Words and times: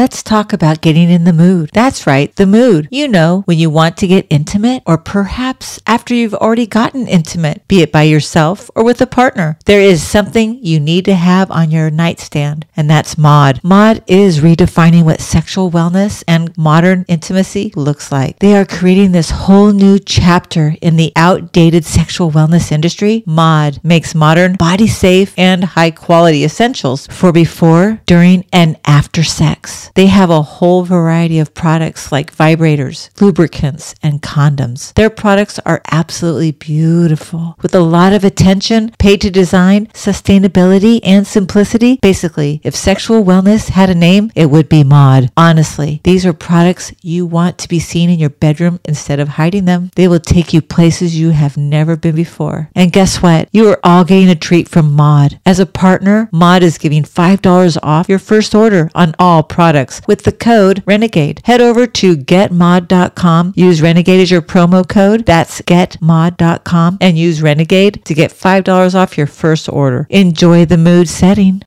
Let's 0.00 0.22
talk 0.22 0.54
about 0.54 0.80
getting 0.80 1.10
in 1.10 1.24
the 1.24 1.32
mood. 1.34 1.68
That's 1.74 2.06
right, 2.06 2.34
the 2.36 2.46
mood. 2.46 2.88
You 2.90 3.06
know, 3.06 3.42
when 3.44 3.58
you 3.58 3.68
want 3.68 3.98
to 3.98 4.06
get 4.06 4.26
intimate, 4.30 4.82
or 4.86 4.96
perhaps 4.96 5.78
after 5.86 6.14
you've 6.14 6.32
already 6.32 6.66
gotten 6.66 7.06
intimate, 7.06 7.68
be 7.68 7.82
it 7.82 7.92
by 7.92 8.04
yourself 8.04 8.70
or 8.74 8.82
with 8.82 9.02
a 9.02 9.06
partner. 9.06 9.58
There 9.66 9.82
is 9.82 10.02
something 10.02 10.58
you 10.64 10.80
need 10.80 11.04
to 11.04 11.14
have 11.14 11.50
on 11.50 11.70
your 11.70 11.90
nightstand, 11.90 12.64
and 12.74 12.88
that's 12.88 13.18
Maude. 13.18 13.60
Maude 13.62 14.02
is 14.06 14.40
redefining 14.40 15.04
what 15.04 15.20
sexual 15.20 15.70
wellness 15.70 16.24
and 16.26 16.56
modern 16.56 17.04
intimacy 17.06 17.70
looks 17.76 18.10
like. 18.10 18.38
They 18.38 18.56
are 18.56 18.64
creating 18.64 19.12
this 19.12 19.28
whole 19.28 19.72
new 19.72 19.98
chapter 19.98 20.76
in 20.80 20.96
the 20.96 21.12
outdated 21.14 21.84
sexual 21.84 22.30
wellness 22.30 22.72
industry. 22.72 23.22
Maude 23.26 23.84
makes 23.84 24.14
modern, 24.14 24.54
body 24.54 24.86
safe, 24.86 25.34
and 25.36 25.62
high 25.62 25.90
quality 25.90 26.42
essentials 26.42 27.06
for 27.08 27.32
before, 27.32 28.00
during, 28.06 28.46
and 28.50 28.78
after 28.86 29.22
sex. 29.22 29.89
They 29.94 30.06
have 30.06 30.30
a 30.30 30.42
whole 30.42 30.84
variety 30.84 31.38
of 31.38 31.54
products 31.54 32.12
like 32.12 32.34
vibrators, 32.34 33.10
lubricants, 33.20 33.94
and 34.02 34.22
condoms. 34.22 34.94
Their 34.94 35.10
products 35.10 35.58
are 35.66 35.82
absolutely 35.90 36.52
beautiful 36.52 37.56
with 37.60 37.74
a 37.74 37.80
lot 37.80 38.12
of 38.12 38.24
attention 38.24 38.90
paid 38.98 39.20
to 39.22 39.30
design, 39.30 39.86
sustainability, 39.88 41.00
and 41.02 41.26
simplicity. 41.26 41.98
Basically, 42.02 42.60
if 42.62 42.74
sexual 42.74 43.24
wellness 43.24 43.70
had 43.70 43.90
a 43.90 43.94
name, 43.94 44.30
it 44.34 44.50
would 44.50 44.68
be 44.68 44.84
Maude. 44.84 45.30
Honestly, 45.36 46.00
these 46.04 46.24
are 46.24 46.32
products 46.32 46.92
you 47.02 47.26
want 47.26 47.58
to 47.58 47.68
be 47.68 47.78
seen 47.78 48.10
in 48.10 48.18
your 48.18 48.30
bedroom 48.30 48.80
instead 48.84 49.20
of 49.20 49.28
hiding 49.28 49.64
them. 49.64 49.90
They 49.96 50.08
will 50.08 50.20
take 50.20 50.52
you 50.52 50.62
places 50.62 51.18
you 51.18 51.30
have 51.30 51.56
never 51.56 51.96
been 51.96 52.14
before. 52.14 52.70
And 52.74 52.92
guess 52.92 53.22
what? 53.22 53.48
You 53.52 53.68
are 53.68 53.80
all 53.82 54.04
getting 54.04 54.28
a 54.28 54.34
treat 54.34 54.68
from 54.68 54.92
Maude. 54.92 55.40
As 55.44 55.58
a 55.58 55.66
partner, 55.66 56.28
Maude 56.32 56.62
is 56.62 56.78
giving 56.78 57.02
$5 57.02 57.78
off 57.82 58.08
your 58.08 58.18
first 58.18 58.54
order 58.54 58.90
on 58.94 59.14
all 59.18 59.42
products 59.42 59.79
with 60.06 60.24
the 60.24 60.32
code 60.32 60.82
Renegade. 60.86 61.40
Head 61.44 61.60
over 61.60 61.86
to 61.86 62.16
getmaude.com, 62.16 63.52
use 63.56 63.82
Renegade 63.82 64.20
as 64.20 64.30
your 64.30 64.42
promo 64.42 64.86
code. 64.88 65.26
That's 65.26 65.62
getmaude.com 65.62 66.98
and 67.00 67.18
use 67.18 67.42
Renegade 67.42 68.04
to 68.04 68.14
get 68.14 68.30
$5 68.30 68.94
off 68.94 69.16
your 69.16 69.26
first 69.26 69.68
order. 69.68 70.06
Enjoy 70.10 70.64
the 70.64 70.76
mood 70.76 71.08
setting. 71.08 71.62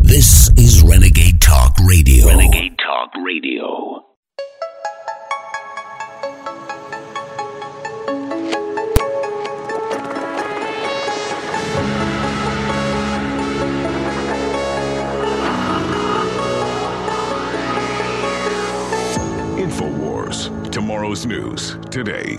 This 0.00 0.50
is 0.56 0.82
Renegade 0.82 1.40
Talk 1.40 1.76
Radio. 1.84 2.28
Renegade 2.28 2.78
Talk 2.78 3.10
Radio. 3.24 4.05
Tomorrow's 20.86 21.26
news 21.26 21.76
today. 21.90 22.38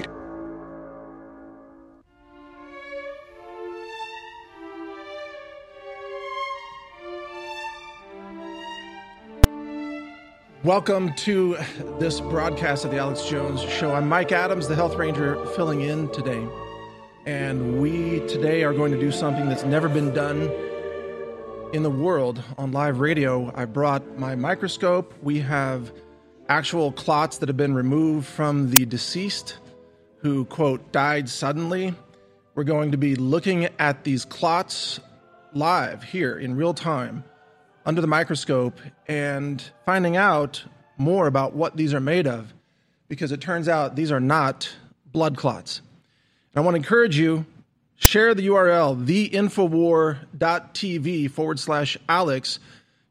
Welcome 10.63 11.13
to 11.15 11.57
this 11.99 12.21
broadcast 12.21 12.85
of 12.85 12.91
the 12.91 12.97
Alex 12.99 13.25
Jones 13.25 13.61
Show. 13.63 13.93
I'm 13.93 14.07
Mike 14.07 14.31
Adams, 14.31 14.69
the 14.69 14.75
Health 14.75 14.95
Ranger, 14.95 15.45
filling 15.47 15.81
in 15.81 16.09
today. 16.11 16.47
And 17.25 17.81
we 17.81 18.21
today 18.27 18.63
are 18.63 18.73
going 18.73 18.93
to 18.93 18.97
do 18.97 19.11
something 19.11 19.49
that's 19.49 19.65
never 19.65 19.89
been 19.89 20.13
done 20.13 20.49
in 21.73 21.83
the 21.83 21.91
world 21.91 22.41
on 22.57 22.71
live 22.71 23.01
radio. 23.01 23.51
I 23.55 23.65
brought 23.65 24.17
my 24.17 24.35
microscope. 24.35 25.13
We 25.21 25.39
have 25.41 25.91
actual 26.49 26.91
clots 26.91 27.37
that 27.39 27.49
have 27.49 27.57
been 27.57 27.73
removed 27.73 28.27
from 28.27 28.71
the 28.71 28.85
deceased 28.85 29.57
who, 30.21 30.45
quote, 30.45 30.91
died 30.91 31.29
suddenly. 31.29 31.93
We're 32.55 32.63
going 32.63 32.91
to 32.91 32.97
be 32.97 33.15
looking 33.15 33.65
at 33.79 34.03
these 34.03 34.25
clots 34.25 34.99
live 35.53 36.03
here 36.03 36.37
in 36.37 36.55
real 36.55 36.73
time 36.73 37.23
under 37.85 38.01
the 38.01 38.07
microscope 38.07 38.79
and 39.07 39.63
finding 39.85 40.17
out 40.17 40.63
more 40.97 41.27
about 41.27 41.53
what 41.53 41.77
these 41.77 41.93
are 41.93 41.99
made 41.99 42.25
of 42.27 42.53
because 43.07 43.31
it 43.31 43.39
turns 43.39 43.69
out 43.69 43.95
these 43.95 44.11
are 44.11 44.19
not 44.19 44.75
blood 45.11 45.37
clots. 45.37 45.81
And 46.53 46.61
I 46.61 46.65
want 46.65 46.75
to 46.75 46.79
encourage 46.79 47.17
you 47.17 47.45
share 47.95 48.33
the 48.33 48.47
URL 48.47 49.05
theinfowar.tv 49.05 51.31
forward 51.31 51.59
slash 51.59 51.97
Alex. 52.09 52.59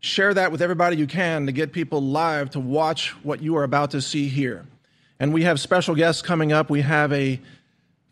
Share 0.01 0.35
that 0.35 0.53
with 0.53 0.63
everybody 0.63 0.97
you 0.97 1.07
can 1.07 1.47
to 1.47 1.53
get 1.53 1.73
people 1.73 2.03
live 2.03 2.51
to 2.51 2.61
watch 2.61 3.11
what 3.25 3.43
you 3.43 3.57
are 3.57 3.65
about 3.65 3.93
to 3.93 4.01
see 4.01 4.29
here. 4.29 4.67
And 5.19 5.33
we 5.33 5.45
have 5.45 5.59
special 5.59 5.95
guests 5.95 6.23
coming 6.23 6.53
up. 6.53 6.71
We 6.71 6.83
have 6.83 7.13
a 7.13 7.41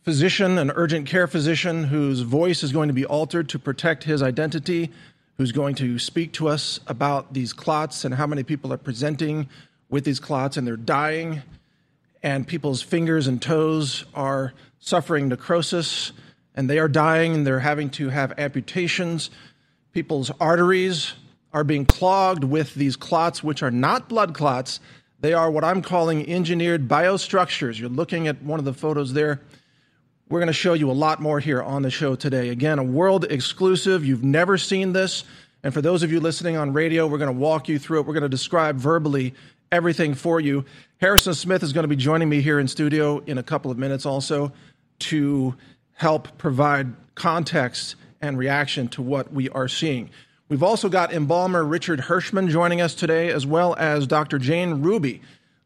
physician, 0.02 0.58
an 0.58 0.70
urgent 0.74 1.06
care 1.06 1.26
physician, 1.26 1.84
whose 1.84 2.20
voice 2.20 2.62
is 2.62 2.72
going 2.72 2.88
to 2.88 2.94
be 2.94 3.04
altered 3.04 3.48
to 3.50 3.58
protect 3.58 4.04
his 4.04 4.22
identity 4.22 4.90
who's 5.36 5.52
going 5.52 5.74
to 5.74 5.98
speak 5.98 6.32
to 6.32 6.48
us 6.48 6.80
about 6.86 7.32
these 7.32 7.52
clots 7.52 8.04
and 8.04 8.14
how 8.14 8.26
many 8.26 8.42
people 8.42 8.72
are 8.72 8.78
presenting 8.78 9.48
with 9.88 10.04
these 10.04 10.20
clots 10.20 10.56
and 10.56 10.66
they're 10.66 10.76
dying, 10.76 11.42
and 12.22 12.46
people's 12.46 12.82
fingers 12.82 13.26
and 13.26 13.42
toes 13.42 14.04
are 14.14 14.52
suffering 14.78 15.28
necrosis 15.28 16.12
and 16.54 16.70
they 16.70 16.78
are 16.78 16.88
dying 16.88 17.34
and 17.34 17.46
they're 17.46 17.60
having 17.60 17.90
to 17.90 18.08
have 18.08 18.32
amputations. 18.38 19.30
People's 19.92 20.30
arteries 20.40 21.14
are 21.54 21.64
being 21.64 21.86
clogged 21.86 22.44
with 22.44 22.74
these 22.74 22.96
clots, 22.96 23.42
which 23.42 23.62
are 23.62 23.70
not 23.70 24.08
blood 24.08 24.34
clots. 24.34 24.80
They 25.20 25.32
are 25.32 25.50
what 25.50 25.64
I'm 25.64 25.80
calling 25.80 26.28
engineered 26.28 26.88
biostructures. 26.88 27.78
You're 27.78 27.88
looking 27.88 28.26
at 28.26 28.42
one 28.42 28.58
of 28.58 28.64
the 28.64 28.74
photos 28.74 29.12
there. 29.12 29.40
We're 30.28 30.40
going 30.40 30.48
to 30.48 30.52
show 30.52 30.74
you 30.74 30.90
a 30.90 30.92
lot 30.92 31.22
more 31.22 31.38
here 31.38 31.62
on 31.62 31.82
the 31.82 31.90
show 31.90 32.16
today. 32.16 32.48
Again, 32.48 32.80
a 32.80 32.84
world 32.84 33.24
exclusive. 33.30 34.04
You've 34.04 34.24
never 34.24 34.58
seen 34.58 34.92
this. 34.92 35.22
And 35.62 35.72
for 35.72 35.80
those 35.80 36.02
of 36.02 36.10
you 36.10 36.18
listening 36.18 36.56
on 36.56 36.72
radio, 36.72 37.06
we're 37.06 37.18
going 37.18 37.32
to 37.32 37.40
walk 37.40 37.68
you 37.68 37.78
through 37.78 38.00
it. 38.00 38.06
We're 38.06 38.14
going 38.14 38.22
to 38.24 38.28
describe 38.28 38.76
verbally 38.76 39.32
everything 39.70 40.14
for 40.14 40.40
you. 40.40 40.64
Harrison 41.00 41.34
Smith 41.34 41.62
is 41.62 41.72
going 41.72 41.84
to 41.84 41.88
be 41.88 41.96
joining 41.96 42.28
me 42.28 42.40
here 42.40 42.58
in 42.58 42.66
studio 42.66 43.20
in 43.20 43.38
a 43.38 43.42
couple 43.42 43.70
of 43.70 43.78
minutes 43.78 44.04
also 44.04 44.52
to 44.98 45.54
help 45.92 46.36
provide 46.36 46.92
context 47.14 47.94
and 48.20 48.36
reaction 48.36 48.88
to 48.88 49.02
what 49.02 49.32
we 49.32 49.48
are 49.50 49.68
seeing. 49.68 50.10
We've 50.48 50.62
also 50.62 50.90
got 50.90 51.12
embalmer 51.12 51.64
Richard 51.64 52.00
Hirschman 52.00 52.50
joining 52.50 52.82
us 52.82 52.94
today, 52.94 53.30
as 53.30 53.46
well 53.46 53.74
as 53.78 54.06
Dr. 54.06 54.38
Jane 54.38 54.82
Ruby 54.82 55.22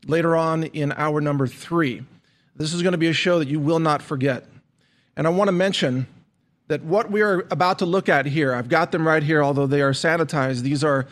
later 0.07 0.37
on 0.37 0.65
in 0.65 0.93
hour 0.93 1.21
number 1.21 1.49
three. 1.49 2.05
This 2.55 2.73
is 2.73 2.83
going 2.83 2.93
to 2.93 2.99
be 2.99 3.09
a 3.09 3.13
show 3.13 3.41
that 3.41 3.49
you 3.49 3.59
will 3.59 3.81
not 3.81 4.03
forget. 4.03 4.47
And 5.17 5.27
I 5.27 5.31
want 5.31 5.49
to 5.49 5.53
mention 5.53 6.07
that 6.69 6.85
what 6.85 7.11
we 7.11 7.23
are 7.23 7.41
about 7.51 7.81
to 7.81 7.87
look 7.87 8.09
at 8.09 8.27
here, 8.27 8.55
I've 8.55 8.69
got 8.69 8.93
them 8.93 9.07
right 9.07 9.23
here, 9.23 9.43
although 9.43 9.67
they 9.67 9.83
are 9.83 9.91
sanitized. 9.91 10.63
These 10.63 10.85
are 10.85 11.09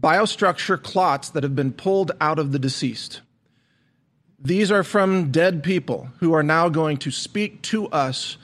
biostructure 0.00 0.82
clots 0.82 1.28
that 1.30 1.42
have 1.42 1.54
been 1.54 1.72
pulled 1.72 2.12
out 2.18 2.38
of 2.38 2.52
the 2.52 2.58
deceased. 2.58 3.20
These 4.38 4.70
are 4.70 4.82
from 4.82 5.30
dead 5.30 5.62
people 5.62 6.08
who 6.20 6.32
are 6.32 6.42
now 6.42 6.70
going 6.70 6.96
to 6.98 7.10
speak 7.10 7.60
to 7.62 7.88
us 7.88 8.38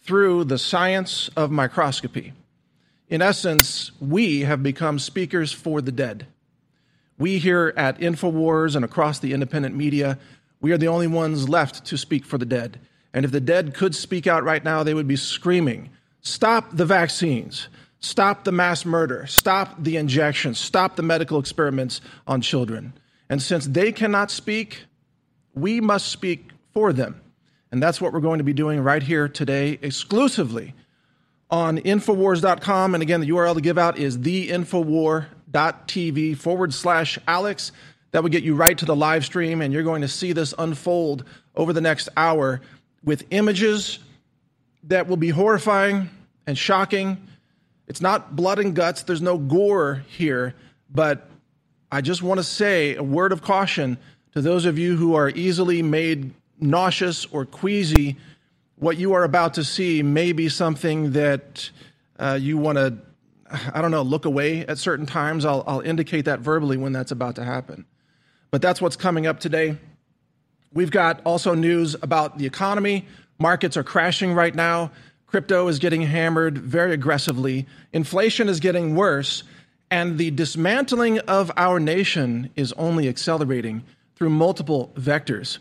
through 0.00 0.44
the 0.44 0.58
science 0.58 1.28
of 1.36 1.50
microscopy. 1.50 2.32
In 3.08 3.22
essence, 3.22 3.92
we 4.00 4.40
have 4.40 4.62
become 4.62 4.98
speakers 4.98 5.52
for 5.52 5.80
the 5.80 5.92
dead. 5.92 6.26
We 7.18 7.38
here 7.38 7.72
at 7.76 7.98
InfoWars 7.98 8.74
and 8.74 8.84
across 8.84 9.18
the 9.18 9.32
independent 9.32 9.76
media 9.76 10.18
we 10.64 10.72
are 10.72 10.78
the 10.78 10.88
only 10.88 11.06
ones 11.06 11.46
left 11.46 11.84
to 11.84 11.98
speak 11.98 12.24
for 12.24 12.38
the 12.38 12.46
dead. 12.46 12.80
And 13.12 13.26
if 13.26 13.30
the 13.30 13.38
dead 13.38 13.74
could 13.74 13.94
speak 13.94 14.26
out 14.26 14.44
right 14.44 14.64
now, 14.64 14.82
they 14.82 14.94
would 14.94 15.06
be 15.06 15.14
screaming 15.14 15.90
stop 16.22 16.74
the 16.74 16.86
vaccines, 16.86 17.68
stop 18.00 18.44
the 18.44 18.50
mass 18.50 18.86
murder, 18.86 19.26
stop 19.26 19.76
the 19.78 19.98
injections, 19.98 20.58
stop 20.58 20.96
the 20.96 21.02
medical 21.02 21.38
experiments 21.38 22.00
on 22.26 22.40
children. 22.40 22.94
And 23.28 23.42
since 23.42 23.66
they 23.66 23.92
cannot 23.92 24.30
speak, 24.30 24.86
we 25.52 25.82
must 25.82 26.06
speak 26.06 26.48
for 26.72 26.94
them. 26.94 27.20
And 27.70 27.82
that's 27.82 28.00
what 28.00 28.14
we're 28.14 28.20
going 28.20 28.38
to 28.38 28.44
be 28.44 28.54
doing 28.54 28.80
right 28.80 29.02
here 29.02 29.28
today 29.28 29.78
exclusively 29.82 30.72
on 31.54 31.78
Infowars.com. 31.78 32.94
And 32.94 33.02
again, 33.02 33.20
the 33.20 33.28
URL 33.28 33.54
to 33.54 33.60
give 33.60 33.78
out 33.78 33.96
is 33.96 34.18
theinfowar.tv 34.18 36.36
forward 36.36 36.74
slash 36.74 37.16
Alex 37.28 37.70
that 38.10 38.24
would 38.24 38.32
get 38.32 38.42
you 38.42 38.56
right 38.56 38.76
to 38.76 38.84
the 38.84 38.96
live 38.96 39.24
stream, 39.24 39.60
and 39.60 39.72
you're 39.72 39.84
going 39.84 40.02
to 40.02 40.08
see 40.08 40.32
this 40.32 40.52
unfold 40.58 41.24
over 41.54 41.72
the 41.72 41.80
next 41.80 42.08
hour 42.16 42.60
with 43.04 43.24
images 43.30 44.00
that 44.82 45.06
will 45.06 45.16
be 45.16 45.28
horrifying 45.28 46.10
and 46.44 46.58
shocking. 46.58 47.24
It's 47.86 48.00
not 48.00 48.34
blood 48.34 48.58
and 48.58 48.74
guts, 48.74 49.04
there's 49.04 49.22
no 49.22 49.38
gore 49.38 50.02
here, 50.08 50.56
but 50.90 51.30
I 51.92 52.00
just 52.00 52.20
want 52.20 52.38
to 52.38 52.44
say 52.44 52.96
a 52.96 53.02
word 53.04 53.30
of 53.30 53.42
caution 53.42 53.96
to 54.32 54.40
those 54.40 54.64
of 54.64 54.76
you 54.76 54.96
who 54.96 55.14
are 55.14 55.30
easily 55.30 55.82
made 55.82 56.34
nauseous 56.58 57.26
or 57.26 57.44
queasy. 57.44 58.16
What 58.76 58.96
you 58.96 59.14
are 59.14 59.24
about 59.24 59.54
to 59.54 59.64
see 59.64 60.02
may 60.02 60.32
be 60.32 60.48
something 60.48 61.12
that 61.12 61.70
uh, 62.18 62.38
you 62.40 62.58
want 62.58 62.78
to 62.78 62.98
I 63.74 63.82
don't 63.82 63.90
know, 63.90 64.02
look 64.02 64.24
away 64.24 64.66
at 64.66 64.78
certain 64.78 65.06
times. 65.06 65.44
I'll, 65.44 65.64
I'll 65.66 65.80
indicate 65.80 66.24
that 66.24 66.40
verbally 66.40 66.76
when 66.76 66.92
that's 66.92 67.12
about 67.12 67.36
to 67.36 67.44
happen. 67.44 67.84
But 68.50 68.62
that's 68.62 68.80
what's 68.80 68.96
coming 68.96 69.26
up 69.26 69.40
today. 69.40 69.76
We've 70.72 70.90
got 70.90 71.20
also 71.24 71.54
news 71.54 71.94
about 72.02 72.38
the 72.38 72.46
economy. 72.46 73.06
Markets 73.38 73.76
are 73.76 73.84
crashing 73.84 74.32
right 74.32 74.54
now. 74.54 74.90
Crypto 75.26 75.68
is 75.68 75.78
getting 75.78 76.02
hammered 76.02 76.58
very 76.58 76.92
aggressively. 76.92 77.66
Inflation 77.92 78.48
is 78.48 78.60
getting 78.60 78.94
worse. 78.94 79.42
And 79.90 80.18
the 80.18 80.30
dismantling 80.30 81.18
of 81.20 81.52
our 81.56 81.78
nation 81.78 82.50
is 82.56 82.72
only 82.74 83.08
accelerating 83.08 83.84
through 84.16 84.30
multiple 84.30 84.92
vectors. 84.96 85.58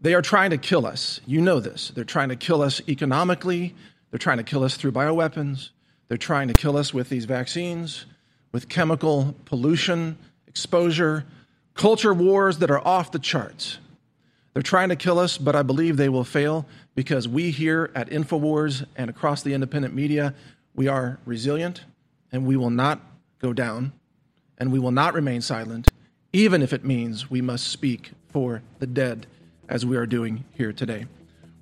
They 0.00 0.14
are 0.14 0.22
trying 0.22 0.50
to 0.50 0.58
kill 0.58 0.86
us. 0.86 1.20
You 1.26 1.40
know 1.40 1.60
this. 1.60 1.90
They're 1.94 2.04
trying 2.04 2.28
to 2.28 2.36
kill 2.36 2.62
us 2.62 2.80
economically. 2.88 3.74
They're 4.10 4.18
trying 4.18 4.38
to 4.38 4.44
kill 4.44 4.62
us 4.62 4.76
through 4.76 4.92
bioweapons. 4.92 5.70
They're 6.08 6.16
trying 6.16 6.48
to 6.48 6.54
kill 6.54 6.76
us 6.76 6.94
with 6.94 7.08
these 7.08 7.24
vaccines, 7.24 8.06
with 8.52 8.68
chemical 8.68 9.34
pollution, 9.44 10.18
exposure, 10.46 11.24
culture 11.74 12.14
wars 12.14 12.58
that 12.58 12.70
are 12.70 12.86
off 12.86 13.10
the 13.10 13.18
charts. 13.18 13.78
They're 14.54 14.62
trying 14.62 14.88
to 14.88 14.96
kill 14.96 15.18
us, 15.18 15.36
but 15.36 15.54
I 15.54 15.62
believe 15.62 15.96
they 15.96 16.08
will 16.08 16.24
fail 16.24 16.66
because 16.94 17.28
we 17.28 17.50
here 17.50 17.90
at 17.94 18.08
InfoWars 18.08 18.86
and 18.96 19.10
across 19.10 19.42
the 19.42 19.52
independent 19.52 19.94
media, 19.94 20.34
we 20.74 20.88
are 20.88 21.18
resilient 21.26 21.84
and 22.32 22.46
we 22.46 22.56
will 22.56 22.70
not 22.70 23.00
go 23.38 23.52
down 23.52 23.92
and 24.56 24.72
we 24.72 24.78
will 24.78 24.92
not 24.92 25.12
remain 25.12 25.42
silent, 25.42 25.88
even 26.32 26.62
if 26.62 26.72
it 26.72 26.84
means 26.84 27.30
we 27.30 27.42
must 27.42 27.68
speak 27.68 28.12
for 28.30 28.62
the 28.78 28.86
dead, 28.86 29.26
as 29.68 29.84
we 29.84 29.96
are 29.96 30.06
doing 30.06 30.44
here 30.52 30.72
today. 30.72 31.06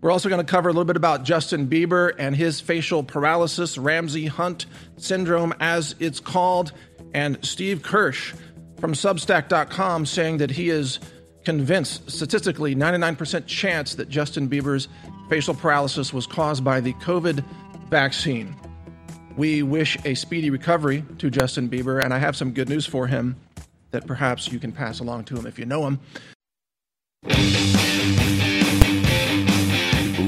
We're 0.00 0.10
also 0.10 0.28
going 0.28 0.44
to 0.44 0.50
cover 0.50 0.68
a 0.68 0.72
little 0.72 0.84
bit 0.84 0.96
about 0.96 1.24
Justin 1.24 1.66
Bieber 1.66 2.12
and 2.18 2.36
his 2.36 2.60
facial 2.60 3.02
paralysis, 3.02 3.78
Ramsay 3.78 4.26
Hunt 4.26 4.66
syndrome, 4.98 5.54
as 5.60 5.94
it's 5.98 6.20
called, 6.20 6.72
and 7.14 7.42
Steve 7.42 7.82
Kirsch 7.82 8.34
from 8.78 8.92
Substack.com 8.92 10.04
saying 10.04 10.38
that 10.38 10.50
he 10.50 10.68
is 10.68 10.98
convinced, 11.44 12.10
statistically, 12.10 12.74
99% 12.74 13.46
chance 13.46 13.94
that 13.94 14.10
Justin 14.10 14.46
Bieber's 14.46 14.88
facial 15.30 15.54
paralysis 15.54 16.12
was 16.12 16.26
caused 16.26 16.62
by 16.62 16.80
the 16.80 16.92
COVID 16.94 17.42
vaccine. 17.88 18.54
We 19.36 19.62
wish 19.62 19.96
a 20.04 20.14
speedy 20.14 20.50
recovery 20.50 21.02
to 21.18 21.30
Justin 21.30 21.68
Bieber, 21.68 22.04
and 22.04 22.12
I 22.12 22.18
have 22.18 22.36
some 22.36 22.52
good 22.52 22.68
news 22.68 22.84
for 22.84 23.06
him 23.06 23.36
that 23.90 24.06
perhaps 24.06 24.52
you 24.52 24.58
can 24.58 24.70
pass 24.70 25.00
along 25.00 25.24
to 25.24 25.36
him 25.36 25.46
if 25.46 25.58
you 25.58 25.64
know 25.64 25.86
him. 25.86 25.98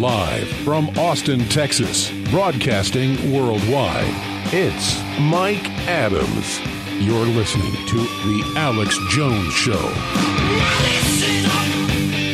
Live 0.00 0.48
from 0.64 0.88
Austin, 0.98 1.40
Texas, 1.50 2.10
broadcasting 2.30 3.34
worldwide, 3.34 4.14
it's 4.46 4.98
Mike 5.20 5.68
Adams. 5.86 6.58
You're 6.98 7.26
listening 7.26 7.72
to 7.86 7.96
The 7.98 8.54
Alex 8.56 8.98
Jones 9.10 9.52
Show. 9.52 9.74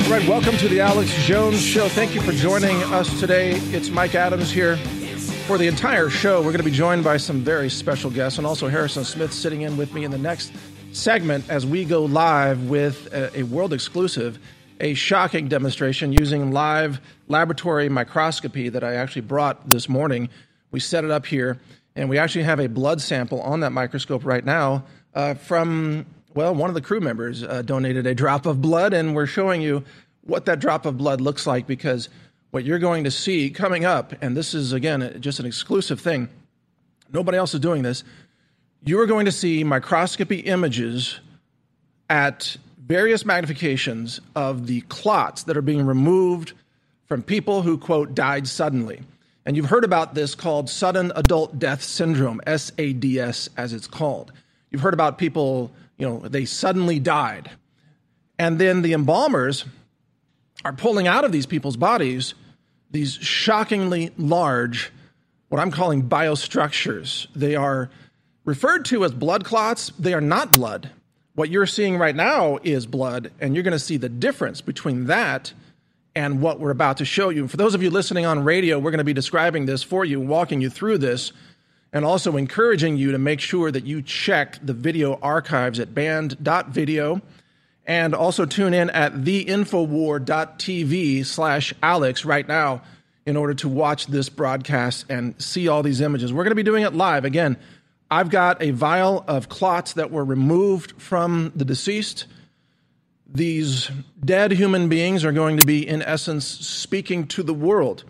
All 0.05 0.11
right, 0.17 0.29
welcome 0.29 0.56
to 0.59 0.69
the 0.69 0.79
Alex 0.81 1.12
Jones 1.26 1.61
Show. 1.61 1.88
Thank 1.88 2.14
you 2.14 2.20
for 2.20 2.31
joining 2.31 2.76
us 2.85 3.19
today. 3.19 3.55
It's 3.73 3.91
Mike 3.91 4.14
Adams 4.14 4.53
here. 4.53 4.76
For 5.47 5.59
the 5.59 5.67
entire 5.67 6.09
show, 6.09 6.38
we're 6.38 6.53
going 6.53 6.59
to 6.59 6.62
be 6.62 6.70
joined 6.70 7.03
by 7.03 7.17
some 7.17 7.41
very 7.41 7.69
special 7.69 8.12
guests, 8.12 8.38
and 8.38 8.47
also 8.47 8.69
Harrison 8.69 9.03
Smith 9.03 9.32
sitting 9.32 9.62
in 9.62 9.76
with 9.76 9.93
me 9.93 10.05
in 10.05 10.12
the 10.12 10.19
next 10.19 10.53
segment 10.93 11.49
as 11.49 11.65
we 11.65 11.85
go 11.85 12.05
live 12.05 12.69
with 12.69 13.12
a, 13.12 13.41
a 13.41 13.43
world 13.44 13.73
exclusive, 13.73 14.39
a 14.81 14.94
shocking 14.94 15.49
demonstration 15.49 16.12
using 16.12 16.53
live 16.53 17.00
laboratory 17.29 17.89
microscopy 17.89 18.69
that 18.69 18.85
I 18.85 18.94
actually 18.94 19.23
brought 19.23 19.69
this 19.69 19.89
morning. 19.89 20.29
We 20.71 20.81
set 20.81 21.05
it 21.05 21.11
up 21.11 21.25
here, 21.27 21.59
and 21.97 22.09
we 22.09 22.19
actually 22.19 22.44
have 22.44 22.61
a 22.61 22.69
blood 22.69 23.00
sample 23.00 23.41
on 23.41 23.61
that 23.61 23.71
microscope 23.71 24.25
right 24.25 24.44
now 24.44 24.85
uh, 25.15 25.35
from, 25.35 26.06
well, 26.35 26.55
one 26.55 26.69
of 26.69 26.75
the 26.75 26.81
crew 26.81 27.00
members 27.00 27.43
uh, 27.43 27.62
donated 27.62 28.06
a 28.06 28.15
drop 28.15 28.45
of 28.47 28.61
blood, 28.61 28.93
and 28.93 29.15
we're 29.15 29.27
showing 29.27 29.62
you 29.62 29.85
what 30.25 30.45
that 30.47 30.61
drop 30.61 30.87
of 30.87 30.99
blood 30.99 31.21
looks 31.21 31.47
like 31.47 31.67
because 31.67 32.09
what 32.50 32.65
you're 32.65 32.79
going 32.79 33.05
to 33.05 33.11
see 33.11 33.50
coming 33.50 33.85
up, 33.85 34.12
and 34.21 34.37
this 34.37 34.53
is, 34.53 34.73
again, 34.73 35.17
just 35.21 35.41
an 35.41 35.47
exclusive 35.47 36.00
thing, 36.00 36.29
nobody 37.12 37.38
else 37.38 37.55
is 37.55 37.61
doing 37.61 37.83
this. 37.83 38.05
You 38.84 38.99
are 39.00 39.06
going 39.06 39.26
to 39.26 39.32
see 39.32 39.62
microscopy 39.62 40.40
images 40.40 41.20
at 42.11 42.56
various 42.84 43.23
magnifications 43.23 44.19
of 44.34 44.67
the 44.67 44.81
clots 44.82 45.44
that 45.44 45.56
are 45.56 45.62
being 45.62 45.87
removed 45.87 46.52
from 47.06 47.23
people 47.23 47.62
who, 47.62 47.79
quote, 47.79 48.14
died 48.14 48.49
suddenly. 48.49 49.00
And 49.46 49.56
you've 49.56 49.70
heard 49.70 49.84
about 49.84 50.14
this 50.14 50.34
called 50.34 50.69
sudden 50.69 51.12
adult 51.14 51.61
death 51.61 51.82
syndrome, 51.82 52.40
SADS 52.46 53.50
as 53.56 53.73
it's 53.73 53.87
called. 53.87 54.32
You've 54.70 54.82
heard 54.82 54.94
about 54.94 55.17
people, 55.17 55.70
you 55.96 56.08
know, 56.08 56.19
they 56.19 56.44
suddenly 56.44 56.99
died. 56.99 57.50
And 58.37 58.58
then 58.58 58.82
the 58.82 58.94
embalmers 58.94 59.64
are 60.64 60.73
pulling 60.73 61.06
out 61.06 61.25
of 61.25 61.31
these 61.31 61.46
people's 61.46 61.76
bodies 61.76 62.35
these 62.90 63.14
shockingly 63.14 64.11
large, 64.19 64.93
what 65.49 65.61
I'm 65.61 65.70
calling 65.70 66.08
biostructures. 66.08 67.26
They 67.35 67.56
are 67.56 67.88
referred 68.44 68.85
to 68.87 69.05
as 69.05 69.12
blood 69.12 69.44
clots. 69.44 69.93
They 69.99 70.15
are 70.15 70.21
not 70.21 70.53
blood. 70.53 70.91
What 71.35 71.49
you're 71.49 71.67
seeing 71.67 71.97
right 71.97 72.15
now 72.15 72.59
is 72.62 72.87
blood, 72.87 73.33
and 73.41 73.55
you're 73.55 73.65
going 73.65 73.73
to 73.73 73.79
see 73.79 73.97
the 73.97 74.09
difference 74.09 74.61
between 74.61 75.06
that 75.06 75.53
and 76.15 76.43
what 76.43 76.61
we're 76.61 76.71
about 76.71 76.99
to 76.99 77.06
show 77.06 77.31
you. 77.31 77.49
For 77.49 77.56
those 77.56 77.75
of 77.75 77.83
you 77.83 77.89
listening 77.89 78.27
on 78.27 78.44
radio, 78.44 78.79
we're 78.79 78.91
going 78.91 78.99
to 78.99 79.05
be 79.05 79.15
describing 79.15 79.65
this 79.65 79.83
for 79.83 80.05
you, 80.05 80.21
walking 80.21 80.61
you 80.61 80.69
through 80.69 80.99
this, 80.99 81.33
and 81.93 82.05
also 82.05 82.37
encouraging 82.37 82.99
you 82.99 83.12
to 83.12 83.19
make 83.19 83.41
sure 83.41 83.71
that 83.71 83.85
you 83.85 84.03
check 84.03 84.59
the 84.62 84.75
video 84.75 85.19
archives 85.23 85.81
at 85.81 85.95
band.video 85.95 87.23
and 87.87 88.15
also 88.15 88.45
tune 88.47 88.75
in 88.75 88.91
at 88.91 89.12
theinfowar.tv 89.15 89.67
slash 91.27 91.75
alex 91.83 92.25
right 92.25 92.47
now 92.47 92.81
in 93.27 93.37
order 93.37 93.55
to 93.55 93.69
watch 93.69 94.06
this 94.06 94.29
broadcast 94.29 95.06
and 95.09 95.41
see 95.41 95.67
all 95.69 95.83
these 95.83 96.00
images. 96.00 96.33
We're 96.33 96.45
going 96.45 96.53
to 96.53 96.56
be 96.56 96.62
doing 96.62 96.85
it 96.85 96.95
live. 96.95 97.25
Again, 97.25 97.56
I've 98.12 98.29
got 98.29 98.62
a 98.62 98.73
vial 98.73 99.25
of 99.26 99.49
clots 99.49 99.94
that 99.94 100.11
were 100.11 100.23
removed 100.23 101.00
from 101.00 101.50
the 101.56 101.64
deceased. 101.64 102.26
These 103.26 103.91
dead 104.23 104.53
human 104.53 104.91
beings 104.91 105.25
are 105.25 105.32
going 105.32 105.56
to 105.56 105.64
be, 105.64 105.88
in 105.88 106.03
essence, 106.03 106.44
speaking 106.44 107.26
to 107.29 107.43
the 107.43 107.55
world 107.55 108.05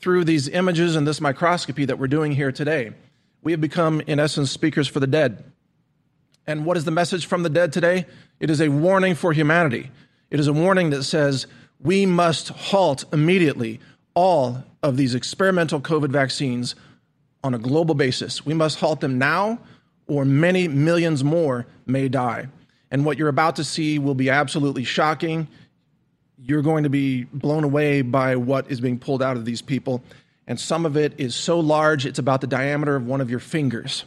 through 0.00 0.24
these 0.24 0.50
images 0.50 0.96
and 0.96 1.08
this 1.08 1.18
microscopy 1.22 1.86
that 1.86 1.98
we're 1.98 2.08
doing 2.08 2.32
here 2.32 2.52
today. 2.52 2.92
We 3.40 3.52
have 3.52 3.60
become, 3.62 4.02
in 4.02 4.20
essence, 4.20 4.50
speakers 4.50 4.86
for 4.86 5.00
the 5.00 5.06
dead. 5.06 5.42
And 6.46 6.66
what 6.66 6.76
is 6.76 6.84
the 6.84 6.90
message 6.90 7.24
from 7.24 7.42
the 7.42 7.48
dead 7.48 7.72
today? 7.72 8.04
It 8.40 8.50
is 8.50 8.60
a 8.60 8.68
warning 8.68 9.14
for 9.14 9.32
humanity. 9.32 9.90
It 10.30 10.40
is 10.40 10.46
a 10.46 10.52
warning 10.52 10.90
that 10.90 11.04
says 11.04 11.46
we 11.80 12.04
must 12.04 12.48
halt 12.48 13.06
immediately 13.14 13.80
all 14.12 14.62
of 14.82 14.98
these 14.98 15.14
experimental 15.14 15.80
COVID 15.80 16.10
vaccines 16.10 16.74
on 17.48 17.54
a 17.54 17.58
global 17.58 17.96
basis. 17.96 18.46
We 18.46 18.54
must 18.54 18.78
halt 18.78 19.00
them 19.00 19.18
now, 19.18 19.58
or 20.06 20.24
many 20.24 20.68
millions 20.68 21.24
more 21.24 21.66
may 21.86 22.08
die. 22.08 22.46
And 22.90 23.04
what 23.04 23.18
you're 23.18 23.28
about 23.28 23.56
to 23.56 23.64
see 23.64 23.98
will 23.98 24.14
be 24.14 24.30
absolutely 24.30 24.84
shocking. 24.84 25.48
You're 26.40 26.62
going 26.62 26.84
to 26.84 26.90
be 26.90 27.24
blown 27.24 27.64
away 27.64 28.02
by 28.02 28.36
what 28.36 28.70
is 28.70 28.80
being 28.80 28.98
pulled 28.98 29.22
out 29.22 29.36
of 29.36 29.44
these 29.44 29.60
people. 29.60 30.04
And 30.46 30.58
some 30.58 30.86
of 30.86 30.96
it 30.96 31.14
is 31.18 31.34
so 31.34 31.58
large, 31.58 32.06
it's 32.06 32.20
about 32.20 32.40
the 32.40 32.46
diameter 32.46 32.94
of 32.94 33.04
one 33.04 33.20
of 33.20 33.28
your 33.28 33.40
fingers 33.40 34.04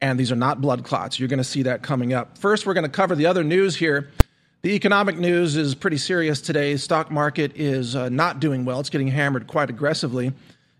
and 0.00 0.18
these 0.18 0.30
are 0.30 0.36
not 0.36 0.60
blood 0.60 0.84
clots. 0.84 1.18
You're 1.18 1.28
going 1.28 1.38
to 1.38 1.44
see 1.44 1.62
that 1.62 1.82
coming 1.82 2.12
up. 2.12 2.38
First, 2.38 2.66
we're 2.66 2.74
going 2.74 2.84
to 2.84 2.90
cover 2.90 3.14
the 3.14 3.26
other 3.26 3.44
news 3.44 3.76
here. 3.76 4.10
The 4.62 4.70
economic 4.74 5.16
news 5.16 5.56
is 5.56 5.74
pretty 5.74 5.96
serious 5.96 6.40
today. 6.40 6.76
Stock 6.76 7.10
market 7.10 7.52
is 7.54 7.94
uh, 7.94 8.08
not 8.08 8.40
doing 8.40 8.64
well. 8.64 8.80
It's 8.80 8.90
getting 8.90 9.08
hammered 9.08 9.46
quite 9.46 9.70
aggressively. 9.70 10.32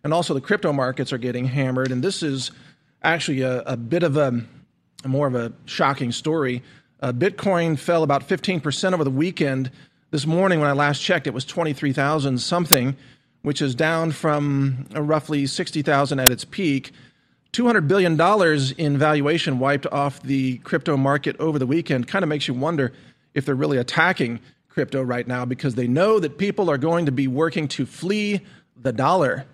And 0.06 0.14
also, 0.14 0.34
the 0.34 0.40
crypto 0.40 0.72
markets 0.72 1.12
are 1.12 1.18
getting 1.18 1.46
hammered. 1.46 1.90
And 1.90 2.00
this 2.00 2.22
is 2.22 2.52
actually 3.02 3.40
a, 3.40 3.62
a 3.62 3.76
bit 3.76 4.04
of 4.04 4.16
a, 4.16 4.40
more 5.04 5.26
of 5.26 5.34
a 5.34 5.52
shocking 5.64 6.12
story. 6.12 6.62
Uh, 7.00 7.12
Bitcoin 7.12 7.76
fell 7.76 8.04
about 8.04 8.28
15% 8.28 8.92
over 8.92 9.02
the 9.02 9.10
weekend. 9.10 9.68
This 10.12 10.24
morning, 10.24 10.60
when 10.60 10.68
I 10.68 10.74
last 10.74 11.02
checked, 11.02 11.26
it 11.26 11.34
was 11.34 11.44
23,000 11.44 12.38
something, 12.38 12.94
which 13.42 13.60
is 13.60 13.74
down 13.74 14.12
from 14.12 14.86
uh, 14.94 15.02
roughly 15.02 15.44
60,000 15.44 16.20
at 16.20 16.30
its 16.30 16.44
peak. 16.44 16.92
$200 17.52 17.88
billion 17.88 18.12
in 18.78 18.96
valuation 18.96 19.58
wiped 19.58 19.88
off 19.88 20.22
the 20.22 20.58
crypto 20.58 20.96
market 20.96 21.34
over 21.40 21.58
the 21.58 21.66
weekend 21.66 22.06
kind 22.06 22.22
of 22.22 22.28
makes 22.28 22.46
you 22.46 22.54
wonder 22.54 22.92
if 23.34 23.44
they're 23.44 23.56
really 23.56 23.78
attacking 23.78 24.38
crypto 24.68 25.02
right 25.02 25.26
now 25.26 25.44
because 25.44 25.74
they 25.74 25.88
know 25.88 26.20
that 26.20 26.38
people 26.38 26.70
are 26.70 26.78
going 26.78 27.06
to 27.06 27.12
be 27.12 27.26
working 27.26 27.66
to 27.66 27.84
flee 27.84 28.40
the 28.80 28.92
dollar 28.92 29.44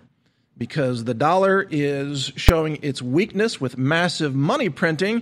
because 0.63 1.03
the 1.03 1.13
dollar 1.13 1.67
is 1.71 2.31
showing 2.37 2.79
its 2.81 3.01
weakness 3.01 3.59
with 3.59 3.77
massive 3.77 4.33
money 4.33 4.69
printing 4.69 5.21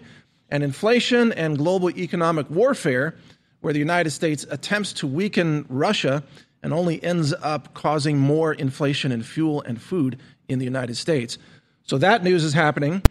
and 0.52 0.64
inflation 0.64 1.32
and 1.32 1.58
global 1.58 1.90
economic 1.90 2.48
warfare, 2.52 3.16
where 3.62 3.74
the 3.74 3.80
United 3.80 4.12
States 4.12 4.46
attempts 4.52 4.94
to 4.94 5.08
weaken 5.08 5.66
Russia 5.68 6.22
and 6.62 6.72
only 6.72 7.04
ends 7.04 7.34
up 7.42 7.74
causing 7.74 8.20
more 8.20 8.54
inflation 8.54 9.12
in 9.12 9.24
fuel 9.24 9.64
and 9.64 9.82
food 9.82 10.20
in 10.48 10.60
the 10.60 10.66
United 10.66 10.96
States. 10.96 11.40
So 11.86 11.98
that 11.98 12.24
news 12.24 12.44
is 12.44 12.54
happening. 12.54 13.02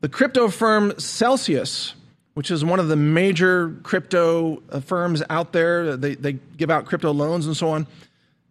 The 0.00 0.08
crypto 0.08 0.48
firm 0.48 0.98
Celsius, 0.98 1.92
which 2.32 2.50
is 2.50 2.64
one 2.64 2.80
of 2.80 2.88
the 2.88 2.96
major 2.96 3.76
crypto 3.82 4.62
uh, 4.70 4.80
firms 4.80 5.22
out 5.28 5.52
there, 5.52 5.94
they, 5.98 6.14
they 6.14 6.38
give 6.56 6.70
out 6.70 6.86
crypto 6.86 7.12
loans 7.12 7.46
and 7.46 7.54
so 7.54 7.68
on, 7.68 7.86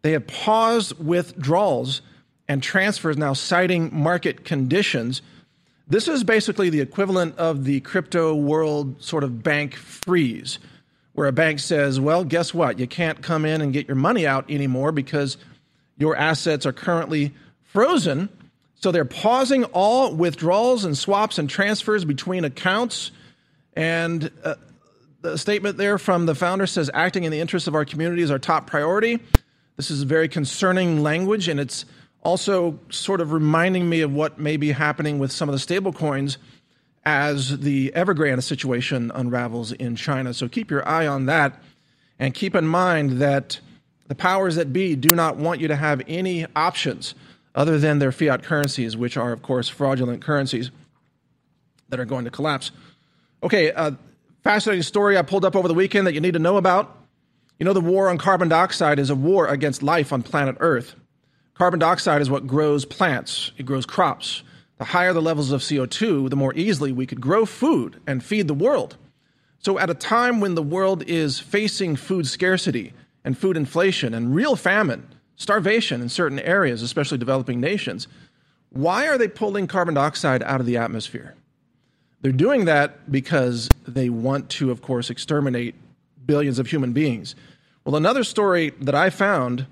they 0.03 0.11
have 0.11 0.27
paused 0.27 1.03
withdrawals 1.03 2.03
and 2.49 2.61
transfers 2.61 3.17
now, 3.17 3.31
citing 3.31 3.89
market 3.93 4.43
conditions. 4.43 5.21
This 5.87 6.09
is 6.09 6.25
basically 6.25 6.69
the 6.69 6.81
equivalent 6.81 7.37
of 7.37 7.63
the 7.63 7.79
crypto 7.79 8.35
world 8.35 9.01
sort 9.01 9.23
of 9.23 9.41
bank 9.41 9.75
freeze, 9.75 10.59
where 11.13 11.27
a 11.27 11.31
bank 11.31 11.59
says, 11.59 11.99
well, 11.99 12.25
guess 12.25 12.53
what? 12.53 12.77
You 12.77 12.87
can't 12.87 13.21
come 13.21 13.45
in 13.45 13.61
and 13.61 13.71
get 13.71 13.87
your 13.87 13.95
money 13.95 14.27
out 14.27 14.51
anymore 14.51 14.91
because 14.91 15.37
your 15.97 16.17
assets 16.17 16.65
are 16.65 16.73
currently 16.73 17.33
frozen 17.63 18.27
so 18.79 18.93
they're 18.93 19.05
pausing 19.05 19.65
all 19.65 20.15
withdrawals 20.15 20.85
and 20.85 20.97
swaps 20.97 21.37
and 21.37 21.49
transfers 21.49 22.05
between 22.05 22.45
accounts. 22.45 23.11
And 23.73 24.31
uh, 24.43 24.55
the 25.21 25.37
statement 25.37 25.77
there 25.77 25.97
from 25.97 26.25
the 26.25 26.35
founder 26.35 26.65
says 26.65 26.89
acting 26.93 27.25
in 27.25 27.31
the 27.31 27.41
interests 27.41 27.67
of 27.67 27.75
our 27.75 27.83
community 27.83 28.21
is 28.21 28.31
our 28.31 28.39
top 28.39 28.67
priority. 28.67 29.19
This 29.75 29.91
is 29.91 30.03
very 30.03 30.29
concerning 30.29 31.03
language, 31.03 31.49
and 31.49 31.59
it's 31.59 31.85
also 32.23 32.79
sort 32.89 33.21
of 33.21 33.31
reminding 33.31 33.89
me 33.89 34.01
of 34.01 34.13
what 34.13 34.39
may 34.39 34.57
be 34.57 34.71
happening 34.71 35.19
with 35.19 35.31
some 35.31 35.49
of 35.49 35.53
the 35.53 35.59
stable 35.59 35.93
coins 35.93 36.37
as 37.05 37.59
the 37.59 37.91
Evergrande 37.95 38.43
situation 38.43 39.11
unravels 39.15 39.71
in 39.71 39.95
China. 39.95 40.33
So 40.33 40.47
keep 40.47 40.69
your 40.69 40.87
eye 40.87 41.07
on 41.07 41.25
that, 41.27 41.61
and 42.19 42.33
keep 42.33 42.55
in 42.55 42.67
mind 42.67 43.21
that 43.21 43.59
the 44.07 44.15
powers 44.15 44.55
that 44.55 44.73
be 44.73 44.95
do 44.95 45.15
not 45.15 45.37
want 45.37 45.61
you 45.61 45.67
to 45.69 45.75
have 45.75 46.01
any 46.07 46.45
options 46.55 47.15
other 47.55 47.77
than 47.77 47.99
their 47.99 48.11
fiat 48.11 48.43
currencies, 48.43 48.97
which 48.97 49.17
are, 49.17 49.31
of 49.31 49.41
course, 49.41 49.69
fraudulent 49.69 50.21
currencies 50.21 50.71
that 51.89 51.99
are 51.99 52.05
going 52.05 52.25
to 52.25 52.31
collapse. 52.31 52.71
Okay, 53.41 53.71
uh, 53.71 53.91
fascinating 54.43 54.83
story 54.83 55.17
I 55.17 55.21
pulled 55.21 55.45
up 55.45 55.55
over 55.55 55.67
the 55.67 55.73
weekend 55.73 56.05
that 56.07 56.13
you 56.13 56.21
need 56.21 56.33
to 56.33 56.39
know 56.39 56.57
about. 56.57 56.97
You 57.59 57.65
know, 57.65 57.73
the 57.73 57.81
war 57.81 58.09
on 58.09 58.17
carbon 58.17 58.49
dioxide 58.49 58.99
is 58.99 59.09
a 59.09 59.15
war 59.15 59.47
against 59.47 59.81
life 59.83 60.13
on 60.13 60.23
planet 60.23 60.57
Earth. 60.59 60.95
Carbon 61.59 61.79
dioxide 61.79 62.21
is 62.21 62.29
what 62.29 62.47
grows 62.47 62.85
plants, 62.85 63.51
it 63.57 63.65
grows 63.65 63.85
crops. 63.85 64.43
The 64.77 64.85
higher 64.85 65.11
the 65.11 65.21
levels 65.21 65.51
of 65.51 65.59
CO2, 65.59 66.29
the 66.29 66.37
more 66.37 66.53
easily 66.53 66.93
we 66.93 67.05
could 67.05 67.19
grow 67.19 67.45
food 67.45 67.99
and 68.07 68.23
feed 68.23 68.47
the 68.47 68.53
world. 68.53 68.95
So, 69.59 69.77
at 69.77 69.89
a 69.89 69.93
time 69.93 70.39
when 70.39 70.55
the 70.55 70.63
world 70.63 71.03
is 71.03 71.37
facing 71.37 71.97
food 71.97 72.27
scarcity 72.27 72.93
and 73.25 73.37
food 73.37 73.57
inflation 73.57 74.13
and 74.13 74.33
real 74.33 74.55
famine, 74.55 75.05
starvation 75.35 76.01
in 76.01 76.07
certain 76.07 76.39
areas, 76.39 76.81
especially 76.81 77.17
developing 77.17 77.59
nations. 77.59 78.07
Why 78.69 79.07
are 79.07 79.17
they 79.17 79.27
pulling 79.27 79.67
carbon 79.67 79.95
dioxide 79.95 80.41
out 80.43 80.61
of 80.61 80.65
the 80.65 80.77
atmosphere? 80.77 81.35
They're 82.21 82.31
doing 82.31 82.65
that 82.65 83.11
because 83.11 83.67
they 83.85 84.07
want 84.07 84.49
to, 84.51 84.71
of 84.71 84.81
course, 84.81 85.09
exterminate 85.09 85.75
billions 86.25 86.57
of 86.57 86.67
human 86.67 86.93
beings. 86.93 87.35
Well, 87.83 87.97
another 87.97 88.23
story 88.23 88.69
that 88.79 88.95
I 88.95 89.09
found 89.09 89.65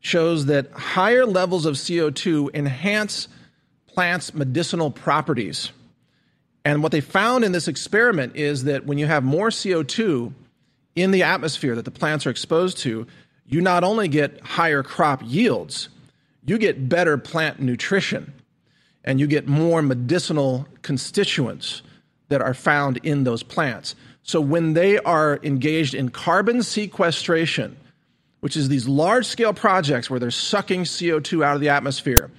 shows 0.00 0.46
that 0.46 0.70
higher 0.72 1.26
levels 1.26 1.66
of 1.66 1.74
CO2 1.74 2.54
enhance 2.54 3.28
plants' 3.86 4.34
medicinal 4.34 4.90
properties. 4.90 5.72
And 6.64 6.82
what 6.82 6.92
they 6.92 7.00
found 7.00 7.44
in 7.44 7.52
this 7.52 7.68
experiment 7.68 8.36
is 8.36 8.64
that 8.64 8.86
when 8.86 8.98
you 8.98 9.06
have 9.06 9.24
more 9.24 9.48
CO2 9.48 10.32
in 10.94 11.10
the 11.10 11.22
atmosphere 11.22 11.74
that 11.74 11.84
the 11.84 11.90
plants 11.90 12.26
are 12.26 12.30
exposed 12.30 12.78
to, 12.78 13.06
you 13.46 13.60
not 13.60 13.84
only 13.84 14.08
get 14.08 14.40
higher 14.40 14.82
crop 14.82 15.22
yields, 15.24 15.88
you 16.44 16.58
get 16.58 16.88
better 16.88 17.18
plant 17.18 17.60
nutrition 17.60 18.32
and 19.04 19.18
you 19.18 19.26
get 19.26 19.48
more 19.48 19.82
medicinal 19.82 20.66
constituents 20.82 21.82
that 22.28 22.40
are 22.40 22.54
found 22.54 22.98
in 22.98 23.24
those 23.24 23.42
plants. 23.42 23.94
So 24.22 24.40
when 24.40 24.74
they 24.74 24.98
are 24.98 25.40
engaged 25.42 25.94
in 25.94 26.10
carbon 26.10 26.62
sequestration, 26.62 27.76
which 28.40 28.56
is 28.56 28.68
these 28.68 28.88
large 28.88 29.26
scale 29.26 29.52
projects 29.52 30.10
where 30.10 30.20
they're 30.20 30.30
sucking 30.30 30.84
CO2 30.84 31.44
out 31.44 31.54
of 31.54 31.60
the 31.60 31.68
atmosphere 31.68 32.30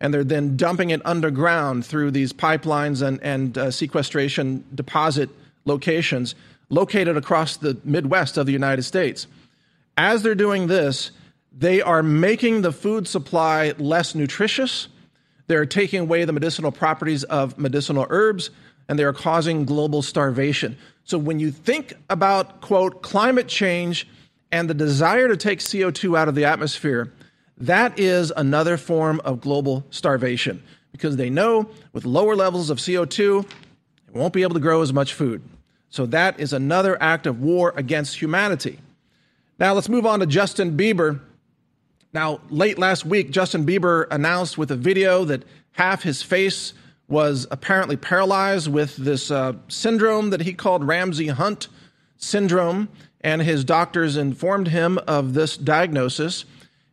and 0.00 0.12
they're 0.12 0.24
then 0.24 0.56
dumping 0.56 0.90
it 0.90 1.00
underground 1.04 1.86
through 1.86 2.10
these 2.10 2.32
pipelines 2.32 3.06
and, 3.06 3.22
and 3.22 3.56
uh, 3.56 3.70
sequestration 3.70 4.64
deposit 4.74 5.30
locations 5.64 6.34
located 6.70 7.16
across 7.16 7.56
the 7.58 7.76
Midwest 7.84 8.36
of 8.36 8.46
the 8.46 8.52
United 8.52 8.82
States 8.82 9.26
as 9.96 10.22
they're 10.22 10.34
doing 10.34 10.66
this, 10.66 11.10
they 11.56 11.82
are 11.82 12.02
making 12.02 12.62
the 12.62 12.72
food 12.72 13.06
supply 13.06 13.72
less 13.78 14.14
nutritious. 14.14 14.88
They're 15.46 15.66
taking 15.66 16.00
away 16.00 16.24
the 16.24 16.32
medicinal 16.32 16.72
properties 16.72 17.24
of 17.24 17.58
medicinal 17.58 18.06
herbs, 18.08 18.50
and 18.88 18.98
they 18.98 19.04
are 19.04 19.12
causing 19.12 19.64
global 19.64 20.02
starvation. 20.02 20.78
So 21.04 21.18
when 21.18 21.40
you 21.40 21.50
think 21.50 21.94
about, 22.08 22.60
quote, 22.60 23.02
climate 23.02 23.48
change 23.48 24.08
and 24.52 24.68
the 24.68 24.74
desire 24.74 25.26
to 25.28 25.36
take 25.36 25.58
CO2 25.58 26.16
out 26.16 26.28
of 26.28 26.34
the 26.34 26.44
atmosphere, 26.44 27.10
that 27.56 27.98
is 27.98 28.30
another 28.36 28.76
form 28.76 29.20
of 29.24 29.40
global 29.40 29.84
starvation 29.90 30.62
because 30.92 31.16
they 31.16 31.30
know 31.30 31.68
with 31.92 32.04
lower 32.04 32.36
levels 32.36 32.68
of 32.68 32.78
CO2, 32.78 33.48
they 34.12 34.18
won't 34.18 34.34
be 34.34 34.42
able 34.42 34.54
to 34.54 34.60
grow 34.60 34.82
as 34.82 34.92
much 34.92 35.14
food. 35.14 35.42
So 35.88 36.06
that 36.06 36.38
is 36.38 36.52
another 36.52 37.02
act 37.02 37.26
of 37.26 37.40
war 37.40 37.72
against 37.76 38.20
humanity. 38.20 38.78
Now 39.58 39.72
let's 39.72 39.88
move 39.88 40.06
on 40.06 40.20
to 40.20 40.26
Justin 40.26 40.76
Bieber. 40.76 41.20
Now, 42.12 42.40
late 42.50 42.78
last 42.78 43.06
week, 43.06 43.30
Justin 43.30 43.64
Bieber 43.64 44.06
announced 44.10 44.58
with 44.58 44.70
a 44.70 44.76
video 44.76 45.24
that 45.24 45.44
half 45.72 46.02
his 46.02 46.22
face 46.22 46.74
was 47.08 47.46
apparently 47.50 47.96
paralyzed 47.96 48.68
with 48.68 48.96
this 48.96 49.30
uh, 49.30 49.54
syndrome 49.68 50.30
that 50.30 50.42
he 50.42 50.52
called 50.52 50.84
Ramsay 50.84 51.28
Hunt 51.28 51.68
syndrome, 52.16 52.88
and 53.22 53.42
his 53.42 53.64
doctors 53.64 54.16
informed 54.16 54.68
him 54.68 54.98
of 55.06 55.34
this 55.34 55.56
diagnosis. 55.56 56.44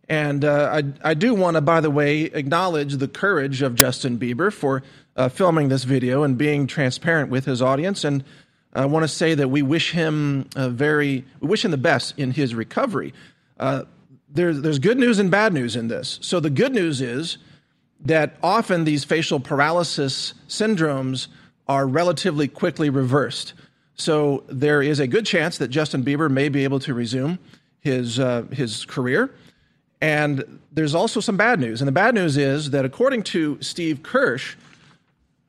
And 0.07 0.43
uh, 0.43 0.81
I, 1.03 1.09
I, 1.09 1.13
do 1.13 1.36
want 1.36 1.55
to, 1.55 1.62
by 1.62 1.81
the 1.81 1.91
way, 1.91 2.21
acknowledge 2.21 2.98
the 2.98 3.07
courage 3.07 3.62
of 3.62 3.75
Justin 3.75 4.17
Bieber 4.17 4.51
for 4.51 4.81
uh, 5.15 5.29
filming 5.29 5.69
this 5.69 5.83
video 5.83 6.24
and 6.24 6.38
being 6.38 6.65
transparent 6.65 7.29
with 7.29 7.45
his 7.45 7.62
audience. 7.62 8.03
And 8.03 8.24
I 8.74 8.86
want 8.86 9.03
to 9.03 9.07
say 9.07 9.36
that 9.36 9.50
we 9.50 9.62
wish 9.62 9.91
him 9.91 10.50
very, 10.55 11.25
we 11.39 11.48
wish 11.48 11.63
him 11.63 11.71
the 11.71 11.77
best 11.77 12.17
in 12.17 12.31
his 12.31 12.55
recovery. 12.55 13.13
Uh, 13.59 13.83
there's, 14.31 14.62
there's 14.62 14.79
good 14.79 14.98
news 14.98 15.19
and 15.19 15.29
bad 15.29 15.53
news 15.53 15.75
in 15.75 15.88
this. 15.88 16.19
So 16.21 16.39
the 16.39 16.50
good 16.50 16.74
news 16.74 17.01
is 17.01 17.38
that 18.01 18.38
often 18.41 18.86
these 18.86 19.03
facial 19.03 19.39
paralysis 19.39 20.33
syndromes 20.48 21.27
are 21.67 21.86
relatively 21.86 22.48
quickly 22.48 22.89
reversed. 22.89 23.53
So 23.99 24.43
there 24.47 24.81
is 24.81 24.99
a 24.99 25.07
good 25.07 25.25
chance 25.25 25.57
that 25.57 25.67
Justin 25.67 26.03
Bieber 26.03 26.31
may 26.31 26.47
be 26.49 26.63
able 26.63 26.79
to 26.79 26.93
resume 26.93 27.37
his 27.81 28.19
uh, 28.19 28.43
his 28.51 28.85
career. 28.85 29.29
And 30.01 30.59
there's 30.71 30.95
also 30.95 31.19
some 31.19 31.35
bad 31.35 31.59
news. 31.59 31.81
And 31.81 31.87
the 31.87 31.93
bad 31.93 32.15
news 32.15 32.37
is 32.37 32.71
that 32.71 32.85
according 32.85 33.23
to 33.23 33.57
Steve 33.61 34.01
Kirsch, 34.01 34.55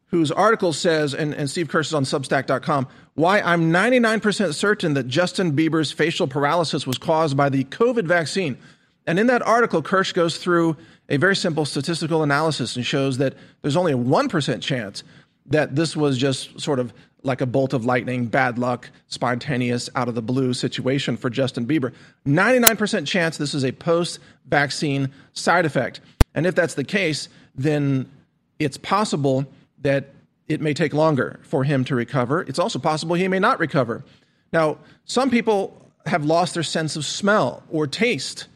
whose 0.07 0.33
article 0.33 0.73
says, 0.73 1.15
and, 1.15 1.33
and 1.33 1.49
Steve 1.49 1.69
Kirsch 1.69 1.89
is 1.89 1.95
on 1.95 2.03
Substack.com, 2.03 2.89
why 3.15 3.41
I'm 3.41 3.71
99% 3.71 4.55
certain 4.55 4.95
that 4.95 5.07
Justin 5.07 5.53
Bieber's 5.53 5.93
facial 5.93 6.27
paralysis 6.27 6.85
was 6.85 6.99
caused 6.99 7.37
by 7.37 7.49
the 7.49 7.63
COVID 7.65 8.07
vaccine. 8.07 8.59
And 9.07 9.21
in 9.21 9.29
that 9.29 9.43
article, 9.43 9.83
Kirsch 9.83 10.13
goes 10.13 10.39
through 10.39 10.77
a 11.09 11.17
very 11.17 11.37
simple 11.37 11.65
statistical 11.65 12.25
analysis 12.25 12.75
and 12.75 12.85
shows 12.85 13.19
that 13.19 13.35
there's 13.63 13.77
only 13.77 13.93
a 13.93 13.97
1% 13.97 14.61
chance 14.61 15.05
that 15.51 15.77
this 15.77 15.97
was 15.97 16.17
just 16.17 16.61
sort 16.61 16.79
of 16.79 16.93
like 17.23 17.41
a 17.41 17.47
bolt 17.47 17.75
of 17.75 17.85
lightning, 17.85 18.27
bad 18.27 18.59
luck, 18.59 18.89
spontaneous, 19.09 19.91
out 19.95 20.09
of 20.09 20.15
the 20.15 20.23
blue 20.23 20.55
situation 20.55 21.17
for 21.17 21.29
Justin 21.29 21.67
Bieber. 21.67 21.93
99% 22.27 23.07
chance 23.07 23.37
this 23.37 23.53
is 23.53 23.65
a 23.65 23.73
post 23.73 24.21
vaccine 24.47 25.11
side 25.35 25.67
effect. 25.67 26.01
And 26.35 26.47
if 26.47 26.55
that's 26.55 26.75
the 26.75 26.85
case, 26.85 27.29
then 27.55 28.11
it's 28.59 28.77
possible 28.79 29.45
that 29.83 30.15
it 30.49 30.61
may 30.61 30.75
take 30.75 30.95
longer 30.95 31.41
for 31.43 31.65
him 31.65 31.85
to 31.85 31.95
recover. 31.95 32.43
It's 32.43 32.59
also 32.59 32.79
possible 32.79 33.15
he 33.17 33.29
may 33.29 33.39
not 33.39 33.59
recover. 33.59 34.05
Now, 34.53 34.79
some 35.05 35.31
people 35.31 35.77
have 36.07 36.25
lost 36.25 36.55
their 36.55 36.63
sense 36.63 36.97
of 36.97 37.05
smell 37.05 37.63
or 37.71 37.87
taste, 37.87 38.47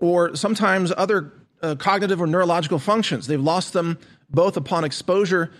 or 0.00 0.34
sometimes 0.34 0.92
other 0.96 1.32
uh, 1.62 1.74
cognitive 1.74 2.20
or 2.20 2.26
neurological 2.26 2.78
functions. 2.78 3.26
They've 3.26 3.40
lost 3.40 3.74
them 3.74 3.98
both 4.30 4.56
upon 4.56 4.84
exposure 4.84 5.50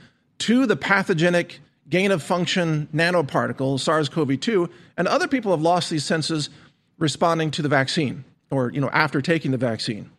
to 0.40 0.66
the 0.66 0.76
pathogenic 0.76 1.60
gain 1.88 2.10
of 2.10 2.22
function 2.22 2.88
nanoparticle, 2.94 3.78
SARS 3.78 4.08
CoV 4.08 4.38
2, 4.38 4.68
and 4.96 5.08
other 5.08 5.28
people 5.28 5.50
have 5.50 5.62
lost 5.62 5.90
these 5.90 6.04
senses 6.04 6.50
responding 6.98 7.50
to 7.52 7.62
the 7.62 7.68
vaccine 7.68 8.24
or 8.50 8.70
you 8.72 8.80
know, 8.80 8.90
after 8.90 9.20
taking 9.20 9.50
the 9.50 9.56
vaccine. 9.56 10.10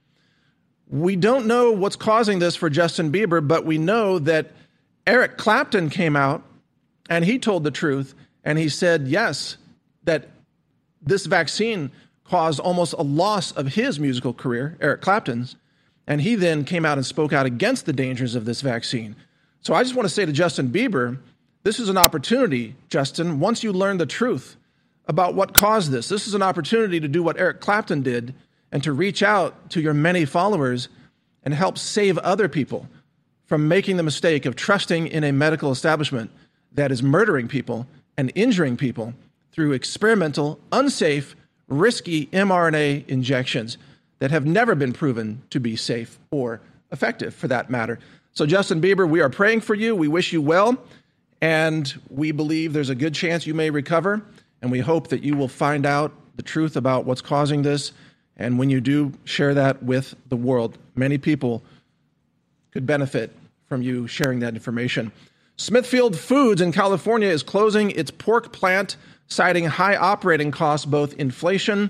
We 0.88 1.16
don't 1.16 1.48
know 1.48 1.72
what's 1.72 1.96
causing 1.96 2.40
this 2.40 2.56
for 2.56 2.70
Justin 2.70 3.12
Bieber, 3.12 3.46
but 3.46 3.66
we 3.66 3.78
know 3.78 4.20
that 4.20 4.52
Eric 5.08 5.38
Clapton 5.38 5.90
came 5.90 6.16
out 6.16 6.44
and 7.10 7.24
he 7.24 7.40
told 7.40 7.64
the 7.64 7.72
truth 7.72 8.14
and 8.44 8.58
he 8.58 8.70
said, 8.70 9.08
yes, 9.08 9.58
that 10.04 10.30
this 11.02 11.26
vaccine 11.26 11.92
caused 12.26 12.60
almost 12.60 12.94
a 12.94 13.02
loss 13.02 13.52
of 13.52 13.68
his 13.76 14.00
musical 14.00 14.34
career, 14.34 14.78
Eric 14.82 15.02
Clapton's. 15.02 15.56
And 16.08 16.22
he 16.22 16.36
then 16.36 16.66
came 16.66 16.86
out 16.86 16.98
and 16.98 17.06
spoke 17.06 17.32
out 17.32 17.46
against 17.46 17.86
the 17.86 17.94
dangers 17.94 18.36
of 18.36 18.46
this 18.46 18.62
vaccine. 18.62 19.16
So 19.62 19.74
I 19.74 19.84
just 19.84 19.96
want 19.96 20.08
to 20.08 20.14
say 20.14 20.26
to 20.26 20.32
Justin 20.32 20.70
Bieber, 20.70 21.18
this 21.64 21.80
is 21.80 21.90
an 21.90 21.98
opportunity, 21.98 22.76
Justin, 22.90 23.40
once 23.40 23.64
you 23.64 23.72
learn 23.72 23.98
the 23.98 24.06
truth 24.06 24.56
about 25.06 25.36
what 25.36 25.54
caused 25.54 25.92
this. 25.92 26.10
This 26.10 26.28
is 26.28 26.34
an 26.34 26.42
opportunity 26.42 27.00
to 27.00 27.08
do 27.08 27.22
what 27.22 27.40
Eric 27.40 27.60
Clapton 27.60 28.02
did 28.02 28.34
and 28.72 28.84
to 28.84 28.94
reach 28.94 29.22
out 29.22 29.70
to 29.72 29.82
your 29.82 29.94
many 29.94 30.26
followers 30.26 30.90
and 31.44 31.54
help 31.54 31.78
save 31.78 32.18
other 32.20 32.48
people 32.48 32.88
from 33.46 33.68
making 33.68 33.98
the 33.98 34.04
mistake 34.04 34.46
of 34.46 34.56
trusting 34.56 35.08
in 35.08 35.24
a 35.24 35.32
medical 35.32 35.72
establishment 35.72 36.32
that 36.72 36.92
is 36.92 37.04
murdering 37.04 37.48
people 37.48 37.86
and 38.18 38.32
injuring 38.34 38.78
people 38.78 39.14
through 39.52 39.74
experimental, 39.74 40.60
unsafe, 40.72 41.36
risky 41.68 42.28
mRNA 42.28 43.08
injections 43.08 43.78
that 44.20 44.32
have 44.32 44.46
never 44.46 44.76
been 44.76 44.94
proven 44.94 45.42
to 45.50 45.60
be 45.60 45.76
safe 45.76 46.18
or 46.32 46.62
effective 46.92 47.34
for 47.34 47.48
that 47.48 47.70
matter. 47.70 48.00
So, 48.34 48.46
Justin 48.46 48.82
Bieber, 48.82 49.08
we 49.08 49.20
are 49.20 49.30
praying 49.30 49.62
for 49.62 49.76
you. 49.76 49.94
We 49.94 50.08
wish 50.08 50.32
you 50.32 50.42
well, 50.42 50.78
and 51.42 51.94
we 52.10 52.32
believe 52.32 52.72
there's 52.72 52.90
a 52.90 52.96
good 52.96 53.14
chance 53.14 53.46
you 53.46 53.54
may 53.54 53.70
recover. 53.70 54.22
And 54.62 54.72
we 54.72 54.80
hope 54.80 55.10
that 55.10 55.24
you 55.24 55.36
will 55.36 55.48
find 55.48 55.86
out 55.86 56.14
the 56.36 56.44
truth 56.44 56.78
about 56.78 57.06
what's 57.06 57.22
causing 57.22 57.64
this. 57.64 57.92
And 58.38 58.58
when 58.58 58.70
you 58.70 58.80
do 58.80 59.12
share 59.26 59.54
that 59.56 59.84
with 59.84 60.16
the 60.30 60.36
world, 60.36 60.78
many 60.96 61.18
people 61.18 61.62
could 62.72 62.86
benefit 62.86 63.36
from 63.68 63.82
you 63.82 64.08
sharing 64.08 64.40
that 64.40 64.54
information. 64.54 65.12
Smithfield 65.58 66.18
Foods 66.18 66.62
in 66.62 66.72
California 66.72 67.28
is 67.28 67.44
closing 67.44 67.92
its 67.92 68.12
pork 68.12 68.54
plant, 68.54 68.96
citing 69.28 69.66
high 69.66 69.96
operating 69.96 70.52
costs, 70.52 70.86
both 70.86 71.14
inflation 71.16 71.90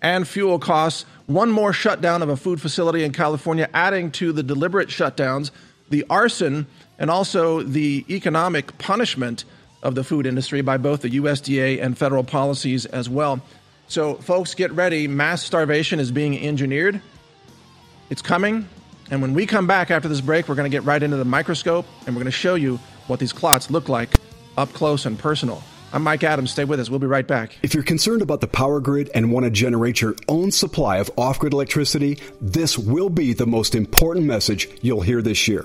and 0.00 0.26
fuel 0.26 0.58
costs. 0.58 1.04
One 1.26 1.50
more 1.50 1.72
shutdown 1.72 2.22
of 2.22 2.28
a 2.28 2.36
food 2.36 2.60
facility 2.60 3.02
in 3.02 3.12
California, 3.12 3.68
adding 3.74 4.10
to 4.12 4.32
the 4.32 4.42
deliberate 4.42 4.88
shutdowns, 4.88 5.50
the 5.90 6.04
arson, 6.08 6.66
and 6.98 7.10
also 7.10 7.62
the 7.62 8.04
economic 8.08 8.76
punishment 8.78 9.44
of 9.82 9.94
the 9.94 10.04
food 10.04 10.26
industry 10.26 10.60
by 10.60 10.76
both 10.76 11.02
the 11.02 11.10
USDA 11.10 11.82
and 11.82 11.96
federal 11.96 12.24
policies 12.24 12.86
as 12.86 13.08
well. 13.08 13.40
So, 13.88 14.14
folks, 14.14 14.54
get 14.54 14.70
ready. 14.72 15.08
Mass 15.08 15.42
starvation 15.42 15.98
is 15.98 16.12
being 16.12 16.38
engineered. 16.38 17.00
It's 18.08 18.22
coming. 18.22 18.68
And 19.10 19.20
when 19.20 19.34
we 19.34 19.46
come 19.46 19.66
back 19.66 19.90
after 19.90 20.08
this 20.08 20.20
break, 20.20 20.48
we're 20.48 20.54
going 20.54 20.70
to 20.70 20.74
get 20.74 20.84
right 20.84 21.02
into 21.02 21.16
the 21.16 21.24
microscope 21.24 21.86
and 22.06 22.14
we're 22.14 22.22
going 22.22 22.26
to 22.26 22.30
show 22.30 22.54
you 22.54 22.78
what 23.08 23.18
these 23.18 23.32
clots 23.32 23.70
look 23.70 23.88
like 23.88 24.10
up 24.56 24.72
close 24.72 25.06
and 25.06 25.18
personal. 25.18 25.62
I'm 25.92 26.04
Mike 26.04 26.22
Adams. 26.22 26.52
Stay 26.52 26.64
with 26.64 26.78
us. 26.78 26.88
We'll 26.88 27.00
be 27.00 27.08
right 27.08 27.26
back. 27.26 27.58
If 27.62 27.74
you're 27.74 27.82
concerned 27.82 28.22
about 28.22 28.40
the 28.40 28.46
power 28.46 28.78
grid 28.78 29.10
and 29.12 29.32
want 29.32 29.44
to 29.44 29.50
generate 29.50 30.00
your 30.00 30.14
own 30.28 30.52
supply 30.52 30.98
of 30.98 31.10
off 31.16 31.40
grid 31.40 31.52
electricity, 31.52 32.18
this 32.40 32.78
will 32.78 33.10
be 33.10 33.32
the 33.32 33.46
most 33.46 33.74
important 33.74 34.26
message 34.26 34.68
you'll 34.82 35.00
hear 35.00 35.20
this 35.20 35.48
year. 35.48 35.64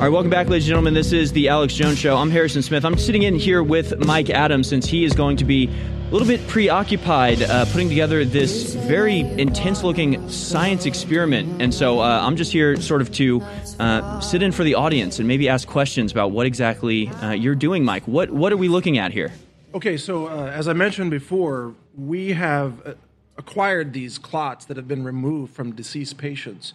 All 0.00 0.06
right, 0.06 0.12
welcome 0.14 0.30
back, 0.30 0.48
ladies 0.48 0.64
and 0.64 0.68
gentlemen. 0.68 0.94
This 0.94 1.12
is 1.12 1.30
the 1.32 1.50
Alex 1.50 1.74
Jones 1.74 1.98
Show. 1.98 2.16
I'm 2.16 2.30
Harrison 2.30 2.62
Smith. 2.62 2.86
I'm 2.86 2.96
sitting 2.96 3.24
in 3.24 3.34
here 3.34 3.62
with 3.62 3.98
Mike 3.98 4.30
Adams 4.30 4.66
since 4.66 4.86
he 4.86 5.04
is 5.04 5.12
going 5.12 5.36
to 5.36 5.44
be 5.44 5.66
a 5.66 6.10
little 6.10 6.26
bit 6.26 6.48
preoccupied 6.48 7.42
uh, 7.42 7.66
putting 7.66 7.90
together 7.90 8.24
this 8.24 8.72
very 8.76 9.20
intense 9.20 9.82
looking 9.82 10.26
science 10.30 10.86
experiment. 10.86 11.60
And 11.60 11.74
so 11.74 12.00
uh, 12.00 12.18
I'm 12.22 12.36
just 12.36 12.50
here 12.50 12.80
sort 12.80 13.02
of 13.02 13.12
to 13.16 13.42
uh, 13.78 14.20
sit 14.20 14.42
in 14.42 14.52
for 14.52 14.64
the 14.64 14.74
audience 14.74 15.18
and 15.18 15.28
maybe 15.28 15.50
ask 15.50 15.68
questions 15.68 16.12
about 16.12 16.30
what 16.30 16.46
exactly 16.46 17.08
uh, 17.08 17.32
you're 17.32 17.54
doing, 17.54 17.84
Mike. 17.84 18.08
What, 18.08 18.30
what 18.30 18.54
are 18.54 18.56
we 18.56 18.68
looking 18.68 18.96
at 18.96 19.12
here? 19.12 19.30
Okay, 19.74 19.98
so 19.98 20.28
uh, 20.28 20.46
as 20.46 20.66
I 20.66 20.72
mentioned 20.72 21.10
before, 21.10 21.74
we 21.94 22.32
have 22.32 22.86
uh, 22.86 22.94
acquired 23.36 23.92
these 23.92 24.16
clots 24.16 24.64
that 24.64 24.78
have 24.78 24.88
been 24.88 25.04
removed 25.04 25.52
from 25.52 25.72
deceased 25.72 26.16
patients 26.16 26.72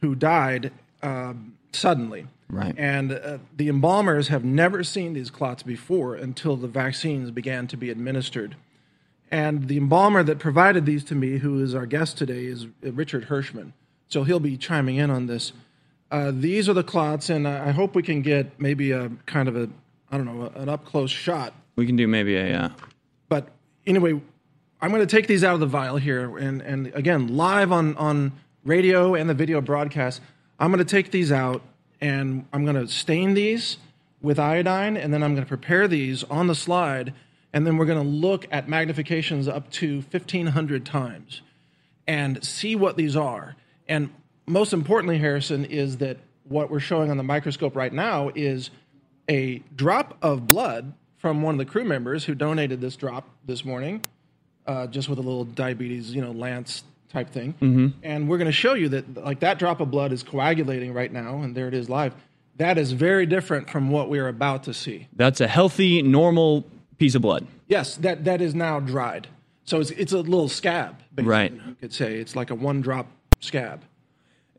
who 0.00 0.14
died 0.14 0.72
um, 1.02 1.58
suddenly. 1.70 2.28
Right. 2.48 2.74
And 2.78 3.12
uh, 3.12 3.38
the 3.56 3.68
embalmers 3.68 4.28
have 4.28 4.44
never 4.44 4.84
seen 4.84 5.14
these 5.14 5.30
clots 5.30 5.62
before 5.62 6.14
until 6.14 6.56
the 6.56 6.68
vaccines 6.68 7.30
began 7.30 7.66
to 7.68 7.76
be 7.76 7.90
administered. 7.90 8.56
And 9.30 9.66
the 9.66 9.76
embalmer 9.76 10.22
that 10.22 10.38
provided 10.38 10.86
these 10.86 11.02
to 11.04 11.14
me, 11.14 11.38
who 11.38 11.60
is 11.62 11.74
our 11.74 11.86
guest 11.86 12.16
today, 12.16 12.44
is 12.46 12.68
Richard 12.80 13.26
Hirschman. 13.26 13.72
So 14.08 14.22
he'll 14.22 14.40
be 14.40 14.56
chiming 14.56 14.96
in 14.96 15.10
on 15.10 15.26
this. 15.26 15.52
Uh, 16.10 16.30
these 16.32 16.68
are 16.68 16.72
the 16.72 16.84
clots, 16.84 17.28
and 17.28 17.48
I 17.48 17.72
hope 17.72 17.96
we 17.96 18.02
can 18.02 18.22
get 18.22 18.60
maybe 18.60 18.92
a 18.92 19.10
kind 19.26 19.48
of 19.48 19.56
a, 19.56 19.68
I 20.12 20.16
don't 20.16 20.26
know, 20.26 20.52
an 20.54 20.68
up 20.68 20.84
close 20.84 21.10
shot. 21.10 21.52
We 21.74 21.86
can 21.86 21.96
do 21.96 22.06
maybe 22.06 22.36
a. 22.36 22.56
Uh... 22.56 22.68
But 23.28 23.48
anyway, 23.84 24.20
I'm 24.80 24.90
going 24.90 25.04
to 25.04 25.16
take 25.16 25.26
these 25.26 25.42
out 25.42 25.54
of 25.54 25.60
the 25.60 25.66
vial 25.66 25.96
here, 25.96 26.38
and, 26.38 26.62
and 26.62 26.92
again, 26.94 27.36
live 27.36 27.72
on, 27.72 27.96
on 27.96 28.32
radio 28.64 29.16
and 29.16 29.28
the 29.28 29.34
video 29.34 29.60
broadcast. 29.60 30.20
I'm 30.60 30.70
going 30.70 30.84
to 30.84 30.90
take 30.90 31.10
these 31.10 31.32
out 31.32 31.62
and 32.00 32.46
I'm 32.52 32.64
going 32.64 32.76
to 32.76 32.88
stain 32.88 33.34
these 33.34 33.78
with 34.22 34.38
iodine, 34.38 34.96
and 34.96 35.12
then 35.12 35.22
I'm 35.22 35.34
going 35.34 35.44
to 35.44 35.48
prepare 35.48 35.86
these 35.88 36.24
on 36.24 36.46
the 36.46 36.54
slide, 36.54 37.12
and 37.52 37.66
then 37.66 37.76
we're 37.76 37.86
going 37.86 38.02
to 38.02 38.08
look 38.08 38.46
at 38.50 38.66
magnifications 38.66 39.48
up 39.48 39.70
to 39.72 40.02
1500 40.10 40.84
times 40.84 41.42
and 42.06 42.42
see 42.44 42.74
what 42.76 42.96
these 42.96 43.16
are. 43.16 43.56
And 43.88 44.10
most 44.46 44.72
importantly, 44.72 45.18
Harrison, 45.18 45.64
is 45.64 45.98
that 45.98 46.18
what 46.44 46.70
we're 46.70 46.80
showing 46.80 47.10
on 47.10 47.16
the 47.16 47.22
microscope 47.22 47.74
right 47.76 47.92
now 47.92 48.30
is 48.34 48.70
a 49.28 49.58
drop 49.74 50.16
of 50.22 50.46
blood 50.46 50.92
from 51.18 51.42
one 51.42 51.54
of 51.54 51.58
the 51.58 51.64
crew 51.64 51.84
members 51.84 52.24
who 52.24 52.34
donated 52.34 52.80
this 52.80 52.96
drop 52.96 53.28
this 53.44 53.64
morning. 53.64 54.02
uh, 54.66 54.86
just 54.86 55.08
with 55.08 55.18
a 55.18 55.22
little 55.22 55.44
diabetes, 55.44 56.14
you 56.14 56.20
know, 56.20 56.32
lance 56.32 56.84
type 57.08 57.30
thing. 57.30 57.54
Mm-hmm. 57.54 57.88
And 58.02 58.28
we're 58.28 58.38
going 58.38 58.46
to 58.46 58.52
show 58.52 58.74
you 58.74 58.88
that 58.90 59.24
like 59.24 59.40
that 59.40 59.58
drop 59.58 59.80
of 59.80 59.90
blood 59.90 60.12
is 60.12 60.22
coagulating 60.22 60.92
right 60.92 61.12
now, 61.12 61.42
and 61.42 61.54
there 61.56 61.68
it 61.68 61.74
is 61.74 61.88
live. 61.88 62.14
That 62.56 62.78
is 62.78 62.92
very 62.92 63.26
different 63.26 63.68
from 63.68 63.90
what 63.90 64.08
we 64.08 64.18
are 64.18 64.28
about 64.28 64.62
to 64.64 64.74
see. 64.74 65.08
That's 65.14 65.40
a 65.40 65.48
healthy, 65.48 66.02
normal 66.02 66.64
piece 66.98 67.14
of 67.14 67.22
blood. 67.22 67.46
Yes, 67.68 67.96
that 67.96 68.24
that 68.24 68.40
is 68.40 68.54
now 68.54 68.80
dried. 68.80 69.28
So 69.64 69.80
it's 69.80 69.90
it's 69.90 70.12
a 70.12 70.18
little 70.18 70.48
scab, 70.48 70.98
basically, 71.14 71.30
Right. 71.30 71.52
You 71.52 71.76
could 71.80 71.92
say 71.92 72.16
it's 72.16 72.36
like 72.36 72.50
a 72.50 72.54
one 72.54 72.80
drop 72.80 73.08
scab. 73.40 73.82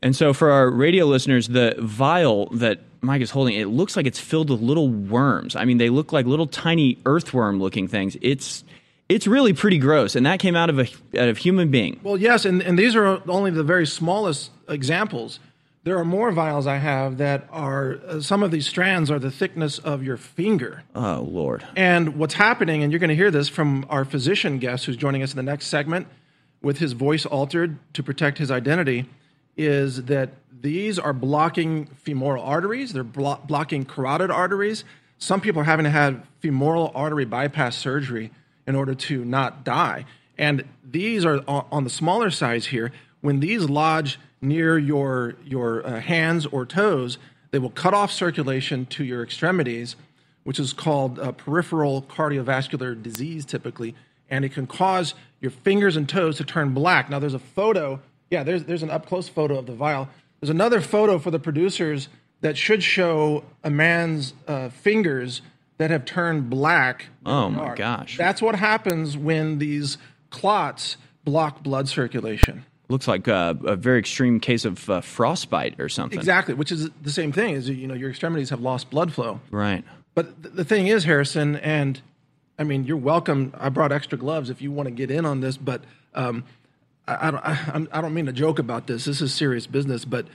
And 0.02 0.14
so, 0.14 0.32
for 0.32 0.50
our 0.50 0.70
radio 0.70 1.06
listeners, 1.06 1.48
the 1.48 1.74
vial 1.78 2.46
that 2.50 2.78
Mike 3.00 3.20
is 3.22 3.30
holding, 3.30 3.54
it 3.56 3.66
looks 3.66 3.96
like 3.96 4.06
it's 4.06 4.20
filled 4.20 4.50
with 4.50 4.60
little 4.60 4.88
worms. 4.88 5.56
I 5.56 5.64
mean, 5.64 5.78
they 5.78 5.90
look 5.90 6.12
like 6.12 6.26
little 6.26 6.46
tiny 6.46 6.98
earthworm-looking 7.04 7.88
things. 7.88 8.16
It's 8.20 8.62
it's 9.08 9.26
really 9.26 9.52
pretty 9.52 9.78
gross, 9.78 10.14
and 10.14 10.26
that 10.26 10.38
came 10.38 10.54
out 10.54 10.70
of 10.70 10.78
a 10.78 10.88
out 11.20 11.28
of 11.28 11.38
human 11.38 11.70
being. 11.70 11.98
Well, 12.02 12.18
yes, 12.18 12.44
and, 12.44 12.62
and 12.62 12.78
these 12.78 12.94
are 12.94 13.22
only 13.28 13.50
the 13.50 13.64
very 13.64 13.86
smallest 13.86 14.50
examples. 14.68 15.40
There 15.84 15.96
are 15.96 16.04
more 16.04 16.32
vials 16.32 16.66
I 16.66 16.76
have 16.76 17.16
that 17.18 17.48
are 17.50 17.98
uh, 18.06 18.20
some 18.20 18.42
of 18.42 18.50
these 18.50 18.66
strands 18.66 19.10
are 19.10 19.18
the 19.18 19.30
thickness 19.30 19.78
of 19.78 20.02
your 20.02 20.18
finger. 20.18 20.82
Oh 20.94 21.26
Lord! 21.28 21.66
And 21.76 22.16
what's 22.16 22.34
happening, 22.34 22.82
and 22.82 22.92
you're 22.92 22.98
going 22.98 23.08
to 23.08 23.16
hear 23.16 23.30
this 23.30 23.48
from 23.48 23.86
our 23.88 24.04
physician 24.04 24.58
guest 24.58 24.84
who's 24.84 24.96
joining 24.96 25.22
us 25.22 25.30
in 25.32 25.36
the 25.36 25.42
next 25.42 25.68
segment 25.68 26.06
with 26.60 26.78
his 26.78 26.92
voice 26.92 27.24
altered 27.24 27.78
to 27.94 28.02
protect 28.02 28.36
his 28.36 28.50
identity, 28.50 29.08
is 29.56 30.04
that 30.04 30.30
these 30.60 30.98
are 30.98 31.12
blocking 31.12 31.86
femoral 31.86 32.42
arteries, 32.42 32.92
they're 32.92 33.04
blo- 33.04 33.40
blocking 33.46 33.84
carotid 33.84 34.30
arteries. 34.30 34.84
Some 35.20 35.40
people 35.40 35.62
are 35.62 35.64
having 35.64 35.84
to 35.84 35.90
have 35.90 36.24
femoral 36.40 36.92
artery 36.94 37.24
bypass 37.24 37.76
surgery 37.76 38.30
in 38.68 38.76
order 38.76 38.94
to 38.94 39.24
not 39.24 39.64
die. 39.64 40.04
And 40.38 40.64
these 40.84 41.24
are 41.24 41.42
on 41.48 41.82
the 41.82 41.90
smaller 41.90 42.30
size 42.30 42.66
here. 42.66 42.92
When 43.22 43.40
these 43.40 43.68
lodge 43.68 44.20
near 44.40 44.78
your, 44.78 45.34
your 45.44 45.84
uh, 45.84 46.00
hands 46.00 46.46
or 46.46 46.64
toes, 46.64 47.18
they 47.50 47.58
will 47.58 47.70
cut 47.70 47.94
off 47.94 48.12
circulation 48.12 48.86
to 48.86 49.02
your 49.04 49.24
extremities 49.24 49.96
which 50.48 50.58
is 50.58 50.72
called 50.72 51.18
uh, 51.18 51.30
peripheral 51.32 52.00
cardiovascular 52.00 53.02
disease 53.02 53.44
typically, 53.44 53.94
and 54.30 54.46
it 54.46 54.48
can 54.48 54.66
cause 54.66 55.12
your 55.42 55.50
fingers 55.50 55.94
and 55.94 56.08
toes 56.08 56.38
to 56.38 56.44
turn 56.44 56.72
black. 56.72 57.10
Now, 57.10 57.18
there's 57.18 57.34
a 57.34 57.38
photo. 57.38 58.00
Yeah, 58.30 58.44
there's 58.44 58.64
there's 58.64 58.82
an 58.82 58.88
up 58.88 59.04
close 59.04 59.28
photo 59.28 59.58
of 59.58 59.66
the 59.66 59.74
vial. 59.74 60.08
There's 60.40 60.48
another 60.48 60.80
photo 60.80 61.18
for 61.18 61.30
the 61.30 61.38
producers 61.38 62.08
that 62.40 62.56
should 62.56 62.82
show 62.82 63.44
a 63.62 63.68
man's 63.68 64.32
uh, 64.46 64.70
fingers 64.70 65.42
that 65.78 65.90
have 65.90 66.04
turned 66.04 66.50
black. 66.50 67.06
Oh, 67.24 67.48
my 67.48 67.74
gosh. 67.74 68.18
That's 68.18 68.42
what 68.42 68.54
happens 68.54 69.16
when 69.16 69.58
these 69.58 69.96
clots 70.30 70.96
block 71.24 71.62
blood 71.62 71.88
circulation. 71.88 72.64
Looks 72.88 73.06
like 73.06 73.28
uh, 73.28 73.54
a 73.64 73.76
very 73.76 73.98
extreme 73.98 74.40
case 74.40 74.64
of 74.64 74.88
uh, 74.88 75.00
frostbite 75.00 75.78
or 75.78 75.88
something. 75.88 76.18
Exactly, 76.18 76.54
which 76.54 76.72
is 76.72 76.88
the 77.02 77.10
same 77.10 77.32
thing. 77.32 77.54
Is 77.54 77.68
you 77.68 77.86
know 77.86 77.92
your 77.92 78.08
extremities 78.08 78.48
have 78.48 78.60
lost 78.60 78.88
blood 78.88 79.12
flow. 79.12 79.40
Right. 79.50 79.84
But 80.14 80.42
th- 80.42 80.54
the 80.54 80.64
thing 80.64 80.86
is, 80.86 81.04
Harrison, 81.04 81.56
and 81.56 82.00
I 82.58 82.64
mean, 82.64 82.84
you're 82.84 82.96
welcome. 82.96 83.52
I 83.58 83.68
brought 83.68 83.92
extra 83.92 84.16
gloves 84.16 84.48
if 84.48 84.62
you 84.62 84.72
want 84.72 84.86
to 84.86 84.90
get 84.90 85.10
in 85.10 85.26
on 85.26 85.40
this, 85.40 85.58
but 85.58 85.84
um, 86.14 86.44
I, 87.06 87.28
I 87.28 87.30
don't. 87.30 87.88
I, 87.92 88.00
don't 88.00 88.14
mean 88.14 88.24
to 88.24 88.32
joke 88.32 88.58
about 88.58 88.86
this. 88.86 89.04
This 89.04 89.20
is 89.20 89.34
serious 89.34 89.66
business. 89.66 90.06
But 90.06 90.26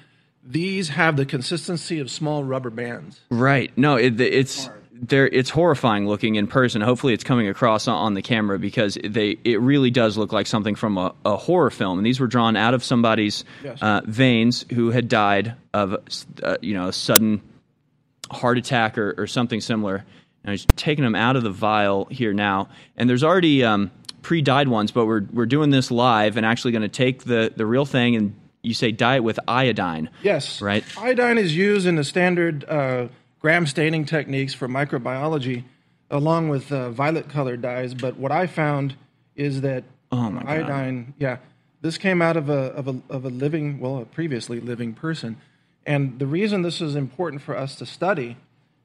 these 0.44 0.90
have 0.90 1.18
the 1.18 1.26
consistency 1.26 2.00
of 2.00 2.12
small 2.12 2.44
rubber 2.44 2.70
bands. 2.70 3.22
Right. 3.32 3.76
No, 3.76 3.96
it, 3.96 4.22
it's 4.22 4.70
there. 4.94 5.28
It's 5.28 5.50
horrifying 5.50 6.08
looking 6.08 6.36
in 6.36 6.48
person. 6.48 6.82
Hopefully, 6.82 7.14
it's 7.14 7.24
coming 7.24 7.48
across 7.48 7.88
on- 7.88 8.14
the 8.14 8.22
camera 8.22 8.60
because 8.60 8.98
they 9.04 9.38
it 9.44 9.60
really 9.60 9.92
does 9.92 10.18
look 10.18 10.32
like 10.32 10.48
something 10.48 10.76
from 10.76 10.98
a, 10.98 11.14
a 11.26 11.36
horror 11.36 11.70
film. 11.72 11.98
And 12.00 12.06
these 12.06 12.20
were 12.20 12.28
drawn 12.28 12.56
out 12.56 12.74
of 12.74 12.84
somebody's 12.84 13.44
Yes. 13.64 13.80
uh, 13.82 14.02
veins 14.06 14.66
who 14.72 14.92
had 14.92 15.08
died 15.10 15.56
of 15.74 15.96
uh, 16.44 16.58
you 16.62 16.74
know 16.74 16.88
a 16.90 16.94
sudden 16.94 17.42
heart 18.32 18.58
attack 18.58 18.98
or, 18.98 19.14
or 19.18 19.28
something 19.28 19.62
similar. 19.62 20.06
And 20.44 20.52
he's 20.52 20.66
taking 20.76 21.04
them 21.04 21.16
out 21.16 21.36
of 21.38 21.44
the 21.44 21.52
vial 21.52 22.06
here 22.12 22.34
now. 22.34 22.68
And 22.98 23.10
there's 23.10 23.24
already 23.24 23.64
um, 23.64 23.92
pre-dyed 24.22 24.68
ones, 24.68 24.92
but 24.92 25.06
we're 25.06 25.24
we're 25.32 25.46
doing 25.46 25.70
this 25.70 25.90
live 25.92 26.36
and 26.38 26.46
actually 26.46 26.72
going 26.72 26.82
to 26.82 26.88
take 26.90 27.24
the 27.24 27.54
the 27.56 27.66
real 27.66 27.86
thing 27.86 28.16
and 28.16 28.36
you 28.62 28.74
say 28.74 28.92
dye 28.92 29.16
it 29.18 29.24
with 29.24 29.40
iodine. 29.48 30.10
Yes. 30.22 30.62
Right. 30.62 30.84
Iodine 30.98 31.38
is 31.38 31.56
used 31.56 31.86
in 31.88 31.96
the 31.96 32.04
standard 32.04 32.64
uh, 32.68 33.08
gram 33.44 33.68
staining 33.68 34.06
techniques 34.06 34.54
for 34.54 34.68
microbiology, 34.68 35.64
along 36.10 36.50
with 36.50 36.72
uh, 36.72 36.90
violet 36.90 37.30
colored 37.30 37.62
dyes. 37.62 37.94
But 37.94 38.18
what 38.18 38.32
I 38.32 38.48
found 38.48 38.96
is 39.36 39.62
that 39.62 39.84
Oh, 40.12 40.30
my 40.30 40.42
God. 40.44 40.50
iodine, 40.50 41.14
yeah, 41.18 41.38
this 41.82 41.98
came 41.98 42.22
out 42.22 42.38
of 42.38 42.48
a, 42.48 42.54
of 42.74 42.88
a 42.88 42.96
of 43.10 43.26
a 43.26 43.30
living, 43.30 43.80
well, 43.80 43.98
a 43.98 44.06
previously 44.06 44.60
living 44.60 44.94
person, 44.94 45.38
and 45.88 46.20
the 46.20 46.28
reason 46.28 46.62
this 46.62 46.82
is 46.82 46.96
important 46.96 47.42
for 47.42 47.58
us 47.58 47.76
to 47.78 47.86
study 47.86 48.38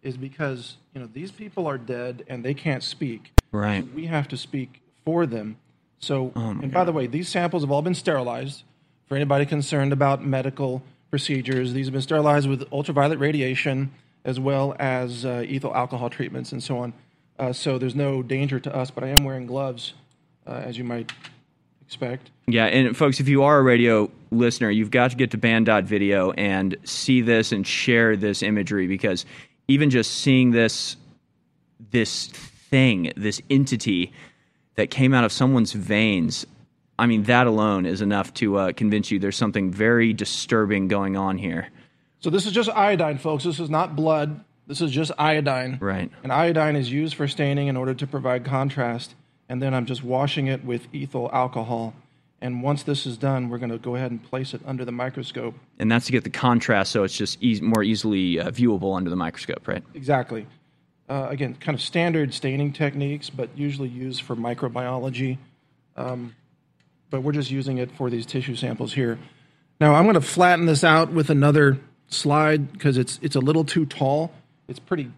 is 0.03 0.17
because 0.17 0.79
you 0.95 1.01
know 1.01 1.09
these 1.13 1.31
people 1.31 1.67
are 1.67 1.77
dead 1.79 2.25
and 2.29 2.45
they 2.45 2.55
can't 2.55 2.83
speak. 2.83 3.33
Right. 3.53 3.87
We 3.95 4.07
have 4.07 4.27
to 4.29 4.37
speak 4.37 4.81
for 5.05 5.27
them. 5.27 5.59
So, 6.01 6.33
Oh, 6.35 6.51
and 6.51 6.73
by 6.73 6.85
the 6.85 6.93
way, 6.93 7.07
these 7.07 7.29
samples 7.29 7.63
have 7.63 7.71
all 7.71 7.83
been 7.83 7.95
sterilized. 7.95 8.63
For 9.07 9.17
anybody 9.17 9.45
concerned 9.47 9.93
about 9.93 10.25
medical 10.25 10.83
procedures, 11.11 11.73
these 11.73 11.87
have 11.87 11.93
been 11.93 12.03
sterilized 12.03 12.49
with 12.49 12.71
ultraviolet 12.73 13.19
radiation 13.19 13.91
as 14.29 14.39
well 14.39 14.77
as 14.79 15.25
uh, 15.25 15.43
ethyl 15.49 15.75
alcohol 15.75 16.11
treatments 16.11 16.53
and 16.53 16.63
so 16.63 16.77
on. 16.77 16.93
Uh, 17.39 17.51
so 17.51 17.79
there's 17.79 17.95
no 17.95 18.23
danger 18.23 18.61
to 18.61 18.77
us, 18.77 18.91
but 18.91 19.03
I 19.03 19.09
am 19.09 19.25
wearing 19.25 19.47
gloves, 19.47 19.95
uh, 20.47 20.51
as 20.51 20.77
you 20.77 20.85
might 20.85 21.11
expect. 21.81 22.31
Yeah, 22.47 22.67
and 22.67 22.95
folks, 22.95 23.21
if 23.21 23.29
you 23.29 23.43
are 23.45 23.59
a 23.59 23.63
radio 23.63 24.11
listener, 24.31 24.71
you've 24.71 24.91
got 24.91 25.13
to 25.13 25.17
get 25.17 25.31
to 25.31 25.39
band.video 25.39 26.33
and 26.33 26.77
see 26.85 27.23
this 27.23 27.53
and 27.53 27.67
share 27.67 28.17
this 28.17 28.43
imagery 28.43 28.87
because 28.87 29.25
even 29.67 29.89
just 29.89 30.21
seeing 30.21 30.51
this 30.51 30.97
this 31.91 32.27
thing, 32.27 33.13
this 33.17 33.41
entity 33.49 34.13
that 34.75 34.91
came 34.91 35.15
out 35.15 35.25
of 35.25 35.33
someone's 35.33 35.73
veins, 35.73 36.45
I 36.99 37.07
mean, 37.07 37.23
that 37.23 37.47
alone 37.47 37.87
is 37.87 38.03
enough 38.03 38.35
to 38.35 38.57
uh, 38.59 38.73
convince 38.73 39.11
you 39.11 39.19
there's 39.19 39.37
something 39.37 39.71
very 39.71 40.13
disturbing 40.13 40.87
going 40.89 41.17
on 41.17 41.39
here. 41.39 41.71
So 42.21 42.31
this 42.31 42.47
is 42.47 42.53
just 42.53 42.69
iodine, 42.71 43.19
folks. 43.19 43.45
This 43.45 43.61
is 43.61 43.71
not 43.71 43.95
blood. 43.95 44.45
This 44.67 44.81
is 44.81 44.91
just 44.91 45.13
iodine. 45.19 45.79
Right. 45.81 46.11
And 46.23 46.33
iodine 46.33 46.77
is 46.77 46.91
used 46.91 47.15
for 47.15 47.29
staining 47.29 47.69
in 47.69 47.77
order 47.77 47.95
to 47.95 48.07
provide 48.07 48.45
contrast. 48.45 49.15
And 49.49 49.63
then 49.63 49.73
I'm 49.73 49.87
just 49.87 50.03
washing 50.03 50.47
it 50.47 50.65
with 50.65 50.89
ethyl 50.93 51.31
alcohol. 51.33 51.95
And 52.41 52.63
once 52.63 52.83
this 52.83 53.07
is 53.07 53.17
done, 53.17 53.49
we're 53.49 53.59
going 53.59 53.71
to 53.71 53.79
go 53.79 53.97
ahead 53.97 54.11
and 54.11 54.23
place 54.23 54.55
it 54.55 54.61
under 54.67 54.85
the 54.85 54.93
microscope. 54.93 55.55
And 55.79 55.91
that's 55.91 56.07
to 56.07 56.13
get 56.13 56.25
the 56.25 56.31
contrast 56.31 56.93
so 56.93 57.03
it's 57.03 57.17
just 57.17 57.43
eas 57.43 57.63
more 57.63 57.83
easily 57.83 58.39
uh, 58.39 58.51
viewable 58.51 58.97
under 58.97 59.11
the 59.11 59.17
microscope, 59.17 59.67
right? 59.67 59.83
Exactly. 59.95 60.47
Uh, 61.09 61.29
again, 61.31 61.55
kind 61.55 61.75
of 61.75 61.81
standard 61.81 62.35
staining 62.35 62.73
techniques, 62.73 63.31
but 63.31 63.49
usually 63.57 63.89
used 63.89 64.23
for 64.23 64.37
microbiology. 64.37 65.39
Um, 65.97 66.37
but 67.11 67.23
we're 67.23 67.33
just 67.33 67.51
using 67.51 67.79
it 67.79 67.91
for 67.93 68.11
these 68.11 68.27
tissue 68.27 68.55
samples 68.55 68.93
here. 68.93 69.19
Now 69.81 69.95
I'm 69.95 70.05
going 70.05 70.15
to 70.15 70.21
flatten 70.21 70.67
this 70.67 70.85
out 70.85 71.13
with 71.13 71.31
another 71.31 71.79
slide 72.09 72.73
because 72.73 72.99
it's 72.99 73.19
it's 73.23 73.37
a 73.37 73.41
little 73.41 73.65
too 73.65 73.87
tall. 73.87 74.33
It's 74.67 74.79
pretty, 74.79 75.11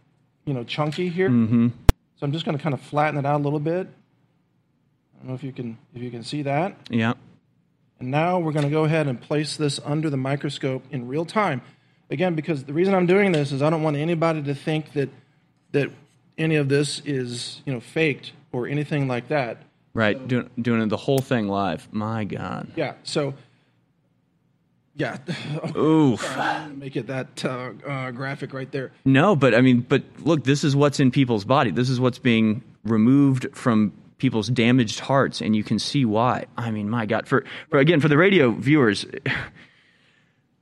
you 0.44 0.54
know, 0.54 0.64
chunky 0.64 1.08
here. 1.08 1.28
Mm-hmm. 1.28 1.68
So 1.88 2.26
I'm 2.26 2.32
just 2.32 2.44
going 2.44 2.56
to 2.56 2.62
kind 2.62 2.74
of 2.74 2.80
flatten 2.80 3.18
it 3.18 3.26
out 3.26 3.40
a 3.40 3.42
little 3.42 3.60
bit. 3.60 3.86
I 3.86 5.18
don't 5.18 5.28
know 5.28 5.34
if 5.34 5.42
you 5.42 5.52
can 5.52 5.78
if 5.94 6.02
you 6.02 6.10
can 6.10 6.22
see 6.22 6.42
that. 6.42 6.76
Yeah. 6.90 7.14
And 7.98 8.10
now 8.10 8.38
we're 8.38 8.52
going 8.52 8.64
to 8.64 8.70
go 8.70 8.84
ahead 8.84 9.08
and 9.08 9.20
place 9.20 9.56
this 9.56 9.80
under 9.84 10.08
the 10.08 10.16
microscope 10.16 10.84
in 10.90 11.06
real 11.06 11.24
time. 11.24 11.62
Again, 12.10 12.34
because 12.34 12.64
the 12.64 12.72
reason 12.72 12.94
I'm 12.94 13.06
doing 13.06 13.32
this 13.32 13.52
is 13.52 13.62
I 13.62 13.70
don't 13.70 13.82
want 13.82 13.96
anybody 13.96 14.42
to 14.42 14.54
think 14.54 14.92
that 14.94 15.10
that 15.72 15.90
any 16.38 16.56
of 16.56 16.68
this 16.68 17.00
is 17.04 17.62
you 17.64 17.72
know 17.72 17.80
faked 17.80 18.32
or 18.52 18.66
anything 18.66 19.08
like 19.08 19.28
that. 19.28 19.62
Right. 19.92 20.28
Doing, 20.28 20.48
doing 20.60 20.88
the 20.88 20.96
whole 20.96 21.18
thing 21.18 21.48
live. 21.48 21.88
My 21.92 22.24
God. 22.24 22.72
Yeah. 22.76 22.94
So. 23.02 23.34
Yeah. 24.94 25.18
Oof. 25.76 26.36
Make 26.74 26.96
it 26.96 27.06
that 27.06 27.44
uh, 27.44 27.72
uh, 27.86 28.10
graphic 28.10 28.52
right 28.52 28.70
there. 28.70 28.92
No, 29.04 29.36
but 29.36 29.54
I 29.54 29.60
mean, 29.60 29.80
but 29.80 30.02
look, 30.18 30.44
this 30.44 30.64
is 30.64 30.74
what's 30.76 31.00
in 31.00 31.10
people's 31.10 31.44
body. 31.44 31.70
This 31.70 31.88
is 31.88 32.00
what's 32.00 32.18
being 32.18 32.62
removed 32.84 33.46
from 33.52 33.92
people's 34.18 34.48
damaged 34.48 35.00
hearts, 35.00 35.40
and 35.40 35.56
you 35.56 35.64
can 35.64 35.78
see 35.78 36.04
why. 36.04 36.44
I 36.56 36.70
mean, 36.70 36.90
my 36.90 37.06
God. 37.06 37.26
For, 37.26 37.44
for 37.70 37.78
again, 37.78 38.00
for 38.00 38.08
the 38.08 38.18
radio 38.18 38.50
viewers, 38.50 39.06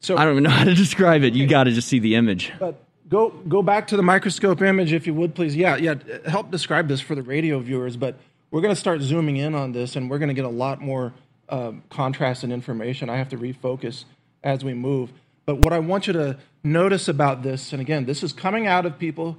So 0.01 0.17
I 0.17 0.25
don't 0.25 0.35
even 0.35 0.45
know 0.45 0.51
how 0.51 0.65
to 0.65 0.75
describe 0.77 1.23
it. 1.23 1.35
You 1.35 1.47
got 1.47 1.65
to 1.65 1.73
just 1.73 1.89
see 1.89 1.99
the 1.99 2.15
image. 2.15 2.53
But 2.59 2.83
go 3.09 3.31
go 3.31 3.63
back 3.63 3.89
to 3.89 3.97
the 3.97 4.03
microscope 4.03 4.63
image 4.63 4.93
if 4.93 5.07
you 5.07 5.15
would 5.15 5.35
please. 5.35 5.57
Yeah, 5.57 5.77
yeah. 5.77 5.95
Help 6.27 6.51
describe 6.51 6.89
this 6.89 7.01
for 7.01 7.15
the 7.15 7.23
radio 7.23 7.59
viewers. 7.59 7.97
But 7.97 8.17
we're 8.51 8.61
going 8.61 8.75
to 8.75 8.81
start 8.81 9.01
zooming 9.01 9.37
in 9.37 9.55
on 9.55 9.73
this, 9.73 9.97
and 9.97 10.09
we're 10.09 10.19
going 10.19 10.29
to 10.29 10.35
get 10.35 10.45
a 10.45 10.51
lot 10.51 10.81
more 10.81 11.13
um, 11.49 11.83
contrast 11.91 12.45
and 12.45 12.53
information. 12.53 13.11
I 13.11 13.17
have 13.17 13.29
to 13.31 13.37
refocus 13.37 14.05
as 14.43 14.65
we 14.65 14.75
move. 14.75 15.13
But 15.47 15.57
what 15.57 15.73
I 15.73 15.79
want 15.79 16.07
you 16.07 16.13
to 16.15 16.39
notice 16.63 17.09
about 17.09 17.43
this, 17.43 17.73
and 17.73 17.81
again, 17.81 18.05
this 18.05 18.23
is 18.23 18.33
coming 18.33 18.67
out 18.67 18.85
of 18.87 18.99
people 18.99 19.39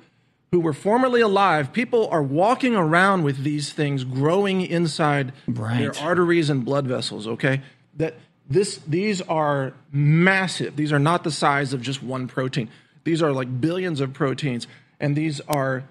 who 0.52 0.60
were 0.60 0.74
formerly 0.74 1.22
alive, 1.22 1.72
people 1.72 2.08
are 2.08 2.24
walking 2.24 2.76
around 2.76 3.24
with 3.24 3.44
these 3.44 3.72
things 3.72 4.04
growing 4.04 4.62
inside 4.62 5.32
Right. 5.48 5.80
their 5.80 5.98
arteries 6.04 6.50
and 6.50 6.66
blood 6.66 6.88
vessels, 6.88 7.28
okay? 7.28 7.62
That 7.98 8.16
this 8.50 8.80
these 8.88 9.22
are 9.22 9.74
massive. 9.92 10.76
These 10.76 10.92
are 10.92 10.98
not 11.00 11.24
the 11.24 11.30
size 11.32 11.72
of 11.74 11.82
just 11.82 12.02
one 12.02 12.28
protein. 12.28 12.70
These 13.04 13.22
are 13.22 13.32
like 13.32 13.62
billions 13.62 14.02
of 14.02 14.14
proteins 14.14 14.66
and 15.00 15.16
these 15.16 15.40
are 15.42 15.84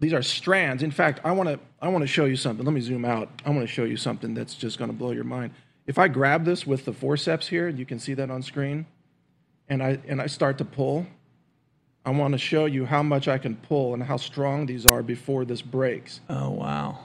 these 0.00 0.12
are 0.12 0.22
strands. 0.22 0.82
In 0.82 0.90
fact, 0.90 1.20
I 1.22 1.30
want 1.32 1.48
to 1.50 1.60
I 1.80 1.88
want 1.88 2.02
to 2.02 2.08
show 2.08 2.24
you 2.24 2.34
something. 2.36 2.64
Let 2.64 2.74
me 2.74 2.80
zoom 2.80 3.04
out. 3.04 3.28
I 3.46 3.50
want 3.50 3.60
to 3.60 3.66
show 3.68 3.84
you 3.84 3.96
something 3.96 4.34
that's 4.34 4.54
just 4.54 4.76
going 4.78 4.90
to 4.90 4.96
blow 4.96 5.12
your 5.12 5.24
mind. 5.24 5.52
If 5.90 5.98
I 5.98 6.06
grab 6.06 6.44
this 6.44 6.64
with 6.64 6.84
the 6.84 6.92
forceps 6.92 7.48
here, 7.48 7.68
you 7.68 7.84
can 7.84 7.98
see 7.98 8.14
that 8.14 8.30
on 8.30 8.42
screen, 8.42 8.86
and 9.68 9.82
I 9.82 9.98
and 10.06 10.22
I 10.22 10.28
start 10.28 10.56
to 10.58 10.64
pull, 10.64 11.04
I 12.06 12.10
want 12.10 12.30
to 12.30 12.38
show 12.38 12.66
you 12.66 12.84
how 12.84 13.02
much 13.02 13.26
I 13.26 13.38
can 13.38 13.56
pull 13.56 13.92
and 13.92 14.04
how 14.04 14.16
strong 14.16 14.66
these 14.66 14.86
are 14.86 15.02
before 15.02 15.44
this 15.44 15.62
breaks. 15.62 16.20
Oh 16.28 16.50
wow. 16.50 16.96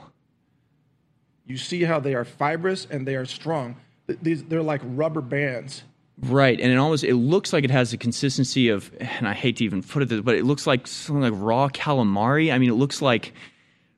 You 1.46 1.56
see 1.56 1.82
how 1.82 1.98
they 1.98 2.14
are 2.14 2.24
fibrous 2.24 2.86
and 2.88 3.08
they 3.08 3.16
are 3.16 3.26
strong. 3.26 3.74
These 4.22 4.44
they're 4.44 4.62
like 4.62 4.82
rubber 4.84 5.20
bands. 5.20 5.82
Right, 6.20 6.60
and 6.60 6.70
it 6.70 6.76
almost 6.76 7.02
it 7.02 7.16
looks 7.16 7.52
like 7.52 7.64
it 7.64 7.72
has 7.72 7.90
the 7.90 7.96
consistency 7.96 8.68
of, 8.68 8.92
and 9.00 9.26
I 9.26 9.32
hate 9.32 9.56
to 9.56 9.64
even 9.64 9.82
put 9.82 10.04
it 10.04 10.08
this, 10.10 10.20
but 10.20 10.36
it 10.36 10.44
looks 10.44 10.64
like 10.64 10.86
something 10.86 11.22
like 11.22 11.32
raw 11.34 11.68
calamari. 11.70 12.52
I 12.52 12.58
mean, 12.58 12.70
it 12.70 12.74
looks 12.74 13.02
like 13.02 13.34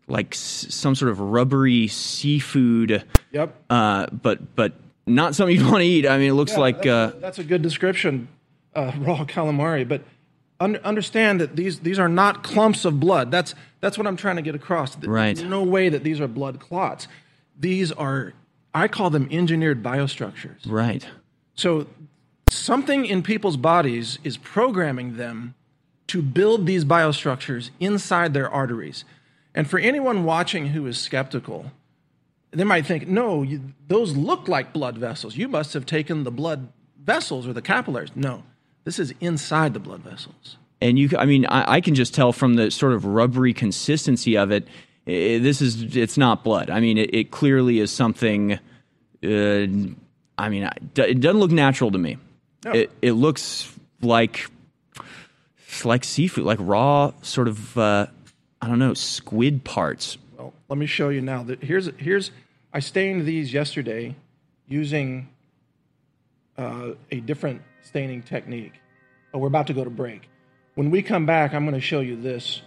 like 0.09 0.35
s- 0.35 0.67
some 0.71 0.95
sort 0.95 1.11
of 1.11 1.21
rubbery 1.21 1.87
seafood, 1.89 3.05
Yep. 3.33 3.55
uh, 3.71 4.07
but 4.07 4.55
but 4.57 4.73
not 5.07 5.35
something 5.35 5.57
you'd 5.57 5.65
want 5.71 5.79
to 5.83 5.87
eat. 5.87 6.07
I 6.07 6.19
mean, 6.19 6.31
it 6.31 6.35
looks 6.35 6.53
Yeah, 6.53 6.59
like 6.59 6.83
that's, 6.83 7.15
uh, 7.15 7.19
that's 7.21 7.39
a 7.39 7.45
good 7.45 7.63
description, 7.63 8.29
uh, 8.75 8.93
raw 8.99 9.25
calamari. 9.25 9.87
But 9.89 10.03
un- 10.61 10.77
understand 10.85 11.41
that 11.41 11.57
these 11.57 11.81
these 11.81 11.99
are 11.99 12.09
not 12.09 12.43
clumps 12.43 12.85
of 12.85 12.99
blood. 13.01 13.31
That's 13.31 13.55
that's 13.81 13.97
what 13.99 14.07
I'm 14.07 14.17
trying 14.17 14.37
to 14.37 14.43
get 14.43 14.55
across. 14.55 14.97
Right. 14.99 15.37
There's 15.37 15.49
no 15.49 15.63
way 15.63 15.89
that 15.89 16.03
these 16.05 16.21
are 16.21 16.29
blood 16.29 16.59
clots. 16.61 17.07
These 17.59 17.93
are 17.93 18.33
I 18.75 18.89
call 18.89 19.11
them 19.11 19.29
engineered 19.31 19.83
biostructures. 19.83 20.59
right. 20.67 21.07
So 21.55 21.87
something 22.49 23.05
in 23.05 23.23
people's 23.23 23.57
bodies 23.57 24.19
is 24.25 24.37
programming 24.37 25.17
them 25.17 25.55
to 26.09 26.23
build 26.23 26.67
these 26.67 26.85
biostructures 26.85 27.71
inside 27.81 28.33
their 28.35 28.49
arteries. 28.49 29.05
And 29.55 29.69
for 29.69 29.79
anyone 29.79 30.25
watching 30.25 30.69
who 30.69 30.87
is 30.87 30.99
skeptical, 30.99 31.73
they 32.51 32.65
might 32.65 32.87
think, 32.87 33.09
no, 33.09 33.43
you, 33.43 33.61
those 33.89 34.17
look 34.17 34.49
like 34.49 34.73
blood 34.73 34.97
vessels. 34.99 35.37
You 35.37 35.49
must 35.49 35.75
have 35.75 35.85
taken 35.87 36.25
the 36.25 36.31
blood 36.31 36.69
vessels 37.03 37.47
or 37.47 37.53
the 37.53 37.63
capillaries. 37.63 38.11
No, 38.15 38.43
this 38.85 38.99
is 38.99 39.13
inside 39.21 39.75
the 39.75 39.81
blood 39.81 40.01
vessels. 40.01 40.57
and 40.81 40.99
you 40.99 41.11
i 41.19 41.25
mean 41.27 41.45
I, 41.47 41.75
I 41.77 41.81
can 41.81 41.95
just 41.95 42.15
tell 42.15 42.33
from 42.33 42.55
the 42.55 42.71
sort 42.71 42.93
of 42.93 43.05
rubbery 43.05 43.53
consistency 43.53 44.37
of 44.37 44.51
it 44.53 44.67
eh, 45.07 45.39
this 45.39 45.61
is 45.61 45.97
it's 45.97 46.17
not 46.17 46.45
blood 46.45 46.71
i 46.71 46.81
mean 46.81 46.99
it, 46.99 47.15
it 47.15 47.31
clearly 47.31 47.81
is 47.81 47.91
something 47.91 48.53
uh, 48.53 49.67
i 50.39 50.49
mean 50.49 50.69
it 50.97 51.21
doesn't 51.21 51.41
look 51.41 51.51
natural 51.51 51.91
to 51.91 51.99
me 51.99 52.17
it, 52.67 52.91
it 53.03 53.13
looks 53.13 53.73
like 54.03 54.47
like 55.85 56.05
seafood 56.05 56.45
like 56.45 56.59
raw 56.61 57.13
sort 57.23 57.49
of 57.49 57.77
uh, 57.77 58.07
i 58.63 58.67
don't 58.69 58.79
know 58.79 58.95
squid 58.95 59.65
parts 59.65 60.19
Well, 60.37 60.53
let 60.69 60.79
me 60.79 60.87
show 60.87 61.09
you 61.09 61.21
now. 61.21 61.43
That- 61.45 61.63
Here's, 61.63 61.91
here's 61.97 62.31
I 62.73 62.81
stained 62.81 63.25
these 63.27 63.53
yesterday 63.53 64.15
using 64.67 65.29
uh, 66.57 66.91
a 67.11 67.21
different 67.21 67.63
staining 67.83 68.23
technique. 68.23 68.75
Oh, 69.33 69.39
we're 69.39 69.47
about 69.49 69.67
to 69.69 69.73
go 69.73 69.85
to 69.85 69.91
break. 69.91 70.29
When 70.75 70.91
we 70.91 71.03
come 71.03 71.25
back, 71.27 71.55
I'm 71.55 71.65
going 71.65 71.75
to 71.75 71.81
show 71.81 72.01
you 72.01 72.21
this 72.21 72.63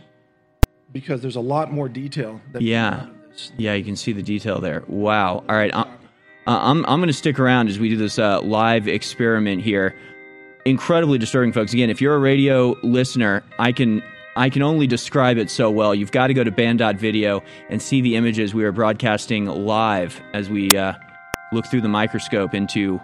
because 0.91 1.21
there's 1.21 1.35
a 1.35 1.41
lot 1.41 1.71
more 1.71 1.87
detail. 1.87 2.41
That 2.51 2.61
Yeah. 2.61 3.07
Yeah, 3.57 3.73
you 3.75 3.83
can 3.83 3.95
see 3.95 4.11
the 4.11 4.23
detail 4.23 4.59
there. 4.59 4.83
Wow. 4.87 5.43
All 5.47 5.55
right. 5.55 5.71
I'm, 5.73 5.87
I'm, 6.47 6.85
I'm 6.85 6.99
going 6.99 7.07
to 7.07 7.13
stick 7.13 7.39
around 7.39 7.69
as 7.69 7.79
we 7.79 7.89
do 7.89 7.95
this 7.97 8.19
uh, 8.19 8.41
live 8.41 8.87
experiment 8.87 9.61
here. 9.61 9.95
Incredibly 10.65 11.17
disturbing, 11.17 11.53
folks. 11.53 11.71
Again, 11.73 11.89
if 11.89 12.01
you're 12.01 12.15
a 12.15 12.19
radio 12.19 12.75
listener, 12.83 13.43
I 13.59 13.71
can. 13.71 14.03
I 14.35 14.49
can 14.49 14.61
only 14.61 14.87
describe 14.87 15.37
it 15.37 15.49
so 15.49 15.69
well. 15.69 15.93
You've 15.93 16.11
got 16.11 16.27
to 16.27 16.33
go 16.33 16.43
to 16.43 16.51
band.video 16.51 17.43
and 17.69 17.81
see 17.81 18.01
the 18.01 18.15
images 18.15 18.53
we 18.53 18.63
are 18.63 18.71
broadcasting 18.71 19.45
live 19.45 20.21
as 20.33 20.49
we 20.49 20.77
uh, 20.77 20.93
look 21.51 21.65
through 21.65 21.81
the 21.81 21.89
microscope 21.89 22.53
into 22.53 23.01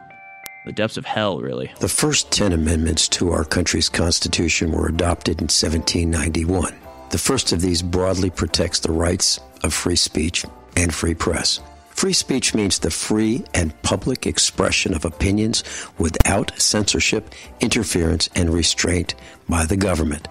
the 0.66 0.72
depths 0.72 0.98
of 0.98 1.06
hell, 1.06 1.40
really. 1.40 1.72
The 1.80 1.90
first 1.90 2.32
10 2.32 2.54
amendments 2.54 3.08
to 3.10 3.32
our 3.32 3.44
country's 3.44 3.90
Constitution 3.90 4.72
were 4.72 4.88
adopted 4.88 5.40
in 5.40 5.46
1791. 5.46 6.74
The 7.10 7.18
first 7.18 7.52
of 7.52 7.62
these 7.62 7.82
broadly 7.82 8.30
protects 8.30 8.80
the 8.80 8.92
rights 8.92 9.40
of 9.64 9.74
free 9.74 9.96
speech 9.96 10.46
and 10.76 10.94
free 10.94 11.14
press. 11.14 11.60
Free 11.90 12.14
speech 12.14 12.54
means 12.54 12.78
the 12.78 12.92
free 12.92 13.44
and 13.56 13.82
public 13.82 14.28
expression 14.28 14.94
of 14.94 15.04
opinions 15.04 15.64
without 15.98 16.52
censorship, 16.62 17.34
interference, 17.60 18.30
and 18.36 18.52
restraint 18.52 19.16
by 19.50 19.66
the 19.66 19.78
government. 19.78 20.28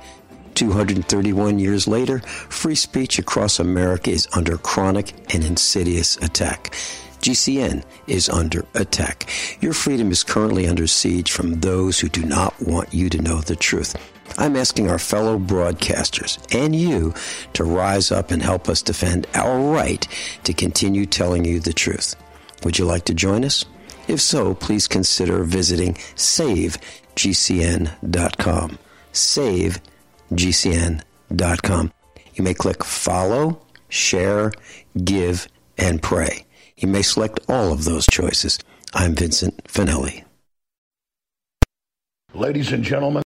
231 0.57 1.59
years 1.59 1.87
later, 1.87 2.19
free 2.21 2.75
speech 2.75 3.19
across 3.19 3.61
America 3.61 4.11
is 4.11 4.27
under 4.35 4.57
chronic 4.57 5.12
and 5.35 5.45
insidious 5.45 6.16
attack. 6.16 6.75
GCN 7.21 7.85
is 8.07 8.29
under 8.29 8.64
attack. 8.75 9.29
Your 9.61 9.73
freedom 9.73 10.11
is 10.11 10.23
currently 10.23 10.66
under 10.66 10.87
siege 10.87 11.31
from 11.33 11.61
those 11.61 12.01
who 12.01 12.09
do 12.09 12.25
not 12.25 12.55
want 12.61 12.95
you 12.95 13.09
to 13.11 13.21
know 13.21 13.40
the 13.40 13.57
truth. 13.57 13.95
I'm 14.38 14.57
asking 14.57 14.90
our 14.90 14.99
fellow 14.99 15.38
broadcasters 15.38 16.38
and 16.55 16.75
you 16.75 17.14
to 17.55 17.64
rise 17.64 18.11
up 18.11 18.31
and 18.31 18.42
help 18.42 18.69
us 18.69 18.83
defend 18.83 19.27
our 19.35 19.59
right 19.73 20.07
to 20.45 20.53
continue 20.53 21.07
telling 21.07 21.45
you 21.45 21.61
the 21.61 21.73
truth. 21.73 22.16
Would 22.64 22.79
you 22.79 22.85
like 22.85 23.05
to 23.05 23.14
join 23.14 23.45
us? 23.45 23.64
If 24.09 24.21
so, 24.21 24.55
please 24.55 24.87
consider 24.88 25.42
visiting 25.42 25.95
savegcn.com. 25.95 26.79
savegcn.com. 30.31 31.93
You 32.35 32.45
may 32.45 32.55
click 32.55 32.85
follow, 32.85 33.61
share, 33.89 34.53
give, 35.05 35.49
and 35.79 36.03
pray. 36.03 36.45
You 36.77 36.89
may 36.89 37.03
select 37.03 37.41
all 37.49 37.73
of 37.73 37.85
those 37.85 38.07
choices. 38.07 38.59
I'm 38.95 39.15
Vincent 39.15 39.65
Finelli. 39.65 40.25
Ladies 42.35 42.73
and 42.73 42.85
gentlemen, 42.85 43.23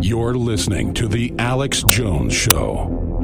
you're 0.00 0.34
listening 0.34 0.92
to 0.94 1.06
The 1.06 1.32
Alex 1.38 1.84
Jones 1.84 2.34
Show. 2.34 3.15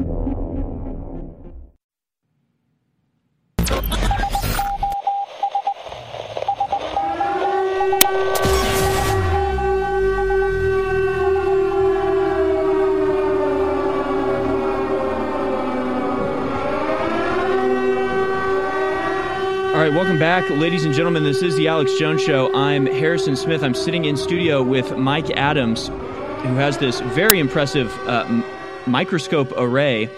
Right, 19.83 19.93
welcome 19.93 20.17
back, 20.17 20.49
ladies 20.49 20.85
and 20.85 20.93
gentlemen. 20.93 21.25
This 21.25 21.41
is 21.41 21.57
the 21.57 21.67
Alex 21.67 21.97
Jones 21.99 22.23
Show. 22.23 22.55
I'm 22.55 22.85
Harrison 22.85 23.35
Smith. 23.35 23.63
I'm 23.63 23.73
sitting 23.73 24.05
in 24.05 24.15
studio 24.15 24.63
with 24.63 24.95
Mike 24.95 25.29
Adams, 25.31 25.89
who 25.89 26.55
has 26.55 26.77
this 26.77 27.01
very 27.01 27.37
impressive 27.37 27.91
uh, 28.07 28.43
microscope 28.87 29.51
array. 29.57 30.09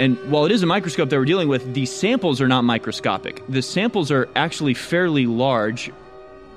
And 0.00 0.18
while 0.28 0.44
it 0.44 0.50
is 0.50 0.64
a 0.64 0.66
microscope 0.66 1.08
that 1.08 1.16
we're 1.16 1.24
dealing 1.24 1.46
with, 1.46 1.72
the 1.72 1.86
samples 1.86 2.40
are 2.40 2.48
not 2.48 2.64
microscopic. 2.64 3.44
The 3.48 3.62
samples 3.62 4.10
are 4.10 4.28
actually 4.34 4.74
fairly 4.74 5.26
large, 5.26 5.92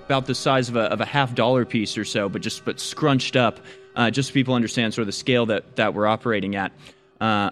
about 0.06 0.26
the 0.26 0.34
size 0.34 0.68
of 0.68 0.76
a, 0.76 0.86
of 0.92 1.02
a 1.02 1.06
half 1.06 1.36
dollar 1.36 1.66
piece 1.66 2.00
or 2.00 2.06
so, 2.06 2.30
but 2.30 2.42
just 2.42 2.66
but 2.66 2.80
scrunched 2.80 3.36
up, 3.36 3.60
uh, 3.96 4.10
just 4.10 4.30
so 4.30 4.34
people 4.34 4.56
understand 4.56 4.92
sort 4.92 5.04
of 5.04 5.08
the 5.08 5.12
scale 5.12 5.46
that, 5.46 5.76
that 5.76 5.94
we're 5.94 6.08
operating 6.08 6.56
at. 6.56 6.72
Uh, 7.22 7.52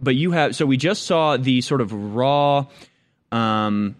but 0.00 0.16
you 0.16 0.32
have 0.32 0.56
so 0.56 0.66
we 0.66 0.76
just 0.76 1.04
saw 1.04 1.36
the 1.36 1.60
sort 1.60 1.80
of 1.80 1.92
raw 1.92 2.66
um, 3.30 3.94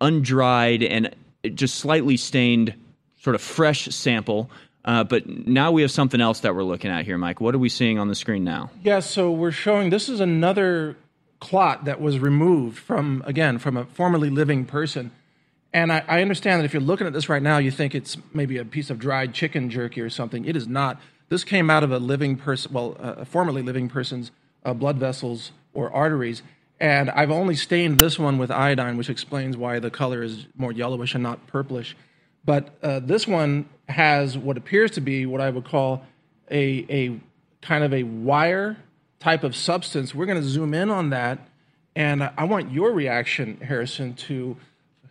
undried 0.00 0.82
and 0.82 1.14
just 1.54 1.76
slightly 1.76 2.16
stained 2.16 2.74
sort 3.20 3.34
of 3.34 3.40
fresh 3.40 3.86
sample 3.86 4.50
uh, 4.84 5.04
but 5.04 5.26
now 5.26 5.70
we 5.70 5.82
have 5.82 5.90
something 5.90 6.22
else 6.22 6.40
that 6.40 6.54
we're 6.54 6.62
looking 6.64 6.90
at 6.90 7.04
here 7.04 7.18
mike 7.18 7.40
what 7.40 7.54
are 7.54 7.58
we 7.58 7.68
seeing 7.68 7.98
on 7.98 8.08
the 8.08 8.14
screen 8.14 8.44
now 8.44 8.70
Yeah, 8.82 9.00
so 9.00 9.30
we're 9.30 9.50
showing 9.50 9.90
this 9.90 10.08
is 10.08 10.20
another 10.20 10.96
clot 11.40 11.86
that 11.86 12.00
was 12.00 12.18
removed 12.18 12.78
from, 12.78 13.22
again, 13.26 13.58
from 13.58 13.76
a 13.76 13.84
formerly 13.86 14.30
living 14.30 14.64
person. 14.66 15.10
And 15.72 15.92
I, 15.92 16.04
I 16.06 16.22
understand 16.22 16.60
that 16.60 16.64
if 16.64 16.74
you're 16.74 16.82
looking 16.82 17.06
at 17.06 17.12
this 17.12 17.28
right 17.28 17.42
now, 17.42 17.58
you 17.58 17.70
think 17.70 17.94
it's 17.94 18.16
maybe 18.34 18.58
a 18.58 18.64
piece 18.64 18.90
of 18.90 18.98
dried 18.98 19.32
chicken 19.32 19.70
jerky 19.70 20.00
or 20.00 20.10
something. 20.10 20.44
It 20.44 20.56
is 20.56 20.68
not. 20.68 21.00
This 21.28 21.44
came 21.44 21.70
out 21.70 21.82
of 21.82 21.92
a 21.92 21.98
living 21.98 22.36
person, 22.36 22.72
well, 22.72 22.96
a 22.98 23.24
formerly 23.24 23.62
living 23.62 23.88
person's 23.88 24.30
uh, 24.64 24.74
blood 24.74 24.98
vessels 24.98 25.52
or 25.72 25.90
arteries. 25.92 26.42
And 26.80 27.10
I've 27.10 27.30
only 27.30 27.54
stained 27.56 27.98
this 27.98 28.18
one 28.18 28.38
with 28.38 28.50
iodine, 28.50 28.96
which 28.96 29.10
explains 29.10 29.56
why 29.56 29.78
the 29.78 29.90
color 29.90 30.22
is 30.22 30.46
more 30.56 30.72
yellowish 30.72 31.14
and 31.14 31.22
not 31.22 31.46
purplish. 31.46 31.94
But 32.44 32.70
uh, 32.82 33.00
this 33.00 33.26
one 33.26 33.68
has 33.88 34.38
what 34.38 34.56
appears 34.56 34.92
to 34.92 35.02
be 35.02 35.26
what 35.26 35.42
I 35.42 35.50
would 35.50 35.64
call 35.64 36.06
a, 36.50 36.86
a 36.88 37.20
kind 37.60 37.84
of 37.84 37.92
a 37.92 38.04
wire 38.04 38.78
type 39.18 39.44
of 39.44 39.54
substance. 39.54 40.14
We're 40.14 40.24
going 40.24 40.40
to 40.40 40.48
zoom 40.48 40.72
in 40.72 40.88
on 40.90 41.10
that, 41.10 41.38
and 41.94 42.22
I 42.24 42.32
I 42.38 42.44
want 42.44 42.72
your 42.72 42.92
reaction, 42.92 43.58
Harrison, 43.60 44.14
to 44.14 44.56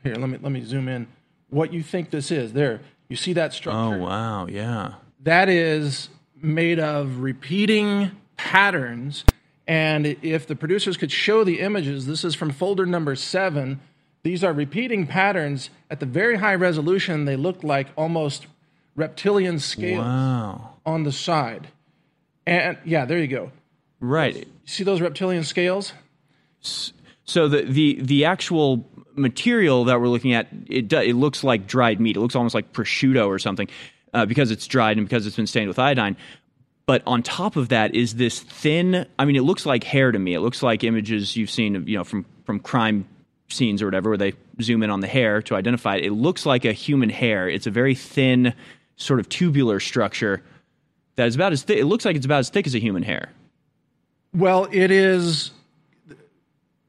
here. 0.03 0.15
Let 0.15 0.29
me 0.29 0.39
let 0.41 0.51
me 0.51 0.63
zoom 0.63 0.87
in. 0.87 1.07
What 1.51 1.71
you 1.71 1.83
think 1.83 2.09
this 2.09 2.31
is? 2.31 2.53
There, 2.53 2.81
you 3.09 3.15
see 3.15 3.33
that 3.33 3.53
structure? 3.53 3.95
Oh 3.95 3.97
wow, 3.99 4.47
yeah. 4.47 4.93
that 5.21 5.49
is 5.49 6.09
made 6.41 6.79
of 6.79 7.19
repeating 7.19 8.11
patterns. 8.37 9.23
And 9.69 10.17
if 10.23 10.47
the 10.47 10.55
producers 10.55 10.97
could 10.97 11.11
show 11.11 11.43
the 11.43 11.59
images, 11.59 12.07
this 12.07 12.25
is 12.25 12.33
from 12.33 12.49
folder 12.49 12.87
number 12.87 13.15
seven. 13.15 13.79
These 14.23 14.43
are 14.43 14.51
repeating 14.51 15.05
patterns 15.05 15.69
at 15.91 15.99
the 15.99 16.07
very 16.07 16.37
high 16.37 16.55
resolution. 16.55 17.25
They 17.25 17.35
look 17.35 17.63
like 17.63 17.87
almost 17.95 18.47
reptilian 18.95 19.59
scales 19.59 19.99
Wow. 20.03 20.71
on 20.87 21.03
the 21.03 21.11
side. 21.11 21.67
And 22.47 22.79
yeah, 22.83 23.05
there 23.05 23.19
you 23.19 23.27
go. 23.27 23.51
Right. 23.99 24.47
See 24.65 24.83
those 24.83 25.01
reptilian 25.01 25.43
scales? 25.43 25.93
So 27.25 27.47
the 27.47 27.61
the 27.61 27.99
the 28.01 28.25
actual 28.25 28.89
material 29.13 29.83
that 29.85 30.01
we're 30.01 30.07
looking 30.07 30.33
at 30.33 30.47
it 30.67 30.87
do, 30.87 30.97
it 30.97 31.13
looks 31.13 31.43
like 31.43 31.67
dried 31.67 31.99
meat. 31.99 32.17
It 32.17 32.21
looks 32.21 32.35
almost 32.35 32.55
like 32.55 32.73
prosciutto 32.73 33.27
or 33.27 33.37
something 33.37 33.67
uh, 34.13 34.25
because 34.25 34.49
it's 34.49 34.65
dried 34.65 34.97
and 34.97 35.07
because 35.07 35.27
it's 35.27 35.35
been 35.35 35.47
stained 35.47 35.67
with 35.67 35.77
iodine. 35.77 36.17
But 36.89 37.03
on 37.05 37.21
top 37.21 37.55
of 37.55 37.69
that 37.69 37.93
is 37.93 38.15
this 38.15 38.39
thin. 38.39 39.05
I 39.19 39.25
mean, 39.25 39.35
it 39.35 39.43
looks 39.43 39.63
like 39.63 39.83
hair 39.83 40.11
to 40.11 40.17
me. 40.17 40.33
It 40.33 40.39
looks 40.39 40.63
like 40.63 40.83
images 40.83 41.37
you've 41.37 41.51
seen, 41.51 41.75
of, 41.75 41.87
you 41.87 41.95
know, 41.95 42.03
from 42.03 42.25
from 42.45 42.59
crime 42.59 43.07
scenes 43.47 43.83
or 43.83 43.85
whatever, 43.85 44.09
where 44.09 44.17
they 44.17 44.33
zoom 44.59 44.81
in 44.81 44.89
on 44.89 44.99
the 44.99 45.05
hair 45.05 45.39
to 45.43 45.55
identify 45.55 45.97
it. 45.97 46.05
It 46.05 46.13
looks 46.13 46.47
like 46.47 46.65
a 46.65 46.73
human 46.73 47.11
hair. 47.11 47.47
It's 47.47 47.67
a 47.67 47.69
very 47.69 47.93
thin, 47.93 48.55
sort 48.95 49.19
of 49.19 49.29
tubular 49.29 49.79
structure 49.79 50.41
that 51.15 51.27
is 51.27 51.35
about 51.35 51.53
as 51.53 51.61
thick. 51.61 51.77
It 51.77 51.85
looks 51.85 52.05
like 52.05 52.15
it's 52.15 52.25
about 52.25 52.39
as 52.39 52.49
thick 52.49 52.65
as 52.65 52.73
a 52.73 52.79
human 52.79 53.03
hair. 53.03 53.29
Well, 54.33 54.67
it 54.71 54.89
is 54.89 55.51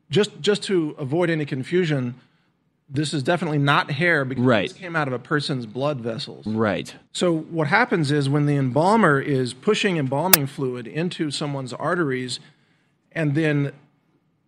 just 0.08 0.30
just 0.40 0.62
to 0.62 0.96
avoid 0.96 1.28
any 1.28 1.44
confusion. 1.44 2.14
This 2.92 3.14
is 3.14 3.22
definitely 3.22 3.58
not 3.58 3.92
hair 3.92 4.24
because 4.24 4.44
Right. 4.44 4.68
this 4.68 4.76
came 4.76 4.96
out 4.96 5.06
of 5.06 5.14
a 5.14 5.18
person's 5.18 5.64
blood 5.64 6.00
vessels. 6.00 6.46
Right. 6.46 6.94
So 7.12 7.32
what 7.32 7.68
happens 7.68 8.10
is 8.10 8.28
when 8.28 8.46
the 8.46 8.56
embalmer 8.56 9.20
is 9.20 9.54
pushing 9.54 9.96
embalming 9.96 10.46
fluid 10.46 10.88
into 10.88 11.30
someone's 11.30 11.72
arteries, 11.72 12.40
and 13.12 13.34
then 13.36 13.72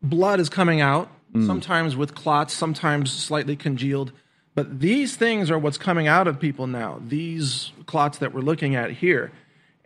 blood 0.02 0.40
is 0.40 0.48
coming 0.48 0.80
out, 0.80 1.08
mm. 1.32 1.46
sometimes 1.46 1.96
with 1.96 2.14
clots, 2.16 2.52
sometimes 2.52 3.12
slightly 3.12 3.54
congealed. 3.54 4.12
But 4.54 4.80
these 4.80 5.16
things 5.16 5.50
are 5.50 5.58
what's 5.58 5.78
coming 5.78 6.08
out 6.08 6.26
of 6.26 6.40
people 6.40 6.66
now. 6.66 7.00
These 7.06 7.72
clots 7.86 8.18
that 8.18 8.34
we're 8.34 8.40
looking 8.40 8.74
at 8.74 8.90
here, 8.90 9.30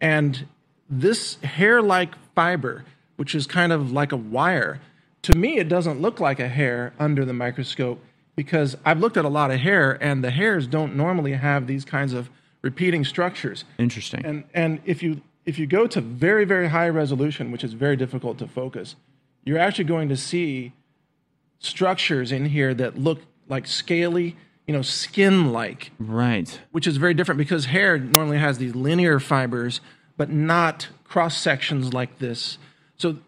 and 0.01 0.47
this 0.89 1.37
hair-like 1.43 2.15
fiber, 2.35 2.85
which 3.17 3.35
is 3.35 3.47
kind 3.47 3.73
of 3.73 3.93
like 3.93 4.13
a 4.13 4.17
wire, 4.17 4.81
to 5.23 5.37
me 5.37 5.59
it 5.59 5.69
doesn't 5.69 6.01
look 6.01 6.21
like 6.21 6.41
a 6.41 6.49
hair 6.49 6.95
under 6.99 7.25
the 7.25 7.33
microscope 7.33 8.01
because 8.37 8.77
I've 8.85 9.01
looked 9.01 9.17
at 9.17 9.25
a 9.25 9.31
lot 9.31 9.51
of 9.51 9.61
hair, 9.61 9.99
and 10.01 10.23
the 10.23 10.31
hairs 10.31 10.67
don't 10.67 10.95
normally 10.95 11.33
have 11.33 11.67
these 11.67 11.85
kinds 11.85 12.13
of 12.13 12.31
repeating 12.63 13.05
structures. 13.05 13.65
Interesting. 13.79 14.25
And 14.25 14.45
and 14.55 14.81
if 14.85 15.03
you 15.03 15.23
if 15.45 15.59
you 15.59 15.67
go 15.67 15.87
to 15.87 16.01
very 16.01 16.45
very 16.45 16.69
high 16.69 16.89
resolution, 16.89 17.51
which 17.51 17.65
is 17.65 17.73
very 17.73 17.97
difficult 17.97 18.39
to 18.39 18.47
focus, 18.47 18.95
you're 19.45 19.59
actually 19.59 19.85
going 19.85 20.09
to 20.11 20.17
see 20.17 20.73
structures 21.59 22.31
in 22.31 22.47
here 22.47 22.75
that 22.75 22.99
look 22.99 23.21
like 23.49 23.67
scaly, 23.67 24.37
you 24.67 24.75
know, 24.75 24.83
skin 24.83 25.53
like, 25.53 25.93
right. 25.99 26.61
which 26.73 26.87
is 26.87 26.97
very 26.97 27.15
different 27.15 27.39
because 27.39 27.67
hair 27.67 27.99
normally 27.99 28.39
has 28.39 28.59
these 28.59 28.75
linear 28.75 29.21
fibers, 29.21 29.81
but 30.17 30.31
not 30.31 30.89
cross 31.05 31.37
sections 31.37 31.95
like 31.95 32.19
this. 32.19 32.59
So 32.97 33.19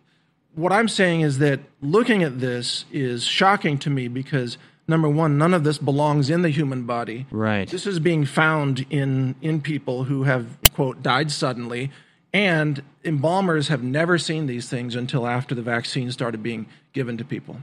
what 0.54 0.72
I'm 0.72 0.88
saying 0.88 1.20
is 1.20 1.38
that 1.38 1.60
looking 1.80 2.22
at 2.22 2.40
this 2.40 2.84
is 2.90 3.24
shocking 3.24 3.78
to 3.78 3.90
me 3.90 4.08
because 4.08 4.58
number 4.88 5.08
one, 5.08 5.38
none 5.38 5.54
of 5.54 5.62
this 5.64 5.78
belongs 5.78 6.30
in 6.30 6.42
the 6.42 6.50
human 6.50 6.84
body. 6.84 7.26
Right. 7.30 7.68
This 7.68 7.86
is 7.86 8.00
being 8.00 8.24
found 8.24 8.86
in 8.90 9.36
in 9.40 9.60
people 9.60 10.04
who 10.04 10.24
have 10.24 10.58
quote 10.74 11.02
died 11.02 11.30
suddenly, 11.30 11.90
and 12.32 12.82
embalmers 13.04 13.68
have 13.68 13.82
never 13.82 14.18
seen 14.18 14.46
these 14.46 14.68
things 14.68 14.94
until 14.96 15.26
after 15.26 15.54
the 15.54 15.62
vaccine 15.62 16.10
started 16.10 16.42
being 16.42 16.66
given 16.92 17.16
to 17.18 17.24
people. 17.24 17.58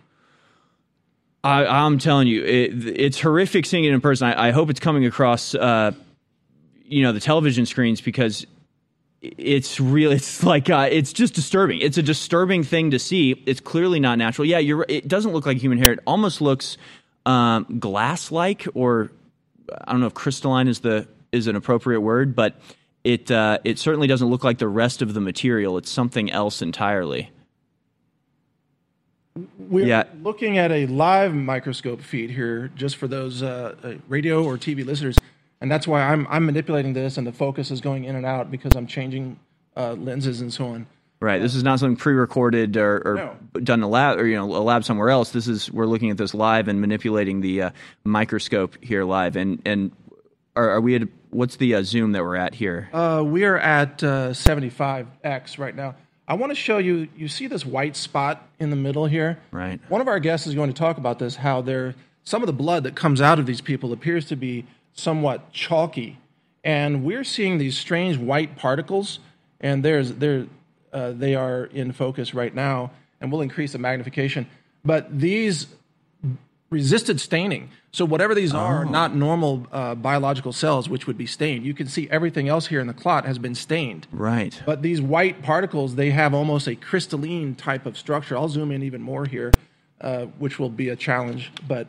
I, 1.43 1.65
I'm 1.65 1.99
telling 1.99 2.27
you, 2.27 2.43
it, 2.43 2.88
it's 2.88 3.21
horrific 3.21 3.67
seeing 3.67 3.83
it 3.83 3.93
in 3.93 4.01
person. 4.01 4.27
I, 4.27 4.47
I 4.47 4.51
hope 4.51 4.71
it's 4.71 4.79
coming 4.79 5.05
across, 5.05 5.53
uh, 5.53 5.91
you 6.83 7.03
know, 7.03 7.11
the 7.11 7.19
television 7.19 7.67
screens 7.67 8.01
because 8.01 8.47
it's 9.21 9.79
real. 9.79 10.11
It's 10.11 10.43
like 10.43 10.69
uh, 10.69 10.89
it's 10.91 11.13
just 11.13 11.35
disturbing. 11.35 11.81
It's 11.81 11.97
a 11.97 12.03
disturbing 12.03 12.63
thing 12.63 12.91
to 12.91 12.99
see. 12.99 13.43
It's 13.45 13.59
clearly 13.59 13.99
not 13.99 14.17
natural. 14.17 14.45
Yeah, 14.47 14.57
you're. 14.57 14.85
It 14.89 15.07
doesn't 15.07 15.33
look 15.33 15.45
like 15.45 15.57
human 15.57 15.77
hair. 15.77 15.93
It 15.93 15.99
almost 16.07 16.41
looks 16.41 16.77
um, 17.25 17.79
glass-like, 17.79 18.67
or 18.73 19.11
I 19.85 19.91
don't 19.91 20.01
know 20.01 20.07
if 20.07 20.13
crystalline 20.13 20.67
is 20.67 20.79
the 20.79 21.07
is 21.31 21.47
an 21.47 21.55
appropriate 21.55 22.01
word, 22.01 22.35
but 22.35 22.55
it 23.03 23.29
uh, 23.31 23.59
it 23.63 23.79
certainly 23.79 24.07
doesn't 24.07 24.27
look 24.29 24.43
like 24.43 24.57
the 24.57 24.67
rest 24.67 25.01
of 25.01 25.13
the 25.13 25.21
material. 25.21 25.77
It's 25.77 25.89
something 25.91 26.31
else 26.31 26.61
entirely. 26.61 27.31
We're 29.57 29.85
Yeah. 29.85 30.03
looking 30.23 30.57
at 30.57 30.71
a 30.71 30.85
live 30.88 31.33
microscope 31.33 32.01
feed 32.01 32.31
here, 32.31 32.71
just 32.75 32.95
for 32.95 33.07
those 33.07 33.43
uh, 33.43 33.75
uh, 33.83 33.93
radio 34.07 34.43
or 34.43 34.57
TV 34.57 34.85
listeners, 34.85 35.17
and 35.59 35.69
that's 35.69 35.88
why 35.88 36.01
I'm 36.03 36.25
I'm 36.29 36.45
manipulating 36.45 36.93
this, 36.93 37.17
and 37.17 37.27
the 37.27 37.33
focus 37.33 37.69
is 37.69 37.81
going 37.81 38.05
in 38.05 38.15
and 38.15 38.25
out 38.25 38.49
because 38.49 38.75
I'm 38.75 38.88
changing 38.88 39.38
uh, 39.75 39.93
lenses 39.93 40.39
and 40.39 40.53
so 40.53 40.67
on. 40.67 40.88
Right. 41.25 41.41
This 41.41 41.55
is 41.55 41.63
not 41.63 41.79
something 41.79 41.95
pre-recorded 41.95 42.77
or, 42.77 43.01
or 43.03 43.15
No. 43.15 43.59
done 43.63 43.79
in 43.79 43.83
a 43.83 43.88
lab 43.88 44.19
or 44.19 44.27
you 44.27 44.35
know 44.35 44.45
a 44.55 44.61
lab 44.61 44.83
somewhere 44.83 45.09
else. 45.09 45.31
This 45.31 45.47
is 45.47 45.71
we're 45.71 45.88
looking 45.88 46.11
at 46.11 46.17
this 46.17 46.35
live 46.35 46.67
and 46.67 46.79
manipulating 46.79 47.41
the 47.41 47.61
uh, 47.63 47.69
microscope 48.03 48.77
here 48.83 49.03
live. 49.03 49.35
And 49.35 49.59
and 49.65 49.91
are, 50.55 50.69
are 50.69 50.81
we 50.81 50.93
at 50.93 51.01
what's 51.31 51.55
the 51.55 51.73
uh, 51.73 51.81
zoom 51.81 52.11
that 52.11 52.23
we're 52.23 52.35
at 52.35 52.53
here? 52.53 52.89
Uh, 52.93 53.23
we 53.25 53.43
are 53.43 53.57
at 53.57 54.03
uh, 54.03 54.29
75x 54.29 55.57
right 55.57 55.75
now. 55.75 55.95
I 56.27 56.35
want 56.35 56.51
to 56.51 56.55
show 56.55 56.77
you. 56.77 57.07
You 57.17 57.27
see 57.27 57.47
this 57.47 57.65
white 57.65 57.95
spot 57.95 58.47
in 58.59 58.69
the 58.69 58.75
middle 58.75 59.07
here. 59.07 59.39
Right. 59.51 59.79
One 59.89 60.01
of 60.01 60.07
our 60.07 60.19
guests 60.19 60.45
is 60.45 60.53
going 60.53 60.71
to 60.71 60.77
talk 60.77 60.97
about 60.99 61.17
this. 61.17 61.35
How 61.38 61.61
there, 61.61 61.95
some 62.23 62.43
of 62.43 62.47
the 62.47 62.53
blood 62.53 62.83
that 62.83 62.95
comes 62.95 63.19
out 63.19 63.39
of 63.39 63.47
these 63.47 63.61
people 63.61 63.91
appears 63.93 64.25
to 64.27 64.35
be 64.35 64.65
somewhat 64.93 65.51
chalky, 65.51 66.19
and 66.63 67.03
we're 67.03 67.23
seeing 67.23 67.57
these 67.57 67.77
strange 67.77 68.17
white 68.17 68.55
particles. 68.55 69.17
And 69.59 69.83
there's 69.83 70.13
there, 70.13 70.45
uh, 70.95 71.12
they 71.12 71.36
are 71.36 71.65
in 71.65 71.91
focus 71.91 72.34
right 72.34 72.55
now, 72.55 72.91
and 73.19 73.31
we'll 73.31 73.41
increase 73.41 73.73
the 73.73 73.77
magnification. 73.77 74.47
But 74.84 75.19
these 75.19 75.67
resisted 76.69 77.19
staining. 77.19 77.69
So 77.91 78.05
whatever 78.05 78.34
these 78.34 78.53
are, 78.53 78.81
are 78.81 78.86
not 78.86 79.15
normal 79.15 79.67
uh, 79.71 79.95
biological 79.95 80.51
cells, 80.51 80.89
which 80.89 81.05
would 81.08 81.17
be 81.17 81.25
stained. 81.25 81.65
You 81.65 81.73
can 81.73 81.88
see 81.88 82.10
everything 82.10 82.49
else 82.49 82.67
here 82.67 82.79
in 82.79 82.88
the 82.88 82.93
clot 82.93 83.25
has 83.25 83.38
been 83.38 83.55
stained. 83.55 84.08
Right. 84.12 84.62
But 84.65 84.81
these 84.81 85.01
white 85.01 85.41
particles, 85.43 85.95
they 85.95 86.12
have 86.12 86.34
almost 86.34 86.67
a 86.67 86.75
crystalline 86.75 87.55
type 87.55 87.86
of 87.86 87.97
structure. 87.97 88.36
I'll 88.38 88.49
zoom 88.49 88.71
in 88.71 88.84
even 88.84 89.01
more 89.01 89.25
here, 89.25 89.53
uh, 90.01 90.25
which 90.39 90.60
will 90.60 90.69
be 90.69 90.89
a 90.89 90.95
challenge. 90.95 91.51
But 91.67 91.88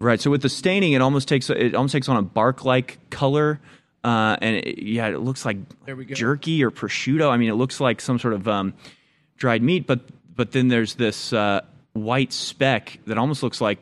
Right. 0.00 0.20
So 0.20 0.30
with 0.30 0.42
the 0.42 0.48
staining, 0.48 0.92
it 0.92 1.00
almost 1.00 1.28
takes 1.28 1.48
it 1.50 1.74
almost 1.74 1.92
takes 1.92 2.08
on 2.08 2.16
a 2.16 2.22
bark-like 2.22 2.98
color. 3.10 3.60
Uh, 4.04 4.36
and 4.42 4.56
it, 4.56 4.82
yeah, 4.82 5.08
it 5.08 5.20
looks 5.20 5.44
like 5.46 5.56
There 5.86 5.96
we 5.96 6.04
go. 6.04 6.14
jerky 6.14 6.62
or 6.62 6.70
prosciutto. 6.70 7.30
I 7.30 7.38
mean, 7.38 7.48
it 7.48 7.54
looks 7.54 7.80
like 7.80 8.00
some 8.02 8.18
sort 8.18 8.34
of 8.34 8.46
um, 8.46 8.74
dried 9.38 9.62
meat, 9.62 9.86
but 9.86 10.00
but 10.36 10.52
then 10.52 10.68
there's 10.68 10.94
this 10.96 11.32
uh, 11.32 11.62
white 11.94 12.32
speck 12.32 12.98
that 13.06 13.16
almost 13.16 13.42
looks 13.42 13.60
like 13.60 13.78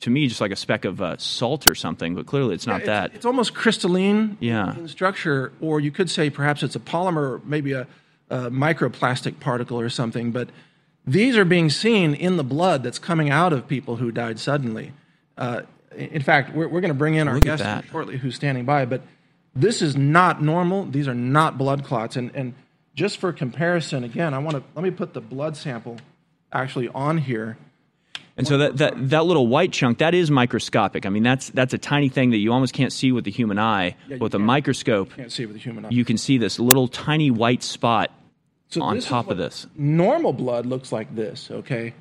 to 0.00 0.10
me 0.10 0.28
just 0.28 0.40
like 0.40 0.52
a 0.52 0.56
speck 0.56 0.84
of 0.84 1.02
uh, 1.02 1.16
salt 1.16 1.66
or 1.66 1.74
something. 1.74 2.14
But 2.14 2.26
clearly, 2.26 2.54
it's 2.54 2.66
not 2.66 2.82
it's, 2.82 2.86
that. 2.86 3.14
it's 3.14 3.24
almost 3.26 3.54
crystalline 3.54 4.36
Yeah. 4.40 4.76
in 4.76 4.86
structure, 4.88 5.52
or 5.60 5.80
you 5.80 5.90
could 5.90 6.10
say 6.10 6.30
perhaps 6.30 6.62
it's 6.62 6.76
a 6.76 6.80
polymer, 6.80 7.42
maybe 7.44 7.72
a, 7.72 7.86
a 8.30 8.50
microplastic 8.50 9.40
particle 9.40 9.80
or 9.80 9.88
something. 9.88 10.30
But 10.30 10.50
these 11.06 11.36
are 11.36 11.44
being 11.44 11.70
seen 11.70 12.14
in 12.14 12.36
the 12.36 12.44
blood 12.44 12.82
that's 12.84 12.98
coming 13.00 13.30
out 13.30 13.52
of 13.52 13.66
people 13.66 13.96
who 13.96 14.12
died 14.12 14.38
suddenly. 14.38 14.92
Uh, 15.36 15.62
in 15.96 16.22
fact, 16.22 16.54
we're, 16.54 16.68
we're 16.68 16.80
going 16.82 16.92
to 16.92 16.94
bring 16.98 17.14
in 17.14 17.26
our 17.26 17.34
Look 17.36 17.44
guest 17.44 17.88
shortly 17.90 18.18
who's 18.18 18.36
standing 18.36 18.64
by, 18.64 18.84
but 18.84 19.00
this 19.56 19.82
is 19.82 19.96
not 19.96 20.42
normal. 20.42 20.84
These 20.86 21.08
are 21.08 21.14
not 21.14 21.58
blood 21.58 21.84
clots. 21.84 22.16
And, 22.16 22.30
and 22.34 22.54
just 22.94 23.18
for 23.18 23.32
comparison, 23.32 24.04
again, 24.04 24.34
I 24.34 24.38
want 24.38 24.56
to 24.56 24.62
let 24.74 24.82
me 24.82 24.90
put 24.90 25.14
the 25.14 25.20
blood 25.20 25.56
sample 25.56 25.96
actually 26.52 26.88
on 26.88 27.18
here. 27.18 27.56
And 28.38 28.46
so 28.46 28.58
that, 28.58 28.76
that 28.76 29.08
that 29.10 29.24
little 29.24 29.46
white 29.46 29.72
chunk 29.72 29.98
that 29.98 30.12
is 30.14 30.30
microscopic. 30.30 31.06
I 31.06 31.08
mean, 31.08 31.22
that's 31.22 31.48
that's 31.50 31.72
a 31.72 31.78
tiny 31.78 32.10
thing 32.10 32.30
that 32.32 32.36
you 32.36 32.52
almost 32.52 32.74
can't 32.74 32.92
see 32.92 33.10
with 33.10 33.24
the 33.24 33.30
human 33.30 33.58
eye. 33.58 33.96
you 34.08 34.16
but 34.18 34.20
with 34.20 34.34
a 34.34 34.38
microscope, 34.38 35.10
Can't 35.16 35.32
see 35.32 35.46
with 35.46 35.54
the 35.56 35.60
human 35.62 35.86
eye. 35.86 35.88
you 35.90 36.04
can 36.04 36.18
see 36.18 36.36
this 36.36 36.58
little 36.58 36.86
tiny 36.86 37.30
white 37.30 37.62
spot 37.62 38.10
So 38.68 38.82
on 38.82 39.00
top 39.00 39.30
of 39.30 39.38
this. 39.38 39.66
Normal 39.74 40.34
blood 40.34 40.66
looks 40.66 40.92
like 40.92 41.14
this, 41.16 41.50
okay? 41.50 41.94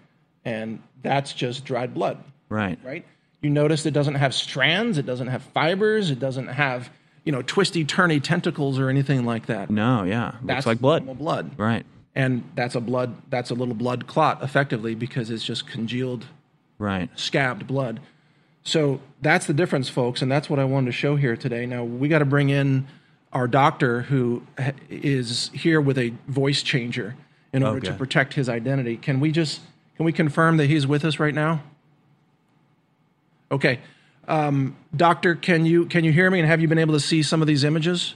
And 0.44 0.82
that's 1.02 1.32
just 1.32 1.64
dried 1.64 1.94
blood, 1.94 2.18
Right. 2.50 2.78
right? 2.84 3.06
You 3.42 3.50
notice 3.50 3.86
it 3.86 3.92
doesn't 3.92 4.16
have 4.16 4.34
strands, 4.34 4.98
it 4.98 5.06
doesn't 5.06 5.28
have 5.28 5.42
fibers, 5.42 6.12
it 6.12 6.20
doesn't 6.20 6.48
have, 6.48 6.90
you 7.26 7.32
know, 7.32 7.42
twisty, 7.42 7.84
turny 7.84 8.22
tentacles 8.24 8.80
or 8.80 8.88
anything 8.90 9.26
like 9.26 9.48
that. 9.48 9.70
No. 9.70 10.04
Yeah. 10.04 10.28
Looks 10.28 10.38
That's 10.46 10.66
like 10.66 10.80
blood. 10.80 11.18
blood. 11.18 11.58
Right. 11.58 11.86
and 12.16 12.44
that's 12.56 12.76
a 12.76 12.80
blood 12.80 13.14
that's 13.30 13.50
a 13.52 13.54
little 13.54 13.74
blood 13.74 14.08
clot 14.08 14.42
effectively 14.42 14.96
because 14.96 15.30
it's 15.30 15.44
just 15.44 15.68
congealed 15.68 16.28
Right. 16.78 17.10
scabbed 17.20 17.68
blood. 17.68 18.00
So 18.64 19.00
that's 19.22 19.46
the 19.48 19.54
difference, 19.54 19.90
folks, 19.90 20.22
and 20.22 20.32
that's 20.32 20.50
what 20.50 20.60
I 20.60 20.64
wanted 20.66 20.88
to 20.88 20.92
show 20.94 21.18
here 21.18 21.36
today. 21.36 21.66
Now 21.66 21.84
we 21.84 22.08
got 22.08 22.20
to 22.20 22.26
bring 22.26 22.50
in 22.50 22.88
our 23.34 23.48
doctor 23.48 24.04
who 24.04 24.44
is 24.90 25.50
here 25.54 25.82
with 25.82 25.98
a 25.98 26.14
voice 26.28 26.64
changer 26.64 27.16
in 27.54 27.64
order 27.64 27.80
to 27.82 27.94
protect 27.94 28.34
his 28.36 28.48
identity. 28.50 28.98
Can 28.98 29.20
we 29.20 29.32
just 29.32 29.62
can 29.98 30.06
we 30.06 30.12
confirm 30.12 30.58
that 30.58 30.68
he's 30.68 30.86
with 30.88 31.04
us 31.06 31.20
right 31.20 31.34
now? 31.34 31.64
Okay, 33.52 33.80
um, 34.28 34.76
doctor, 34.96 35.36
can 35.36 35.66
you 35.66 35.86
can 35.86 36.04
you 36.04 36.12
hear 36.12 36.30
me? 36.30 36.40
And 36.40 36.48
have 36.48 36.62
you 36.62 36.68
been 36.68 36.78
able 36.80 36.94
to 36.94 37.00
see 37.00 37.24
some 37.24 37.42
of 37.42 37.48
these 37.48 37.64
images? 37.64 38.16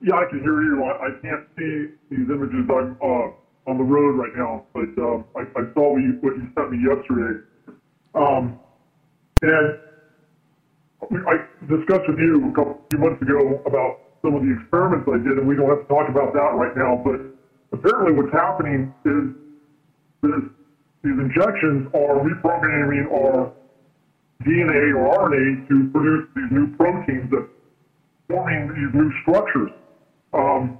Yeah, 0.00 0.16
I 0.16 0.24
can 0.28 0.40
hear 0.40 0.62
you. 0.62 0.82
I, 0.82 1.06
I 1.06 1.10
can't 1.22 1.46
see 1.56 1.94
these 2.10 2.28
images. 2.28 2.66
I'm 2.68 2.96
uh, 3.00 3.70
on 3.70 3.78
the 3.78 3.84
road 3.84 4.18
right 4.18 4.34
now, 4.36 4.64
but 4.74 4.90
um, 4.98 5.24
I, 5.36 5.42
I 5.54 5.62
saw 5.74 5.92
what 5.92 6.02
you, 6.02 6.18
what 6.20 6.34
you 6.34 6.50
sent 6.58 6.72
me 6.72 6.78
yesterday. 6.82 7.38
Um, 8.14 8.58
and 9.42 9.78
I 11.02 11.46
discussed 11.68 12.08
with 12.08 12.18
you 12.18 12.50
a 12.50 12.54
couple 12.54 12.82
few 12.90 12.98
months 12.98 13.22
ago 13.22 13.62
about 13.66 14.00
some 14.22 14.34
of 14.34 14.42
the 14.42 14.54
experiments 14.58 15.08
I 15.08 15.18
did, 15.18 15.38
and 15.38 15.46
we 15.46 15.54
don't 15.54 15.68
have 15.68 15.86
to 15.86 15.88
talk 15.88 16.08
about 16.08 16.32
that 16.34 16.54
right 16.54 16.76
now. 16.76 16.98
But 16.98 17.22
apparently, 17.70 18.12
what's 18.12 18.32
happening 18.32 18.92
is 19.04 19.34
this, 20.22 20.42
these 21.02 21.18
injections 21.18 21.90
are 21.94 22.18
reprogramming 22.22 23.06
our 23.10 23.52
DNA 24.44 24.94
or 24.94 25.28
RNA 25.28 25.68
to 25.68 25.90
produce 25.90 26.28
these 26.34 26.50
new 26.50 26.74
proteins 26.76 27.30
that 27.30 27.48
forming 28.28 28.68
these 28.68 28.92
new 28.94 29.12
structures. 29.22 29.70
Um, 30.32 30.78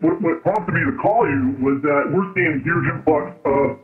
what, 0.00 0.20
what 0.20 0.42
prompted 0.42 0.74
me 0.74 0.84
to 0.84 0.96
call 1.00 1.26
you 1.26 1.56
was 1.60 1.80
that 1.82 2.12
we're 2.12 2.28
seeing 2.34 2.60
huge 2.60 2.86
influx 2.92 3.32
of 3.44 3.80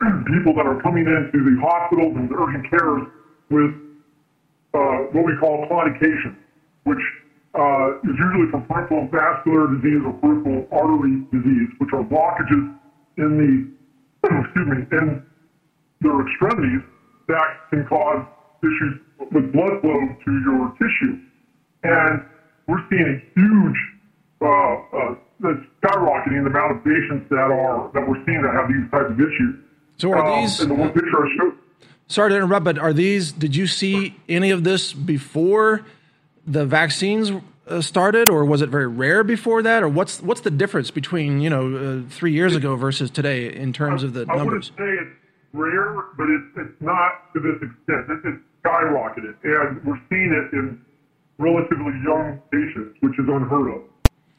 people 0.32 0.54
that 0.56 0.66
are 0.66 0.80
coming 0.80 1.04
into 1.04 1.38
the 1.44 1.60
hospitals 1.60 2.16
and 2.16 2.32
urgent 2.32 2.64
cares 2.70 3.02
with 3.50 3.72
uh, 4.72 5.12
what 5.12 5.24
we 5.24 5.36
call 5.36 5.66
claudication, 5.68 6.34
which 6.84 7.02
uh, 7.54 8.00
is 8.08 8.16
usually 8.18 8.50
from 8.50 8.64
peripheral 8.66 9.06
vascular 9.12 9.68
disease 9.76 10.02
or 10.04 10.12
peripheral 10.18 10.66
artery 10.72 11.22
disease, 11.30 11.68
which 11.78 11.92
are 11.92 12.02
blockages 12.02 12.74
in 13.18 13.30
the 13.38 13.74
excuse 14.42 14.66
me 14.66 14.80
in 14.96 15.22
their 16.00 16.26
extremities 16.26 16.80
that 17.28 17.46
can 17.70 17.86
cause 17.86 18.24
issues 18.62 19.00
with 19.32 19.52
blood 19.52 19.80
flow 19.80 20.00
to 20.24 20.30
your 20.44 20.72
tissue. 20.78 21.18
And 21.82 22.22
we're 22.66 22.82
seeing 22.90 23.20
a 23.20 23.40
huge 23.40 23.76
uh, 24.40 24.46
uh, 24.46 25.14
skyrocketing 25.82 26.44
the 26.44 26.50
amount 26.50 26.76
of 26.76 26.84
patients 26.84 27.28
that 27.30 27.36
are 27.50 27.90
that 27.92 28.08
we're 28.08 28.24
seeing 28.24 28.42
that 28.42 28.54
have 28.54 28.68
these 28.68 28.90
types 28.90 29.10
of 29.10 29.20
issues. 29.20 29.56
So 29.98 30.12
are 30.12 30.24
Um, 30.24 30.40
these? 30.40 30.60
And 30.60 30.70
the 30.70 30.74
one 30.74 30.90
picture 30.90 31.24
I 31.26 31.36
showed. 31.36 31.54
Sorry 32.06 32.30
to 32.30 32.36
interrupt, 32.36 32.64
but 32.64 32.78
are 32.78 32.92
these? 32.92 33.32
Did 33.32 33.56
you 33.56 33.66
see 33.66 34.16
any 34.28 34.50
of 34.50 34.64
this 34.64 34.92
before 34.92 35.82
the 36.46 36.66
vaccines 36.66 37.32
uh, 37.66 37.80
started, 37.80 38.28
or 38.28 38.44
was 38.44 38.60
it 38.60 38.68
very 38.68 38.86
rare 38.86 39.24
before 39.24 39.62
that, 39.62 39.82
or 39.82 39.88
what's 39.88 40.20
what's 40.22 40.42
the 40.42 40.50
difference 40.50 40.90
between 40.90 41.40
you 41.40 41.48
know 41.48 41.74
uh, 42.04 42.10
three 42.10 42.32
years 42.32 42.54
ago 42.54 42.76
versus 42.76 43.10
today 43.10 43.54
in 43.54 43.72
terms 43.72 44.02
of 44.02 44.12
the 44.12 44.26
I 44.28 44.36
numbers? 44.36 44.70
wouldn't 44.78 45.00
say 45.00 45.04
it's 45.06 45.16
rare, 45.54 46.12
but 46.18 46.26
it's, 46.28 46.50
it's 46.66 46.80
not 46.82 47.30
to 47.32 47.38
this 47.40 47.56
extent. 47.62 48.10
It's, 48.10 48.24
it's 48.34 48.42
skyrocketed, 48.60 49.38
and 49.46 49.78
we're 49.86 50.00
seeing 50.10 50.34
it 50.34 50.52
in 50.52 50.82
relatively 51.38 51.94
young 52.02 52.42
patients, 52.50 52.98
which 53.00 53.14
is 53.16 53.26
unheard 53.30 53.78
of. 53.78 53.82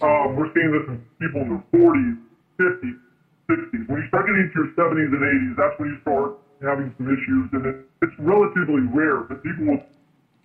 Um, 0.03 0.35
we're 0.35 0.51
seeing 0.51 0.75
this 0.75 0.85
in 0.91 0.99
people 1.23 1.41
in 1.41 1.49
their 1.55 1.65
40s, 1.71 2.19
50s, 2.59 2.99
60s. 3.47 3.83
When 3.87 4.03
you 4.03 4.07
start 4.11 4.27
getting 4.27 4.51
to 4.51 4.55
your 4.59 4.71
70s 4.75 5.11
and 5.15 5.23
80s, 5.23 5.53
that's 5.55 5.75
when 5.79 5.95
you 5.95 5.99
start 6.03 6.35
having 6.59 6.91
some 6.99 7.07
issues, 7.07 7.45
and 7.55 7.63
it, 7.63 7.77
it's 8.03 8.15
relatively 8.19 8.83
rare. 8.91 9.23
But 9.23 9.43
people 9.43 9.71
with 9.71 9.83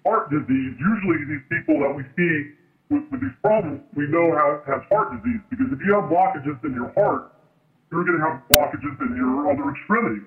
heart 0.06 0.30
disease, 0.30 0.74
usually 0.78 1.18
these 1.26 1.44
people 1.50 1.82
that 1.82 1.92
we 1.92 2.06
see 2.14 2.54
with, 2.90 3.06
with 3.10 3.20
these 3.22 3.36
problems, 3.42 3.80
we 3.94 4.06
know 4.10 4.34
have, 4.34 4.66
have 4.66 4.82
heart 4.90 5.14
disease 5.18 5.40
because 5.50 5.70
if 5.70 5.78
you 5.86 5.94
have 5.94 6.10
blockages 6.10 6.58
in 6.66 6.74
your 6.74 6.90
heart, 6.94 7.32
you're 7.90 8.04
going 8.06 8.18
to 8.18 8.24
have 8.26 8.42
blockages 8.50 8.94
in 9.02 9.14
your 9.18 9.50
other 9.50 9.70
extremities. 9.70 10.26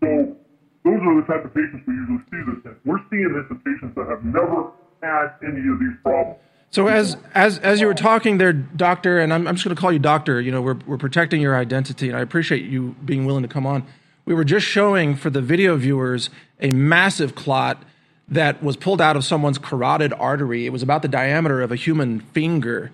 So 0.00 0.36
those 0.84 1.00
are 1.00 1.20
the 1.20 1.26
type 1.26 1.44
of 1.44 1.54
patients 1.54 1.84
we 1.86 1.94
usually 1.94 2.18
see 2.30 2.42
this 2.46 2.64
in. 2.64 2.76
We're 2.84 3.00
seeing 3.10 3.32
this 3.32 3.44
in 3.50 3.58
patients 3.58 3.94
that 3.96 4.06
have 4.08 4.24
never 4.24 4.70
had 5.02 5.34
any 5.42 5.68
of 5.68 5.78
these 5.78 5.96
problems. 6.02 6.38
So 6.70 6.86
as 6.86 7.16
as 7.34 7.58
as 7.60 7.80
you 7.80 7.86
were 7.86 7.94
talking 7.94 8.38
there, 8.38 8.52
doctor, 8.52 9.18
and 9.18 9.32
I'm, 9.32 9.46
I'm 9.46 9.54
just 9.54 9.64
going 9.64 9.74
to 9.74 9.80
call 9.80 9.90
you 9.90 9.98
doctor. 9.98 10.40
You 10.40 10.52
know, 10.52 10.60
we're 10.60 10.78
we're 10.86 10.98
protecting 10.98 11.40
your 11.40 11.56
identity, 11.56 12.08
and 12.08 12.16
I 12.16 12.20
appreciate 12.20 12.64
you 12.64 12.94
being 13.04 13.24
willing 13.24 13.42
to 13.42 13.48
come 13.48 13.66
on. 13.66 13.86
We 14.26 14.34
were 14.34 14.44
just 14.44 14.66
showing 14.66 15.16
for 15.16 15.30
the 15.30 15.40
video 15.40 15.76
viewers 15.76 16.28
a 16.60 16.70
massive 16.70 17.34
clot 17.34 17.82
that 18.28 18.62
was 18.62 18.76
pulled 18.76 19.00
out 19.00 19.16
of 19.16 19.24
someone's 19.24 19.56
carotid 19.56 20.12
artery. 20.12 20.66
It 20.66 20.70
was 20.70 20.82
about 20.82 21.00
the 21.00 21.08
diameter 21.08 21.62
of 21.62 21.72
a 21.72 21.76
human 21.76 22.20
finger. 22.20 22.90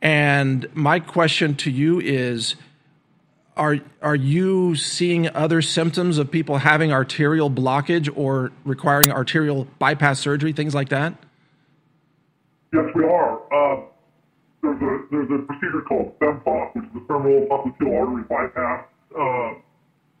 And 0.00 0.68
my 0.74 1.00
question 1.00 1.56
to 1.56 1.70
you 1.70 1.98
is 2.00 2.54
are 3.56 3.78
are 4.02 4.16
you 4.16 4.76
seeing 4.76 5.34
other 5.34 5.62
symptoms 5.62 6.18
of 6.18 6.30
people 6.30 6.58
having 6.58 6.92
arterial 6.92 7.50
blockage 7.50 8.10
or 8.14 8.52
requiring 8.64 9.10
arterial 9.10 9.66
bypass 9.78 10.20
surgery, 10.20 10.52
things 10.52 10.74
like 10.74 10.90
that? 10.90 11.14
Yes, 12.72 12.84
we 12.94 13.04
are. 13.04 13.40
Uh, 13.52 13.82
there's 14.62 14.82
a 14.82 14.98
there's 15.10 15.30
a 15.30 15.42
procedure 15.46 15.80
called 15.88 16.18
FEMPOP, 16.20 16.74
which 16.74 16.84
is 16.84 16.90
the 16.94 17.00
femoral 17.06 17.46
popliteal 17.46 17.98
artery 17.98 18.24
bypass. 18.28 18.84
Uh, 19.16 19.60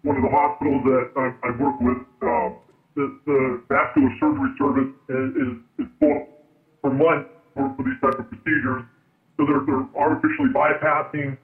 one 0.02 0.16
of 0.16 0.22
the 0.22 0.30
hospitals 0.30 0.82
that 0.84 1.10
I, 1.18 1.34
I 1.42 1.50
work 1.58 1.80
with, 1.80 1.98
uh, 2.22 2.54
the, 2.94 3.18
the 3.26 3.60
vascular 3.68 4.08
surgery 4.20 4.54
service 4.56 4.92
is, 5.10 5.28
is, 5.34 5.86
booked 5.98 6.30
for 6.80 6.94
months 6.94 7.28
for, 7.54 7.74
for 7.76 7.82
these 7.82 7.98
type 8.00 8.14
of 8.14 8.30
procedures. 8.30 8.84
So 9.36 9.44
they're, 9.44 9.66
they're 9.66 9.88
artificially 9.98 10.54
bypassing 10.54 11.36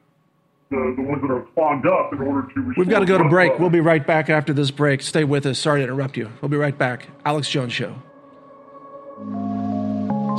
the, 0.72 0.94
the 0.96 1.02
ones 1.02 1.22
that 1.22 1.30
are 1.30 1.42
clogged 1.54 1.86
up 1.86 2.12
in 2.12 2.20
order 2.20 2.48
to. 2.54 2.74
We've 2.76 2.88
got 2.88 3.00
to 3.00 3.06
go 3.06 3.18
to 3.18 3.28
break. 3.28 3.52
blood 3.52 3.60
We'll 3.60 3.70
be 3.70 3.80
right 3.80 4.04
back 4.04 4.28
after 4.28 4.52
this 4.52 4.70
break. 4.70 5.02
Stay 5.02 5.22
with 5.22 5.46
us. 5.46 5.58
Sorry 5.58 5.80
to 5.80 5.84
interrupt 5.84 6.16
you. 6.16 6.30
We'll 6.40 6.48
be 6.48 6.56
right 6.56 6.76
back. 6.76 7.08
Alex 7.24 7.48
Jones 7.48 7.72
Show. 7.72 7.94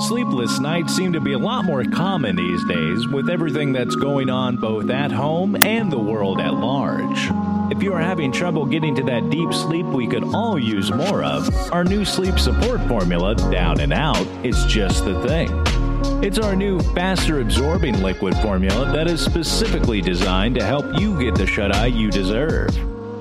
Sleepless 0.07 0.59
nights 0.59 0.95
seem 0.95 1.13
to 1.13 1.21
be 1.21 1.33
a 1.33 1.37
lot 1.37 1.65
more 1.65 1.83
common 1.85 2.35
these 2.35 2.63
days 2.65 3.07
with 3.07 3.29
everything 3.29 3.71
that's 3.73 3.95
going 3.95 4.29
on 4.29 4.57
both 4.57 4.89
at 4.89 5.11
home 5.11 5.55
and 5.63 5.91
the 5.91 5.99
world 5.99 6.41
at 6.41 6.55
large. 6.55 7.29
If 7.71 7.83
you 7.83 7.93
are 7.93 8.01
having 8.01 8.31
trouble 8.31 8.65
getting 8.65 8.95
to 8.95 9.03
that 9.03 9.29
deep 9.29 9.53
sleep 9.53 9.85
we 9.85 10.07
could 10.07 10.23
all 10.33 10.57
use 10.57 10.91
more 10.91 11.23
of, 11.23 11.47
our 11.71 11.83
new 11.83 12.05
sleep 12.05 12.39
support 12.39 12.81
formula, 12.87 13.35
Down 13.51 13.79
and 13.79 13.93
Out, 13.93 14.27
is 14.43 14.65
just 14.65 15.05
the 15.05 15.21
thing. 15.27 15.82
It's 16.23 16.39
our 16.39 16.55
new 16.55 16.79
faster 16.79 17.41
absorbing 17.41 18.01
liquid 18.01 18.35
formula 18.37 18.91
that 18.93 19.07
is 19.07 19.19
specifically 19.19 20.01
designed 20.01 20.55
to 20.55 20.63
help 20.63 20.99
you 20.99 21.19
get 21.19 21.35
the 21.35 21.45
shut 21.45 21.75
eye 21.75 21.87
you 21.87 22.09
deserve. 22.11 22.69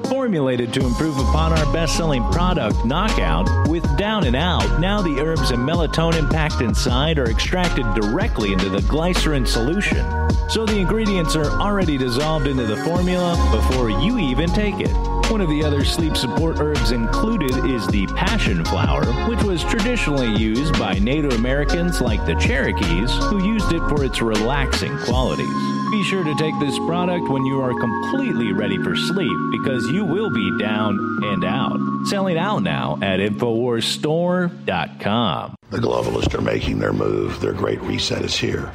Formulated 0.06 0.72
to 0.74 0.84
improve 0.84 1.16
upon 1.18 1.52
our 1.52 1.72
best 1.72 1.96
selling 1.96 2.22
product, 2.30 2.84
Knockout, 2.84 3.68
with 3.68 3.84
Down 3.96 4.24
and 4.24 4.36
Out, 4.36 4.80
now 4.80 5.00
the 5.00 5.20
herbs 5.20 5.50
and 5.50 5.66
melatonin 5.66 6.30
packed 6.30 6.60
inside 6.60 7.18
are 7.18 7.30
extracted 7.30 7.86
directly 7.94 8.52
into 8.52 8.68
the 8.68 8.82
glycerin 8.82 9.46
solution. 9.46 10.04
So 10.48 10.66
the 10.66 10.78
ingredients 10.78 11.34
are 11.34 11.50
already 11.60 11.98
dissolved 11.98 12.46
into 12.46 12.66
the 12.66 12.76
formula 12.84 13.36
before 13.50 13.90
you 13.90 14.18
even 14.18 14.50
take 14.50 14.80
it. 14.80 15.11
One 15.32 15.40
of 15.40 15.48
the 15.48 15.64
other 15.64 15.82
sleep 15.82 16.14
support 16.14 16.60
herbs 16.60 16.90
included 16.90 17.64
is 17.64 17.86
the 17.86 18.06
passion 18.08 18.62
flower, 18.66 19.06
which 19.30 19.42
was 19.42 19.64
traditionally 19.64 20.36
used 20.36 20.78
by 20.78 20.98
Native 20.98 21.32
Americans 21.32 22.02
like 22.02 22.26
the 22.26 22.34
Cherokees, 22.34 23.10
who 23.30 23.42
used 23.42 23.72
it 23.72 23.80
for 23.88 24.04
its 24.04 24.20
relaxing 24.20 24.94
qualities. 24.98 25.48
Be 25.90 26.04
sure 26.04 26.22
to 26.22 26.34
take 26.34 26.52
this 26.60 26.78
product 26.80 27.30
when 27.30 27.46
you 27.46 27.62
are 27.62 27.72
completely 27.80 28.52
ready 28.52 28.76
for 28.82 28.94
sleep 28.94 29.32
because 29.52 29.88
you 29.88 30.04
will 30.04 30.28
be 30.28 30.58
down 30.58 30.98
and 31.22 31.46
out. 31.46 31.80
Selling 32.08 32.36
out 32.36 32.62
now 32.62 32.98
at 33.00 33.18
InfoWarsStore.com. 33.18 35.54
The 35.70 35.78
globalists 35.78 36.34
are 36.34 36.42
making 36.42 36.78
their 36.78 36.92
move. 36.92 37.40
Their 37.40 37.54
great 37.54 37.80
reset 37.80 38.22
is 38.22 38.36
here. 38.36 38.70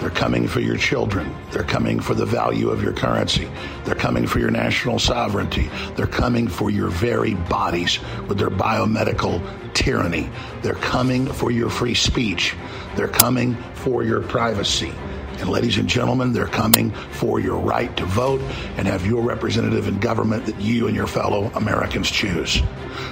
They're 0.00 0.10
coming 0.10 0.46
for 0.46 0.60
your 0.60 0.76
children. 0.76 1.34
They're 1.50 1.64
coming 1.64 2.00
for 2.00 2.14
the 2.14 2.26
value 2.26 2.68
of 2.70 2.82
your 2.82 2.92
currency. 2.92 3.48
They're 3.84 3.94
coming 3.94 4.26
for 4.26 4.38
your 4.38 4.50
national 4.50 4.98
sovereignty. 4.98 5.70
They're 5.94 6.06
coming 6.06 6.48
for 6.48 6.70
your 6.70 6.88
very 6.88 7.34
bodies 7.34 7.98
with 8.28 8.38
their 8.38 8.50
biomedical 8.50 9.42
tyranny. 9.72 10.30
They're 10.62 10.74
coming 10.74 11.26
for 11.26 11.50
your 11.50 11.70
free 11.70 11.94
speech. 11.94 12.54
They're 12.94 13.08
coming 13.08 13.56
for 13.74 14.04
your 14.04 14.20
privacy. 14.20 14.92
And 15.38 15.50
ladies 15.50 15.78
and 15.78 15.88
gentlemen, 15.88 16.32
they're 16.32 16.46
coming 16.46 16.90
for 16.90 17.40
your 17.40 17.58
right 17.58 17.94
to 17.96 18.04
vote 18.06 18.40
and 18.76 18.86
have 18.86 19.04
your 19.06 19.22
representative 19.22 19.88
in 19.88 19.98
government 19.98 20.46
that 20.46 20.60
you 20.60 20.86
and 20.86 20.94
your 20.96 21.06
fellow 21.06 21.50
Americans 21.54 22.10
choose. 22.10 22.62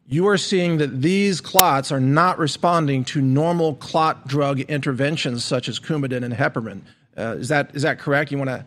you 0.07 0.27
are 0.29 0.37
seeing 0.37 0.79
that 0.79 1.01
these 1.01 1.41
clots 1.41 1.93
are 1.93 2.01
not 2.01 2.39
responding 2.39 3.05
to 3.05 3.21
normal 3.21 3.75
clot 3.77 4.27
drug 4.27 4.61
interventions 4.61 5.45
such 5.45 5.69
as 5.69 5.79
Coumadin 5.79 6.25
and 6.25 6.35
heparin. 6.35 6.83
Uh, 7.17 7.37
is 7.39 7.49
that 7.49 7.75
is 7.75 7.83
that 7.83 7.99
correct? 7.99 8.31
You 8.31 8.39
want 8.39 8.51
to 8.51 8.65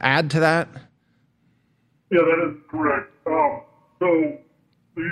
add 0.00 0.30
to 0.30 0.40
that? 0.40 0.68
Yeah, 2.10 2.20
that 2.20 2.50
is 2.50 2.56
correct. 2.68 3.12
Um, 3.26 3.62
so 3.98 4.38
these 4.96 5.06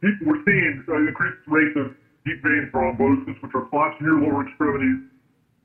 people 0.00 0.26
we're 0.26 0.44
seeing 0.44 0.84
uh, 0.88 0.96
increased 0.96 1.38
rates 1.46 1.76
of 1.76 1.94
deep 2.24 2.42
vein 2.42 2.70
thrombosis, 2.72 3.42
which 3.42 3.52
are 3.54 3.66
clots 3.68 3.96
in 4.00 4.06
your 4.06 4.20
lower 4.20 4.46
extremities 4.46 5.10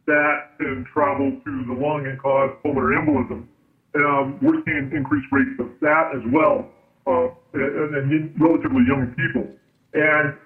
that 0.07 0.57
can 0.57 0.85
travel 0.91 1.31
to 1.45 1.65
the 1.65 1.73
lung 1.73 2.07
and 2.07 2.19
cause 2.19 2.51
pulmonary 2.63 2.97
embolism. 2.97 3.45
Um, 3.95 4.39
we're 4.41 4.63
seeing 4.65 4.91
increased 4.95 5.27
rates 5.31 5.59
of 5.59 5.69
that 5.81 6.11
as 6.15 6.21
well 6.31 6.69
uh, 7.09 7.33
and, 7.57 7.95
and 7.97 8.05
relatively 8.37 8.85
young 8.85 9.09
people. 9.17 9.49
And 9.97 10.37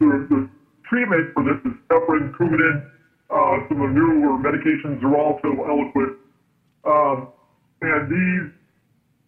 the, 0.00 0.08
the 0.32 0.40
treatment 0.88 1.36
for 1.36 1.44
this 1.44 1.60
is 1.68 1.76
heparin, 1.92 2.32
Coumadin, 2.32 2.88
uh, 3.28 3.60
some 3.68 3.84
of 3.84 3.92
the 3.92 3.94
newer 3.94 4.40
medications 4.40 5.04
are 5.04 5.16
also 5.16 5.52
Eliquis. 5.52 6.16
Um, 6.88 7.28
and 7.82 8.08
these 8.08 8.48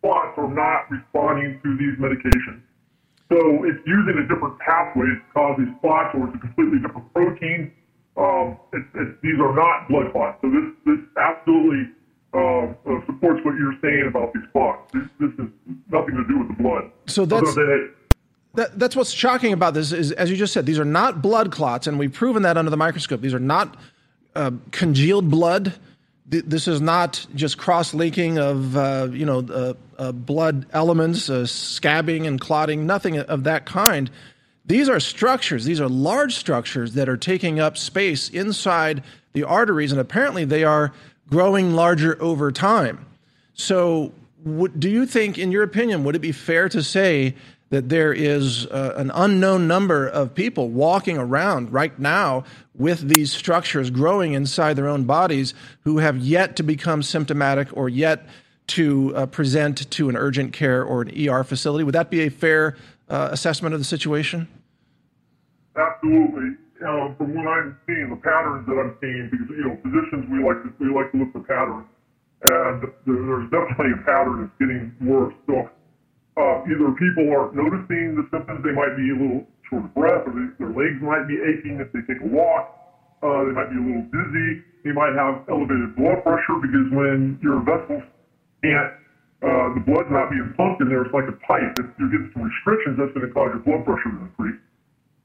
clots 0.00 0.32
are 0.40 0.48
not 0.48 0.88
responding 0.88 1.60
to 1.62 1.76
these 1.76 2.00
medications. 2.00 2.64
So 3.28 3.38
it's 3.68 3.78
using 3.86 4.16
a 4.18 4.26
different 4.26 4.58
pathway 4.58 5.06
to 5.06 5.22
cause 5.34 5.54
these 5.60 5.74
clots, 5.84 6.16
or 6.16 6.26
it's 6.26 6.36
a 6.36 6.40
completely 6.40 6.80
different 6.82 7.12
protein. 7.12 7.70
Um, 8.16 8.58
it, 8.72 8.82
it, 8.96 9.22
these 9.22 9.38
are 9.38 9.54
not 9.54 9.86
blood 9.86 10.10
clots. 10.10 10.40
So 10.42 10.50
this, 10.50 10.66
this 10.88 11.00
absolutely 11.14 11.92
uh, 12.32 12.38
uh, 12.38 13.06
supports 13.06 13.44
what 13.44 13.56
you're 13.56 13.76
saying 13.82 14.06
about 14.06 14.32
these 14.32 14.44
clots. 14.52 14.90
This, 14.92 15.02
this 15.18 15.30
has 15.38 15.48
nothing 15.90 16.16
to 16.16 16.24
do 16.28 16.38
with 16.38 16.48
the 16.48 16.62
blood. 16.62 16.90
So 17.06 17.24
that's. 17.24 17.56
That, 18.54 18.76
that's 18.76 18.96
what's 18.96 19.12
shocking 19.12 19.52
about 19.52 19.74
this 19.74 19.92
is, 19.92 20.10
as 20.10 20.28
you 20.28 20.36
just 20.36 20.52
said, 20.52 20.66
these 20.66 20.80
are 20.80 20.84
not 20.84 21.22
blood 21.22 21.52
clots, 21.52 21.86
and 21.86 22.00
we've 22.00 22.12
proven 22.12 22.42
that 22.42 22.56
under 22.56 22.68
the 22.68 22.76
microscope. 22.76 23.20
These 23.20 23.34
are 23.34 23.38
not 23.38 23.76
uh, 24.34 24.50
congealed 24.72 25.30
blood. 25.30 25.72
This 26.26 26.66
is 26.66 26.80
not 26.80 27.26
just 27.34 27.58
cross-linking 27.58 28.38
of 28.38 28.76
uh, 28.76 29.08
you 29.12 29.24
know 29.24 29.38
uh, 29.40 29.74
uh 29.98 30.12
blood 30.12 30.66
elements, 30.72 31.30
uh, 31.30 31.42
scabbing 31.42 32.26
and 32.26 32.40
clotting. 32.40 32.86
Nothing 32.86 33.18
of 33.18 33.44
that 33.44 33.66
kind. 33.66 34.10
These 34.66 34.88
are 34.88 35.00
structures. 35.00 35.64
These 35.64 35.80
are 35.80 35.88
large 35.88 36.36
structures 36.36 36.94
that 36.94 37.08
are 37.08 37.16
taking 37.16 37.58
up 37.58 37.76
space 37.76 38.28
inside 38.28 39.02
the 39.32 39.44
arteries, 39.44 39.92
and 39.92 40.00
apparently 40.00 40.44
they 40.44 40.64
are 40.64 40.92
growing 41.30 41.74
larger 41.74 42.20
over 42.20 42.52
time. 42.52 43.06
So, 43.54 44.12
do 44.78 44.88
you 44.88 45.06
think, 45.06 45.38
in 45.38 45.52
your 45.52 45.62
opinion, 45.62 46.04
would 46.04 46.16
it 46.16 46.20
be 46.20 46.32
fair 46.32 46.68
to 46.68 46.82
say 46.82 47.34
that 47.68 47.88
there 47.88 48.12
is 48.12 48.66
uh, 48.66 48.94
an 48.96 49.12
unknown 49.14 49.68
number 49.68 50.08
of 50.08 50.34
people 50.34 50.68
walking 50.70 51.18
around 51.18 51.72
right 51.72 51.96
now 51.98 52.44
with 52.74 53.08
these 53.08 53.32
structures 53.32 53.90
growing 53.90 54.32
inside 54.32 54.74
their 54.74 54.88
own 54.88 55.04
bodies 55.04 55.54
who 55.84 55.98
have 55.98 56.18
yet 56.18 56.56
to 56.56 56.62
become 56.64 57.02
symptomatic 57.02 57.68
or 57.76 57.88
yet 57.88 58.26
to 58.66 59.14
uh, 59.14 59.26
present 59.26 59.88
to 59.90 60.08
an 60.08 60.16
urgent 60.16 60.52
care 60.52 60.82
or 60.82 61.02
an 61.02 61.28
ER 61.28 61.44
facility? 61.44 61.84
Would 61.84 61.94
that 61.94 62.10
be 62.10 62.22
a 62.22 62.28
fair 62.28 62.76
uh, 63.08 63.28
assessment 63.30 63.74
of 63.74 63.80
the 63.80 63.84
situation? 63.84 64.48
Absolutely 65.76 66.56
uh, 66.82 67.14
from 67.16 67.36
what 67.36 67.46
I'm 67.46 67.76
seeing, 67.86 68.08
the 68.10 68.20
patterns 68.20 68.64
that 68.66 68.76
I'm 68.76 68.96
seeing, 69.00 69.28
because 69.30 69.48
you 69.52 69.64
know, 69.68 69.76
physicians 69.84 70.28
we 70.32 70.40
like 70.40 70.60
to 70.64 70.70
we 70.80 70.88
like 70.92 71.12
to 71.12 71.18
look 71.20 71.32
for 71.32 71.44
patterns, 71.44 71.88
and 72.44 72.84
there's 73.04 73.48
definitely 73.52 73.92
a 73.96 74.02
pattern 74.04 74.48
that's 74.48 74.56
getting 74.60 74.92
worse. 75.04 75.34
So 75.46 75.68
uh, 76.40 76.64
either 76.64 76.88
people 76.96 77.28
aren't 77.32 77.54
noticing 77.54 78.16
the 78.16 78.24
symptoms, 78.32 78.64
they 78.64 78.72
might 78.72 78.96
be 78.96 79.12
a 79.12 79.16
little 79.16 79.44
short 79.68 79.84
of 79.84 79.92
breath, 79.94 80.24
or 80.24 80.32
they, 80.32 80.48
their 80.56 80.72
legs 80.72 80.98
might 81.04 81.28
be 81.28 81.36
aching 81.36 81.80
if 81.80 81.92
they 81.92 82.00
take 82.08 82.22
a 82.24 82.30
walk. 82.30 82.72
Uh, 83.20 83.44
they 83.44 83.52
might 83.52 83.68
be 83.68 83.76
a 83.76 83.84
little 83.84 84.06
dizzy. 84.08 84.64
They 84.84 84.96
might 84.96 85.12
have 85.12 85.44
elevated 85.52 85.92
blood 85.96 86.24
pressure 86.24 86.56
because 86.64 86.88
when 86.96 87.36
your 87.44 87.60
vessels 87.60 88.00
can't, 88.64 88.92
uh, 89.44 89.76
the 89.76 89.84
blood's 89.84 90.08
not 90.08 90.32
being 90.32 90.48
pumped 90.56 90.80
in 90.80 90.88
there. 90.88 91.04
It's 91.04 91.12
like 91.12 91.28
a 91.28 91.36
pipe. 91.44 91.76
If 91.76 91.92
you 92.00 92.08
get 92.08 92.32
some 92.32 92.48
restrictions, 92.48 92.96
that's 92.96 93.12
going 93.12 93.28
to 93.28 93.32
cause 93.32 93.52
your 93.52 93.64
blood 93.64 93.84
pressure 93.84 94.08
to 94.08 94.20
increase. 94.24 94.60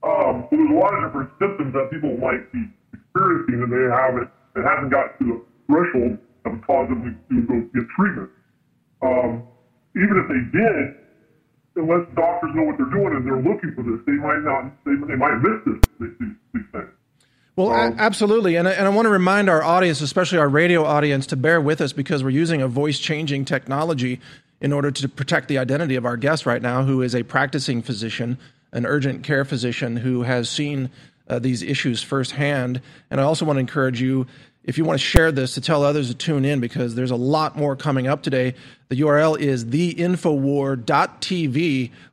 Um, 0.05 0.45
so 0.49 0.57
there's 0.57 0.69
a 0.69 0.77
lot 0.77 0.93
of 0.93 1.09
different 1.09 1.31
symptoms 1.41 1.73
that 1.73 1.89
people 1.89 2.15
might 2.17 2.45
be 2.53 2.61
experiencing 2.93 3.65
and 3.65 3.71
they 3.73 3.89
haven't, 3.89 4.29
it 4.55 4.61
hasn't 4.61 4.91
got 4.91 5.17
to 5.17 5.23
the 5.25 5.37
threshold 5.65 6.17
that 6.43 6.53
would 6.53 6.65
cause 6.67 6.87
them 6.89 7.01
to, 7.01 7.35
to 7.35 7.41
go 7.41 7.55
get 7.73 7.89
treatment. 7.97 8.29
Um, 9.01 9.43
even 9.97 10.21
if 10.21 10.27
they 10.29 10.41
did, 10.53 10.95
unless 11.75 12.05
doctors 12.15 12.53
know 12.53 12.63
what 12.63 12.77
they're 12.77 12.93
doing 12.93 13.17
and 13.17 13.25
they're 13.25 13.41
looking 13.41 13.73
for 13.73 13.81
this, 13.81 13.99
they 14.05 14.13
might 14.13 14.45
not, 14.45 14.69
they, 14.85 14.93
they 15.09 15.17
might 15.17 15.41
miss 15.41 15.57
this, 15.65 15.81
these, 15.99 16.35
these 16.53 16.69
things. 16.71 16.93
Well, 17.55 17.71
um, 17.71 17.95
absolutely. 17.97 18.57
And 18.57 18.67
I, 18.67 18.71
and 18.71 18.85
I 18.85 18.89
want 18.89 19.05
to 19.05 19.09
remind 19.09 19.49
our 19.49 19.63
audience, 19.63 20.01
especially 20.01 20.37
our 20.37 20.49
radio 20.49 20.83
audience, 20.85 21.25
to 21.27 21.35
bear 21.35 21.59
with 21.59 21.81
us 21.81 21.93
because 21.93 22.23
we're 22.23 22.29
using 22.29 22.61
a 22.61 22.67
voice 22.67 22.99
changing 22.99 23.45
technology 23.45 24.19
in 24.61 24.71
order 24.71 24.91
to 24.91 25.09
protect 25.09 25.47
the 25.47 25.57
identity 25.57 25.95
of 25.95 26.05
our 26.05 26.17
guest 26.17 26.45
right 26.45 26.61
now, 26.61 26.83
who 26.83 27.01
is 27.01 27.15
a 27.15 27.23
practicing 27.23 27.81
physician 27.81 28.37
an 28.75 28.85
urgent 28.85 29.23
care 29.23 29.43
physician 29.43 29.95
who 29.95 30.21
has 30.21 30.47
seen 30.49 30.91
uh, 31.27 31.39
these 31.39 31.63
issues 31.63 32.03
firsthand. 32.03 32.81
And 33.09 33.19
I 33.19 33.23
also 33.23 33.45
want 33.45 33.57
to 33.57 33.61
encourage 33.61 33.99
you, 33.99 34.27
if 34.63 34.77
you 34.77 34.85
want 34.85 34.99
to 34.99 35.05
share 35.05 35.31
this, 35.31 35.55
to 35.55 35.61
tell 35.61 35.83
others 35.83 36.09
to 36.09 36.13
tune 36.13 36.45
in 36.45 36.59
because 36.59 36.93
there's 36.93 37.09
a 37.09 37.15
lot 37.15 37.57
more 37.57 37.75
coming 37.75 38.05
up 38.07 38.21
today. 38.21 38.53
The 38.89 39.01
URL 39.01 39.39
is 39.39 39.65
theinfowar.tv 39.65 40.21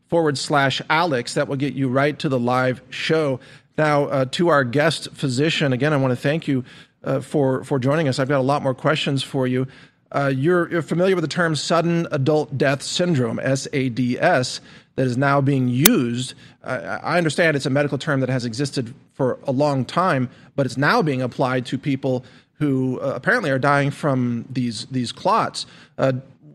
forward 0.09 0.39
slash 0.39 0.81
Alex. 0.89 1.35
That 1.35 1.49
will 1.49 1.57
get 1.57 1.75
you 1.75 1.89
right 1.89 2.19
to 2.21 2.31
the 2.31 2.39
live 2.39 2.81
show. 2.91 3.41
Now, 3.77 4.05
uh, 4.05 4.25
to 4.33 4.49
our 4.49 4.65
guest 4.65 5.09
physician, 5.13 5.73
again, 5.73 5.93
I 5.93 5.97
want 5.97 6.13
to 6.13 6.17
thank 6.17 6.49
you 6.49 6.65
uh, 7.05 7.21
for 7.21 7.65
for 7.65 7.79
joining 7.79 8.07
us. 8.09 8.19
I've 8.19 8.29
got 8.29 8.39
a 8.39 8.43
lot 8.43 8.63
more 8.63 8.75
questions 8.75 9.23
for 9.23 9.47
you. 9.47 9.67
Uh, 10.13 10.31
you're, 10.35 10.71
you're 10.71 10.83
familiar 10.83 11.15
with 11.15 11.23
the 11.23 11.29
term 11.29 11.57
sudden 11.57 12.07
adult 12.11 12.59
death 12.59 12.83
syndrome, 12.83 13.41
SADS, 13.43 14.61
that 14.97 15.07
is 15.07 15.17
now 15.17 15.41
being 15.41 15.69
used. 15.69 16.35
Uh, 16.63 16.99
I 17.03 17.19
understand 17.19 17.57
it's 17.57 17.67
a 17.67 17.71
medical 17.71 17.99
term 17.99 18.21
that 18.21 18.29
has 18.29 18.45
existed 18.45 18.95
for 19.15 19.39
a 19.45 19.53
long 19.53 19.85
time, 19.85 20.29
but 20.57 20.67
it's 20.67 20.77
now 20.77 21.03
being 21.03 21.23
applied 21.23 21.67
to 21.67 21.79
people 21.79 22.25
who 22.55 23.01
uh, 23.01 23.13
apparently 23.15 23.51
are 23.51 23.59
dying 23.59 23.91
from 23.91 24.45
these 24.51 24.87
these 24.87 25.13
clots. 25.13 25.67
Uh, 25.99 26.13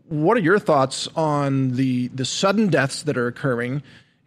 what 0.08 0.36
are 0.36 0.40
your 0.40 0.58
thoughts 0.58 1.08
on 1.16 1.72
the 1.72 2.08
the 2.08 2.24
sudden 2.24 2.68
deaths 2.68 3.02
that 3.02 3.16
are 3.18 3.26
occurring, 3.26 3.82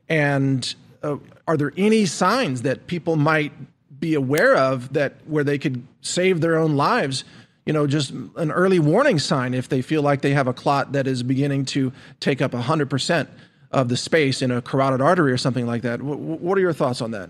and 0.09 0.75
uh, 1.01 1.17
are 1.47 1.57
there 1.57 1.73
any 1.77 2.05
signs 2.05 2.61
that 2.63 2.87
people 2.87 3.15
might 3.15 3.51
be 3.99 4.13
aware 4.13 4.55
of 4.55 4.93
that 4.93 5.13
where 5.25 5.43
they 5.43 5.57
could 5.57 5.85
save 6.01 6.41
their 6.41 6.57
own 6.57 6.75
lives? 6.75 7.23
You 7.65 7.73
know, 7.73 7.87
just 7.87 8.11
an 8.11 8.51
early 8.51 8.79
warning 8.79 9.19
sign 9.19 9.53
if 9.53 9.69
they 9.69 9.81
feel 9.81 10.01
like 10.01 10.21
they 10.21 10.33
have 10.33 10.47
a 10.47 10.53
clot 10.53 10.91
that 10.93 11.07
is 11.07 11.23
beginning 11.23 11.65
to 11.65 11.93
take 12.19 12.41
up 12.41 12.53
hundred 12.53 12.89
percent 12.89 13.29
of 13.71 13.87
the 13.89 13.97
space 13.97 14.41
in 14.41 14.51
a 14.51 14.61
carotid 14.61 15.01
artery 15.01 15.31
or 15.31 15.37
something 15.37 15.65
like 15.65 15.81
that. 15.81 15.99
W- 15.99 16.17
what 16.17 16.57
are 16.57 16.61
your 16.61 16.73
thoughts 16.73 17.01
on 17.01 17.11
that? 17.11 17.29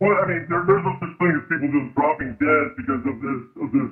Well, 0.00 0.14
I 0.22 0.28
mean, 0.28 0.46
there, 0.48 0.62
there's 0.66 0.84
no 0.84 0.94
such 1.02 1.14
thing 1.18 1.34
as 1.34 1.42
people 1.50 1.68
just 1.74 1.94
dropping 1.98 2.30
dead 2.38 2.64
because 2.78 3.02
of 3.02 3.16
this 3.18 3.40
of 3.58 3.68
this 3.74 3.90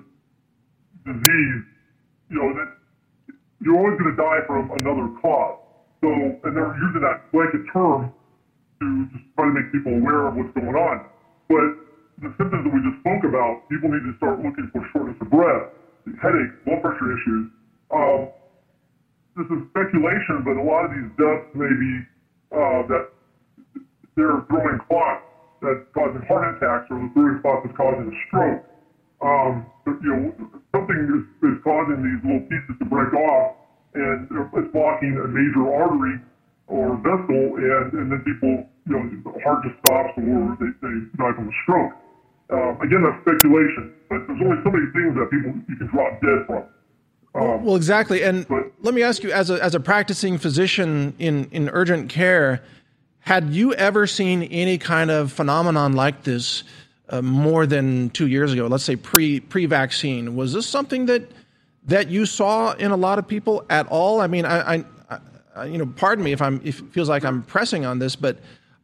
disease. 1.03 1.63
You 2.31 2.37
know 2.39 2.51
that 2.55 2.69
you're 3.61 3.77
always 3.77 3.99
going 3.99 4.15
to 4.15 4.19
die 4.19 4.41
from 4.47 4.71
another 4.83 5.11
cause. 5.19 5.59
So, 6.03 6.09
and 6.13 6.53
they're 6.55 6.77
using 6.79 7.03
that 7.03 7.27
blanket 7.33 7.67
term 7.73 8.13
to 8.81 8.87
just 9.11 9.25
try 9.35 9.47
to 9.49 9.55
make 9.55 9.73
people 9.73 9.99
aware 9.99 10.29
of 10.29 10.37
what's 10.37 10.53
going 10.55 10.77
on. 10.77 11.07
But 11.49 11.67
the 12.23 12.31
symptoms 12.39 12.63
that 12.69 12.73
we 12.73 12.79
just 12.87 13.01
spoke 13.03 13.25
about, 13.27 13.67
people 13.67 13.91
need 13.91 14.05
to 14.07 14.15
start 14.21 14.39
looking 14.45 14.71
for 14.71 14.85
shortness 14.93 15.17
of 15.19 15.31
breath, 15.31 15.73
headaches, 16.23 16.55
blood 16.69 16.83
pressure 16.87 17.11
issues. 17.17 17.51
Um, 17.91 18.29
this 19.37 19.47
is 19.53 19.61
speculation, 19.69 20.41
but 20.43 20.57
a 20.57 20.65
lot 20.65 20.89
of 20.89 20.91
these 20.97 21.13
deaths 21.21 21.49
may 21.53 21.69
be 21.69 21.93
uh, 22.57 22.81
that 22.89 23.13
they're 24.17 24.41
growing 24.49 24.81
clots 24.89 25.29
that's 25.61 25.85
causing 25.93 26.25
heart 26.25 26.57
attacks 26.57 26.89
or 26.89 27.05
the 27.05 27.13
growing 27.13 27.37
clot 27.45 27.61
that's 27.61 27.77
causing 27.77 28.09
a 28.09 28.17
stroke. 28.29 28.65
Um, 29.21 29.69
you 30.01 30.11
know, 30.13 30.23
something 30.73 31.01
is, 31.13 31.25
is 31.53 31.57
causing 31.61 32.01
these 32.01 32.21
little 32.25 32.45
pieces 32.49 32.77
to 32.81 32.87
break 32.89 33.13
off 33.13 33.57
and 33.97 34.29
it's 34.29 34.73
blocking 34.73 35.17
a 35.21 35.29
major 35.29 35.65
artery 35.73 36.21
or 36.69 36.97
vessel, 37.01 37.57
and, 37.57 37.87
and 37.95 38.07
then 38.13 38.21
people, 38.27 38.67
you 38.85 38.93
know, 38.93 39.03
the 39.09 39.41
heart 39.41 39.63
just 39.65 39.79
stops 39.81 40.13
or 40.19 40.57
they, 40.61 40.69
they 40.83 40.95
die 41.17 41.33
from 41.33 41.49
a 41.49 41.57
stroke. 41.65 41.95
Um, 42.53 42.77
again, 42.85 43.01
that's 43.07 43.17
speculation, 43.25 43.95
but 44.11 44.27
there's 44.29 44.43
only 44.43 44.61
so 44.61 44.71
many 44.75 44.89
things 44.93 45.17
that 45.17 45.31
people 45.31 45.55
you 45.65 45.77
can 45.81 45.89
drop 45.89 46.13
dead 46.21 46.45
from. 46.45 46.67
Um, 47.37 47.65
well, 47.65 47.77
exactly. 47.77 48.23
And 48.23 48.49
but, 48.49 48.73
let 48.83 48.95
me 48.95 49.03
ask 49.03 49.23
you, 49.23 49.31
as 49.33 49.51
a 49.51 49.63
as 49.63 49.75
a 49.75 49.81
practicing 49.81 50.39
physician 50.39 51.15
in 51.19 51.49
in 51.51 51.69
urgent 51.69 52.09
care, 52.09 52.63
had 53.21 53.51
you 53.51 53.75
ever 53.75 54.07
seen 54.07 54.45
any 54.45 54.79
kind 54.79 55.11
of 55.11 55.33
phenomenon 55.33 55.93
like 55.93 56.23
this 56.23 56.65
uh, 57.09 57.21
more 57.23 57.67
than 57.67 58.11
two 58.11 58.27
years 58.27 58.53
ago? 58.53 58.67
Let's 58.67 58.85
say 58.85 58.97
pre 58.97 59.41
pre 59.41 59.67
vaccine. 59.67 60.35
Was 60.37 60.53
this 60.53 60.67
something 60.67 61.07
that 61.07 61.31
that 61.85 62.09
you 62.09 62.27
saw 62.27 62.73
in 62.73 62.91
a 62.91 62.97
lot 62.97 63.19
of 63.19 63.29
people 63.29 63.65
at 63.69 63.87
all? 63.89 64.21
I 64.21 64.27
mean, 64.27 64.45
I, 64.45 64.77
I, 64.77 64.85
I 65.55 65.65
you 65.67 65.79
know, 65.79 65.87
pardon 65.87 66.25
me 66.25 66.33
if 66.33 66.41
I'm 66.41 66.61
if 66.65 66.81
it 66.81 66.87
feels 66.93 67.09
like 67.09 67.25
I'm 67.25 67.43
pressing 67.43 67.85
on 67.85 67.99
this, 67.99 68.17
but 68.17 68.39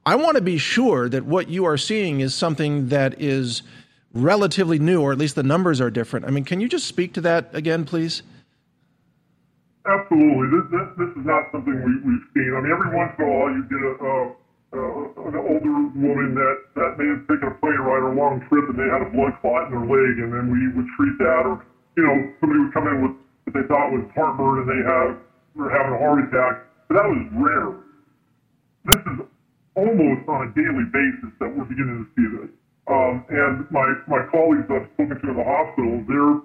I 0.05 0.17
want 0.17 0.37
to 0.37 0.43
be 0.43 0.59
sure 0.59 1.09
that 1.09 1.25
what 1.25 1.49
you 1.49 1.65
are 1.65 1.77
seeing 1.77 2.21
is 2.21 2.35
something 2.35 2.89
that 2.89 3.21
is 3.21 3.63
relatively 4.13 4.79
new, 4.79 5.01
or 5.01 5.13
at 5.13 5.19
least 5.19 5.37
the 5.37 5.43
numbers 5.43 5.81
are 5.81 5.91
different. 5.91 6.27
I 6.27 6.31
mean, 6.31 6.45
can 6.45 6.61
you 6.61 6.69
just 6.69 6.87
speak 6.87 7.15
to 7.15 7.21
that 7.23 7.55
again, 7.55 7.85
please? 7.85 8.23
Absolutely. 9.83 10.47
This, 10.55 10.67
this, 10.71 10.89
this 10.95 11.13
is 11.19 11.25
not 11.27 11.51
something 11.51 11.75
we, 11.75 11.93
we've 12.07 12.27
seen. 12.39 12.55
I 12.55 12.63
mean, 12.63 12.71
every 12.71 12.95
once 12.95 13.11
in 13.19 13.27
a 13.27 13.29
while 13.29 13.51
you 13.51 13.63
get 13.67 13.83
a, 13.83 13.93
uh, 13.99 15.27
an 15.27 15.37
older 15.43 15.77
woman 15.99 16.39
that, 16.39 16.57
that 16.79 16.91
may 17.03 17.11
have 17.11 17.27
taken 17.27 17.51
a 17.51 17.57
plane 17.59 17.83
ride 17.83 18.07
or 18.07 18.15
a 18.15 18.17
long 18.17 18.39
trip 18.47 18.71
and 18.71 18.79
they 18.79 18.87
had 18.87 19.03
a 19.03 19.11
blood 19.11 19.35
clot 19.43 19.67
in 19.67 19.75
their 19.75 19.83
leg, 19.83 20.13
and 20.23 20.31
then 20.31 20.47
we 20.55 20.71
would 20.79 20.87
treat 20.95 21.19
that. 21.19 21.51
Or, 21.51 21.67
you 21.99 22.07
know, 22.07 22.17
somebody 22.39 22.63
would 22.63 22.73
come 22.73 22.87
in 22.87 22.97
with 23.03 23.15
what 23.43 23.53
they 23.59 23.67
thought 23.67 23.91
was 23.91 24.07
heartburn 24.15 24.63
and 24.63 24.69
they 24.71 24.83
have, 24.87 25.19
were 25.59 25.71
having 25.75 25.99
a 25.99 26.01
heart 26.01 26.23
attack. 26.31 26.63
But 26.87 27.03
that 27.03 27.09
was 27.11 27.23
rare. 27.35 27.75
This 28.87 29.03
is 29.03 29.19
almost 29.75 30.23
on 30.31 30.47
a 30.47 30.51
daily 30.55 30.87
basis 30.95 31.35
that 31.43 31.51
we're 31.51 31.67
beginning 31.67 32.07
to 32.07 32.09
see 32.15 32.27
this. 32.39 32.51
Um, 32.87 33.27
and 33.35 33.67
my, 33.75 33.87
my 34.07 34.23
colleagues 34.31 34.71
I've 34.71 34.87
spoken 34.95 35.19
to 35.19 35.27
in 35.27 35.37
the 35.39 35.47
hospital, 35.47 36.07
they're 36.07 36.39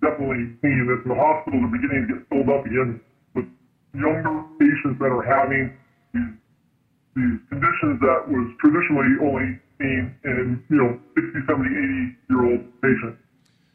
definitely 0.00 0.52
seeing 0.62 0.86
this. 0.86 1.00
And 1.04 1.10
the 1.10 1.20
hospitals 1.20 1.62
are 1.64 1.72
beginning 1.72 2.06
to 2.06 2.08
get 2.14 2.20
filled 2.28 2.50
up 2.50 2.64
again 2.66 3.00
with 3.34 3.46
younger 3.94 4.44
patients 4.58 4.98
that 5.00 5.10
are 5.10 5.24
having 5.24 5.72
these, 6.12 6.32
these 7.16 7.38
conditions 7.48 8.00
that 8.00 8.28
was 8.28 8.46
traditionally 8.60 9.12
only 9.22 9.60
seen 9.78 10.14
in, 10.24 10.62
you 10.70 10.76
know, 10.76 10.98
60, 11.14 11.46
70, 11.46 11.68
80 11.68 12.16
year 12.30 12.42
old 12.44 12.62
patients. 12.80 13.20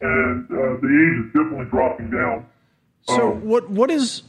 And 0.01 0.45
uh, 0.49 0.81
the 0.81 0.89
age 0.89 1.17
is 1.25 1.27
definitely 1.33 1.69
dropping 1.69 2.09
down. 2.09 2.45
So 3.03 3.33
um, 3.33 3.45
what 3.45 3.69
what 3.69 3.91
is 3.91 4.23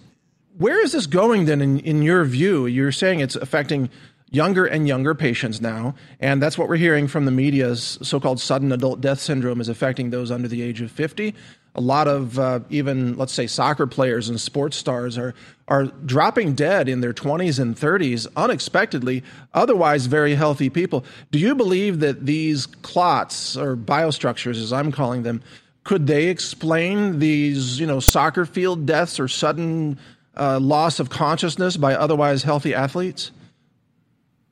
where 0.58 0.82
is 0.82 0.92
this 0.92 1.06
going 1.06 1.46
then 1.46 1.60
in, 1.60 1.78
in 1.80 2.02
your 2.02 2.24
view? 2.24 2.66
You're 2.66 2.92
saying 2.92 3.20
it's 3.20 3.36
affecting 3.36 3.88
younger 4.30 4.64
and 4.64 4.88
younger 4.88 5.14
patients 5.14 5.60
now, 5.60 5.94
and 6.20 6.42
that's 6.42 6.58
what 6.58 6.68
we're 6.68 6.76
hearing 6.76 7.06
from 7.06 7.24
the 7.26 7.30
media's 7.30 7.98
so-called 8.02 8.40
sudden 8.40 8.72
adult 8.72 9.00
death 9.00 9.20
syndrome 9.20 9.60
is 9.60 9.68
affecting 9.68 10.10
those 10.10 10.30
under 10.30 10.48
the 10.48 10.62
age 10.62 10.80
of 10.80 10.90
50. 10.90 11.34
A 11.74 11.80
lot 11.80 12.06
of 12.06 12.38
uh, 12.38 12.60
even 12.68 13.16
let's 13.16 13.32
say 13.32 13.46
soccer 13.46 13.86
players 13.86 14.28
and 14.28 14.40
sports 14.40 14.76
stars 14.76 15.16
are 15.16 15.34
are 15.68 15.84
dropping 15.84 16.54
dead 16.54 16.86
in 16.86 17.00
their 17.00 17.14
20s 17.14 17.58
and 17.58 17.74
30s 17.74 18.26
unexpectedly, 18.36 19.22
otherwise 19.54 20.04
very 20.04 20.34
healthy 20.34 20.68
people. 20.68 21.02
Do 21.30 21.38
you 21.38 21.54
believe 21.54 22.00
that 22.00 22.26
these 22.26 22.66
clots 22.66 23.56
or 23.56 23.74
biostructures 23.74 24.60
as 24.60 24.70
I'm 24.72 24.92
calling 24.92 25.22
them 25.22 25.42
could 25.84 26.06
they 26.06 26.28
explain 26.28 27.18
these, 27.18 27.80
you 27.80 27.86
know, 27.86 28.00
soccer 28.00 28.46
field 28.46 28.86
deaths 28.86 29.18
or 29.18 29.26
sudden 29.26 29.98
uh, 30.36 30.60
loss 30.60 31.00
of 31.00 31.10
consciousness 31.10 31.76
by 31.76 31.94
otherwise 31.94 32.42
healthy 32.42 32.74
athletes? 32.74 33.32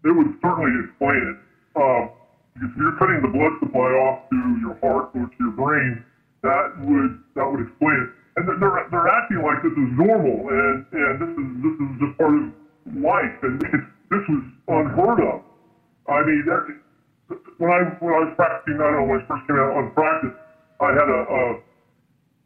It 0.04 0.10
would 0.10 0.34
certainly 0.42 0.88
explain 0.88 1.16
it. 1.16 1.80
Uh, 1.80 2.08
because 2.54 2.70
if 2.70 2.76
you're 2.76 2.96
cutting 2.98 3.22
the 3.22 3.28
blood 3.28 3.52
supply 3.60 3.80
off 3.80 4.28
to 4.30 4.36
your 4.60 4.74
heart 4.80 5.10
or 5.14 5.26
to 5.26 5.36
your 5.38 5.52
brain, 5.52 6.04
that 6.42 6.78
would 6.80 7.20
that 7.34 7.44
would 7.44 7.60
explain 7.60 8.08
it. 8.08 8.10
And 8.36 8.48
they're 8.48 8.86
they're 8.90 9.08
acting 9.08 9.42
like 9.42 9.60
this 9.62 9.76
is 9.76 9.90
normal, 9.96 10.48
and 10.48 10.86
and 10.92 11.14
this 11.20 11.32
is 11.36 11.48
this 11.60 11.76
is 11.76 11.90
just 12.00 12.14
part 12.18 12.34
of 12.34 12.44
life, 12.96 13.36
and 13.42 13.60
this 14.10 14.24
was 14.28 14.42
unheard 14.68 15.20
of. 15.20 15.42
I 16.08 16.24
mean, 16.24 16.42
that, 16.46 16.62
when 17.58 17.70
I 17.70 17.80
when 18.00 18.12
I 18.14 18.20
was 18.24 18.32
practicing, 18.36 18.80
I 18.80 18.88
don't 18.88 19.04
know 19.04 19.08
when 19.10 19.20
I 19.20 19.26
first 19.28 19.44
came 19.46 19.58
out 19.60 19.76
on 19.76 19.92
practice, 19.92 20.34
I 20.80 20.90
had 20.96 21.08
a, 21.10 21.20
a 21.28 21.42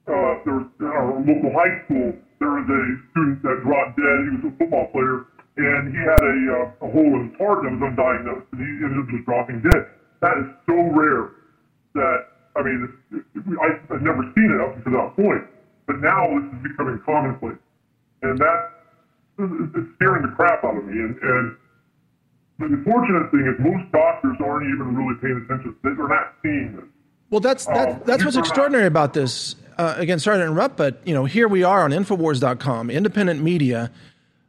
uh, 0.05 0.32
there 0.45 0.57
was 0.61 0.68
in 0.80 0.86
our 0.86 1.09
local 1.22 1.53
high 1.55 1.80
school. 1.86 2.12
There 2.40 2.53
was 2.61 2.66
a 2.68 2.82
student 3.12 3.40
that 3.47 3.62
dropped 3.64 3.97
dead. 3.97 4.18
He 4.26 4.30
was 4.36 4.45
a 4.53 4.55
football 4.59 4.86
player, 4.92 5.32
and 5.57 5.95
he 5.95 6.01
had 6.03 6.20
a, 6.20 6.36
uh, 6.51 6.84
a 6.84 6.88
hole 6.92 7.12
in 7.16 7.30
his 7.30 7.36
heart 7.40 7.64
that 7.64 7.72
was 7.72 7.80
undiagnosed, 7.80 8.51
and 8.53 8.59
he 8.61 8.68
ended 8.84 9.01
up 9.01 9.09
just 9.09 9.24
dropping 9.24 9.62
dead. 9.64 9.82
That 10.20 10.36
is 10.45 10.49
so 10.68 10.76
rare 10.92 11.40
that 11.95 12.34
I 12.57 12.62
mean, 12.62 12.88
I, 13.61 13.94
I've 13.94 14.02
never 14.02 14.22
seen 14.34 14.50
it 14.50 14.61
up 14.61 14.82
to 14.84 14.90
that 14.90 15.16
point, 15.16 15.42
but 15.86 15.98
now 16.00 16.28
this 16.38 16.46
is 16.55 16.62
becoming 16.62 17.00
commonplace, 17.05 17.59
and 18.22 18.38
that 18.38 18.70
it's 19.38 19.88
scaring 19.96 20.22
the 20.22 20.32
crap 20.36 20.62
out 20.64 20.76
of 20.76 20.84
me. 20.84 20.92
And, 20.92 21.16
and 21.18 21.57
the 22.59 22.66
unfortunate 22.66 23.30
thing 23.30 23.46
is 23.46 23.59
most 23.59 23.90
doctors 23.90 24.36
aren't 24.44 24.66
even 24.72 24.94
really 24.94 25.18
paying 25.20 25.44
attention. 25.44 25.74
They're 25.82 25.94
not 26.09 26.34
seeing 26.42 26.76
this. 26.76 26.84
Well, 27.30 27.40
that's 27.40 27.66
that, 27.66 27.88
um, 27.88 28.02
that's 28.05 28.24
what's 28.24 28.36
extraordinary 28.36 28.86
about 28.86 29.12
this. 29.12 29.57
Uh, 29.76 29.94
again, 29.98 30.20
sorry 30.20 30.38
to 30.38 30.44
interrupt, 30.44 30.76
but 30.76 31.00
you 31.05 31.14
know, 31.14 31.24
here 31.24 31.48
we 31.48 31.64
are 31.64 31.82
on 31.82 31.90
Infowars.com, 31.90 32.90
independent 32.90 33.42
media. 33.42 33.90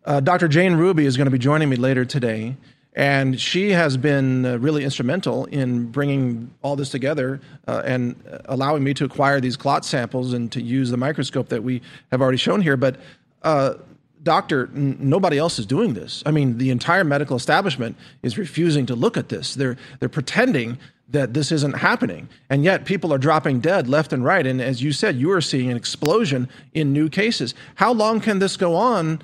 Uh, 0.06 0.20
Dr. 0.20 0.48
Jane 0.48 0.76
Ruby 0.76 1.08
is 1.08 1.18
going 1.18 1.26
to 1.26 1.32
be 1.32 1.40
joining 1.40 1.68
me 1.68 1.78
later 1.78 2.06
today, 2.06 2.58
and 2.96 3.40
she 3.40 3.72
has 3.72 3.98
been 3.98 4.46
uh, 4.46 4.58
really 4.58 4.86
instrumental 4.86 5.46
in 5.46 5.92
bringing 5.92 6.50
all 6.62 6.78
this 6.78 6.90
together 6.90 7.42
uh, 7.68 7.82
and 7.86 8.16
allowing 8.46 8.84
me 8.84 8.94
to 8.94 9.04
acquire 9.04 9.42
these 9.42 9.58
clot 9.58 9.84
samples 9.84 10.34
and 10.34 10.52
to 10.54 10.62
use 10.62 10.90
the 10.90 10.98
microscope 10.98 11.50
that 11.50 11.62
we 11.62 11.82
have 12.12 12.22
already 12.22 12.38
shown 12.38 12.62
here. 12.62 12.78
But 12.78 12.96
uh, 13.44 13.76
doctor, 14.24 14.70
n- 14.74 14.98
nobody 15.00 15.38
else 15.38 15.60
is 15.60 15.66
doing 15.66 15.94
this. 15.94 16.24
I 16.26 16.32
mean, 16.32 16.58
the 16.58 16.70
entire 16.70 17.04
medical 17.04 17.36
establishment 17.36 17.98
is 18.24 18.38
refusing 18.38 18.86
to 18.86 18.96
look 18.96 19.18
at 19.18 19.28
this. 19.28 19.56
They're 19.56 19.76
they're 20.00 20.10
pretending 20.10 20.78
that 21.10 21.34
this 21.34 21.52
isn't 21.52 21.78
happening. 21.78 22.28
And 22.50 22.64
yet 22.64 22.86
people 22.86 23.14
are 23.14 23.18
dropping 23.18 23.60
dead 23.60 23.88
left 23.88 24.12
and 24.12 24.24
right. 24.24 24.46
And 24.46 24.60
as 24.60 24.82
you 24.82 24.92
said, 24.92 25.16
you 25.18 25.32
are 25.32 25.42
seeing 25.42 25.70
an 25.70 25.78
explosion 25.78 26.50
in 26.74 26.94
new 26.94 27.10
cases. 27.10 27.54
How 27.76 27.94
long 27.94 28.20
can 28.20 28.40
this 28.40 28.58
go 28.58 28.76
on 28.76 29.22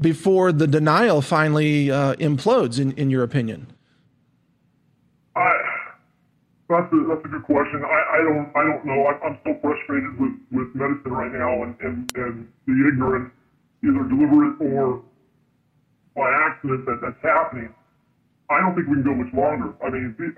before 0.00 0.52
the 0.52 0.66
denial 0.66 1.22
finally 1.22 1.90
uh, 1.90 2.14
implodes, 2.14 2.78
in, 2.80 2.92
in 2.92 3.10
your 3.10 3.22
opinion? 3.22 3.66
That's 6.68 6.90
a, 6.92 6.96
that's 7.06 7.24
a 7.24 7.28
good 7.28 7.44
question. 7.44 7.84
I, 7.84 8.00
I 8.16 8.18
don't 8.24 8.48
I 8.56 8.62
don't 8.64 8.84
know. 8.86 9.04
I, 9.04 9.12
I'm 9.26 9.38
so 9.44 9.54
frustrated 9.60 10.18
with, 10.18 10.32
with 10.50 10.74
medicine 10.74 11.12
right 11.12 11.30
now 11.30 11.62
and, 11.62 11.76
and, 11.80 12.10
and 12.16 12.48
the 12.66 12.88
ignorance, 12.88 13.30
either 13.84 14.02
deliberate 14.08 14.56
or 14.60 15.02
by 16.16 16.26
accident 16.48 16.86
that 16.86 17.00
that's 17.02 17.22
happening. 17.22 17.68
I 18.50 18.60
don't 18.60 18.74
think 18.74 18.88
we 18.88 18.94
can 18.94 19.04
go 19.04 19.14
much 19.14 19.32
longer. 19.34 19.74
I 19.84 19.90
mean, 19.90 20.16
it, 20.18 20.34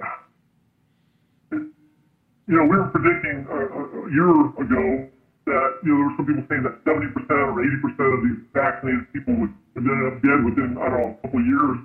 you 1.52 2.54
know, 2.54 2.64
we 2.64 2.76
were 2.76 2.90
predicting 2.90 3.46
a, 3.48 3.56
a 3.56 4.10
year 4.10 4.30
ago 4.60 5.08
that 5.46 5.78
you 5.82 5.94
know 5.94 5.96
there 6.02 6.08
were 6.10 6.16
some 6.18 6.26
people 6.26 6.44
saying 6.50 6.66
that 6.66 6.82
70% 6.82 7.14
or 7.30 7.62
80% 7.62 8.18
of 8.18 8.20
these 8.26 8.40
vaccinated 8.52 9.06
people 9.14 9.34
would 9.38 9.54
end 9.78 10.06
up 10.10 10.18
dead 10.22 10.42
within 10.42 10.76
I 10.78 10.90
don't 10.90 11.00
know 11.00 11.14
a 11.14 11.22
couple 11.22 11.40
of 11.40 11.46
years, 11.46 11.78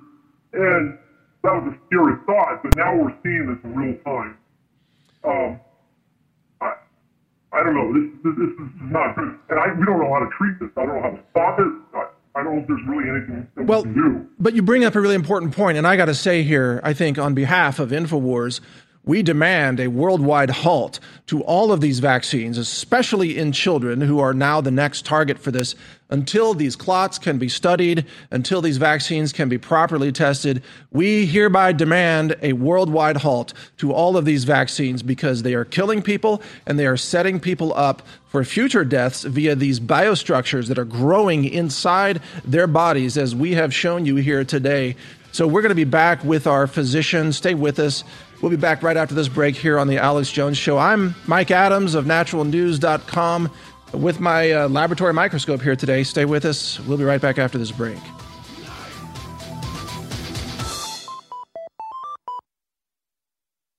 and 0.53 0.97
that 1.45 1.53
was 1.53 1.73
a 1.73 1.75
scary 1.87 2.17
thought. 2.25 2.63
But 2.63 2.75
now 2.75 2.97
we're 2.97 3.13
seeing 3.21 3.45
this 3.53 3.61
in 3.63 3.71
real 3.77 3.97
time. 4.01 4.37
Um, 5.23 5.59
I 6.59 6.73
I 7.53 7.63
don't 7.63 7.77
know. 7.77 7.93
This 7.93 8.09
this, 8.25 8.33
this 8.33 8.53
is 8.65 8.71
not 8.89 9.15
good, 9.15 9.37
and 9.49 9.57
I 9.59 9.73
we 9.77 9.85
don't 9.85 10.01
know 10.01 10.09
how 10.09 10.25
to 10.25 10.31
treat 10.33 10.57
this. 10.59 10.73
I 10.75 10.85
don't 10.85 10.97
know 10.97 11.05
how 11.05 11.13
to 11.13 11.23
stop 11.29 11.59
it. 11.61 11.71
I, 11.93 12.09
I 12.33 12.43
don't 12.43 12.55
know 12.55 12.61
if 12.61 12.67
there's 12.67 12.87
really 12.87 13.09
anything 13.09 13.47
that 13.55 13.65
well, 13.65 13.83
we 13.83 13.93
can 13.93 13.93
do. 13.93 14.27
But 14.39 14.55
you 14.55 14.63
bring 14.63 14.83
up 14.85 14.95
a 14.95 15.01
really 15.01 15.15
important 15.15 15.53
point, 15.53 15.77
and 15.77 15.85
I 15.85 15.97
got 15.97 16.05
to 16.05 16.15
say 16.15 16.41
here, 16.41 16.81
I 16.83 16.93
think 16.93 17.19
on 17.19 17.33
behalf 17.33 17.77
of 17.77 17.91
Infowars, 17.91 18.61
we 19.03 19.23
demand 19.23 19.79
a 19.79 19.87
worldwide 19.87 20.49
halt 20.51 20.99
to 21.27 21.41
all 21.43 21.71
of 21.71 21.81
these 21.81 21.99
vaccines, 21.99 22.57
especially 22.57 23.37
in 23.37 23.51
children 23.51 24.01
who 24.01 24.19
are 24.19 24.33
now 24.33 24.61
the 24.61 24.69
next 24.69 25.05
target 25.05 25.39
for 25.39 25.49
this, 25.49 25.75
until 26.09 26.53
these 26.53 26.75
clots 26.75 27.17
can 27.17 27.39
be 27.39 27.49
studied, 27.49 28.05
until 28.29 28.61
these 28.61 28.77
vaccines 28.77 29.33
can 29.33 29.49
be 29.49 29.57
properly 29.57 30.11
tested. 30.11 30.61
We 30.91 31.25
hereby 31.25 31.71
demand 31.71 32.35
a 32.41 32.53
worldwide 32.53 33.17
halt 33.17 33.53
to 33.77 33.91
all 33.91 34.17
of 34.17 34.25
these 34.25 34.43
vaccines 34.43 35.01
because 35.01 35.41
they 35.41 35.55
are 35.55 35.65
killing 35.65 36.01
people 36.01 36.43
and 36.67 36.77
they 36.77 36.85
are 36.85 36.97
setting 36.97 37.39
people 37.39 37.73
up 37.73 38.03
for 38.27 38.43
future 38.43 38.85
deaths 38.85 39.23
via 39.23 39.55
these 39.55 39.79
biostructures 39.79 40.67
that 40.67 40.77
are 40.77 40.85
growing 40.85 41.45
inside 41.45 42.21
their 42.45 42.67
bodies, 42.67 43.17
as 43.17 43.33
we 43.33 43.53
have 43.53 43.73
shown 43.73 44.05
you 44.05 44.17
here 44.17 44.43
today. 44.43 44.95
So, 45.33 45.47
we're 45.47 45.61
going 45.61 45.69
to 45.69 45.75
be 45.75 45.85
back 45.85 46.23
with 46.25 46.45
our 46.45 46.67
physician. 46.67 47.31
Stay 47.31 47.53
with 47.53 47.79
us. 47.79 48.03
We'll 48.41 48.49
be 48.49 48.57
back 48.57 48.81
right 48.81 48.97
after 48.97 49.13
this 49.13 49.27
break 49.27 49.55
here 49.55 49.77
on 49.77 49.87
the 49.87 49.97
Alex 49.97 50.31
Jones 50.31 50.57
Show. 50.57 50.77
I'm 50.77 51.13
Mike 51.27 51.51
Adams 51.51 51.93
of 51.93 52.05
naturalnews.com 52.05 53.51
with 53.93 54.19
my 54.19 54.51
uh, 54.51 54.67
laboratory 54.67 55.13
microscope 55.13 55.61
here 55.61 55.75
today. 55.75 56.01
Stay 56.03 56.25
with 56.25 56.45
us. 56.45 56.79
We'll 56.81 56.97
be 56.97 57.03
right 57.03 57.21
back 57.21 57.37
after 57.37 57.59
this 57.59 57.71
break. 57.71 57.99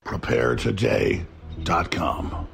PrepareToday.com. 0.05 2.49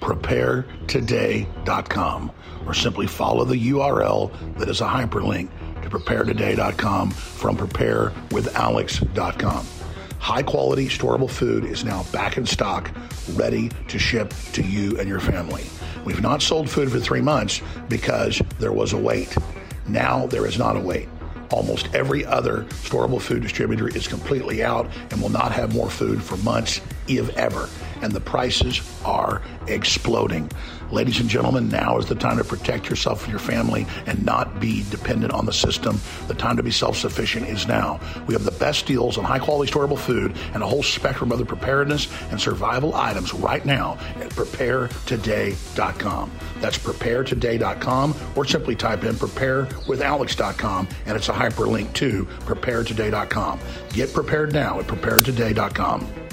PrepareToday.com. 0.00 2.32
Or 2.66 2.74
simply 2.74 3.06
follow 3.06 3.44
the 3.44 3.70
URL 3.70 4.58
that 4.58 4.68
is 4.68 4.80
a 4.80 4.86
hyperlink 4.86 5.48
to 5.82 5.90
PrepareToday.com 5.90 7.12
from 7.12 7.56
PrepareWithAlex.com. 7.56 9.75
High 10.26 10.42
quality, 10.42 10.88
storable 10.88 11.30
food 11.30 11.64
is 11.64 11.84
now 11.84 12.02
back 12.10 12.36
in 12.36 12.46
stock, 12.46 12.90
ready 13.34 13.70
to 13.86 13.96
ship 13.96 14.34
to 14.54 14.62
you 14.64 14.98
and 14.98 15.08
your 15.08 15.20
family. 15.20 15.62
We've 16.04 16.20
not 16.20 16.42
sold 16.42 16.68
food 16.68 16.90
for 16.90 16.98
three 16.98 17.20
months 17.20 17.62
because 17.88 18.42
there 18.58 18.72
was 18.72 18.92
a 18.92 18.96
wait. 18.96 19.36
Now 19.86 20.26
there 20.26 20.44
is 20.44 20.58
not 20.58 20.76
a 20.76 20.80
wait. 20.80 21.08
Almost 21.52 21.94
every 21.94 22.26
other 22.26 22.64
storable 22.82 23.22
food 23.22 23.40
distributor 23.40 23.86
is 23.86 24.08
completely 24.08 24.64
out 24.64 24.90
and 25.12 25.22
will 25.22 25.28
not 25.28 25.52
have 25.52 25.72
more 25.72 25.88
food 25.88 26.20
for 26.20 26.36
months, 26.38 26.80
if 27.06 27.28
ever. 27.36 27.68
And 28.02 28.12
the 28.12 28.20
prices 28.20 28.80
are 29.04 29.42
exploding. 29.66 30.50
Ladies 30.90 31.18
and 31.18 31.28
gentlemen, 31.28 31.68
now 31.68 31.98
is 31.98 32.06
the 32.06 32.14
time 32.14 32.38
to 32.38 32.44
protect 32.44 32.88
yourself 32.88 33.24
and 33.24 33.30
your 33.30 33.40
family 33.40 33.86
and 34.06 34.24
not 34.24 34.60
be 34.60 34.84
dependent 34.90 35.32
on 35.32 35.44
the 35.44 35.52
system. 35.52 36.00
The 36.28 36.34
time 36.34 36.56
to 36.56 36.62
be 36.62 36.70
self 36.70 36.96
sufficient 36.96 37.48
is 37.48 37.66
now. 37.66 37.98
We 38.26 38.34
have 38.34 38.44
the 38.44 38.52
best 38.52 38.86
deals 38.86 39.18
on 39.18 39.24
high 39.24 39.40
quality 39.40 39.72
storable 39.72 39.98
food 39.98 40.36
and 40.54 40.62
a 40.62 40.66
whole 40.66 40.84
spectrum 40.84 41.32
of 41.32 41.36
other 41.36 41.44
preparedness 41.44 42.08
and 42.30 42.40
survival 42.40 42.94
items 42.94 43.34
right 43.34 43.66
now 43.66 43.98
at 44.16 44.30
preparetoday.com. 44.30 46.30
That's 46.60 46.78
preparetoday.com 46.78 48.14
or 48.36 48.44
simply 48.44 48.76
type 48.76 49.02
in 49.04 49.16
preparewithalex.com 49.16 50.88
and 51.06 51.16
it's 51.16 51.28
a 51.28 51.32
hyperlink 51.32 51.92
to 51.94 52.24
preparetoday.com. 52.24 53.58
Get 53.92 54.12
prepared 54.12 54.52
now 54.52 54.78
at 54.78 54.86
preparetoday.com. 54.86 56.25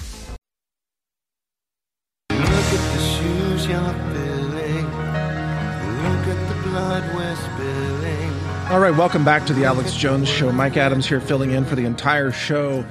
All 8.69 8.79
right, 8.79 8.95
welcome 8.95 9.25
back 9.25 9.45
to 9.47 9.53
the 9.53 9.65
Alex 9.65 9.93
Jones 9.93 10.29
Show. 10.29 10.51
Mike 10.51 10.77
Adams 10.77 11.05
here 11.05 11.19
filling 11.19 11.51
in 11.51 11.65
for 11.65 11.75
the 11.75 11.83
entire 11.83 12.31
show. 12.31 12.85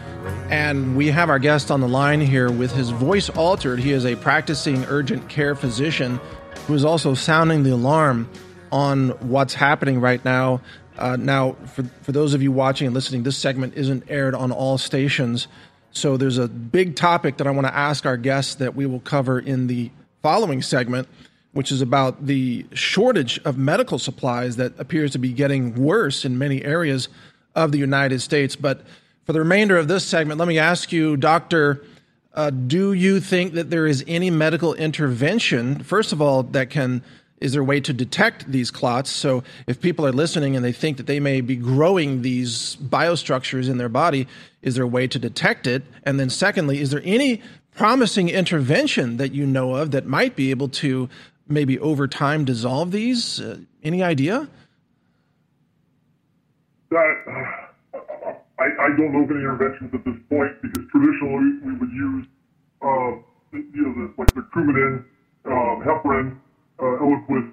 And 0.50 0.96
we 0.96 1.08
have 1.08 1.30
our 1.30 1.38
guest 1.38 1.70
on 1.70 1.80
the 1.80 1.88
line 1.88 2.20
here 2.20 2.52
with 2.52 2.72
his 2.72 2.90
voice 2.90 3.30
altered. 3.30 3.80
He 3.80 3.90
is 3.92 4.04
a 4.04 4.14
practicing 4.14 4.84
urgent 4.84 5.30
care 5.30 5.54
physician 5.54 6.20
who 6.66 6.74
is 6.74 6.84
also 6.84 7.14
sounding 7.14 7.62
the 7.62 7.70
alarm 7.70 8.28
on 8.70 9.08
what's 9.28 9.54
happening 9.54 9.98
right 9.98 10.22
now. 10.24 10.60
Uh, 10.98 11.16
now, 11.16 11.52
for, 11.74 11.84
for 12.02 12.12
those 12.12 12.34
of 12.34 12.42
you 12.42 12.52
watching 12.52 12.86
and 12.86 12.94
listening, 12.94 13.22
this 13.22 13.38
segment 13.38 13.72
isn't 13.74 14.04
aired 14.08 14.34
on 14.34 14.52
all 14.52 14.76
stations. 14.76 15.48
So 15.90 16.18
there's 16.18 16.38
a 16.38 16.48
big 16.48 16.96
topic 16.96 17.38
that 17.38 17.46
I 17.46 17.50
want 17.50 17.66
to 17.66 17.74
ask 17.74 18.04
our 18.04 18.18
guests 18.18 18.56
that 18.56 18.76
we 18.76 18.84
will 18.84 19.00
cover 19.00 19.38
in 19.38 19.68
the 19.68 19.90
following 20.22 20.60
segment, 20.60 21.08
which 21.52 21.70
is 21.70 21.80
about 21.80 22.26
the 22.26 22.66
shortage 22.72 23.38
of 23.44 23.58
medical 23.58 23.98
supplies 23.98 24.56
that 24.56 24.78
appears 24.78 25.12
to 25.12 25.18
be 25.18 25.32
getting 25.32 25.74
worse 25.74 26.24
in 26.24 26.38
many 26.38 26.64
areas 26.64 27.08
of 27.54 27.72
the 27.72 27.78
United 27.78 28.20
States. 28.20 28.56
But 28.56 28.82
for 29.24 29.32
the 29.32 29.40
remainder 29.40 29.76
of 29.76 29.88
this 29.88 30.04
segment, 30.04 30.38
let 30.38 30.48
me 30.48 30.58
ask 30.58 30.92
you, 30.92 31.16
Doctor, 31.16 31.84
uh, 32.34 32.50
do 32.50 32.92
you 32.94 33.20
think 33.20 33.52
that 33.54 33.70
there 33.70 33.86
is 33.86 34.02
any 34.08 34.30
medical 34.30 34.74
intervention, 34.74 35.82
first 35.82 36.12
of 36.12 36.22
all, 36.22 36.42
that 36.42 36.70
can 36.70 37.02
is 37.42 37.54
there 37.54 37.62
a 37.62 37.64
way 37.64 37.80
to 37.80 37.92
detect 37.92 38.50
these 38.50 38.70
clots? 38.70 39.10
So 39.10 39.42
if 39.66 39.80
people 39.80 40.06
are 40.06 40.12
listening 40.12 40.54
and 40.54 40.64
they 40.64 40.70
think 40.70 40.96
that 40.98 41.08
they 41.08 41.18
may 41.18 41.40
be 41.40 41.56
growing 41.56 42.22
these 42.22 42.76
biostructures 42.76 43.68
in 43.68 43.78
their 43.78 43.88
body, 43.88 44.28
is 44.62 44.76
there 44.76 44.84
a 44.84 44.88
way 44.88 45.08
to 45.08 45.18
detect 45.18 45.66
it? 45.66 45.82
And 46.04 46.20
then 46.20 46.30
secondly, 46.30 46.80
is 46.80 46.92
there 46.92 47.02
any 47.04 47.42
promising 47.74 48.28
intervention 48.28 49.16
that 49.16 49.32
you 49.32 49.44
know 49.44 49.74
of 49.74 49.90
that 49.90 50.06
might 50.06 50.36
be 50.36 50.50
able 50.50 50.68
to 50.68 51.08
maybe 51.52 51.78
over 51.78 52.08
time 52.08 52.44
dissolve 52.44 52.90
these? 52.90 53.40
Uh, 53.40 53.58
any 53.82 54.02
idea? 54.02 54.48
That, 56.90 57.14
I, 58.58 58.66
I 58.78 58.88
don't 58.96 59.12
know 59.12 59.24
of 59.24 59.30
any 59.30 59.40
interventions 59.40 59.90
at 59.94 60.04
this 60.04 60.16
point 60.28 60.52
because 60.62 60.84
traditionally 60.90 61.58
we 61.64 61.72
would 61.78 61.92
use, 61.92 62.26
uh, 62.82 63.10
you 63.52 63.82
know, 63.82 63.92
the, 63.96 64.14
like 64.18 64.34
the 64.34 64.44
Coumadin, 64.54 65.04
uh, 65.44 65.82
heparin, 65.82 66.38
uh, 66.78 67.02
Eliquis, 67.02 67.50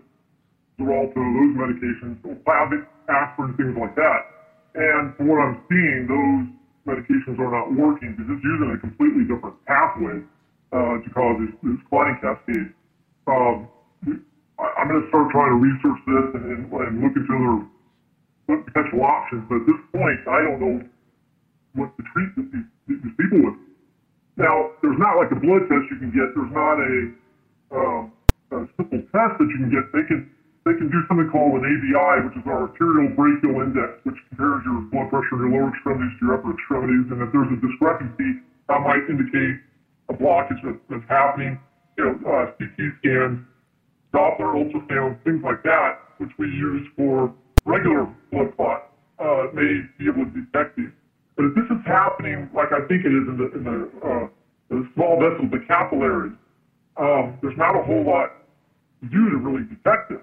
Xarelto, 0.79 1.15
those 1.15 1.53
medications, 1.57 2.19
Plavix, 2.43 2.85
aspirin, 3.09 3.55
things 3.57 3.75
like 3.79 3.95
that. 3.95 4.21
And 4.75 5.15
from 5.15 5.27
what 5.27 5.39
I'm 5.39 5.61
seeing, 5.67 6.07
those 6.07 6.95
medications 6.95 7.39
are 7.39 7.51
not 7.51 7.73
working 7.73 8.15
because 8.15 8.31
it's 8.31 8.43
using 8.43 8.71
a 8.71 8.77
completely 8.77 9.23
different 9.23 9.55
pathway 9.65 10.21
uh, 10.71 11.01
to 11.01 11.09
cause 11.09 11.41
this, 11.41 11.53
this 11.63 11.79
clotting 11.89 12.17
cascade. 12.21 12.73
Um, 13.27 13.67
I'm 14.05 14.87
going 14.87 15.01
to 15.03 15.09
start 15.09 15.31
trying 15.31 15.55
to 15.55 15.59
research 15.59 15.99
this 16.07 16.25
and, 16.35 16.67
and, 16.67 16.95
look 16.99 17.15
into 17.15 17.31
other 17.31 18.63
potential 18.63 19.03
options. 19.03 19.47
But 19.47 19.63
at 19.63 19.65
this 19.67 19.81
point, 19.91 20.19
I 20.27 20.39
don't 20.43 20.59
know 20.59 20.75
what 21.75 21.95
to 21.95 22.03
treat 22.11 22.29
these, 22.35 22.67
these 22.87 23.15
people 23.15 23.39
with. 23.43 23.57
Now, 24.35 24.71
there's 24.81 24.99
not 24.99 25.19
like 25.19 25.31
a 25.31 25.39
blood 25.39 25.67
test 25.67 25.87
you 25.91 25.99
can 25.99 26.11
get. 26.11 26.31
There's 26.31 26.55
not 26.55 26.79
a 26.79 26.93
um, 27.69 28.11
a 28.51 28.65
simple 28.77 29.03
test 29.13 29.37
that 29.37 29.47
you 29.51 29.59
can 29.61 29.69
get. 29.69 29.85
They 29.93 30.05
can 30.07 30.31
they 30.67 30.75
can 30.75 30.91
do 30.91 30.99
something 31.07 31.29
called 31.31 31.59
an 31.59 31.65
ABI, 31.65 32.27
which 32.27 32.35
is 32.35 32.45
our 32.45 32.67
arterial 32.67 33.09
brachial 33.15 33.63
index, 33.63 33.99
which 34.03 34.17
compares 34.29 34.61
your 34.67 34.85
blood 34.91 35.07
pressure 35.09 35.39
in 35.39 35.49
your 35.49 35.53
lower 35.55 35.69
extremities 35.71 36.13
to 36.19 36.21
your 36.27 36.35
upper 36.35 36.51
extremities. 36.51 37.05
And 37.09 37.23
if 37.23 37.31
there's 37.31 37.51
a 37.51 37.59
discrepancy, 37.63 38.43
that 38.67 38.79
might 38.83 39.01
indicate 39.07 39.55
a 40.11 40.13
blockage 40.13 40.59
that, 40.67 40.77
that's 40.91 41.07
happening. 41.07 41.57
You 41.97 42.03
know, 42.05 42.13
uh, 42.27 42.51
CT 42.59 42.77
scans, 42.99 43.39
Doppler 44.14 44.55
ultrasound, 44.55 45.24
things 45.24 45.41
like 45.43 45.64
that, 45.64 45.99
which 46.18 46.32
we 46.38 46.47
use 46.47 46.88
for 46.95 47.34
regular 47.66 48.07
blood 48.32 48.55
clot, 48.55 48.91
uh, 49.20 49.47
may 49.53 49.82
be 49.97 50.07
able 50.07 50.26
to 50.26 50.32
detect 50.32 50.78
these. 50.78 50.89
But 51.36 51.45
if 51.45 51.55
this 51.55 51.66
is 51.66 51.86
happening, 51.86 52.49
like 52.53 52.72
I 52.74 52.86
think 52.88 53.05
it 53.05 53.14
is 53.14 53.28
in 53.28 53.38
the, 53.38 53.51
in 53.55 53.64
the, 53.64 54.07
uh, 54.07 54.28
the 54.70 54.89
small 54.95 55.20
vessels, 55.20 55.51
the 55.51 55.64
capillaries, 55.68 56.34
um, 56.97 57.38
there's 57.41 57.57
not 57.57 57.76
a 57.76 57.84
whole 57.84 58.03
lot 58.03 58.32
to 59.01 59.10
do 59.10 59.30
to 59.30 59.38
really 59.38 59.64
detect 59.64 60.12
it. 60.12 60.22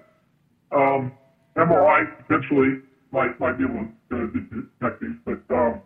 Um, 0.71 1.13
MRI 1.55 2.05
potentially 2.27 2.81
might 3.11 3.39
might 3.39 3.57
be 3.57 3.63
able 3.63 3.87
to 4.11 4.15
uh, 4.15 4.27
detect 4.79 5.01
these, 5.01 5.15
but 5.25 5.55
um, 5.55 5.81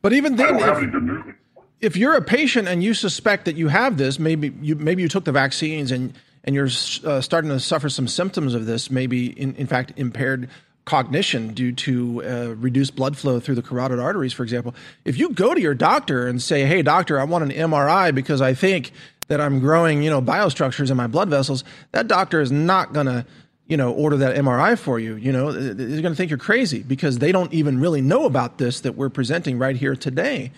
but 0.00 0.12
even 0.12 0.36
then, 0.36 0.46
I 0.46 0.50
don't 0.50 0.62
have 0.62 0.76
if, 0.78 0.82
any 0.82 0.92
good 0.92 1.02
news. 1.04 1.34
if 1.80 1.96
you're 1.96 2.14
a 2.14 2.22
patient 2.22 2.66
and 2.66 2.82
you 2.82 2.94
suspect 2.94 3.44
that 3.44 3.54
you 3.54 3.68
have 3.68 3.96
this, 3.96 4.18
maybe 4.18 4.52
you 4.60 4.74
maybe 4.74 5.02
you 5.02 5.08
took 5.08 5.24
the 5.24 5.32
vaccines 5.32 5.92
and 5.92 6.14
and 6.44 6.54
you're 6.54 6.68
uh, 7.04 7.20
starting 7.20 7.50
to 7.50 7.60
suffer 7.60 7.88
some 7.88 8.08
symptoms 8.08 8.54
of 8.54 8.66
this, 8.66 8.90
maybe 8.90 9.26
in, 9.26 9.54
in 9.56 9.66
fact 9.66 9.92
impaired 9.96 10.48
cognition 10.84 11.54
due 11.54 11.72
to 11.72 12.24
uh, 12.24 12.54
reduced 12.56 12.96
blood 12.96 13.16
flow 13.16 13.38
through 13.38 13.54
the 13.54 13.62
carotid 13.62 14.00
arteries, 14.00 14.32
for 14.32 14.42
example. 14.42 14.74
If 15.04 15.18
you 15.18 15.30
go 15.30 15.54
to 15.54 15.60
your 15.60 15.74
doctor 15.74 16.26
and 16.26 16.42
say, 16.42 16.64
"Hey, 16.64 16.82
doctor, 16.82 17.20
I 17.20 17.24
want 17.24 17.44
an 17.44 17.50
MRI 17.50 18.14
because 18.14 18.40
I 18.40 18.54
think 18.54 18.92
that 19.28 19.40
I'm 19.40 19.60
growing, 19.60 20.02
you 20.02 20.10
know, 20.10 20.20
biostructures 20.20 20.90
in 20.90 20.96
my 20.96 21.06
blood 21.06 21.28
vessels," 21.28 21.62
that 21.92 22.08
doctor 22.08 22.40
is 22.40 22.50
not 22.50 22.92
going 22.92 23.06
to 23.06 23.24
you 23.72 23.76
know, 23.78 23.92
order 23.92 24.18
that 24.18 24.36
MRI 24.36 24.78
for 24.78 24.98
you. 24.98 25.14
You 25.16 25.32
know, 25.32 25.50
they're 25.50 26.02
going 26.02 26.12
to 26.12 26.14
think 26.14 26.30
you're 26.30 26.38
crazy 26.38 26.82
because 26.82 27.20
they 27.20 27.32
don't 27.32 27.50
even 27.54 27.80
really 27.80 28.02
know 28.02 28.26
about 28.26 28.58
this 28.58 28.80
that 28.80 28.96
we're 28.96 29.08
presenting 29.08 29.58
right 29.58 29.76
here 29.76 29.96
today. 29.96 30.52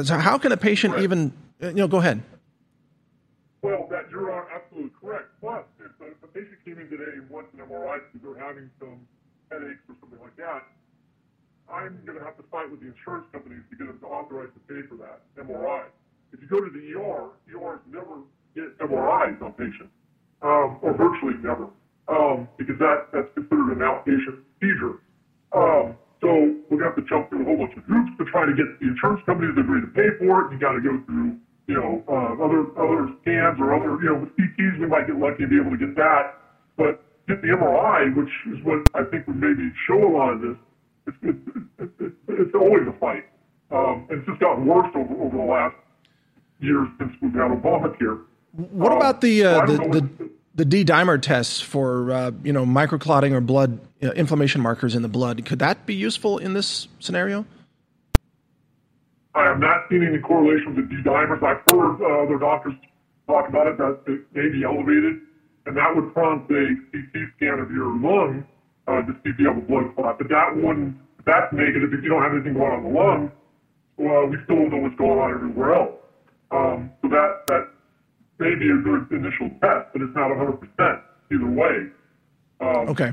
So 0.00 0.16
how 0.18 0.38
can 0.38 0.52
a 0.52 0.56
patient 0.56 0.94
right. 0.94 1.02
even, 1.02 1.32
you 1.60 1.72
know, 1.72 1.88
go 1.88 1.98
ahead. 1.98 2.22
Well, 3.62 3.88
that 3.90 4.08
you're 4.08 4.20
correct. 4.20 4.73
Plus, 5.44 5.68
if 5.76 5.92
a, 6.00 6.08
if 6.08 6.20
a 6.24 6.30
patient 6.32 6.56
came 6.64 6.80
in 6.80 6.88
today 6.88 7.20
and 7.20 7.28
wants 7.28 7.52
an 7.52 7.60
MRI 7.60 8.00
because 8.00 8.24
they're 8.24 8.40
having 8.40 8.72
some 8.80 9.04
headaches 9.52 9.84
or 9.92 9.94
something 10.00 10.16
like 10.24 10.32
that, 10.40 10.64
I'm 11.68 12.00
going 12.08 12.16
to 12.16 12.24
have 12.24 12.40
to 12.40 12.46
fight 12.48 12.72
with 12.72 12.80
the 12.80 12.88
insurance 12.88 13.28
companies 13.28 13.60
to 13.68 13.76
get 13.76 13.92
them 13.92 14.00
to 14.00 14.08
authorize 14.08 14.48
to 14.56 14.62
pay 14.64 14.80
for 14.88 14.96
that 15.04 15.20
MRI. 15.36 15.92
If 16.32 16.40
you 16.40 16.48
go 16.48 16.64
to 16.64 16.72
the 16.72 16.96
ER, 16.96 17.36
ERs 17.52 17.84
never 17.92 18.24
get 18.56 18.72
MRIs 18.80 19.36
on 19.44 19.52
patients, 19.60 19.92
um, 20.40 20.80
or 20.80 20.96
virtually 20.96 21.36
never 21.44 21.68
um, 22.08 22.48
because 22.56 22.80
that, 22.80 23.12
that's 23.12 23.28
considered 23.36 23.76
an 23.76 23.84
outpatient 23.84 24.40
procedure. 24.56 24.96
Um, 25.52 25.92
so 26.24 26.56
we're 26.72 26.80
going 26.80 26.88
to 26.88 26.96
have 26.96 27.00
to 27.00 27.04
jump 27.04 27.28
through 27.28 27.44
a 27.44 27.46
whole 27.52 27.60
bunch 27.60 27.76
of 27.76 27.84
hoops 27.84 28.16
to 28.16 28.24
try 28.32 28.48
to 28.48 28.56
get 28.56 28.64
the 28.80 28.88
insurance 28.88 29.20
companies 29.28 29.52
to 29.56 29.60
agree 29.60 29.84
to 29.84 29.92
pay 29.92 30.08
for 30.16 30.48
it. 30.48 30.56
You 30.56 30.58
got 30.58 30.72
to 30.72 30.80
go 30.80 30.96
through, 31.04 31.36
you 31.66 31.74
know, 31.74 32.02
uh, 32.08 32.44
other 32.44 32.66
other 32.78 33.12
scans 33.22 33.58
or 33.60 33.74
other, 33.74 34.02
you 34.02 34.10
know, 34.10 34.20
with 34.20 34.36
CTs 34.36 34.80
we 34.80 34.86
might 34.86 35.06
get 35.06 35.16
lucky 35.16 35.44
and 35.44 35.50
be 35.50 35.56
able 35.60 35.70
to 35.70 35.78
get 35.78 35.96
that. 35.96 36.34
But 36.76 37.02
get 37.26 37.40
the 37.42 37.48
MRI, 37.48 38.14
which 38.14 38.30
is 38.52 38.62
what 38.64 38.86
I 38.94 39.04
think 39.04 39.26
would 39.26 39.40
maybe 39.40 39.70
show 39.86 39.96
a 39.96 40.12
lot 40.12 40.32
of 40.34 40.40
this. 40.40 40.56
It's, 41.06 41.38
it's, 41.78 41.92
it's, 42.00 42.14
it's 42.28 42.54
always 42.54 42.86
a 42.88 42.92
fight, 42.98 43.24
um, 43.70 44.06
and 44.08 44.18
it's 44.18 44.26
just 44.26 44.40
gotten 44.40 44.66
worse 44.66 44.90
over, 44.94 45.14
over 45.22 45.36
the 45.36 45.44
last 45.44 45.76
years 46.60 46.88
since 46.98 47.12
we've 47.20 47.32
had 47.32 47.50
Obamacare. 47.50 48.22
What 48.52 48.92
um, 48.92 48.98
about 48.98 49.20
the 49.20 49.44
uh, 49.44 49.66
the, 49.66 49.76
the, 49.76 50.30
the 50.54 50.64
D 50.64 50.84
dimer 50.84 51.20
tests 51.20 51.60
for 51.60 52.10
uh, 52.10 52.30
you 52.42 52.52
know 52.52 52.64
microclotting 52.64 53.32
or 53.32 53.40
blood 53.40 53.80
you 54.00 54.08
know, 54.08 54.14
inflammation 54.14 54.60
markers 54.60 54.94
in 54.94 55.02
the 55.02 55.08
blood 55.08 55.44
could 55.44 55.58
that 55.58 55.86
be 55.86 55.94
useful 55.94 56.38
in 56.38 56.54
this 56.54 56.88
scenario? 57.00 57.46
I 59.34 59.44
have 59.44 59.58
not 59.58 59.90
seen 59.90 60.06
any 60.06 60.18
correlation 60.18 60.76
with 60.76 60.88
the 60.88 60.96
D 60.96 61.02
dimers. 61.02 61.42
I've 61.42 61.62
heard 61.66 61.98
uh, 62.00 62.22
other 62.22 62.38
doctors 62.38 62.74
talk 63.26 63.48
about 63.48 63.66
it 63.66 63.78
that 63.78 64.00
it 64.06 64.22
may 64.32 64.48
be 64.48 64.62
elevated, 64.62 65.26
and 65.66 65.76
that 65.76 65.90
would 65.94 66.14
prompt 66.14 66.50
a 66.50 66.76
CT 66.92 67.14
scan 67.36 67.58
of 67.58 67.70
your 67.70 67.90
lung 67.98 68.46
uh, 68.86 69.02
to 69.02 69.12
see 69.24 69.30
if 69.30 69.38
you 69.38 69.48
have 69.48 69.58
a 69.58 69.66
blood 69.66 69.94
clot. 69.96 70.18
But 70.18 70.28
that 70.28 70.54
one, 70.54 71.00
that's 71.26 71.52
negative. 71.52 71.92
If 71.92 72.04
you 72.04 72.10
don't 72.10 72.22
have 72.22 72.32
anything 72.32 72.54
going 72.54 72.72
on 72.72 72.86
in 72.86 72.92
the 72.92 72.98
lung, 72.98 73.32
well, 73.96 74.26
we 74.26 74.36
still 74.44 74.56
don't 74.56 74.70
know 74.70 74.82
what's 74.86 74.96
going 74.96 75.18
on 75.18 75.34
everywhere 75.34 75.74
else. 75.74 75.98
Um, 76.50 76.90
so 77.02 77.08
that 77.08 77.42
that 77.48 77.74
maybe 78.38 78.70
a 78.70 78.78
good 78.78 79.10
initial 79.10 79.50
test, 79.62 79.90
but 79.92 80.02
it's 80.02 80.14
not 80.14 80.30
100% 80.30 80.62
either 81.32 81.50
way. 81.50 81.90
Um, 82.60 82.88
okay. 82.90 83.12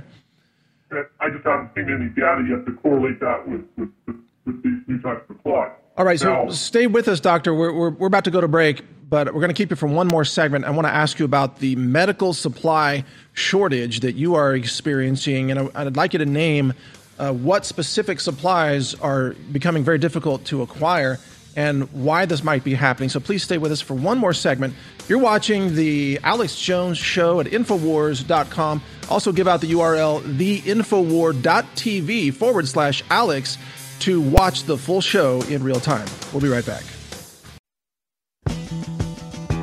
I 0.91 1.29
just 1.29 1.45
haven't 1.45 1.71
seen 1.73 1.87
any 1.87 2.09
data 2.13 2.43
yet 2.43 2.65
to 2.65 2.73
correlate 2.81 3.19
that 3.21 3.47
with, 3.47 3.63
with, 3.77 3.89
with 4.05 4.17
these 4.45 5.01
types 5.03 5.29
of 5.29 5.41
clots. 5.43 5.81
All 5.97 6.05
right, 6.05 6.19
so 6.19 6.49
stay 6.49 6.87
with 6.87 7.07
us, 7.07 7.19
doctor. 7.19 7.53
We're, 7.53 7.73
we're, 7.73 7.89
we're 7.89 8.07
about 8.07 8.23
to 8.23 8.31
go 8.31 8.41
to 8.41 8.47
break, 8.47 8.83
but 9.09 9.27
we're 9.27 9.41
going 9.41 9.49
to 9.49 9.55
keep 9.55 9.69
you 9.69 9.75
for 9.75 9.87
one 9.87 10.07
more 10.07 10.23
segment. 10.23 10.65
I 10.65 10.71
want 10.71 10.87
to 10.87 10.93
ask 10.93 11.19
you 11.19 11.25
about 11.25 11.59
the 11.59 11.75
medical 11.75 12.33
supply 12.33 13.03
shortage 13.33 13.99
that 13.99 14.15
you 14.15 14.35
are 14.35 14.55
experiencing, 14.55 15.51
and 15.51 15.69
I, 15.75 15.83
would 15.83 15.97
like 15.97 16.13
you 16.13 16.19
to 16.19 16.25
name 16.25 16.73
uh, 17.19 17.33
what 17.33 17.65
specific 17.65 18.19
supplies 18.19 18.95
are 18.95 19.31
becoming 19.51 19.83
very 19.83 19.97
difficult 19.97 20.45
to 20.45 20.61
acquire 20.61 21.19
and 21.55 21.91
why 21.91 22.25
this 22.25 22.43
might 22.43 22.63
be 22.63 22.73
happening. 22.73 23.09
So 23.09 23.19
please 23.19 23.43
stay 23.43 23.57
with 23.57 23.71
us 23.71 23.81
for 23.81 23.93
one 23.93 24.17
more 24.17 24.33
segment. 24.33 24.73
You're 25.07 25.19
watching 25.19 25.75
the 25.75 26.19
Alex 26.23 26.59
Jones 26.59 26.97
Show 26.97 27.41
at 27.41 27.47
Infowars.com. 27.47 28.81
Also, 29.09 29.31
give 29.33 29.47
out 29.47 29.61
the 29.61 29.73
URL 29.73 30.21
theinfowar.tv 30.37 32.33
forward 32.33 32.67
slash 32.67 33.03
Alex 33.09 33.57
to 34.01 34.19
watch 34.21 34.63
the 34.63 34.77
full 34.77 35.01
show 35.01 35.41
in 35.43 35.63
real 35.63 35.79
time. 35.79 36.07
We'll 36.33 36.41
be 36.41 36.49
right 36.49 36.65
back. 36.65 36.83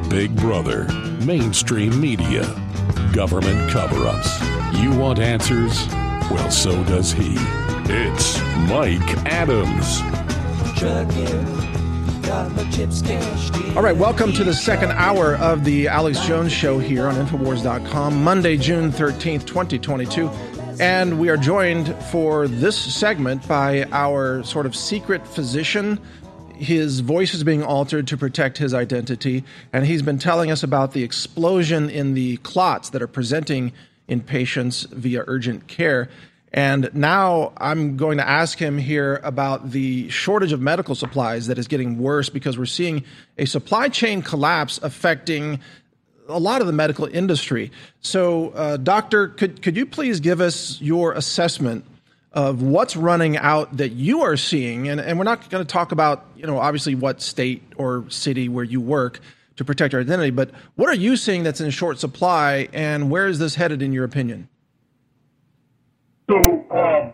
Big 0.08 0.34
Brother, 0.36 0.84
mainstream 1.24 2.00
media, 2.00 2.42
government 3.12 3.70
cover 3.70 4.06
ups. 4.06 4.40
You 4.78 4.96
want 4.96 5.18
answers? 5.18 5.86
Well, 6.30 6.50
so 6.50 6.82
does 6.84 7.12
he. 7.12 7.34
It's 7.90 8.38
Mike 8.68 9.16
Adams. 9.26 10.00
All 13.76 13.82
right, 13.82 13.96
welcome 13.96 14.32
to 14.34 14.44
the 14.44 14.54
second 14.54 14.92
hour 14.92 15.36
of 15.36 15.64
the 15.64 15.88
Alex 15.88 16.20
Jones 16.26 16.52
Show 16.52 16.78
here 16.78 17.06
on 17.06 17.14
Infowars.com, 17.14 18.22
Monday, 18.22 18.56
June 18.56 18.92
13th, 18.92 19.46
2022. 19.46 20.30
And 20.80 21.18
we 21.18 21.28
are 21.28 21.36
joined 21.36 21.92
for 22.04 22.46
this 22.46 22.76
segment 22.78 23.46
by 23.48 23.82
our 23.90 24.44
sort 24.44 24.64
of 24.64 24.76
secret 24.76 25.26
physician. 25.26 25.98
His 26.54 27.00
voice 27.00 27.34
is 27.34 27.42
being 27.42 27.64
altered 27.64 28.06
to 28.08 28.16
protect 28.16 28.58
his 28.58 28.74
identity, 28.74 29.42
and 29.72 29.84
he's 29.84 30.02
been 30.02 30.20
telling 30.20 30.52
us 30.52 30.62
about 30.62 30.92
the 30.92 31.02
explosion 31.02 31.90
in 31.90 32.14
the 32.14 32.36
clots 32.38 32.90
that 32.90 33.02
are 33.02 33.08
presenting 33.08 33.72
in 34.06 34.20
patients 34.20 34.84
via 34.92 35.24
urgent 35.26 35.66
care. 35.66 36.08
And 36.52 36.88
now 36.94 37.54
I'm 37.56 37.96
going 37.96 38.18
to 38.18 38.28
ask 38.28 38.56
him 38.56 38.78
here 38.78 39.20
about 39.24 39.72
the 39.72 40.08
shortage 40.10 40.52
of 40.52 40.60
medical 40.60 40.94
supplies 40.94 41.48
that 41.48 41.58
is 41.58 41.66
getting 41.66 41.98
worse 41.98 42.28
because 42.28 42.56
we're 42.56 42.66
seeing 42.66 43.04
a 43.36 43.46
supply 43.46 43.88
chain 43.88 44.22
collapse 44.22 44.78
affecting 44.80 45.58
a 46.28 46.38
lot 46.38 46.60
of 46.60 46.66
the 46.66 46.72
medical 46.72 47.06
industry. 47.06 47.70
So, 48.00 48.50
uh, 48.50 48.76
doctor, 48.76 49.28
could 49.28 49.62
could 49.62 49.76
you 49.76 49.86
please 49.86 50.20
give 50.20 50.40
us 50.40 50.80
your 50.80 51.12
assessment 51.12 51.84
of 52.32 52.62
what's 52.62 52.96
running 52.96 53.36
out 53.36 53.76
that 53.78 53.92
you 53.92 54.22
are 54.22 54.36
seeing? 54.36 54.88
And 54.88 55.00
and 55.00 55.18
we're 55.18 55.24
not 55.24 55.48
going 55.50 55.64
to 55.64 55.72
talk 55.72 55.92
about 55.92 56.26
you 56.36 56.46
know 56.46 56.58
obviously 56.58 56.94
what 56.94 57.20
state 57.20 57.62
or 57.76 58.04
city 58.08 58.48
where 58.48 58.64
you 58.64 58.80
work 58.80 59.20
to 59.56 59.64
protect 59.64 59.92
your 59.92 60.00
identity, 60.00 60.30
but 60.30 60.52
what 60.76 60.88
are 60.88 60.94
you 60.94 61.16
seeing 61.16 61.42
that's 61.42 61.60
in 61.60 61.70
short 61.70 61.98
supply, 61.98 62.68
and 62.72 63.10
where 63.10 63.26
is 63.26 63.40
this 63.40 63.56
headed 63.56 63.82
in 63.82 63.92
your 63.92 64.04
opinion? 64.04 64.48
So 66.30 66.36
um, 66.36 67.12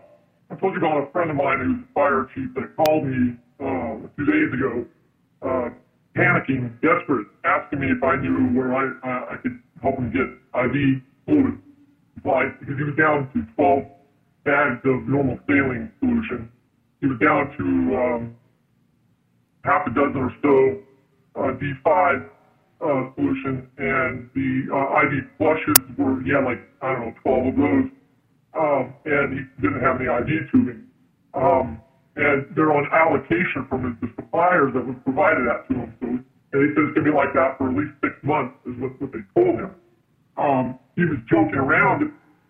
I 0.51 0.55
told 0.59 0.73
you 0.73 0.77
about 0.77 1.07
a 1.07 1.11
friend 1.11 1.31
of 1.31 1.37
mine 1.37 1.59
who's 1.59 1.93
fire 1.95 2.29
chief 2.35 2.53
that 2.53 2.75
called 2.75 3.05
me 3.05 3.35
uh, 3.59 3.65
a 3.65 4.09
few 4.15 4.25
days 4.25 4.53
ago, 4.53 4.85
uh, 5.41 5.69
panicking, 6.15 6.71
desperate, 6.81 7.27
asking 7.43 7.79
me 7.79 7.87
if 7.91 8.03
I 8.03 8.15
knew 8.17 8.57
where 8.57 8.73
I, 8.73 8.85
uh, 9.03 9.33
I 9.33 9.37
could 9.41 9.59
help 9.81 9.97
him 9.97 10.11
get 10.11 10.27
IV 10.55 11.01
fluid 11.25 11.59
supplies 12.15 12.51
because 12.59 12.77
he 12.77 12.83
was 12.83 12.95
down 12.95 13.29
to 13.33 13.43
12 13.55 13.83
bags 14.43 14.79
of 14.85 15.07
normal 15.07 15.39
saline 15.47 15.91
solution. 15.99 16.49
He 17.01 17.07
was 17.07 17.19
down 17.19 17.51
to 17.57 17.63
um, 17.97 18.35
half 19.63 19.87
a 19.87 19.89
dozen 19.91 20.17
or 20.17 20.31
so 20.41 20.79
uh, 21.35 21.51
D5 21.59 22.25
uh, 22.81 23.13
solution, 23.15 23.67
and 23.77 24.29
the 24.33 24.67
uh, 24.71 25.01
IV 25.03 25.25
flushes 25.37 25.81
were, 25.97 26.21
had 26.21 26.45
like, 26.45 26.59
I 26.81 26.93
don't 26.93 27.05
know, 27.07 27.13
12 27.23 27.47
of 27.47 27.55
those 27.57 27.91
um, 28.57 28.93
and 29.05 29.33
he 29.33 29.61
didn't 29.61 29.81
have 29.81 29.99
any 29.99 30.05
IV 30.07 30.49
tubing. 30.51 30.83
Um, 31.33 31.81
and 32.15 32.45
they're 32.55 32.71
on 32.71 32.85
allocation 32.91 33.65
from 33.67 33.95
the 34.01 34.07
suppliers 34.15 34.71
that 34.73 34.85
was 34.85 34.95
provided 35.03 35.45
that 35.47 35.67
to 35.67 35.73
him. 35.83 35.93
So 35.99 36.07
and 36.55 36.63
he 36.63 36.71
said 36.71 36.87
it's 36.87 36.95
going 36.95 37.05
to 37.05 37.11
be 37.11 37.15
like 37.15 37.33
that 37.35 37.57
for 37.57 37.67
at 37.69 37.75
least 37.75 37.91
six 37.99 38.15
months, 38.23 38.55
is 38.65 38.79
what, 38.79 38.95
what 39.01 39.11
they 39.11 39.19
told 39.35 39.59
him. 39.59 39.71
Um, 40.37 40.75
he 40.95 41.03
was 41.03 41.19
joking 41.27 41.59
around. 41.59 42.07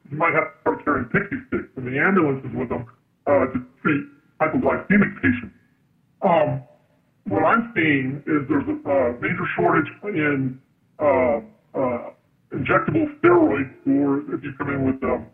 He 0.10 0.16
might 0.16 0.34
have 0.34 0.46
to 0.46 0.56
start 0.62 0.86
carrying 0.86 1.06
Pixy 1.10 1.42
Stix 1.50 1.66
in 1.78 1.86
the 1.86 1.98
ambulances 1.98 2.54
with 2.54 2.70
him 2.70 2.86
uh, 3.26 3.50
to 3.50 3.58
treat 3.82 4.02
hypoglycemic 4.40 5.10
patients. 5.22 5.58
Um, 6.22 6.62
what 7.26 7.44
I'm 7.44 7.72
seeing 7.74 8.22
is 8.28 8.46
there's 8.48 8.70
a 8.70 8.78
uh, 8.86 9.14
major 9.20 9.46
shortage 9.58 9.90
in 10.14 10.58
uh, 11.00 11.42
uh, 11.74 12.10
injectable 12.54 13.10
steroids 13.18 13.74
for 13.84 14.22
if 14.34 14.44
you 14.44 14.54
come 14.58 14.70
in 14.70 14.86
with 14.86 15.02
um, 15.04 15.26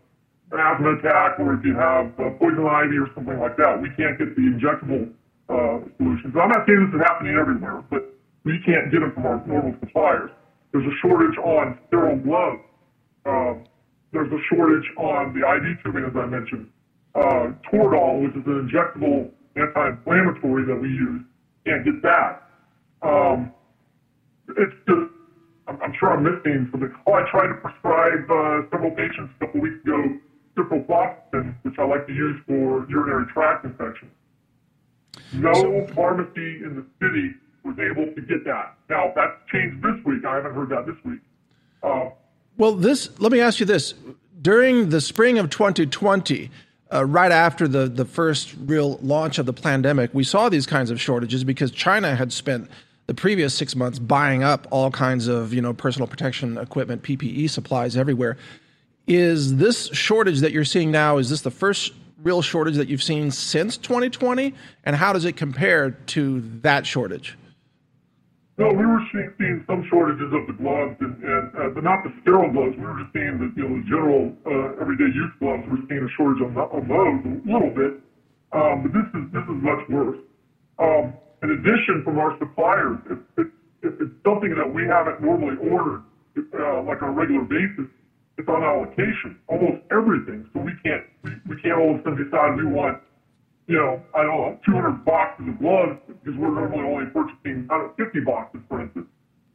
asthma 0.58 0.96
attack 0.98 1.40
or 1.40 1.54
if 1.54 1.64
you 1.64 1.74
have 1.74 2.12
poison 2.38 2.66
ivy 2.66 2.98
or 2.98 3.08
something 3.14 3.38
like 3.38 3.56
that. 3.56 3.80
We 3.80 3.88
can't 3.96 4.18
get 4.18 4.36
the 4.36 4.42
injectable 4.42 5.08
uh, 5.48 5.84
solutions. 5.96 6.34
I'm 6.36 6.48
not 6.48 6.66
saying 6.66 6.90
this 6.92 7.00
is 7.00 7.02
happening 7.06 7.36
everywhere, 7.36 7.82
but 7.90 8.14
we 8.44 8.58
can't 8.64 8.90
get 8.90 9.00
them 9.00 9.12
from 9.12 9.26
our 9.26 9.40
normal 9.46 9.74
suppliers. 9.80 10.30
There's 10.72 10.86
a 10.86 10.96
shortage 11.00 11.36
on 11.38 11.78
sterile 11.88 12.18
gloves. 12.18 12.60
Uh, 13.24 13.54
there's 14.12 14.32
a 14.32 14.40
shortage 14.48 14.88
on 14.96 15.32
the 15.32 15.40
IV 15.40 15.82
tubing, 15.84 16.04
as 16.04 16.12
I 16.16 16.26
mentioned. 16.26 16.68
Uh, 17.14 17.52
Toradol, 17.68 18.22
which 18.24 18.36
is 18.36 18.44
an 18.46 18.68
injectable 18.68 19.30
anti-inflammatory 19.56 20.64
that 20.64 20.76
we 20.76 20.88
use, 20.88 21.22
can't 21.64 21.84
get 21.84 22.02
that. 22.02 22.48
Um, 23.02 23.52
it's 24.48 24.74
just, 24.88 25.12
I'm, 25.68 25.80
I'm 25.82 25.92
sure 25.98 26.12
I'm 26.12 26.24
missing 26.24 26.68
something. 26.70 26.92
Oh, 27.06 27.12
I 27.12 27.24
tried 27.30 27.48
to 27.48 27.54
prescribe 27.60 28.24
uh, 28.30 28.68
several 28.70 28.90
patients 28.92 29.32
a 29.36 29.46
couple 29.46 29.60
weeks 29.60 29.80
ago 29.84 30.18
ciprofloxacin, 30.56 31.54
which 31.62 31.74
I 31.78 31.84
like 31.84 32.06
to 32.06 32.12
use 32.12 32.40
for 32.46 32.86
urinary 32.88 33.26
tract 33.32 33.64
infections. 33.64 34.10
No 35.32 35.86
pharmacy 35.94 36.62
in 36.64 36.76
the 36.76 37.06
city 37.06 37.34
was 37.64 37.76
able 37.78 38.12
to 38.14 38.20
get 38.22 38.44
that. 38.44 38.74
Now, 38.90 39.12
that's 39.14 39.34
changed 39.50 39.82
this 39.82 40.04
week. 40.04 40.24
I 40.24 40.36
haven't 40.36 40.54
heard 40.54 40.68
that 40.70 40.86
this 40.86 40.96
week. 41.04 41.20
Uh, 41.82 42.10
Well, 42.56 42.74
this. 42.74 43.08
Let 43.18 43.32
me 43.32 43.40
ask 43.40 43.60
you 43.60 43.66
this: 43.66 43.94
during 44.40 44.90
the 44.90 45.00
spring 45.00 45.38
of 45.38 45.50
2020, 45.50 46.50
uh, 46.92 47.04
right 47.04 47.32
after 47.32 47.66
the 47.66 47.88
the 47.88 48.04
first 48.04 48.54
real 48.64 48.98
launch 49.02 49.38
of 49.38 49.46
the 49.46 49.52
pandemic, 49.52 50.10
we 50.12 50.24
saw 50.24 50.48
these 50.48 50.66
kinds 50.66 50.90
of 50.90 51.00
shortages 51.00 51.44
because 51.44 51.70
China 51.70 52.14
had 52.14 52.32
spent 52.32 52.70
the 53.06 53.14
previous 53.14 53.54
six 53.54 53.74
months 53.74 53.98
buying 53.98 54.42
up 54.42 54.66
all 54.70 54.90
kinds 54.90 55.26
of 55.28 55.52
you 55.52 55.62
know 55.62 55.72
personal 55.72 56.06
protection 56.06 56.58
equipment, 56.58 57.02
PPE 57.02 57.50
supplies 57.50 57.96
everywhere. 57.96 58.36
Is 59.06 59.56
this 59.56 59.88
shortage 59.88 60.40
that 60.40 60.52
you're 60.52 60.64
seeing 60.64 60.90
now? 60.90 61.18
Is 61.18 61.30
this 61.30 61.40
the 61.40 61.50
first 61.50 61.92
real 62.22 62.40
shortage 62.40 62.76
that 62.76 62.88
you've 62.88 63.02
seen 63.02 63.30
since 63.30 63.76
2020? 63.76 64.54
And 64.84 64.94
how 64.94 65.12
does 65.12 65.24
it 65.24 65.36
compare 65.36 65.90
to 65.90 66.40
that 66.62 66.86
shortage? 66.86 67.36
No, 68.58 68.68
we 68.68 68.86
were 68.86 69.00
seeing, 69.10 69.64
some 69.66 69.82
shortages 69.88 70.30
of 70.32 70.46
the 70.46 70.52
gloves, 70.52 70.94
and, 71.00 71.16
and 71.24 71.56
uh, 71.56 71.68
but 71.74 71.82
not 71.82 72.04
the 72.04 72.12
sterile 72.20 72.52
gloves. 72.52 72.76
We 72.76 72.84
were 72.84 73.00
just 73.00 73.12
seeing 73.12 73.40
the 73.40 73.48
you 73.56 73.66
know 73.66 73.80
the 73.80 73.86
general 73.88 74.30
uh, 74.44 74.80
everyday 74.80 75.08
use 75.08 75.32
gloves. 75.40 75.64
We're 75.66 75.82
seeing 75.88 76.04
a 76.04 76.12
shortage 76.14 76.44
on, 76.44 76.52
on 76.54 76.84
those 76.86 77.18
a 77.26 77.48
little 77.48 77.72
bit, 77.72 77.98
um, 78.52 78.84
but 78.84 78.92
this 78.92 79.08
is 79.16 79.24
this 79.32 79.42
is 79.48 79.58
much 79.64 79.82
worse. 79.88 80.20
Um, 80.78 81.16
in 81.42 81.50
addition, 81.58 82.04
from 82.04 82.20
our 82.20 82.38
suppliers, 82.38 82.98
if, 83.10 83.18
if, 83.40 83.48
if 83.82 83.92
it's 83.98 84.16
something 84.22 84.54
that 84.54 84.68
we 84.68 84.84
haven't 84.86 85.24
normally 85.24 85.56
ordered, 85.58 86.04
uh, 86.36 86.82
like 86.84 87.02
on 87.02 87.08
a 87.08 87.16
regular 87.16 87.42
basis, 87.48 87.88
it's 88.38 88.48
on 88.48 88.62
allocation. 88.62 89.38
Almost 89.48 89.82
everything, 89.90 90.48
so 90.52 90.60
we 90.60 90.72
can't 90.82 91.04
we, 91.22 91.30
we 91.48 91.60
can't 91.60 91.78
all 91.78 91.94
of 91.94 92.00
a 92.00 92.02
sudden 92.04 92.24
decide 92.24 92.56
we 92.56 92.66
want 92.66 92.98
you 93.66 93.76
know, 93.76 94.02
I 94.14 94.22
don't 94.22 94.36
know, 94.36 94.58
200 94.66 95.04
boxes 95.04 95.48
of 95.48 95.58
gloves 95.58 95.98
because 96.06 96.38
we're 96.38 96.50
normally 96.50 96.84
only 96.84 97.06
purchasing, 97.06 97.66
I 97.70 97.78
don't 97.78 97.98
know, 97.98 98.04
50 98.04 98.20
boxes, 98.20 98.60
for 98.68 98.80
instance. 98.80 99.06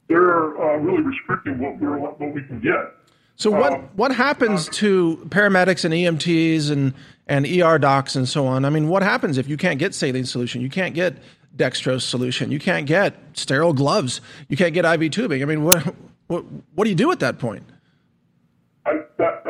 They're 0.08 0.56
uh, 0.60 0.78
really 0.78 1.02
restricting 1.02 1.58
what 1.58 1.78
we're 1.78 1.98
what 1.98 2.18
we 2.18 2.42
can 2.42 2.60
get. 2.60 2.94
So 3.36 3.50
what 3.50 3.74
Um, 3.74 3.88
what 3.94 4.14
happens 4.14 4.68
to 4.70 5.18
paramedics 5.28 5.84
and 5.84 5.92
EMTs 5.92 6.70
and 6.70 6.94
and 7.26 7.46
ER 7.46 7.78
docs 7.78 8.16
and 8.16 8.26
so 8.26 8.46
on? 8.46 8.64
I 8.64 8.70
mean, 8.70 8.88
what 8.88 9.02
happens 9.02 9.36
if 9.36 9.46
you 9.46 9.58
can't 9.58 9.78
get 9.78 9.94
saline 9.94 10.24
solution? 10.24 10.62
You 10.62 10.70
can't 10.70 10.94
get 10.94 11.18
dextrose 11.56 12.02
solution. 12.02 12.50
You 12.50 12.58
can't 12.58 12.86
get 12.86 13.14
sterile 13.34 13.74
gloves. 13.74 14.22
You 14.48 14.56
can't 14.56 14.72
get 14.72 14.86
IV 14.86 15.10
tubing. 15.10 15.42
I 15.42 15.44
mean, 15.44 15.62
what 15.62 15.94
what 16.28 16.44
what 16.74 16.84
do 16.84 16.90
you 16.90 16.96
do 16.96 17.12
at 17.12 17.20
that 17.20 17.38
point? 17.38 17.64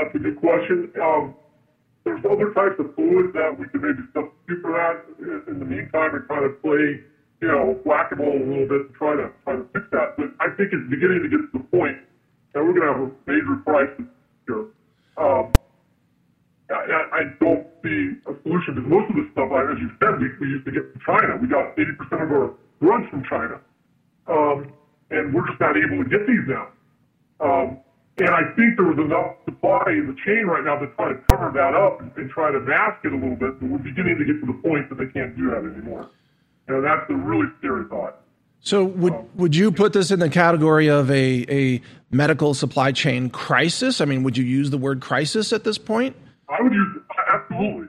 That's 0.09 0.25
a 0.25 0.25
good 0.25 0.41
question. 0.41 0.89
Um, 1.05 1.35
there's 2.05 2.25
other 2.25 2.55
types 2.57 2.81
of 2.81 2.95
fluids 2.95 3.29
that 3.37 3.53
we 3.53 3.69
can 3.69 3.85
maybe 3.85 4.01
substitute 4.17 4.65
for 4.65 4.73
that 4.73 5.05
in 5.53 5.61
the 5.61 5.69
meantime 5.69 6.17
and 6.17 6.25
try 6.25 6.41
to 6.41 6.49
play, 6.65 7.05
you 7.45 7.49
know, 7.49 7.77
whack-a-mole 7.85 8.41
a 8.41 8.41
little 8.41 8.65
bit 8.65 8.89
to 8.89 8.93
try 8.97 9.13
to 9.21 9.29
try 9.45 9.61
to 9.61 9.69
fix 9.77 9.85
that. 9.93 10.17
But 10.17 10.33
I 10.41 10.49
think 10.57 10.73
it's 10.73 10.89
beginning 10.89 11.21
to 11.25 11.29
get 11.29 11.45
to 11.45 11.61
the 11.61 11.65
point 11.69 12.01
that 12.57 12.65
we're 12.65 12.73
going 12.73 12.89
to 12.89 12.93
have 12.97 13.05
a 13.05 13.11
major 13.29 13.61
crisis 13.69 14.09
here. 14.49 14.73
Um, 15.21 15.53
I, 16.73 17.05
I 17.13 17.23
don't 17.37 17.69
see 17.85 18.17
a 18.25 18.33
solution 18.49 18.81
because 18.81 18.89
most 18.89 19.13
of 19.13 19.17
the 19.21 19.29
stuff, 19.37 19.53
like, 19.53 19.69
as 19.69 19.77
you 19.77 19.93
said, 20.01 20.17
we, 20.25 20.33
we 20.41 20.57
used 20.57 20.65
to 20.65 20.73
get 20.73 20.89
from 20.89 21.05
China. 21.05 21.37
We 21.37 21.53
got 21.53 21.77
80% 21.77 22.25
of 22.25 22.33
our 22.33 22.57
drugs 22.81 23.13
from 23.13 23.29
China. 23.29 23.61
Um, 24.25 24.73
and 25.13 25.37
we're 25.37 25.45
just 25.45 25.61
not 25.61 25.77
able 25.77 26.01
to 26.01 26.09
get 26.09 26.25
these 26.25 26.49
now. 26.49 26.73
Um, 27.45 27.85
and 28.21 28.31
I 28.31 28.43
think 28.57 28.77
there 28.77 28.87
was 28.87 28.99
enough 28.99 29.37
supply 29.45 29.85
in 29.89 30.07
the 30.07 30.17
chain 30.27 30.47
right 30.47 30.65
now 30.65 30.79
to 30.79 30.87
try 30.97 31.13
to 31.13 31.19
cover 31.31 31.51
that 31.55 31.75
up 31.75 32.01
and, 32.01 32.31
try 32.31 32.51
to 32.51 32.61
mask 32.61 33.05
it 33.05 33.13
a 33.13 33.17
little 33.17 33.37
bit, 33.37 33.61
but 33.61 33.69
we're 33.69 33.79
beginning 33.79 34.19
to 34.19 34.25
get 34.25 34.41
to 34.41 34.47
the 34.47 34.59
point 34.63 34.89
that 34.89 34.97
they 34.99 35.07
can't 35.07 35.37
do 35.37 35.51
that 35.51 35.59
anymore. 35.59 36.11
And 36.69 36.85
that's 36.85 37.09
a 37.09 37.15
really 37.15 37.47
scary 37.59 37.87
thought. 37.89 38.21
So 38.61 38.85
would 38.85 39.15
would 39.37 39.55
you 39.55 39.71
put 39.71 39.93
this 39.93 40.11
in 40.11 40.19
the 40.19 40.29
category 40.29 40.89
of 40.89 41.11
a 41.11 41.47
a 41.49 41.81
medical 42.11 42.55
supply 42.55 42.93
chain 42.93 43.31
crisis? 43.31 44.01
I 44.01 44.05
mean, 44.05 44.25
would 44.25 44.37
you 44.37 44.45
use 44.45 44.71
the 44.71 44.79
word 44.79 45.01
crisis 45.01 45.53
at 45.53 45.65
this 45.65 45.79
point? 45.79 46.17
I 46.49 46.61
would 46.61 46.73
use 46.73 47.03
absolutely. 47.33 47.89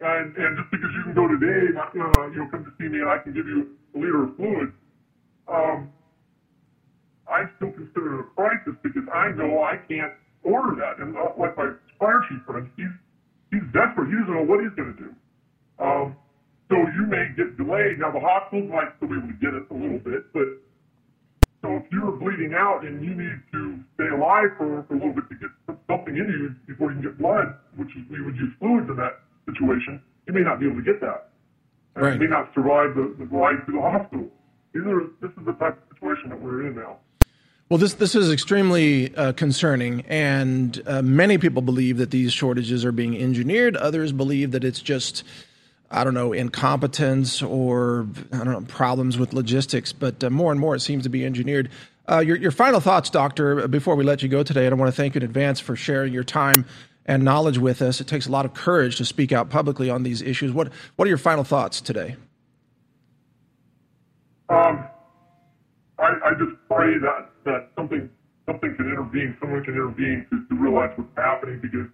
And, 0.00 0.36
and 0.36 0.56
just 0.58 0.70
because 0.70 0.90
you 0.94 1.02
can 1.02 1.14
go 1.14 1.26
today, 1.26 1.78
uh, 1.78 2.26
you 2.28 2.36
know, 2.36 2.48
come 2.50 2.64
to 2.64 2.72
see 2.78 2.88
me 2.88 3.00
and 3.00 3.08
I 3.08 3.18
can 3.18 3.32
give 3.32 3.46
you 3.46 3.74
a 3.94 3.98
liter 3.98 4.24
of 4.24 4.36
fluid, 4.36 4.72
um, 5.48 5.90
I 7.28 7.48
still 7.56 7.72
consider 7.72 8.20
it 8.20 8.26
a 8.26 8.28
crisis 8.36 8.76
because 8.82 9.04
I 9.12 9.32
know 9.32 9.62
I 9.62 9.80
can't 9.88 10.12
order 10.42 10.76
that. 10.76 11.00
And 11.00 11.16
uh, 11.16 11.32
like 11.38 11.56
my 11.56 11.72
fire 11.98 12.20
chief 12.28 12.44
friend, 12.46 12.68
he's 12.76 12.92
he's 13.50 13.64
desperate. 13.72 14.12
He 14.12 14.16
doesn't 14.20 14.34
know 14.34 14.44
what 14.44 14.60
he's 14.60 14.74
going 14.76 14.92
to 14.92 15.00
do. 15.00 15.10
Um, 15.80 16.16
so 16.68 16.76
you 16.76 17.06
may 17.08 17.32
get 17.36 17.56
delayed. 17.56 17.98
Now 17.98 18.12
the 18.12 18.20
hospitals 18.20 18.70
might 18.70 18.92
still 18.96 19.08
be 19.08 19.16
able 19.16 19.28
to 19.28 19.40
get 19.40 19.52
it 19.52 19.64
a 19.70 19.74
little 19.74 20.00
bit, 20.00 20.32
but 20.32 20.48
so 21.64 21.80
if 21.80 21.88
you're 21.90 22.12
bleeding 22.12 22.52
out 22.52 22.84
and 22.84 23.00
you 23.00 23.16
need 23.16 23.40
to 23.56 23.80
stay 23.96 24.12
alive 24.12 24.52
for, 24.60 24.84
for 24.84 24.94
a 24.94 25.00
little 25.00 25.16
bit 25.16 25.24
to 25.32 25.36
get 25.40 25.48
something 25.88 26.12
in 26.12 26.28
you 26.28 26.52
before 26.68 26.92
you 26.92 27.00
can 27.00 27.08
get 27.08 27.16
blood, 27.16 27.56
which 27.80 27.88
is 27.96 28.04
we 28.12 28.20
would 28.20 28.36
use 28.36 28.52
fluids 28.60 28.84
in 28.84 28.96
that 29.00 29.24
situation, 29.48 29.96
you 30.28 30.36
may 30.36 30.44
not 30.44 30.60
be 30.60 30.66
able 30.68 30.76
to 30.76 30.84
get 30.84 31.00
that. 31.00 31.32
And 31.96 32.04
Right. 32.04 32.20
You 32.20 32.20
may 32.20 32.28
not 32.28 32.52
survive 32.52 32.92
the, 32.92 33.16
the 33.16 33.24
ride 33.32 33.64
to 33.64 33.72
the 33.72 33.80
hospital. 33.80 34.28
These 34.76 34.84
are, 34.84 35.08
this 35.24 35.32
is 35.40 35.44
the 35.48 35.56
type 35.56 35.80
of 35.80 35.84
situation 35.96 36.28
that 36.28 36.40
we're 36.40 36.68
in 36.68 36.76
now. 36.76 37.00
Well, 37.70 37.78
this 37.78 37.94
this 37.94 38.14
is 38.14 38.30
extremely 38.30 39.14
uh, 39.16 39.32
concerning, 39.32 40.02
and 40.02 40.82
uh, 40.86 41.00
many 41.00 41.38
people 41.38 41.62
believe 41.62 41.96
that 41.96 42.10
these 42.10 42.32
shortages 42.32 42.84
are 42.84 42.92
being 42.92 43.16
engineered. 43.16 43.76
Others 43.76 44.12
believe 44.12 44.50
that 44.50 44.64
it's 44.64 44.80
just, 44.80 45.24
I 45.90 46.04
don't 46.04 46.12
know, 46.12 46.34
incompetence 46.34 47.42
or 47.42 48.06
I 48.32 48.38
don't 48.38 48.52
know 48.52 48.60
problems 48.68 49.16
with 49.16 49.32
logistics. 49.32 49.92
But 49.94 50.22
uh, 50.22 50.28
more 50.28 50.52
and 50.52 50.60
more, 50.60 50.74
it 50.74 50.80
seems 50.80 51.04
to 51.04 51.08
be 51.08 51.24
engineered. 51.24 51.70
Uh, 52.06 52.18
your 52.18 52.36
your 52.36 52.50
final 52.50 52.80
thoughts, 52.80 53.08
doctor, 53.08 53.66
before 53.66 53.96
we 53.96 54.04
let 54.04 54.22
you 54.22 54.28
go 54.28 54.42
today. 54.42 54.66
And 54.66 54.74
I 54.74 54.78
want 54.78 54.94
to 54.94 54.96
thank 54.96 55.14
you 55.14 55.20
in 55.20 55.24
advance 55.24 55.58
for 55.58 55.74
sharing 55.74 56.12
your 56.12 56.24
time 56.24 56.66
and 57.06 57.24
knowledge 57.24 57.56
with 57.56 57.80
us. 57.80 57.98
It 58.00 58.06
takes 58.06 58.26
a 58.26 58.30
lot 58.30 58.44
of 58.44 58.52
courage 58.52 58.96
to 58.96 59.06
speak 59.06 59.32
out 59.32 59.48
publicly 59.48 59.88
on 59.88 60.02
these 60.02 60.20
issues. 60.20 60.52
What 60.52 60.70
what 60.96 61.06
are 61.06 61.08
your 61.08 61.18
final 61.18 61.44
thoughts 61.44 61.80
today? 61.80 62.16
Um, 64.50 64.84
I, 65.98 66.12
I 66.24 66.30
just 66.38 66.52
pray 66.68 66.98
that, 66.98 67.30
that 67.44 67.70
something 67.76 68.08
something 68.46 68.74
can 68.76 68.88
intervene, 68.88 69.36
someone 69.40 69.64
can 69.64 69.74
intervene 69.74 70.26
to, 70.30 70.44
to 70.48 70.54
realize 70.54 70.92
what's 70.96 71.08
happening 71.16 71.60
because 71.62 71.88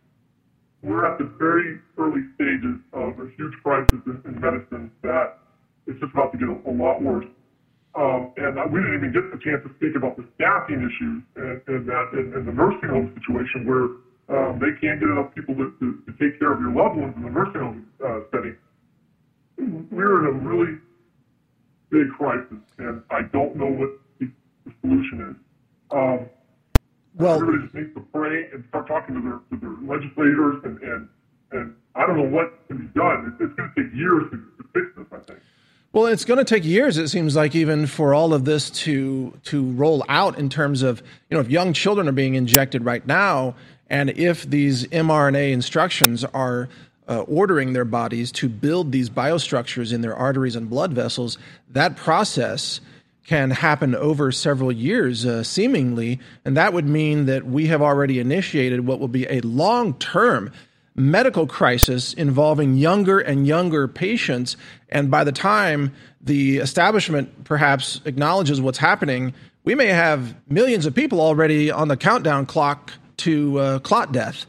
we're 0.83 1.07
at 1.07 1.19
the 1.19 1.31
very 1.39 1.79
early 1.99 2.25
stages 2.35 2.81
of 2.93 3.19
a 3.21 3.31
huge 3.37 3.55
crisis 3.63 4.01
in, 4.07 4.19
in 4.25 4.41
medicine 4.41 4.91
that 5.03 5.39
is 5.87 5.95
just 6.01 6.13
about 6.13 6.33
to 6.33 6.39
get 6.39 6.49
a, 6.49 6.57
a 6.69 6.75
lot 6.75 7.03
worse. 7.03 7.27
Um, 7.95 8.31
and 8.39 8.55
we 8.71 8.79
didn't 8.79 9.03
even 9.03 9.13
get 9.13 9.31
the 9.35 9.39
chance 9.43 9.63
to 9.67 9.71
speak 9.77 9.99
about 9.99 10.17
the 10.17 10.25
staffing 10.39 10.79
issues 10.79 11.23
and, 11.37 11.59
and 11.67 11.83
that 11.87 12.07
and, 12.15 12.35
and 12.35 12.47
the 12.47 12.55
nursing 12.55 12.89
home 12.89 13.11
situation 13.19 13.67
where 13.67 13.99
um, 14.31 14.63
they 14.63 14.71
can't 14.79 15.03
get 15.03 15.11
enough 15.11 15.35
people 15.35 15.55
to, 15.59 15.75
to, 15.83 15.99
to 16.07 16.11
take 16.23 16.39
care 16.39 16.55
of 16.55 16.61
your 16.61 16.71
loved 16.71 16.95
ones 16.95 17.15
in 17.17 17.23
the 17.23 17.31
nursing 17.31 17.61
home 17.61 17.87
uh, 17.99 18.21
setting. 18.31 18.55
We're 19.91 20.23
in 20.23 20.27
a 20.31 20.39
really 20.39 20.79
big 21.91 22.09
crisis, 22.17 22.63
and 22.79 23.03
I 23.11 23.23
don't 23.33 23.57
know 23.57 23.67
what 23.67 23.91
the, 24.65 24.73
solution 24.81 25.31
is. 25.31 25.37
Um, 25.91 26.27
Well- 27.17 27.41
everybody 27.41 27.63
just 27.65 27.75
needs 27.75 27.95
to 27.95 28.01
pray 28.13 28.49
and 28.53 28.65
start 28.69 28.87
talking 28.87 29.15
to 29.17 29.21
their, 29.21 29.41
to 29.51 29.57
their 29.67 29.77
legislators, 29.89 30.63
and, 30.65 30.81
and 30.83 31.09
and 31.53 31.75
I 31.97 32.07
don't 32.07 32.17
know 32.17 32.29
what 32.37 32.67
can 32.69 32.79
be 32.79 32.87
done. 32.99 33.33
It's, 33.33 33.51
it's 33.51 33.55
going 33.55 33.73
to 33.75 33.83
take 33.83 33.93
years 33.95 34.23
to, 34.31 34.37
to 34.37 34.69
fix 34.73 34.87
this. 34.97 35.07
I 35.13 35.19
think. 35.25 35.41
Well, 35.93 36.07
it's 36.07 36.25
going 36.25 36.39
to 36.39 36.45
take 36.45 36.65
years. 36.65 36.99
It 36.99 37.09
seems 37.09 37.35
like 37.35 37.57
even 37.57 37.89
for 37.89 38.15
all 38.15 38.33
of 38.33 38.45
this 38.45 38.71
to 38.71 39.33
to 39.45 39.73
roll 39.73 40.05
out 40.09 40.39
in 40.39 40.49
terms 40.49 40.83
of 40.83 41.03
you 41.29 41.37
know 41.37 41.41
if 41.41 41.51
young 41.51 41.73
children 41.73 42.09
are 42.09 42.13
being 42.13 42.37
injected 42.37 42.85
right 42.85 43.05
now, 43.05 43.57
and 43.89 44.11
if 44.11 44.49
these 44.49 44.87
mRNA 44.87 45.51
instructions 45.51 46.25
are 46.25 46.69
uh, 47.09 47.23
ordering 47.23 47.73
their 47.73 47.85
bodies 47.85 48.31
to 48.31 48.49
build 48.49 48.93
these 48.93 49.11
biostructures 49.11 49.93
in 49.93 50.01
their 50.01 50.15
arteries 50.15 50.55
and 50.55 50.71
blood 50.71 50.93
vessels, 50.93 51.39
that 51.69 51.97
process 51.97 52.81
can 53.31 53.53
happen 53.53 53.95
over 53.95 54.33
several 54.33 54.73
years, 54.73 55.25
uh, 55.25 55.41
seemingly, 55.45 56.19
and 56.45 56.57
that 56.57 56.73
would 56.73 56.85
mean 56.85 57.27
that 57.27 57.47
we 57.47 57.69
have 57.69 57.81
already 57.81 58.19
initiated 58.19 58.85
what 58.85 58.99
will 58.99 59.07
be 59.07 59.25
a 59.31 59.41
long 59.43 59.95
term 59.95 60.51
medical 60.97 61.47
crisis 61.47 62.13
involving 62.13 62.75
younger 62.75 63.21
and 63.21 63.47
younger 63.47 63.87
patients. 63.87 64.57
And 64.89 65.13
by 65.13 65.23
the 65.23 65.31
time 65.31 65.93
the 66.21 66.57
establishment 66.57 67.45
perhaps 67.45 68.01
acknowledges 68.05 68.61
what's 68.61 68.79
happening, 68.79 69.33
we 69.63 69.77
may 69.77 69.87
have 69.87 70.35
millions 70.51 70.85
of 70.85 70.97
people 70.97 71.21
already 71.21 71.71
on 71.71 71.87
the 71.87 71.97
countdown 71.97 72.47
clock 72.47 72.95
to 73.19 73.61
uh, 73.61 73.79
clot 73.79 74.11
death. 74.11 74.45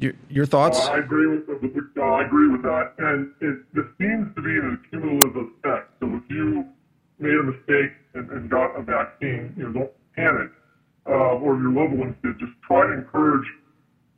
Your, 0.00 0.14
your 0.30 0.46
thoughts? 0.46 0.78
Uh, 0.78 0.92
I 0.92 0.98
agree 1.00 1.26
with, 1.26 1.50
uh, 1.50 2.00
I 2.00 2.24
agree 2.24 2.48
with 2.48 2.62
that, 2.62 2.94
and 2.96 3.30
it 3.42 3.58
this 3.74 3.84
seems 3.98 4.34
to 4.34 4.40
be 4.40 4.52
an 4.52 4.80
cumulative 4.88 5.36
effect. 5.36 5.90
So 6.00 6.06
if 6.06 6.22
you 6.30 6.64
made 7.18 7.34
a 7.34 7.42
mistake 7.42 7.92
and, 8.14 8.30
and 8.30 8.50
got 8.50 8.76
a 8.76 8.82
vaccine, 8.82 9.54
you 9.56 9.64
know, 9.64 9.72
don't 9.72 9.92
panic. 10.14 10.50
Uh, 11.06 11.38
or 11.38 11.56
your 11.58 11.70
loved 11.70 11.94
ones 11.94 12.14
did, 12.22 12.38
just 12.38 12.52
try 12.66 12.84
to 12.84 12.92
encourage 12.92 13.46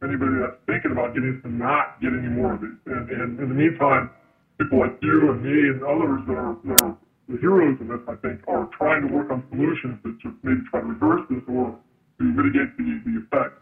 anybody 0.02 0.40
that's 0.40 0.56
thinking 0.66 0.92
about 0.92 1.14
getting 1.14 1.36
it 1.36 1.42
to 1.42 1.52
not 1.52 2.00
get 2.00 2.12
any 2.12 2.28
more 2.28 2.54
of 2.54 2.62
it. 2.62 2.72
And, 2.86 3.10
and 3.10 3.40
in 3.40 3.48
the 3.48 3.54
meantime, 3.54 4.10
people 4.58 4.80
like 4.80 4.96
you 5.02 5.30
and 5.30 5.42
me 5.42 5.68
and 5.68 5.82
others 5.84 6.22
that 6.26 6.36
are, 6.36 6.56
that 6.64 6.82
are 6.82 6.96
the 7.28 7.36
heroes 7.38 7.76
in 7.80 7.88
this, 7.88 8.00
I 8.08 8.14
think, 8.16 8.40
are 8.48 8.70
trying 8.78 9.06
to 9.06 9.12
work 9.12 9.30
on 9.30 9.44
solutions 9.50 9.98
that 10.02 10.18
just 10.20 10.34
maybe 10.42 10.60
try 10.70 10.80
to 10.80 10.86
reverse 10.86 11.26
this 11.28 11.42
or 11.46 11.76
to 12.18 12.24
mitigate 12.24 12.76
the, 12.78 13.02
the 13.04 13.20
effect. 13.20 13.54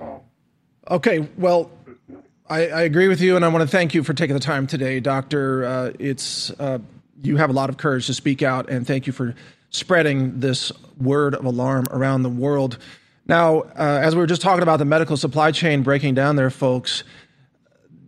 Um, 0.00 0.20
Okay, 0.90 1.28
well, 1.38 1.70
I, 2.50 2.66
I 2.66 2.82
agree 2.82 3.06
with 3.06 3.20
you, 3.20 3.36
and 3.36 3.44
I 3.44 3.48
want 3.48 3.62
to 3.62 3.68
thank 3.68 3.94
you 3.94 4.02
for 4.02 4.14
taking 4.14 4.34
the 4.34 4.40
time 4.40 4.66
today, 4.66 4.98
Doctor. 4.98 5.64
Uh, 5.64 5.92
it's 5.98 6.50
uh, 6.58 6.80
you 7.22 7.36
have 7.36 7.50
a 7.50 7.52
lot 7.52 7.70
of 7.70 7.76
courage 7.76 8.06
to 8.06 8.14
speak 8.14 8.42
out, 8.42 8.68
and 8.68 8.86
thank 8.86 9.06
you 9.06 9.12
for 9.12 9.34
spreading 9.70 10.40
this 10.40 10.70
word 10.98 11.34
of 11.34 11.44
alarm 11.44 11.86
around 11.90 12.22
the 12.22 12.28
world. 12.28 12.78
Now, 13.26 13.60
uh, 13.60 14.00
as 14.02 14.14
we 14.14 14.20
were 14.20 14.26
just 14.26 14.42
talking 14.42 14.62
about 14.62 14.78
the 14.78 14.84
medical 14.84 15.16
supply 15.16 15.52
chain 15.52 15.82
breaking 15.82 16.14
down 16.14 16.36
there, 16.36 16.50
folks, 16.50 17.04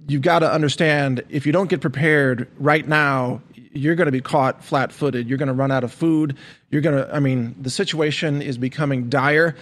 you've 0.08 0.22
got 0.22 0.40
to 0.40 0.52
understand 0.52 1.22
if 1.28 1.46
you 1.46 1.52
don't 1.52 1.70
get 1.70 1.80
prepared 1.80 2.48
right 2.58 2.86
now, 2.86 3.40
you're 3.72 3.94
going 3.94 4.06
to 4.06 4.12
be 4.12 4.20
caught 4.20 4.62
flat 4.62 4.92
footed. 4.92 5.28
You're 5.28 5.38
going 5.38 5.48
to 5.48 5.54
run 5.54 5.70
out 5.70 5.84
of 5.84 5.92
food. 5.92 6.36
You're 6.70 6.82
going 6.82 6.96
to, 6.96 7.14
I 7.14 7.20
mean, 7.20 7.54
the 7.60 7.70
situation 7.70 8.42
is 8.42 8.58
becoming 8.58 9.08
dire. 9.08 9.56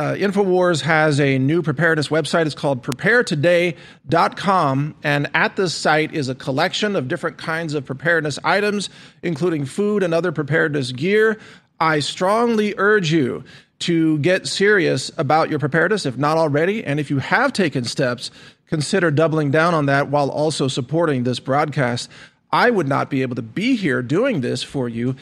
Uh, 0.00 0.14
InfoWars 0.14 0.80
has 0.80 1.20
a 1.20 1.38
new 1.38 1.60
preparedness 1.60 2.08
website. 2.08 2.46
It's 2.46 2.54
called 2.54 2.82
preparetoday.com. 2.82 4.94
And 5.02 5.30
at 5.34 5.56
this 5.56 5.74
site 5.74 6.14
is 6.14 6.30
a 6.30 6.34
collection 6.34 6.96
of 6.96 7.06
different 7.06 7.36
kinds 7.36 7.74
of 7.74 7.84
preparedness 7.84 8.38
items, 8.42 8.88
including 9.22 9.66
food 9.66 10.02
and 10.02 10.14
other 10.14 10.32
preparedness 10.32 10.92
gear. 10.92 11.38
I 11.78 11.98
strongly 11.98 12.74
urge 12.78 13.12
you 13.12 13.44
to 13.80 14.16
get 14.20 14.46
serious 14.46 15.10
about 15.18 15.50
your 15.50 15.58
preparedness, 15.58 16.06
if 16.06 16.16
not 16.16 16.38
already. 16.38 16.82
And 16.82 16.98
if 16.98 17.10
you 17.10 17.18
have 17.18 17.52
taken 17.52 17.84
steps, 17.84 18.30
consider 18.68 19.10
doubling 19.10 19.50
down 19.50 19.74
on 19.74 19.84
that 19.84 20.08
while 20.08 20.30
also 20.30 20.66
supporting 20.66 21.24
this 21.24 21.40
broadcast. 21.40 22.08
I 22.50 22.70
would 22.70 22.88
not 22.88 23.10
be 23.10 23.20
able 23.20 23.36
to 23.36 23.42
be 23.42 23.76
here 23.76 24.00
doing 24.00 24.40
this 24.40 24.62
for 24.62 24.88
you 24.88 25.16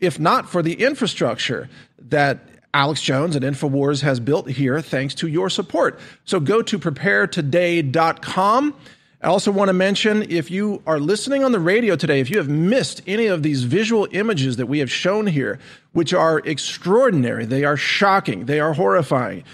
if 0.00 0.18
not 0.18 0.48
for 0.48 0.60
the 0.60 0.74
infrastructure 0.74 1.68
that 2.00 2.48
Alex 2.74 3.00
Jones 3.00 3.36
and 3.36 3.44
InfoWars 3.44 4.02
has 4.02 4.18
built 4.20 4.50
here 4.50 4.80
thanks 4.80 5.14
to 5.14 5.28
your 5.28 5.48
support. 5.48 5.98
So 6.24 6.40
go 6.40 6.60
to 6.62 6.78
preparetoday.com. 6.78 8.74
I 9.22 9.26
also 9.26 9.52
want 9.52 9.68
to 9.68 9.72
mention 9.72 10.30
if 10.30 10.50
you 10.50 10.82
are 10.86 10.98
listening 10.98 11.44
on 11.44 11.52
the 11.52 11.60
radio 11.60 11.96
today, 11.96 12.20
if 12.20 12.28
you 12.28 12.36
have 12.36 12.48
missed 12.48 13.00
any 13.06 13.26
of 13.26 13.42
these 13.42 13.62
visual 13.62 14.06
images 14.10 14.56
that 14.56 14.66
we 14.66 14.80
have 14.80 14.90
shown 14.90 15.28
here, 15.28 15.58
which 15.92 16.12
are 16.12 16.40
extraordinary, 16.40 17.46
they 17.46 17.64
are 17.64 17.78
shocking, 17.78 18.44
they 18.44 18.60
are 18.60 18.74
horrifying. 18.74 19.44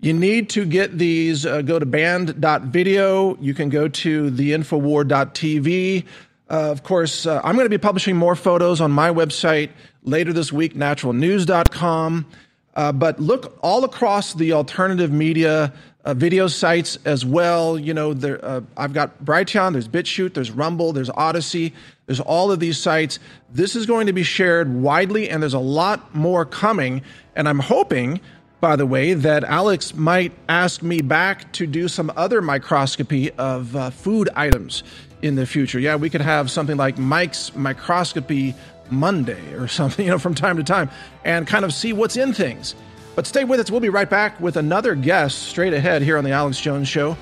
You 0.00 0.12
need 0.14 0.48
to 0.50 0.64
get 0.64 0.96
these. 0.96 1.44
Uh, 1.44 1.62
go 1.62 1.80
to 1.80 1.84
banned.video. 1.84 3.36
You 3.40 3.52
can 3.52 3.68
go 3.68 3.88
to 3.88 4.30
theinfowar.tv. 4.30 6.04
Uh, 6.48 6.54
of 6.54 6.82
course, 6.84 7.26
uh, 7.26 7.40
I'm 7.42 7.56
going 7.56 7.66
to 7.66 7.70
be 7.70 7.78
publishing 7.78 8.16
more 8.16 8.36
photos 8.36 8.80
on 8.80 8.92
my 8.92 9.10
website 9.10 9.70
later 10.04 10.32
this 10.32 10.52
week, 10.52 10.74
naturalnews.com. 10.74 12.26
Uh, 12.74 12.92
but 12.92 13.18
look 13.18 13.58
all 13.62 13.84
across 13.84 14.34
the 14.34 14.52
alternative 14.52 15.10
media 15.10 15.72
uh, 16.04 16.14
video 16.14 16.46
sites 16.46 16.98
as 17.04 17.24
well. 17.24 17.78
You 17.78 17.92
know, 17.92 18.14
there, 18.14 18.42
uh, 18.44 18.60
I've 18.76 18.92
got 18.92 19.24
Brighteon, 19.24 19.72
there's 19.72 19.88
BitChute, 19.88 20.34
there's 20.34 20.50
Rumble, 20.50 20.92
there's 20.92 21.10
Odysee, 21.10 21.74
there's 22.06 22.20
all 22.20 22.50
of 22.50 22.60
these 22.60 22.78
sites. 22.78 23.18
This 23.52 23.76
is 23.76 23.84
going 23.84 24.06
to 24.06 24.12
be 24.12 24.22
shared 24.22 24.72
widely, 24.72 25.28
and 25.28 25.42
there's 25.42 25.54
a 25.54 25.58
lot 25.58 26.14
more 26.14 26.46
coming. 26.46 27.02
And 27.36 27.48
I'm 27.48 27.58
hoping, 27.58 28.20
by 28.60 28.76
the 28.76 28.86
way, 28.86 29.12
that 29.12 29.44
Alex 29.44 29.94
might 29.94 30.32
ask 30.48 30.82
me 30.82 31.02
back 31.02 31.52
to 31.54 31.66
do 31.66 31.88
some 31.88 32.10
other 32.16 32.40
microscopy 32.40 33.30
of 33.32 33.76
uh, 33.76 33.90
food 33.90 34.30
items 34.34 34.82
in 35.20 35.34
the 35.34 35.46
future. 35.46 35.78
Yeah, 35.78 35.96
we 35.96 36.08
could 36.10 36.20
have 36.20 36.50
something 36.50 36.76
like 36.76 36.96
Mike's 36.96 37.54
microscopy 37.54 38.54
Monday 38.90 39.54
or 39.54 39.68
something, 39.68 40.04
you 40.06 40.10
know, 40.10 40.18
from 40.18 40.34
time 40.34 40.56
to 40.56 40.64
time 40.64 40.90
and 41.24 41.46
kind 41.46 41.64
of 41.64 41.72
see 41.72 41.92
what's 41.92 42.16
in 42.16 42.32
things. 42.32 42.74
But 43.14 43.26
stay 43.26 43.44
with 43.44 43.58
us. 43.58 43.70
We'll 43.70 43.80
be 43.80 43.88
right 43.88 44.08
back 44.08 44.40
with 44.40 44.56
another 44.56 44.94
guest 44.94 45.44
straight 45.44 45.74
ahead 45.74 46.02
here 46.02 46.16
on 46.16 46.24
The 46.24 46.30
Alex 46.30 46.60
Jones 46.60 46.86
Show 46.86 47.16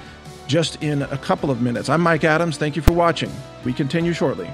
just 0.46 0.82
in 0.82 1.02
a 1.02 1.18
couple 1.18 1.50
of 1.50 1.60
minutes. 1.60 1.88
I'm 1.88 2.00
Mike 2.00 2.24
Adams. 2.24 2.56
Thank 2.56 2.76
you 2.76 2.82
for 2.82 2.92
watching. 2.92 3.30
We 3.64 3.72
continue 3.72 4.12
shortly. 4.12 4.50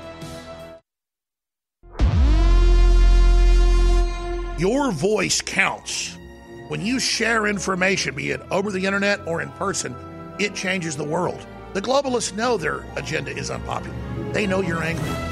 Your 4.58 4.92
voice 4.92 5.40
counts. 5.40 6.16
When 6.68 6.80
you 6.80 7.00
share 7.00 7.46
information, 7.46 8.14
be 8.14 8.30
it 8.30 8.40
over 8.50 8.70
the 8.70 8.86
internet 8.86 9.26
or 9.26 9.42
in 9.42 9.50
person, 9.50 9.94
it 10.38 10.54
changes 10.54 10.96
the 10.96 11.04
world. 11.04 11.44
The 11.74 11.82
globalists 11.82 12.34
know 12.36 12.56
their 12.56 12.84
agenda 12.96 13.36
is 13.36 13.50
unpopular. 13.50 13.96
They 14.32 14.46
know 14.46 14.60
you're 14.60 14.82
angry. 14.82 15.32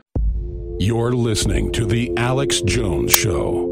You're 0.83 1.11
listening 1.11 1.71
to 1.73 1.85
The 1.85 2.11
Alex 2.17 2.59
Jones 2.61 3.13
Show. 3.13 3.67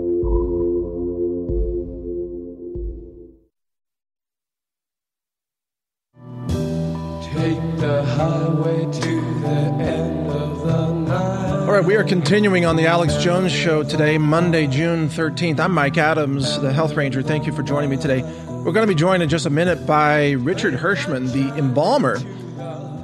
Take 7.20 7.78
the 7.78 8.04
highway 8.16 8.86
to 8.86 9.40
the 9.42 9.50
end 9.82 10.30
of 10.30 10.64
the 10.64 10.94
night. 10.94 11.66
All 11.66 11.72
right, 11.72 11.84
we 11.84 11.96
are 11.96 12.04
continuing 12.04 12.68
on 12.68 12.76
the 12.76 12.86
Alex 12.86 13.18
Jones 13.18 13.52
Show 13.52 13.82
today, 13.82 14.20
Monday, 14.20 14.68
June 14.68 15.10
13th. 15.10 15.60
I'm 15.60 15.74
Mike 15.74 15.98
Adams, 15.98 16.62
the 16.62 16.72
Health 16.72 16.94
Ranger. 16.94 17.24
Thank 17.24 17.48
you 17.48 17.54
for 17.54 17.64
joining 17.64 17.90
me 17.90 17.98
today. 17.98 18.22
We're 18.50 18.72
going 18.72 18.86
to 18.86 18.88
be 18.88 18.94
joined 18.94 19.24
in 19.24 19.30
just 19.30 19.48
a 19.48 19.50
minute 19.50 19.88
by 19.88 20.34
Richard 20.34 20.76
Hirschman, 20.76 21.34
the 21.34 21.58
embalmer. 21.58 22.20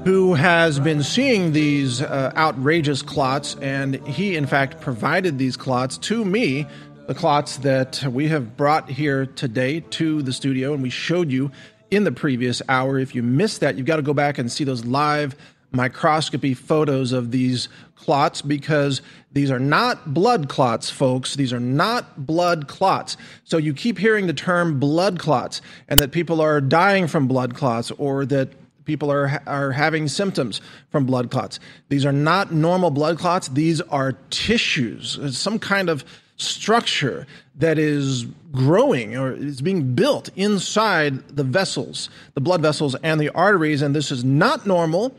Who 0.06 0.36
has 0.36 0.80
been 0.80 1.02
seeing 1.02 1.52
these 1.52 2.00
uh, 2.00 2.32
outrageous 2.38 3.02
clots, 3.02 3.56
and 3.56 3.96
he, 4.08 4.36
in 4.36 4.46
fact, 4.46 4.80
provided 4.80 5.40
these 5.40 5.58
clots 5.58 5.98
to 5.98 6.24
me, 6.24 6.68
the 7.08 7.16
clots 7.16 7.58
that 7.58 8.04
we 8.12 8.28
have 8.28 8.56
brought 8.56 8.88
here 8.88 9.26
today 9.26 9.80
to 9.80 10.22
the 10.22 10.32
studio, 10.32 10.76
and 10.76 10.84
we 10.84 10.92
showed 10.92 11.32
you 11.32 11.52
in 11.90 12.04
the 12.04 12.12
previous 12.12 12.62
hour. 12.70 13.00
If 13.00 13.16
you 13.16 13.24
missed 13.24 13.62
that, 13.62 13.78
you've 13.78 13.88
got 13.88 13.96
to 13.96 14.04
go 14.04 14.14
back 14.14 14.38
and 14.38 14.52
see 14.52 14.64
those 14.64 14.86
live 14.86 15.36
microscopy 15.72 16.54
photos 16.54 17.12
of 17.12 17.32
these 17.32 17.68
clots 17.96 18.44
because 18.44 19.02
these 19.34 19.50
are 19.50 19.60
not 19.60 20.14
blood 20.14 20.50
clots, 20.50 20.88
folks. 20.88 21.36
These 21.36 21.52
are 21.52 21.60
not 21.60 22.28
blood 22.28 22.68
clots. 22.68 23.18
So 23.44 23.58
you 23.58 23.74
keep 23.74 23.98
hearing 23.98 24.28
the 24.28 24.34
term 24.34 24.80
blood 24.80 25.18
clots 25.18 25.62
and 25.88 26.00
that 26.00 26.12
people 26.12 26.42
are 26.42 26.62
dying 26.62 27.08
from 27.08 27.28
blood 27.28 27.56
clots 27.56 27.90
or 27.90 28.26
that 28.28 28.50
people 28.86 29.12
are 29.12 29.42
are 29.46 29.72
having 29.72 30.08
symptoms 30.08 30.62
from 30.90 31.06
blood 31.06 31.32
clots. 31.32 31.60
These 31.90 32.06
are 32.06 32.12
not 32.12 32.52
normal 32.52 32.92
blood 32.92 33.18
clots. 33.18 33.48
These 33.50 33.82
are 33.82 34.14
tissues. 34.30 35.38
Some 35.38 35.60
kind 35.60 35.90
of 35.90 36.06
structure 36.38 37.26
that 37.58 37.80
is 37.80 38.26
growing 38.52 39.18
or 39.18 39.32
is 39.34 39.62
being 39.62 39.96
built 39.96 40.30
inside 40.36 41.28
the 41.30 41.44
vessels, 41.44 42.10
the 42.34 42.42
blood 42.42 42.62
vessels 42.62 42.96
and 43.04 43.20
the 43.20 43.30
arteries 43.30 43.82
and 43.82 43.96
this 43.96 44.12
is 44.12 44.24
not 44.24 44.66
normal. 44.66 45.16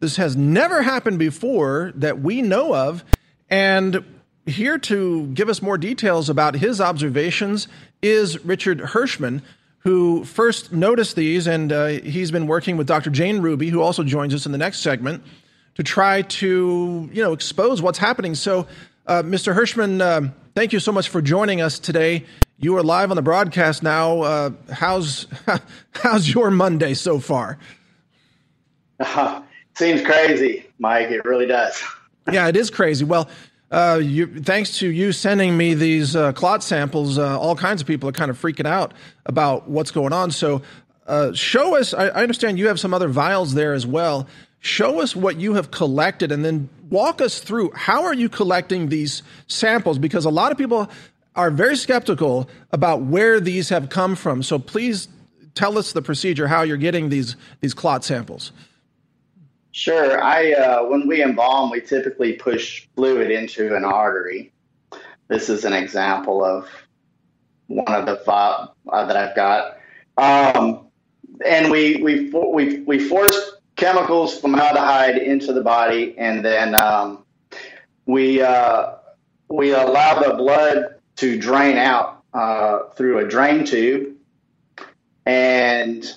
This 0.00 0.16
has 0.16 0.36
never 0.36 0.82
happened 0.82 1.18
before 1.18 1.92
that 1.94 2.20
we 2.20 2.42
know 2.42 2.74
of. 2.74 3.04
And 3.50 4.04
here 4.46 4.78
to 4.78 5.26
give 5.28 5.48
us 5.48 5.60
more 5.60 5.78
details 5.78 6.28
about 6.28 6.54
his 6.54 6.80
observations 6.80 7.68
is 8.02 8.42
Richard 8.44 8.78
Hirschman, 8.78 9.42
who 9.80 10.24
first 10.24 10.72
noticed 10.72 11.16
these, 11.16 11.46
and 11.46 11.72
uh, 11.72 11.86
he's 11.86 12.30
been 12.30 12.46
working 12.46 12.76
with 12.76 12.86
Dr. 12.86 13.10
Jane 13.10 13.40
Ruby, 13.40 13.68
who 13.70 13.80
also 13.80 14.04
joins 14.04 14.34
us 14.34 14.46
in 14.46 14.52
the 14.52 14.58
next 14.58 14.80
segment, 14.80 15.22
to 15.74 15.82
try 15.82 16.22
to 16.22 17.08
you 17.12 17.22
know 17.22 17.32
expose 17.32 17.80
what's 17.80 17.98
happening. 17.98 18.34
So, 18.34 18.66
uh, 19.06 19.22
Mr. 19.22 19.54
Hirschman, 19.54 20.00
uh, 20.00 20.30
thank 20.54 20.72
you 20.72 20.80
so 20.80 20.92
much 20.92 21.08
for 21.08 21.22
joining 21.22 21.60
us 21.60 21.78
today. 21.78 22.26
You 22.58 22.76
are 22.76 22.82
live 22.82 23.10
on 23.10 23.16
the 23.16 23.22
broadcast 23.22 23.82
now. 23.82 24.20
Uh, 24.20 24.50
how's 24.70 25.26
how's 25.92 26.32
your 26.32 26.50
Monday 26.50 26.94
so 26.94 27.18
far? 27.18 27.58
Seems 29.74 30.02
crazy, 30.02 30.66
Mike. 30.78 31.10
It 31.10 31.24
really 31.24 31.46
does. 31.46 31.82
yeah, 32.30 32.48
it 32.48 32.56
is 32.56 32.68
crazy. 32.68 33.04
Well, 33.06 33.30
uh, 33.70 34.00
you, 34.02 34.26
thanks 34.40 34.78
to 34.78 34.88
you 34.88 35.12
sending 35.12 35.56
me 35.56 35.74
these 35.74 36.16
uh, 36.16 36.32
clot 36.32 36.62
samples, 36.62 37.18
uh, 37.18 37.38
all 37.38 37.54
kinds 37.54 37.80
of 37.80 37.86
people 37.86 38.08
are 38.08 38.12
kind 38.12 38.30
of 38.30 38.40
freaking 38.40 38.66
out 38.66 38.92
about 39.26 39.68
what's 39.68 39.92
going 39.92 40.12
on. 40.12 40.32
So, 40.32 40.62
uh, 41.06 41.32
show 41.32 41.76
us. 41.76 41.94
I, 41.94 42.08
I, 42.08 42.22
understand 42.22 42.58
you 42.58 42.68
have 42.68 42.80
some 42.80 42.92
other 42.92 43.08
vials 43.08 43.54
there 43.54 43.72
as 43.72 43.86
well. 43.86 44.26
Show 44.58 45.00
us 45.00 45.14
what 45.14 45.36
you 45.36 45.54
have 45.54 45.70
collected, 45.70 46.32
and 46.32 46.44
then 46.44 46.68
walk 46.88 47.20
us 47.20 47.38
through 47.38 47.70
how 47.74 48.02
are 48.04 48.14
you 48.14 48.28
collecting 48.28 48.88
these 48.88 49.22
samples? 49.46 49.98
Because 49.98 50.24
a 50.24 50.30
lot 50.30 50.50
of 50.50 50.58
people 50.58 50.90
are 51.36 51.50
very 51.50 51.76
skeptical 51.76 52.50
about 52.72 53.02
where 53.02 53.40
these 53.40 53.68
have 53.68 53.88
come 53.88 54.16
from. 54.16 54.42
So, 54.42 54.58
please 54.58 55.08
tell 55.54 55.78
us 55.78 55.92
the 55.92 56.02
procedure 56.02 56.48
how 56.48 56.62
you're 56.62 56.76
getting 56.76 57.08
these 57.08 57.36
these 57.60 57.74
clot 57.74 58.04
samples. 58.04 58.50
Sure. 59.72 60.22
I 60.22 60.52
uh, 60.52 60.84
when 60.86 61.06
we 61.06 61.22
embalm, 61.22 61.70
we 61.70 61.80
typically 61.80 62.32
push 62.34 62.86
fluid 62.96 63.30
into 63.30 63.76
an 63.76 63.84
artery. 63.84 64.52
This 65.28 65.48
is 65.48 65.64
an 65.64 65.72
example 65.72 66.44
of 66.44 66.68
one 67.68 67.94
of 67.94 68.04
the 68.06 68.16
five 68.16 68.68
uh, 68.88 69.06
that 69.06 69.16
I've 69.16 69.36
got. 69.36 69.78
Um, 70.16 70.88
and 71.46 71.70
we 71.70 72.02
we 72.02 72.30
we 72.30 72.80
we 72.80 72.98
force 72.98 73.52
chemicals 73.76 74.38
formaldehyde 74.38 75.18
into 75.18 75.52
the 75.52 75.62
body, 75.62 76.14
and 76.18 76.44
then 76.44 76.80
um, 76.80 77.24
we 78.06 78.42
uh, 78.42 78.94
we 79.48 79.72
allow 79.72 80.20
the 80.20 80.34
blood 80.34 80.96
to 81.16 81.38
drain 81.38 81.76
out 81.76 82.24
uh, 82.34 82.88
through 82.96 83.18
a 83.18 83.28
drain 83.28 83.64
tube, 83.64 84.16
and 85.24 86.12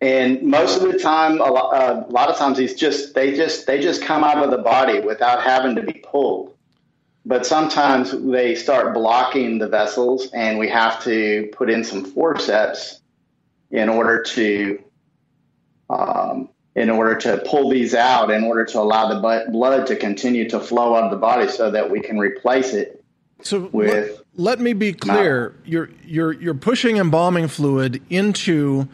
and 0.00 0.42
most 0.42 0.82
of 0.82 0.92
the 0.92 0.98
time, 0.98 1.40
a 1.40 1.44
lot, 1.44 1.74
uh, 1.74 2.04
a 2.06 2.10
lot 2.10 2.28
of 2.28 2.36
times, 2.36 2.58
these 2.58 2.74
just 2.74 3.14
they 3.14 3.34
just 3.34 3.66
they 3.66 3.80
just 3.80 4.02
come 4.02 4.24
out 4.24 4.42
of 4.42 4.50
the 4.50 4.58
body 4.58 5.00
without 5.00 5.42
having 5.42 5.74
to 5.76 5.82
be 5.82 5.94
pulled. 5.94 6.54
But 7.24 7.46
sometimes 7.46 8.12
they 8.12 8.54
start 8.54 8.94
blocking 8.94 9.58
the 9.58 9.68
vessels, 9.68 10.30
and 10.32 10.58
we 10.58 10.68
have 10.68 11.02
to 11.04 11.48
put 11.52 11.70
in 11.70 11.82
some 11.82 12.04
forceps 12.04 13.00
in 13.70 13.88
order 13.88 14.22
to 14.22 14.82
um, 15.88 16.50
in 16.74 16.90
order 16.90 17.16
to 17.16 17.42
pull 17.46 17.70
these 17.70 17.94
out, 17.94 18.30
in 18.30 18.44
order 18.44 18.66
to 18.66 18.78
allow 18.78 19.08
the 19.08 19.48
blood 19.50 19.86
to 19.86 19.96
continue 19.96 20.48
to 20.50 20.60
flow 20.60 20.94
out 20.94 21.04
of 21.04 21.10
the 21.10 21.16
body, 21.16 21.48
so 21.48 21.70
that 21.70 21.90
we 21.90 22.00
can 22.00 22.18
replace 22.18 22.74
it 22.74 23.02
so 23.40 23.70
with. 23.72 24.22
Let, 24.34 24.58
let 24.58 24.60
me 24.60 24.74
be 24.74 24.92
clear: 24.92 25.56
you're 25.64 25.88
you're 26.04 26.32
you're 26.32 26.52
pushing 26.52 26.98
embalming 26.98 27.48
fluid 27.48 28.02
into 28.10 28.88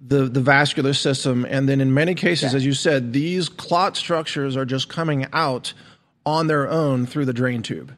the, 0.00 0.24
the 0.24 0.40
vascular 0.40 0.94
system. 0.94 1.46
And 1.48 1.68
then 1.68 1.80
in 1.80 1.92
many 1.92 2.14
cases, 2.14 2.52
yeah. 2.52 2.56
as 2.56 2.66
you 2.66 2.72
said, 2.72 3.12
these 3.12 3.48
clot 3.48 3.96
structures 3.96 4.56
are 4.56 4.64
just 4.64 4.88
coming 4.88 5.26
out 5.32 5.72
on 6.24 6.46
their 6.46 6.68
own 6.68 7.06
through 7.06 7.26
the 7.26 7.32
drain 7.32 7.62
tube. 7.62 7.94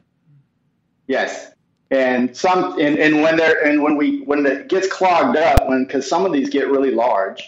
Yes. 1.07 1.51
And 1.91 2.35
some 2.35 2.79
and, 2.79 2.97
and 2.97 3.21
when 3.21 3.37
they're 3.37 3.63
and 3.63 3.83
when 3.83 3.97
we 3.97 4.21
when 4.21 4.45
it 4.45 4.67
gets 4.67 4.91
clogged 4.91 5.37
up, 5.37 5.67
when 5.67 5.85
because 5.85 6.09
some 6.09 6.25
of 6.25 6.33
these 6.33 6.49
get 6.49 6.67
really 6.67 6.89
large, 6.89 7.43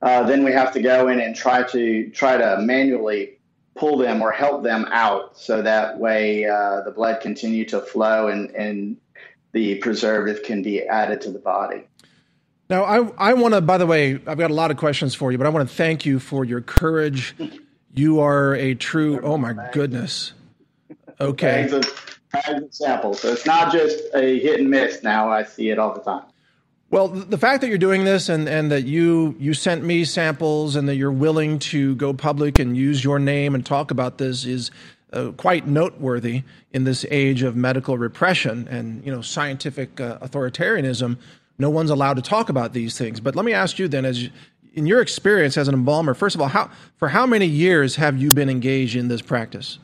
uh, 0.00 0.22
then 0.22 0.42
we 0.42 0.52
have 0.52 0.72
to 0.72 0.80
go 0.80 1.08
in 1.08 1.20
and 1.20 1.36
try 1.36 1.64
to 1.64 2.08
try 2.10 2.38
to 2.38 2.58
manually 2.62 3.38
pull 3.74 3.98
them 3.98 4.22
or 4.22 4.30
help 4.30 4.62
them 4.62 4.86
out 4.90 5.36
so 5.36 5.60
that 5.60 5.98
way 5.98 6.46
uh, 6.46 6.80
the 6.82 6.92
blood 6.92 7.20
continue 7.20 7.64
to 7.66 7.80
flow 7.80 8.28
and 8.28 8.50
and 8.52 8.96
the 9.52 9.76
preservative 9.76 10.42
can 10.44 10.62
be 10.62 10.82
added 10.82 11.20
to 11.20 11.30
the 11.30 11.38
body. 11.38 11.84
Now, 12.70 12.84
I, 12.84 13.30
I 13.30 13.34
want 13.34 13.54
to, 13.54 13.60
by 13.60 13.78
the 13.78 13.86
way, 13.86 14.14
I've 14.26 14.38
got 14.38 14.50
a 14.50 14.54
lot 14.54 14.70
of 14.70 14.76
questions 14.76 15.14
for 15.14 15.30
you, 15.30 15.38
but 15.38 15.46
I 15.46 15.50
want 15.50 15.68
to 15.68 15.74
thank 15.74 16.06
you 16.06 16.18
for 16.18 16.44
your 16.44 16.60
courage. 16.60 17.36
You 17.94 18.20
are 18.20 18.54
a 18.54 18.74
true, 18.74 19.20
oh 19.22 19.36
my 19.36 19.54
goodness. 19.72 20.32
Okay. 21.20 21.68
Bags 21.68 21.72
of, 21.72 22.20
bags 22.32 22.62
of 22.62 22.74
samples. 22.74 23.20
So 23.20 23.32
it's 23.32 23.46
not 23.46 23.70
just 23.70 24.02
a 24.14 24.38
hit 24.40 24.60
and 24.60 24.70
miss 24.70 25.02
now. 25.02 25.28
I 25.28 25.44
see 25.44 25.68
it 25.70 25.78
all 25.78 25.94
the 25.94 26.00
time. 26.00 26.24
Well, 26.90 27.08
the 27.08 27.38
fact 27.38 27.60
that 27.60 27.68
you're 27.68 27.78
doing 27.78 28.04
this 28.04 28.28
and, 28.28 28.48
and 28.48 28.70
that 28.70 28.84
you 28.84 29.34
you 29.40 29.52
sent 29.52 29.82
me 29.82 30.04
samples 30.04 30.76
and 30.76 30.88
that 30.88 30.94
you're 30.94 31.10
willing 31.10 31.58
to 31.60 31.96
go 31.96 32.12
public 32.12 32.60
and 32.60 32.76
use 32.76 33.02
your 33.02 33.18
name 33.18 33.54
and 33.54 33.66
talk 33.66 33.90
about 33.90 34.18
this 34.18 34.44
is 34.44 34.70
uh, 35.12 35.32
quite 35.36 35.66
noteworthy 35.66 36.44
in 36.72 36.84
this 36.84 37.04
age 37.10 37.42
of 37.42 37.56
medical 37.56 37.98
repression 37.98 38.68
and 38.68 39.04
you 39.04 39.10
know 39.10 39.22
scientific 39.22 40.00
uh, 40.00 40.18
authoritarianism 40.18 41.16
no 41.58 41.70
one's 41.70 41.90
allowed 41.90 42.14
to 42.14 42.22
talk 42.22 42.48
about 42.48 42.72
these 42.72 42.98
things. 42.98 43.20
But 43.20 43.36
let 43.36 43.44
me 43.44 43.52
ask 43.52 43.78
you 43.78 43.88
then, 43.88 44.04
as 44.04 44.28
in 44.74 44.86
your 44.86 45.00
experience 45.00 45.56
as 45.56 45.68
an 45.68 45.74
embalmer, 45.74 46.14
first 46.14 46.34
of 46.34 46.40
all, 46.40 46.48
how 46.48 46.70
for 46.96 47.08
how 47.08 47.26
many 47.26 47.46
years 47.46 47.96
have 47.96 48.18
you 48.18 48.32
been 48.32 48.50
engaged 48.50 48.96
in 48.96 49.08
this 49.08 49.22
practice? 49.22 49.78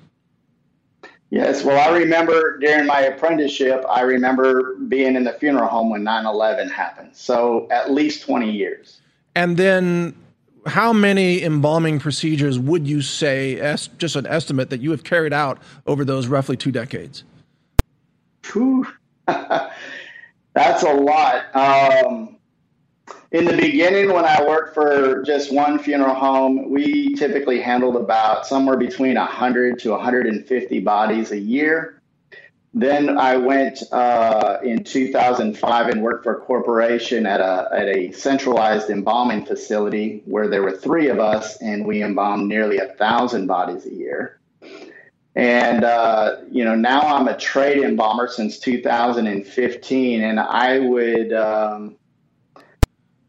Yes, 1.30 1.62
well, 1.62 1.78
I 1.78 1.96
remember 1.96 2.58
during 2.58 2.86
my 2.86 3.02
apprenticeship, 3.02 3.84
I 3.88 4.00
remember 4.00 4.74
being 4.88 5.14
in 5.14 5.22
the 5.22 5.32
funeral 5.32 5.68
home 5.68 5.90
when 5.90 6.02
9 6.02 6.26
11 6.26 6.68
happened. 6.68 7.10
So 7.12 7.68
at 7.70 7.92
least 7.92 8.26
20 8.26 8.50
years. 8.50 9.00
And 9.36 9.56
then 9.56 10.16
how 10.66 10.92
many 10.92 11.44
embalming 11.44 12.00
procedures 12.00 12.58
would 12.58 12.86
you 12.86 13.00
say, 13.00 13.76
just 13.96 14.16
an 14.16 14.26
estimate, 14.26 14.70
that 14.70 14.80
you 14.80 14.90
have 14.90 15.04
carried 15.04 15.32
out 15.32 15.58
over 15.86 16.04
those 16.04 16.26
roughly 16.26 16.56
two 16.56 16.72
decades? 16.72 17.22
Whew. 18.52 18.86
That's 20.52 20.82
a 20.82 20.92
lot. 20.92 21.54
Um, 21.54 22.36
in 23.32 23.44
the 23.44 23.56
beginning, 23.56 24.12
when 24.12 24.24
I 24.24 24.42
worked 24.42 24.74
for 24.74 25.22
just 25.22 25.52
one 25.52 25.78
funeral 25.78 26.14
home, 26.14 26.70
we 26.70 27.14
typically 27.14 27.60
handled 27.60 27.96
about 27.96 28.46
somewhere 28.46 28.76
between 28.76 29.14
100 29.14 29.78
to 29.80 29.90
150 29.90 30.80
bodies 30.80 31.30
a 31.30 31.38
year. 31.38 32.02
Then 32.74 33.18
I 33.18 33.36
went 33.36 33.82
uh, 33.92 34.58
in 34.64 34.84
2005 34.84 35.88
and 35.88 36.02
worked 36.02 36.24
for 36.24 36.36
a 36.36 36.40
corporation 36.40 37.26
at 37.26 37.40
a, 37.40 37.68
at 37.72 37.88
a 37.88 38.12
centralized 38.12 38.90
embalming 38.90 39.44
facility 39.44 40.22
where 40.24 40.48
there 40.48 40.62
were 40.62 40.76
three 40.76 41.08
of 41.08 41.20
us, 41.20 41.56
and 41.60 41.86
we 41.86 42.02
embalmed 42.02 42.48
nearly 42.48 42.78
a 42.78 42.86
thousand 42.86 43.46
bodies 43.46 43.86
a 43.86 43.94
year. 43.94 44.39
And, 45.36 45.84
uh, 45.84 46.36
you 46.50 46.64
know, 46.64 46.74
now 46.74 47.02
I'm 47.02 47.28
a 47.28 47.36
trade 47.36 47.82
embalmer 47.82 48.26
since 48.26 48.58
2015, 48.58 50.22
and 50.22 50.40
I 50.40 50.78
would, 50.80 51.32
um, 51.32 51.96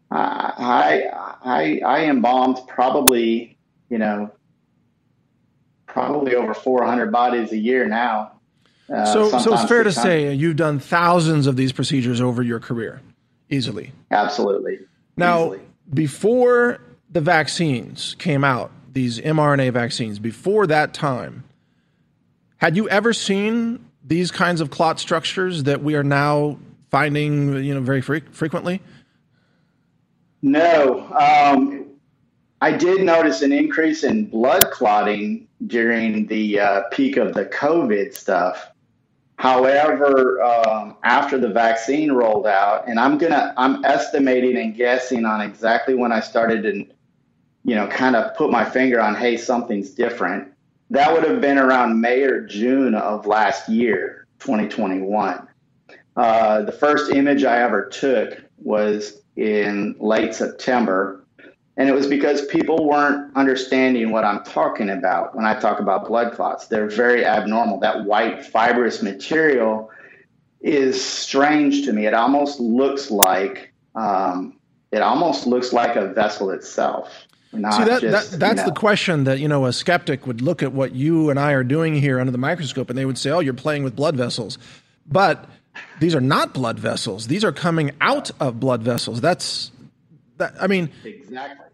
I, 0.09 1.03
I, 1.43 1.81
I 1.85 2.05
embalmed 2.05 2.57
probably, 2.67 3.57
you 3.89 3.99
know, 3.99 4.31
probably 5.85 6.35
over 6.35 6.53
400 6.53 7.11
bodies 7.11 7.51
a 7.51 7.57
year 7.57 7.87
now. 7.87 8.33
Uh, 8.91 9.05
so, 9.05 9.39
so 9.39 9.53
it's 9.53 9.65
fair 9.65 9.83
to 9.83 9.91
say 9.91 10.33
you've 10.33 10.57
done 10.57 10.79
thousands 10.79 11.47
of 11.47 11.55
these 11.55 11.71
procedures 11.71 12.19
over 12.19 12.41
your 12.41 12.59
career, 12.59 13.01
easily. 13.49 13.93
Absolutely. 14.09 14.79
Now, 15.15 15.53
easily. 15.53 15.61
before 15.93 16.81
the 17.09 17.21
vaccines 17.21 18.15
came 18.19 18.43
out, 18.43 18.71
these 18.91 19.19
mRNA 19.19 19.71
vaccines, 19.71 20.19
before 20.19 20.67
that 20.67 20.93
time, 20.93 21.45
had 22.61 22.77
you 22.77 22.87
ever 22.89 23.11
seen 23.11 23.83
these 24.05 24.29
kinds 24.29 24.61
of 24.61 24.69
clot 24.69 24.99
structures 24.99 25.63
that 25.63 25.81
we 25.81 25.95
are 25.95 26.03
now 26.03 26.59
finding, 26.91 27.55
you 27.63 27.73
know, 27.73 27.81
very 27.81 28.01
fre- 28.01 28.17
frequently? 28.31 28.79
No. 30.43 31.11
Um, 31.11 31.87
I 32.61 32.71
did 32.71 33.01
notice 33.01 33.41
an 33.41 33.51
increase 33.51 34.03
in 34.03 34.25
blood 34.25 34.69
clotting 34.69 35.47
during 35.65 36.27
the 36.27 36.59
uh, 36.59 36.81
peak 36.91 37.17
of 37.17 37.33
the 37.33 37.45
COVID 37.45 38.13
stuff. 38.13 38.69
However, 39.37 40.39
um, 40.43 40.97
after 41.03 41.39
the 41.39 41.49
vaccine 41.49 42.11
rolled 42.11 42.45
out, 42.45 42.87
and 42.87 42.99
I'm 42.99 43.17
gonna, 43.17 43.55
I'm 43.57 43.83
estimating 43.83 44.57
and 44.57 44.75
guessing 44.75 45.25
on 45.25 45.41
exactly 45.41 45.95
when 45.95 46.11
I 46.11 46.19
started 46.19 46.61
to, 46.61 46.85
you 47.65 47.73
know, 47.73 47.87
kind 47.87 48.15
of 48.15 48.35
put 48.35 48.51
my 48.51 48.63
finger 48.63 49.01
on, 49.01 49.15
hey, 49.15 49.35
something's 49.35 49.89
different. 49.89 50.50
That 50.91 51.11
would 51.13 51.23
have 51.23 51.41
been 51.41 51.57
around 51.57 51.99
May 51.99 52.21
or 52.23 52.41
June 52.41 52.95
of 52.95 53.25
last 53.25 53.67
year, 53.69 54.27
2021. 54.39 55.47
Uh, 56.15 56.61
the 56.63 56.71
first 56.71 57.11
image 57.11 57.43
I 57.43 57.61
ever 57.61 57.87
took 57.87 58.37
was 58.57 59.21
in 59.35 59.95
late 59.99 60.35
September 60.35 61.21
and 61.77 61.89
it 61.89 61.93
was 61.93 62.07
because 62.07 62.45
people 62.45 62.87
weren't 62.87 63.35
understanding 63.35 64.11
what 64.11 64.25
I'm 64.25 64.43
talking 64.43 64.89
about 64.89 65.35
when 65.35 65.45
I 65.45 65.59
talk 65.59 65.79
about 65.79 66.07
blood 66.07 66.33
clots. 66.33 66.67
They're 66.67 66.89
very 66.89 67.25
abnormal. 67.25 67.79
That 67.79 68.05
white 68.05 68.45
fibrous 68.45 69.01
material 69.01 69.89
is 70.59 71.03
strange 71.03 71.85
to 71.85 71.93
me. 71.93 72.05
It 72.05 72.13
almost 72.13 72.59
looks 72.59 73.09
like 73.09 73.73
um, 73.95 74.59
it 74.91 75.01
almost 75.01 75.47
looks 75.47 75.71
like 75.73 75.95
a 75.95 76.13
vessel 76.13 76.51
itself. 76.51 77.25
See 77.51 77.59
that, 77.59 78.01
just, 78.01 78.31
that 78.31 78.39
that's 78.39 78.59
you 78.61 78.67
know, 78.67 78.73
the 78.73 78.79
question 78.79 79.23
that 79.25 79.39
you 79.39 79.47
know 79.47 79.65
a 79.65 79.73
skeptic 79.73 80.25
would 80.25 80.41
look 80.41 80.63
at 80.63 80.71
what 80.71 80.95
you 80.95 81.29
and 81.29 81.39
I 81.39 81.51
are 81.51 81.65
doing 81.65 81.95
here 81.95 82.19
under 82.19 82.31
the 82.31 82.37
microscope 82.37 82.89
and 82.89 82.97
they 82.97 83.05
would 83.05 83.17
say, 83.17 83.29
"Oh, 83.29 83.39
you're 83.39 83.53
playing 83.53 83.83
with 83.83 83.95
blood 83.95 84.15
vessels," 84.15 84.57
but 85.05 85.49
these 85.99 86.15
are 86.15 86.21
not 86.21 86.53
blood 86.53 86.79
vessels. 86.79 87.27
These 87.27 87.43
are 87.43 87.51
coming 87.51 87.91
out 87.99 88.31
of 88.39 88.59
blood 88.59 88.83
vessels. 88.83 89.19
That's 89.19 89.71
that. 90.37 90.53
I 90.61 90.67
mean, 90.67 90.91
exactly 91.03 91.65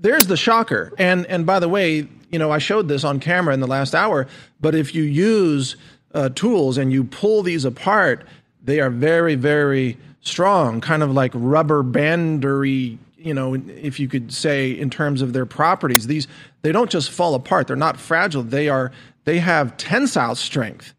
there's 0.00 0.26
the 0.26 0.36
shocker. 0.36 0.92
And 0.98 1.26
and 1.26 1.46
by 1.46 1.58
the 1.58 1.68
way, 1.68 2.08
you 2.30 2.38
know, 2.38 2.50
I 2.50 2.58
showed 2.58 2.88
this 2.88 3.04
on 3.04 3.20
camera 3.20 3.54
in 3.54 3.60
the 3.60 3.66
last 3.66 3.94
hour. 3.94 4.26
But 4.60 4.74
if 4.74 4.94
you 4.94 5.02
use 5.02 5.76
uh, 6.14 6.30
tools 6.30 6.78
and 6.78 6.92
you 6.92 7.04
pull 7.04 7.42
these 7.42 7.64
apart, 7.64 8.24
they 8.62 8.80
are 8.80 8.90
very 8.90 9.34
very 9.34 9.98
strong, 10.22 10.80
kind 10.80 11.02
of 11.02 11.12
like 11.12 11.32
rubber 11.34 11.82
bandery. 11.82 12.98
You 13.22 13.34
know, 13.34 13.54
if 13.54 14.00
you 14.00 14.08
could 14.08 14.32
say 14.32 14.70
in 14.70 14.88
terms 14.88 15.20
of 15.20 15.32
their 15.32 15.46
properties, 15.46 16.06
these 16.06 16.26
they 16.62 16.72
don't 16.72 16.90
just 16.90 17.10
fall 17.10 17.34
apart. 17.34 17.66
They're 17.66 17.76
not 17.76 17.98
fragile. 17.98 18.42
They 18.42 18.68
are 18.68 18.92
they 19.24 19.38
have 19.38 19.76
tensile 19.76 20.34
strength. 20.34 20.94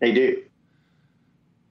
They 0.00 0.12
do. 0.12 0.42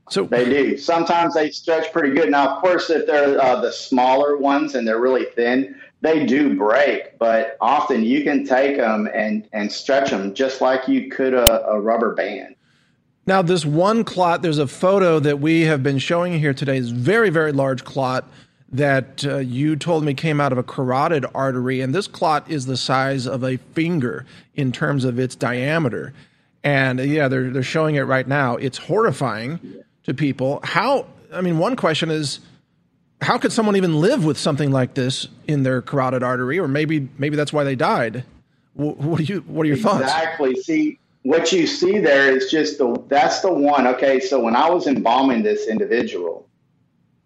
So 0.10 0.24
they 0.24 0.46
do. 0.46 0.78
Sometimes 0.78 1.36
they 1.36 1.52
stretch 1.52 1.92
pretty 1.94 2.16
good. 2.16 2.32
Now, 2.32 2.56
of 2.56 2.62
course, 2.62 2.90
if 2.90 3.06
they're 3.06 3.40
uh, 3.40 3.62
the 3.62 3.72
smaller 3.72 4.38
ones 4.38 4.76
and 4.76 4.88
they're 4.88 5.00
really 5.00 5.26
thin, 5.36 5.76
they 6.02 6.26
do 6.26 6.56
break, 6.56 7.18
but 7.20 7.58
often 7.62 8.04
you 8.04 8.24
can 8.24 8.46
take 8.46 8.78
them 8.78 9.08
and, 9.14 9.48
and 9.54 9.72
stretch 9.72 10.10
them 10.10 10.34
just 10.34 10.62
like 10.62 10.88
you 10.88 11.10
could 11.10 11.34
a, 11.34 11.68
a 11.68 11.80
rubber 11.80 12.16
band. 12.16 12.56
Now, 13.28 13.44
this 13.44 13.66
one 13.66 14.04
clot, 14.04 14.42
there's 14.42 14.58
a 14.58 14.68
photo 14.68 15.20
that 15.20 15.40
we 15.40 15.62
have 15.62 15.84
been 15.84 16.00
showing 16.00 16.40
here 16.40 16.54
today, 16.54 16.78
is 16.78 16.90
very, 16.90 17.30
very 17.30 17.52
large 17.52 17.84
clot 17.84 18.28
that 18.72 19.26
uh, 19.26 19.38
you 19.38 19.76
told 19.76 20.04
me 20.04 20.14
came 20.14 20.40
out 20.40 20.52
of 20.52 20.58
a 20.58 20.64
carotid 20.64 21.26
artery. 21.34 21.82
And 21.82 21.94
this 21.94 22.08
clot 22.08 22.50
is 22.50 22.66
the 22.66 22.78
size 22.78 23.26
of 23.26 23.44
a 23.44 23.58
finger 23.58 24.26
in 24.56 24.72
terms 24.72 25.06
of 25.06 25.18
its 25.20 25.36
diameter. 25.36 26.14
And 26.64 27.00
uh, 27.00 27.04
yeah, 27.04 27.28
they're, 27.28 27.50
they're 27.50 27.64
showing 27.64 27.96
it 27.96 28.02
right 28.02 28.28
now. 28.28 28.58
It's 28.58 28.78
horrifying 28.78 29.60
to 30.04 30.14
people. 30.14 30.60
How, 30.64 31.08
I 31.34 31.42
mean, 31.42 31.58
one 31.58 31.76
question 31.76 32.12
is, 32.12 32.40
how 33.22 33.38
could 33.38 33.52
someone 33.52 33.76
even 33.76 34.00
live 34.00 34.24
with 34.24 34.38
something 34.38 34.72
like 34.72 34.94
this 34.94 35.28
in 35.48 35.64
their 35.64 35.82
carotid 35.82 36.24
artery, 36.24 36.58
or 36.58 36.68
maybe 36.68 37.10
maybe 37.18 37.36
that's 37.36 37.52
why 37.52 37.66
they 37.66 37.76
died? 37.76 38.24
What, 38.74 39.18
do 39.18 39.24
you 39.24 39.42
what 39.42 39.64
are 39.64 39.68
your 39.68 39.76
exactly. 39.76 40.00
thoughts? 40.00 40.14
Exactly. 40.14 40.56
See, 40.62 41.00
what 41.24 41.52
you 41.52 41.68
see 41.68 42.00
there 42.00 42.36
is 42.36 42.50
just 42.50 42.78
the 42.78 42.96
that's 43.10 43.42
the 43.42 43.52
one. 43.52 43.88
Okay, 43.88 44.22
so 44.22 44.40
when 44.40 44.56
I 44.56 44.70
was 44.70 44.88
embalming 44.88 45.44
this 45.44 45.68
individual, 45.68 46.48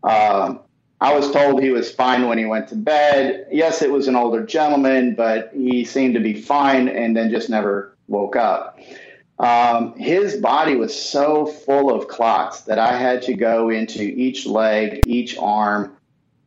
um, 0.04 0.62
I 1.04 1.14
was 1.14 1.30
told 1.32 1.62
he 1.62 1.70
was 1.70 1.92
fine 1.92 2.30
when 2.30 2.38
he 2.38 2.46
went 2.46 2.70
to 2.70 2.78
bed. 2.78 3.48
Yes, 3.52 3.82
it 3.82 3.92
was 3.92 4.08
an 4.08 4.16
older 4.16 4.46
gentleman, 4.46 5.16
but 5.16 5.52
he 5.54 5.84
seemed 5.84 6.14
to 6.14 6.22
be 6.22 6.34
fine, 6.34 6.88
and 6.88 7.14
then 7.14 7.30
just 7.30 7.50
never 7.50 7.98
woke 8.08 8.38
up. 8.38 8.80
Um, 9.38 9.96
his 9.98 10.38
body 10.38 10.78
was 10.78 10.98
so 10.98 11.46
full 11.46 11.94
of 11.94 12.08
clots 12.08 12.62
that 12.62 12.80
I 12.80 12.96
had 12.98 13.22
to 13.24 13.34
go 13.34 13.70
into 13.70 14.02
each 14.02 14.46
leg, 14.46 15.02
each 15.06 15.38
arm, 15.38 15.98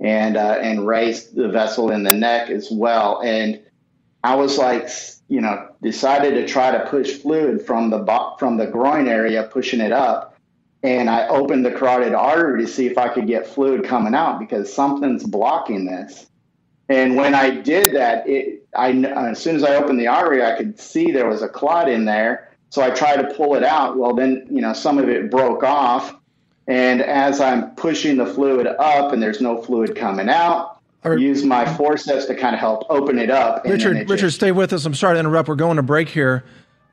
and 0.01 0.39
uh, 0.39 0.59
and 0.63 0.87
raise 0.87 1.33
the 1.33 1.49
vessel 1.49 1.91
in 1.91 2.03
the 2.03 2.15
neck 2.15 2.49
as 2.49 2.71
well. 2.71 3.21
And 3.23 3.61
I 4.25 4.37
was 4.37 4.57
like, 4.57 4.89
you 5.29 5.43
know, 5.43 5.69
decided 5.83 6.31
to 6.33 6.47
try 6.47 6.71
to 6.71 6.87
push 6.87 7.13
fluid 7.13 7.67
from 7.67 7.91
the 7.91 8.35
from 8.39 8.57
the 8.57 8.67
groin 8.67 9.07
area, 9.07 9.51
pushing 9.53 9.81
it 9.81 9.93
up. 9.93 10.36
And 10.87 11.11
I 11.11 11.27
opened 11.29 11.65
the 11.65 11.73
carotid 11.73 12.15
artery 12.15 12.65
to 12.65 12.69
see 12.69 12.87
if 12.87 12.97
I 12.97 13.09
could 13.09 13.27
get 13.27 13.47
fluid 13.47 13.85
coming 13.85 14.15
out 14.15 14.39
because 14.39 14.73
something's 14.73 15.25
blocking 15.25 15.85
this. 15.85 16.27
And 16.89 17.17
when 17.17 17.35
I 17.35 17.51
did 17.51 17.95
that, 17.97 18.29
it 18.29 18.65
I 18.77 18.91
as 18.91 19.43
soon 19.43 19.57
as 19.57 19.65
I 19.65 19.75
opened 19.75 19.99
the 19.99 20.07
artery, 20.07 20.45
I 20.45 20.57
could 20.57 20.79
see 20.79 21.11
there 21.11 21.29
was 21.29 21.43
a 21.43 21.49
clot 21.49 21.89
in 21.89 22.05
there 22.05 22.47
so 22.71 22.83
I 22.83 22.91
tried 22.91 23.17
to 23.17 23.35
pull 23.35 23.55
it 23.55 23.65
out. 23.65 23.97
Well, 23.97 24.15
then, 24.15 24.47
you 24.51 24.61
know, 24.61 24.73
some 24.73 24.99
of 24.99 25.09
it 25.09 25.31
broke 25.31 25.63
off. 25.63 26.15
And 26.67 27.01
as 27.01 27.41
I'm 27.41 27.75
pushing 27.77 28.17
the 28.17 28.27
fluid 28.27 28.67
up 28.67 29.13
and 29.13 29.23
there's 29.23 29.41
no 29.41 29.63
fluid 29.63 29.97
coming 29.97 30.29
out, 30.29 30.81
I 31.05 31.15
use 31.15 31.45
my 31.45 31.65
forceps 31.77 32.27
to 32.27 32.35
kind 32.35 32.55
of 32.55 32.61
help 32.61 32.85
open 32.91 33.19
it 33.21 33.31
up. 33.31 33.65
Richard, 33.65 33.97
it 33.97 34.09
Richard, 34.09 34.27
just, 34.27 34.37
stay 34.37 34.51
with 34.51 34.73
us. 34.73 34.85
I'm 34.85 34.95
sorry 34.95 35.15
to 35.15 35.21
interrupt. 35.21 35.49
We're 35.49 35.55
going 35.55 35.77
to 35.77 35.83
break 35.83 36.09
here. 36.09 36.45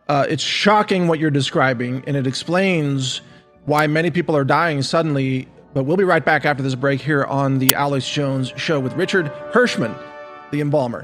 Uh, 0.07 0.27
it's 0.29 0.43
shocking 0.43 1.07
what 1.07 1.17
you're 1.17 1.31
describing, 1.31 2.03
and 2.05 2.15
it 2.15 2.27
explains 2.27 3.21
why 3.65 3.87
many 3.87 4.11
people 4.11 4.35
are 4.35 4.43
dying 4.43 4.81
suddenly. 4.81 5.47
But 5.73 5.83
we'll 5.83 5.97
be 5.97 6.03
right 6.03 6.23
back 6.23 6.45
after 6.45 6.61
this 6.61 6.75
break 6.75 7.01
here 7.01 7.23
on 7.23 7.57
the 7.59 7.73
Alex 7.73 8.07
Jones 8.07 8.53
Show 8.57 8.79
with 8.79 8.93
Richard 8.93 9.31
Hirschman, 9.51 9.97
the 10.51 10.61
embalmer. 10.61 11.03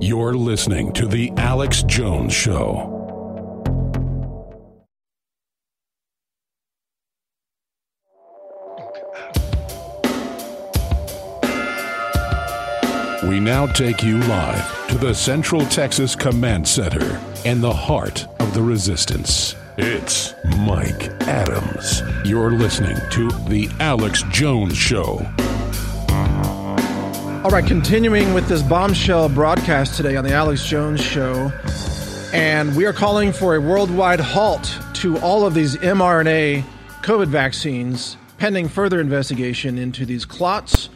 You're 0.00 0.34
listening 0.34 0.92
to 0.92 1.08
The 1.08 1.32
Alex 1.36 1.82
Jones 1.82 2.32
Show. 2.32 2.94
We 13.24 13.40
now 13.40 13.66
take 13.66 14.04
you 14.04 14.18
live 14.18 14.86
to 14.88 14.98
the 14.98 15.12
Central 15.12 15.66
Texas 15.66 16.14
Command 16.14 16.68
Center 16.68 17.20
and 17.44 17.60
the 17.60 17.72
heart 17.72 18.24
of 18.38 18.54
the 18.54 18.62
resistance. 18.62 19.56
It's 19.76 20.32
Mike 20.58 21.10
Adams. 21.22 22.02
You're 22.24 22.52
listening 22.52 22.98
to 23.10 23.28
The 23.48 23.68
Alex 23.80 24.22
Jones 24.30 24.76
Show. 24.76 25.28
All 27.44 27.52
right, 27.52 27.64
continuing 27.64 28.34
with 28.34 28.48
this 28.48 28.62
bombshell 28.62 29.28
broadcast 29.28 29.94
today 29.94 30.16
on 30.16 30.24
the 30.24 30.32
Alex 30.32 30.66
Jones 30.66 31.00
Show. 31.00 31.52
And 32.32 32.74
we 32.74 32.84
are 32.84 32.92
calling 32.92 33.32
for 33.32 33.54
a 33.54 33.60
worldwide 33.60 34.18
halt 34.18 34.76
to 34.94 35.16
all 35.18 35.46
of 35.46 35.54
these 35.54 35.76
mRNA 35.76 36.64
COVID 37.02 37.28
vaccines, 37.28 38.16
pending 38.38 38.68
further 38.68 39.00
investigation 39.00 39.78
into 39.78 40.04
these 40.04 40.24
clots, 40.24 40.88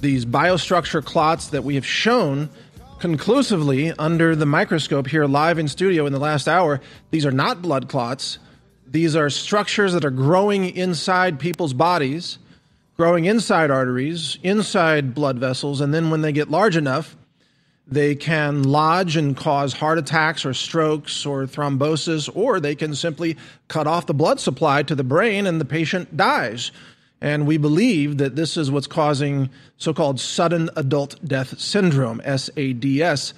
these 0.00 0.24
biostructure 0.24 1.04
clots 1.04 1.48
that 1.48 1.62
we 1.62 1.74
have 1.74 1.86
shown 1.86 2.48
conclusively 2.98 3.92
under 3.98 4.34
the 4.34 4.46
microscope 4.46 5.06
here 5.06 5.26
live 5.26 5.58
in 5.58 5.68
studio 5.68 6.06
in 6.06 6.14
the 6.14 6.18
last 6.18 6.48
hour. 6.48 6.80
These 7.10 7.26
are 7.26 7.32
not 7.32 7.60
blood 7.60 7.90
clots. 7.90 8.38
These 8.86 9.14
are 9.14 9.28
structures 9.28 9.92
that 9.92 10.06
are 10.06 10.10
growing 10.10 10.74
inside 10.74 11.38
people's 11.38 11.74
bodies 11.74 12.38
growing 12.96 13.24
inside 13.24 13.70
arteries, 13.70 14.38
inside 14.42 15.14
blood 15.14 15.38
vessels, 15.38 15.80
and 15.80 15.92
then 15.92 16.10
when 16.10 16.20
they 16.20 16.32
get 16.32 16.50
large 16.50 16.76
enough, 16.76 17.16
they 17.86 18.14
can 18.14 18.62
lodge 18.62 19.16
and 19.16 19.36
cause 19.36 19.72
heart 19.72 19.98
attacks 19.98 20.44
or 20.44 20.54
strokes 20.54 21.26
or 21.26 21.44
thrombosis, 21.46 22.30
or 22.34 22.60
they 22.60 22.74
can 22.74 22.94
simply 22.94 23.36
cut 23.68 23.86
off 23.86 24.06
the 24.06 24.14
blood 24.14 24.40
supply 24.40 24.82
to 24.82 24.94
the 24.94 25.04
brain 25.04 25.46
and 25.46 25.60
the 25.60 25.64
patient 25.64 26.16
dies. 26.16 26.70
And 27.20 27.46
we 27.46 27.56
believe 27.56 28.18
that 28.18 28.34
this 28.34 28.56
is 28.56 28.70
what's 28.70 28.86
causing 28.86 29.50
so 29.76 29.92
called 29.94 30.20
sudden 30.20 30.70
adult 30.74 31.16
death 31.24 31.58
syndrome, 31.58 32.20
SADS. 32.24 33.34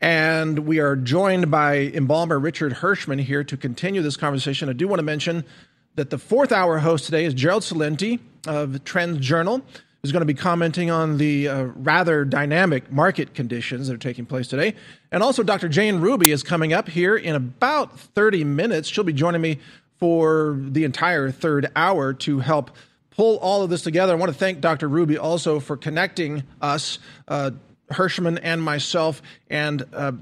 And 0.00 0.60
we 0.60 0.78
are 0.78 0.96
joined 0.96 1.50
by 1.50 1.76
embalmer 1.76 2.38
Richard 2.38 2.74
Hirschman 2.74 3.20
here 3.20 3.44
to 3.44 3.56
continue 3.56 4.02
this 4.02 4.16
conversation. 4.16 4.68
I 4.68 4.72
do 4.72 4.88
want 4.88 5.00
to 5.00 5.04
mention 5.04 5.44
that 5.96 6.10
the 6.10 6.18
fourth 6.18 6.52
hour 6.52 6.78
host 6.78 7.06
today 7.06 7.24
is 7.24 7.34
Gerald 7.34 7.62
Celente 7.62 8.20
of 8.46 8.84
Trends 8.84 9.18
Journal, 9.18 9.62
who's 10.02 10.12
going 10.12 10.20
to 10.20 10.26
be 10.26 10.34
commenting 10.34 10.90
on 10.90 11.16
the 11.16 11.48
uh, 11.48 11.64
rather 11.74 12.24
dynamic 12.24 12.92
market 12.92 13.34
conditions 13.34 13.88
that 13.88 13.94
are 13.94 13.98
taking 13.98 14.26
place 14.26 14.46
today. 14.46 14.74
And 15.10 15.22
also, 15.22 15.42
Dr. 15.42 15.68
Jane 15.68 15.96
Ruby 16.00 16.30
is 16.30 16.42
coming 16.42 16.72
up 16.72 16.88
here 16.88 17.16
in 17.16 17.34
about 17.34 17.98
30 17.98 18.44
minutes. 18.44 18.88
She'll 18.88 19.04
be 19.04 19.14
joining 19.14 19.40
me 19.40 19.58
for 19.98 20.58
the 20.60 20.84
entire 20.84 21.30
third 21.30 21.70
hour 21.74 22.12
to 22.12 22.40
help 22.40 22.70
pull 23.10 23.38
all 23.38 23.62
of 23.62 23.70
this 23.70 23.82
together. 23.82 24.12
I 24.12 24.16
want 24.16 24.30
to 24.30 24.38
thank 24.38 24.60
Dr. 24.60 24.88
Ruby 24.88 25.16
also 25.16 25.58
for 25.58 25.78
connecting 25.78 26.42
us, 26.60 26.98
uh, 27.28 27.52
Hirschman 27.90 28.38
and 28.42 28.62
myself, 28.62 29.22
and 29.48 29.82
uh, 29.94 30.12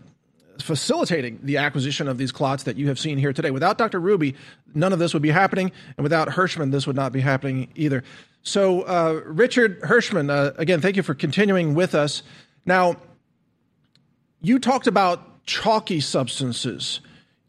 facilitating 0.60 1.40
the 1.42 1.56
acquisition 1.56 2.08
of 2.08 2.18
these 2.18 2.32
clots 2.32 2.62
that 2.64 2.76
you 2.76 2.88
have 2.88 2.98
seen 2.98 3.18
here 3.18 3.32
today. 3.32 3.50
Without 3.50 3.78
Dr. 3.78 4.00
Ruby, 4.00 4.34
none 4.74 4.92
of 4.92 4.98
this 4.98 5.12
would 5.14 5.22
be 5.22 5.30
happening, 5.30 5.72
and 5.96 6.02
without 6.02 6.28
Hirschman, 6.28 6.70
this 6.70 6.86
would 6.86 6.96
not 6.96 7.12
be 7.12 7.20
happening 7.20 7.68
either. 7.74 8.02
So, 8.42 8.82
uh, 8.82 9.22
Richard 9.24 9.80
Hirschman, 9.80 10.30
uh, 10.30 10.52
again, 10.56 10.80
thank 10.80 10.96
you 10.96 11.02
for 11.02 11.14
continuing 11.14 11.74
with 11.74 11.94
us. 11.94 12.22
Now, 12.66 12.96
you 14.40 14.58
talked 14.58 14.86
about 14.86 15.44
chalky 15.46 16.00
substances 16.00 17.00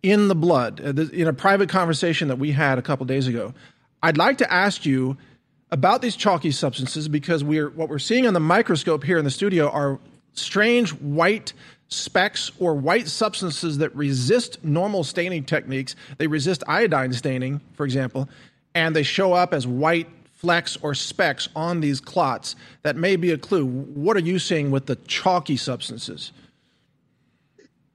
in 0.01 0.27
the 0.27 0.35
blood 0.35 0.81
uh, 0.83 1.01
in 1.11 1.27
a 1.27 1.33
private 1.33 1.69
conversation 1.69 2.27
that 2.29 2.37
we 2.37 2.51
had 2.51 2.77
a 2.77 2.81
couple 2.81 3.05
days 3.05 3.27
ago. 3.27 3.53
I'd 4.03 4.17
like 4.17 4.37
to 4.37 4.53
ask 4.53 4.85
you 4.85 5.17
about 5.71 6.01
these 6.01 6.15
chalky 6.15 6.51
substances 6.51 7.07
because 7.07 7.43
we're 7.43 7.69
what 7.69 7.89
we're 7.89 7.99
seeing 7.99 8.27
on 8.27 8.33
the 8.33 8.39
microscope 8.39 9.03
here 9.03 9.17
in 9.17 9.25
the 9.25 9.31
studio 9.31 9.69
are 9.69 9.99
strange 10.33 10.91
white 10.91 11.53
specks 11.87 12.51
or 12.59 12.73
white 12.73 13.07
substances 13.07 13.77
that 13.77 13.95
resist 13.95 14.63
normal 14.63 15.03
staining 15.03 15.43
techniques. 15.43 15.95
They 16.17 16.27
resist 16.27 16.63
iodine 16.67 17.13
staining, 17.13 17.61
for 17.73 17.85
example, 17.85 18.29
and 18.73 18.95
they 18.95 19.03
show 19.03 19.33
up 19.33 19.53
as 19.53 19.67
white 19.67 20.07
flecks 20.33 20.77
or 20.81 20.93
specks 20.93 21.47
on 21.55 21.81
these 21.81 21.99
clots. 21.99 22.55
That 22.83 22.95
may 22.95 23.15
be 23.15 23.31
a 23.31 23.37
clue. 23.37 23.65
What 23.65 24.17
are 24.17 24.21
you 24.21 24.39
seeing 24.39 24.71
with 24.71 24.85
the 24.85 24.95
chalky 25.07 25.57
substances? 25.57 26.31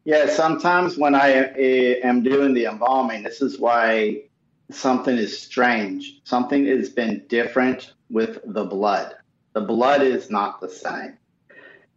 Yeah, 0.04 0.28
sometimes 0.28 0.96
when 0.96 1.14
I 1.14 1.32
eh, 1.32 2.00
am 2.02 2.22
doing 2.22 2.54
the 2.54 2.64
embalming, 2.64 3.22
this 3.22 3.42
is 3.42 3.58
why 3.58 4.22
something 4.70 5.16
is 5.16 5.40
strange. 5.40 6.20
Something 6.24 6.66
has 6.66 6.88
been 6.88 7.24
different 7.28 7.92
with 8.08 8.40
the 8.44 8.64
blood. 8.64 9.14
The 9.52 9.60
blood 9.60 10.02
is 10.02 10.30
not 10.30 10.60
the 10.60 10.68
same. 10.68 11.18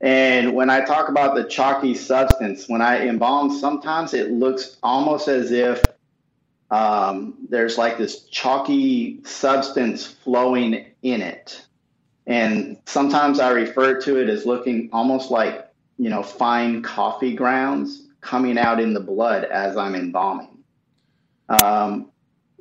And 0.01 0.53
when 0.53 0.69
I 0.69 0.83
talk 0.83 1.07
about 1.09 1.35
the 1.35 1.45
chalky 1.45 1.95
substance, 1.95 2.67
when 2.67 2.81
I 2.81 3.07
embalm, 3.07 3.51
sometimes 3.57 4.13
it 4.13 4.31
looks 4.31 4.77
almost 4.83 5.27
as 5.27 5.51
if 5.51 5.93
um, 6.71 7.35
there's 7.49 7.77
like 7.77 7.97
this 7.97 8.23
chalky 8.25 9.23
substance 9.23 10.05
flowing 10.05 10.85
in 11.03 11.21
it. 11.21 11.65
And 12.25 12.79
sometimes 12.85 13.39
I 13.39 13.51
refer 13.51 14.01
to 14.01 14.17
it 14.17 14.29
as 14.29 14.45
looking 14.45 14.89
almost 14.91 15.29
like, 15.29 15.71
you 15.97 16.09
know, 16.09 16.23
fine 16.23 16.81
coffee 16.81 17.35
grounds 17.35 18.07
coming 18.21 18.57
out 18.57 18.79
in 18.79 18.93
the 18.93 18.99
blood 18.99 19.43
as 19.43 19.77
I'm 19.77 19.95
embalming, 19.95 20.63
um, 21.49 22.11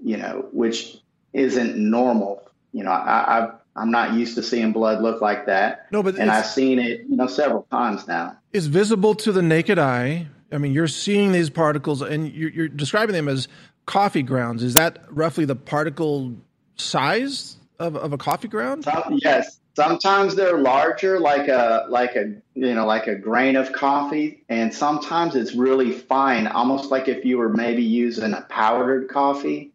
you 0.03 0.17
know, 0.17 0.49
which 0.53 0.99
isn't 1.33 1.77
normal. 1.77 2.49
You 2.73 2.85
know, 2.85 2.91
I, 2.91 3.39
I've 3.39 3.55
I'm 3.75 3.91
not 3.91 4.15
used 4.15 4.35
to 4.35 4.43
seeing 4.43 4.73
blood 4.73 5.03
look 5.03 5.21
like 5.21 5.47
that. 5.47 5.87
No, 5.91 6.03
but 6.03 6.17
and 6.17 6.31
I've 6.31 6.47
seen 6.47 6.79
it, 6.79 7.05
you 7.09 7.17
know, 7.17 7.27
several 7.27 7.67
times 7.71 8.07
now. 8.07 8.37
It's 8.53 8.67
visible 8.67 9.15
to 9.17 9.33
the 9.33 9.43
naked 9.43 9.79
eye. 9.79 10.27
I 10.51 10.59
mean, 10.59 10.73
you're 10.73 10.89
seeing 10.89 11.33
these 11.33 11.49
particles, 11.49 12.03
and 12.03 12.31
you're, 12.31 12.51
you're 12.51 12.69
describing 12.69 13.15
them 13.15 13.29
as 13.29 13.49
coffee 13.87 14.23
grounds. 14.23 14.63
Is 14.63 14.75
that 14.75 14.99
roughly 15.09 15.47
the 15.47 15.57
particle 15.57 16.35
size 16.77 17.57
of, 17.79 17.97
of 17.97 18.13
a 18.13 18.19
coffee 18.19 18.49
ground? 18.49 18.85
Some, 18.85 19.19
yes. 19.23 19.59
Sometimes 19.75 20.35
they're 20.35 20.59
larger, 20.59 21.19
like 21.19 21.49
a 21.49 21.87
like 21.89 22.15
a 22.15 22.35
you 22.55 22.75
know 22.75 22.85
like 22.85 23.07
a 23.07 23.15
grain 23.15 23.57
of 23.57 23.73
coffee, 23.73 24.45
and 24.51 24.75
sometimes 24.75 25.35
it's 25.35 25.55
really 25.55 25.93
fine, 25.93 26.47
almost 26.47 26.91
like 26.91 27.09
if 27.09 27.25
you 27.25 27.39
were 27.39 27.49
maybe 27.49 27.83
using 27.83 28.35
a 28.35 28.43
powdered 28.43 29.09
coffee. 29.09 29.73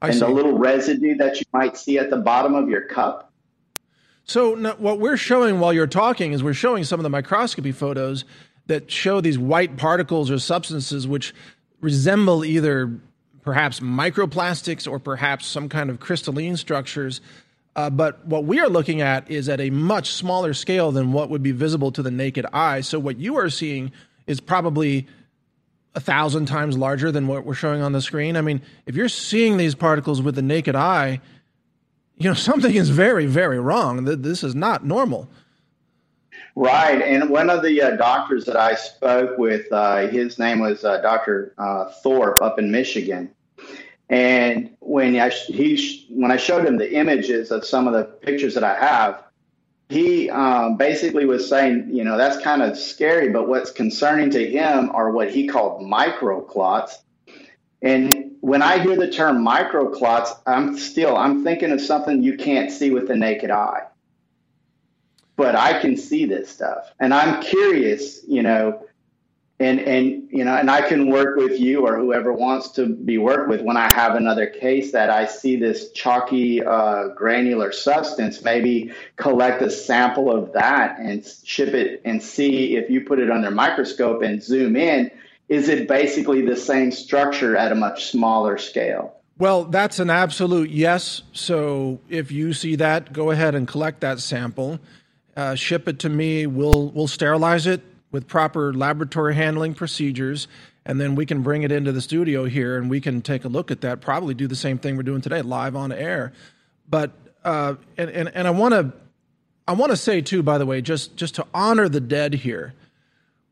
I 0.00 0.08
and 0.08 0.14
see. 0.14 0.20
the 0.20 0.28
little 0.28 0.56
residue 0.56 1.16
that 1.16 1.40
you 1.40 1.46
might 1.52 1.76
see 1.76 1.98
at 1.98 2.08
the 2.08 2.18
bottom 2.18 2.54
of 2.54 2.68
your 2.68 2.82
cup 2.82 3.31
so 4.24 4.54
now, 4.54 4.74
what 4.74 4.98
we're 4.98 5.16
showing 5.16 5.60
while 5.60 5.72
you're 5.72 5.86
talking 5.86 6.32
is 6.32 6.42
we're 6.42 6.54
showing 6.54 6.84
some 6.84 7.00
of 7.00 7.04
the 7.04 7.10
microscopy 7.10 7.72
photos 7.72 8.24
that 8.66 8.90
show 8.90 9.20
these 9.20 9.38
white 9.38 9.76
particles 9.76 10.30
or 10.30 10.38
substances 10.38 11.06
which 11.06 11.34
resemble 11.80 12.44
either 12.44 13.00
perhaps 13.42 13.80
microplastics 13.80 14.90
or 14.90 14.98
perhaps 14.98 15.46
some 15.46 15.68
kind 15.68 15.90
of 15.90 15.98
crystalline 15.98 16.56
structures. 16.56 17.20
Uh, 17.74 17.90
but 17.90 18.24
what 18.26 18.44
we 18.44 18.60
are 18.60 18.68
looking 18.68 19.00
at 19.00 19.28
is 19.30 19.48
at 19.48 19.60
a 19.60 19.70
much 19.70 20.12
smaller 20.12 20.54
scale 20.54 20.92
than 20.92 21.12
what 21.12 21.28
would 21.30 21.42
be 21.42 21.52
visible 21.52 21.90
to 21.90 22.02
the 22.02 22.10
naked 22.10 22.46
eye. 22.52 22.80
So 22.82 22.98
what 22.98 23.18
you 23.18 23.36
are 23.38 23.50
seeing 23.50 23.90
is 24.26 24.40
probably 24.40 25.08
a 25.94 26.00
thousand 26.00 26.46
times 26.46 26.78
larger 26.78 27.10
than 27.10 27.26
what 27.26 27.44
we're 27.44 27.54
showing 27.54 27.82
on 27.82 27.92
the 27.92 28.00
screen. 28.00 28.36
I 28.36 28.40
mean, 28.42 28.62
if 28.86 28.94
you're 28.94 29.08
seeing 29.08 29.56
these 29.56 29.74
particles 29.74 30.22
with 30.22 30.34
the 30.34 30.42
naked 30.42 30.76
eye, 30.76 31.20
you 32.22 32.30
know, 32.30 32.34
something 32.50 32.74
is 32.74 32.90
very, 32.90 33.26
very 33.26 33.58
wrong. 33.58 34.04
This 34.04 34.44
is 34.44 34.54
not 34.54 34.84
normal. 34.84 35.28
Right. 36.54 37.00
And 37.00 37.30
one 37.30 37.48
of 37.48 37.62
the 37.62 37.80
uh, 37.80 37.96
doctors 37.96 38.44
that 38.44 38.56
I 38.56 38.74
spoke 38.74 39.38
with, 39.38 39.72
uh, 39.72 40.08
his 40.08 40.38
name 40.38 40.60
was 40.60 40.84
uh, 40.84 41.00
Dr. 41.00 41.54
Uh, 41.56 41.90
Thorp 42.02 42.42
up 42.42 42.58
in 42.58 42.70
Michigan. 42.70 43.30
And 44.10 44.70
when 44.80 45.18
I, 45.18 45.30
he, 45.30 46.06
when 46.10 46.30
I 46.30 46.36
showed 46.36 46.66
him 46.66 46.76
the 46.76 46.92
images 46.92 47.50
of 47.50 47.64
some 47.64 47.86
of 47.86 47.94
the 47.94 48.04
pictures 48.04 48.52
that 48.54 48.64
I 48.64 48.74
have, 48.74 49.24
he 49.88 50.28
um, 50.28 50.76
basically 50.76 51.24
was 51.24 51.48
saying, 51.48 51.88
you 51.90 52.04
know, 52.04 52.18
that's 52.18 52.42
kind 52.42 52.62
of 52.62 52.76
scary, 52.76 53.30
but 53.30 53.48
what's 53.48 53.70
concerning 53.70 54.30
to 54.30 54.50
him 54.50 54.90
are 54.90 55.10
what 55.10 55.30
he 55.30 55.48
called 55.48 55.82
microclots. 55.82 56.96
And 57.80 58.21
when 58.42 58.60
I 58.60 58.80
hear 58.80 58.96
the 58.96 59.08
term 59.08 59.46
microclots, 59.46 60.36
I'm 60.46 60.76
still 60.76 61.16
I'm 61.16 61.44
thinking 61.44 61.70
of 61.70 61.80
something 61.80 62.24
you 62.24 62.36
can't 62.36 62.72
see 62.72 62.90
with 62.90 63.06
the 63.06 63.14
naked 63.14 63.52
eye. 63.52 63.84
But 65.36 65.54
I 65.54 65.80
can 65.80 65.96
see 65.96 66.26
this 66.26 66.48
stuff. 66.48 66.92
And 66.98 67.14
I'm 67.14 67.40
curious, 67.40 68.24
you 68.26 68.42
know, 68.42 68.84
and 69.60 69.78
and 69.78 70.28
you 70.32 70.44
know, 70.44 70.56
and 70.56 70.68
I 70.68 70.82
can 70.88 71.08
work 71.08 71.36
with 71.36 71.60
you 71.60 71.86
or 71.86 71.96
whoever 71.96 72.32
wants 72.32 72.72
to 72.72 72.86
be 72.86 73.16
worked 73.16 73.48
with 73.48 73.62
when 73.62 73.76
I 73.76 73.86
have 73.86 74.16
another 74.16 74.48
case 74.48 74.90
that 74.90 75.08
I 75.08 75.26
see 75.26 75.54
this 75.54 75.92
chalky 75.92 76.64
uh, 76.64 77.10
granular 77.10 77.70
substance. 77.70 78.42
Maybe 78.42 78.90
collect 79.14 79.62
a 79.62 79.70
sample 79.70 80.34
of 80.34 80.52
that 80.54 80.98
and 80.98 81.24
ship 81.44 81.74
it 81.74 82.02
and 82.04 82.20
see 82.20 82.76
if 82.76 82.90
you 82.90 83.02
put 83.02 83.20
it 83.20 83.30
under 83.30 83.52
microscope 83.52 84.22
and 84.22 84.42
zoom 84.42 84.74
in 84.74 85.12
is 85.48 85.68
it 85.68 85.88
basically 85.88 86.42
the 86.42 86.56
same 86.56 86.90
structure 86.90 87.56
at 87.56 87.72
a 87.72 87.74
much 87.74 88.10
smaller 88.10 88.58
scale? 88.58 89.16
Well, 89.38 89.64
that's 89.64 89.98
an 89.98 90.10
absolute 90.10 90.70
yes. 90.70 91.22
So 91.32 92.00
if 92.08 92.30
you 92.30 92.52
see 92.52 92.76
that, 92.76 93.12
go 93.12 93.30
ahead 93.30 93.54
and 93.54 93.66
collect 93.66 94.00
that 94.02 94.20
sample, 94.20 94.78
uh, 95.36 95.54
ship 95.54 95.88
it 95.88 95.98
to 96.00 96.08
me. 96.08 96.46
We'll 96.46 96.90
we'll 96.90 97.08
sterilize 97.08 97.66
it 97.66 97.82
with 98.10 98.28
proper 98.28 98.72
laboratory 98.72 99.34
handling 99.34 99.74
procedures, 99.74 100.48
and 100.84 101.00
then 101.00 101.14
we 101.14 101.26
can 101.26 101.42
bring 101.42 101.62
it 101.62 101.72
into 101.72 101.92
the 101.92 102.00
studio 102.00 102.44
here 102.44 102.76
and 102.76 102.90
we 102.90 103.00
can 103.00 103.22
take 103.22 103.44
a 103.44 103.48
look 103.48 103.70
at 103.70 103.80
that. 103.80 104.00
Probably 104.00 104.34
do 104.34 104.46
the 104.46 104.56
same 104.56 104.78
thing 104.78 104.96
we're 104.96 105.02
doing 105.02 105.22
today, 105.22 105.42
live 105.42 105.74
on 105.74 105.92
air. 105.92 106.32
But 106.88 107.12
uh, 107.44 107.76
and, 107.96 108.10
and 108.10 108.28
and 108.34 108.46
I 108.46 108.50
want 108.50 108.74
to 108.74 108.92
I 109.66 109.72
want 109.72 109.90
to 109.90 109.96
say 109.96 110.20
too, 110.20 110.42
by 110.42 110.58
the 110.58 110.66
way, 110.66 110.82
just 110.82 111.16
just 111.16 111.34
to 111.36 111.46
honor 111.54 111.88
the 111.88 112.00
dead 112.00 112.34
here, 112.34 112.74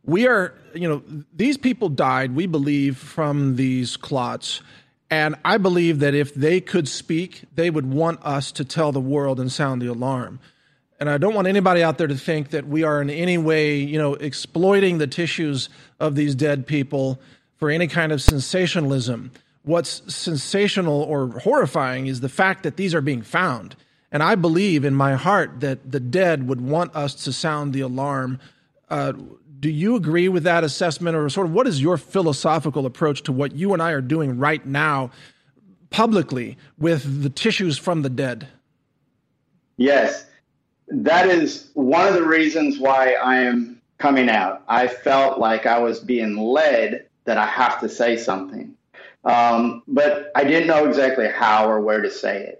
we 0.04 0.26
are, 0.26 0.54
you 0.74 0.88
know, 0.88 1.02
these 1.34 1.56
people 1.56 1.88
died, 1.88 2.34
we 2.34 2.46
believe, 2.46 2.96
from 2.96 3.56
these 3.56 3.96
clots. 3.96 4.62
And 5.10 5.34
I 5.44 5.58
believe 5.58 5.98
that 6.00 6.14
if 6.14 6.34
they 6.34 6.60
could 6.60 6.88
speak, 6.88 7.42
they 7.54 7.70
would 7.70 7.86
want 7.86 8.24
us 8.24 8.52
to 8.52 8.64
tell 8.64 8.92
the 8.92 9.00
world 9.00 9.40
and 9.40 9.50
sound 9.50 9.82
the 9.82 9.88
alarm. 9.88 10.40
And 11.00 11.08
I 11.08 11.18
don't 11.18 11.34
want 11.34 11.48
anybody 11.48 11.82
out 11.82 11.98
there 11.98 12.06
to 12.06 12.16
think 12.16 12.50
that 12.50 12.68
we 12.68 12.84
are 12.84 13.00
in 13.00 13.10
any 13.10 13.38
way, 13.38 13.76
you 13.76 13.98
know, 13.98 14.14
exploiting 14.14 14.98
the 14.98 15.06
tissues 15.06 15.68
of 15.98 16.14
these 16.14 16.34
dead 16.34 16.66
people 16.66 17.20
for 17.56 17.70
any 17.70 17.86
kind 17.86 18.12
of 18.12 18.22
sensationalism. 18.22 19.32
What's 19.62 20.02
sensational 20.14 21.02
or 21.02 21.28
horrifying 21.40 22.06
is 22.06 22.20
the 22.20 22.28
fact 22.28 22.62
that 22.62 22.76
these 22.76 22.94
are 22.94 23.00
being 23.00 23.22
found. 23.22 23.76
And 24.12 24.22
I 24.22 24.34
believe 24.34 24.84
in 24.84 24.94
my 24.94 25.14
heart 25.14 25.60
that 25.60 25.90
the 25.90 26.00
dead 26.00 26.48
would 26.48 26.60
want 26.60 26.94
us 26.94 27.14
to 27.24 27.32
sound 27.32 27.72
the 27.72 27.80
alarm. 27.80 28.38
Uh, 28.88 29.12
do 29.60 29.70
you 29.70 29.94
agree 29.94 30.28
with 30.28 30.42
that 30.44 30.64
assessment, 30.64 31.16
or 31.16 31.28
sort 31.28 31.46
of 31.46 31.52
what 31.52 31.66
is 31.66 31.82
your 31.82 31.98
philosophical 31.98 32.86
approach 32.86 33.22
to 33.24 33.32
what 33.32 33.52
you 33.52 33.74
and 33.74 33.82
I 33.82 33.92
are 33.92 34.00
doing 34.00 34.38
right 34.38 34.64
now 34.64 35.10
publicly 35.90 36.56
with 36.78 37.22
the 37.22 37.28
tissues 37.28 37.76
from 37.76 38.02
the 38.02 38.08
dead? 38.08 38.48
Yes, 39.76 40.26
that 40.88 41.28
is 41.28 41.70
one 41.74 42.08
of 42.08 42.14
the 42.14 42.26
reasons 42.26 42.78
why 42.78 43.12
I 43.12 43.36
am 43.36 43.80
coming 43.98 44.30
out. 44.30 44.62
I 44.66 44.88
felt 44.88 45.38
like 45.38 45.66
I 45.66 45.78
was 45.78 46.00
being 46.00 46.36
led 46.36 47.06
that 47.24 47.36
I 47.36 47.46
have 47.46 47.80
to 47.80 47.88
say 47.88 48.16
something, 48.16 48.74
um, 49.24 49.82
but 49.86 50.32
I 50.34 50.44
didn't 50.44 50.68
know 50.68 50.86
exactly 50.86 51.28
how 51.28 51.68
or 51.68 51.80
where 51.80 52.00
to 52.00 52.10
say 52.10 52.44
it. 52.44 52.59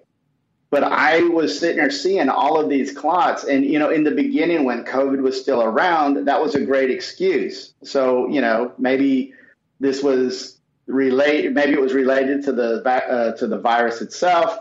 But 0.70 0.84
I 0.84 1.22
was 1.24 1.58
sitting 1.58 1.78
there 1.78 1.90
seeing 1.90 2.28
all 2.28 2.60
of 2.60 2.68
these 2.68 2.96
clots. 2.96 3.42
And, 3.44 3.64
you 3.64 3.78
know, 3.78 3.90
in 3.90 4.04
the 4.04 4.12
beginning 4.12 4.64
when 4.64 4.84
COVID 4.84 5.20
was 5.20 5.40
still 5.40 5.62
around, 5.62 6.26
that 6.26 6.40
was 6.40 6.54
a 6.54 6.64
great 6.64 6.90
excuse. 6.90 7.74
So, 7.82 8.28
you 8.28 8.40
know, 8.40 8.72
maybe 8.78 9.34
this 9.80 10.02
was 10.02 10.58
related, 10.86 11.54
maybe 11.54 11.72
it 11.72 11.80
was 11.80 11.92
related 11.92 12.44
to 12.44 12.52
the, 12.52 12.82
uh, 12.84 13.36
to 13.36 13.46
the 13.48 13.58
virus 13.58 14.00
itself. 14.00 14.60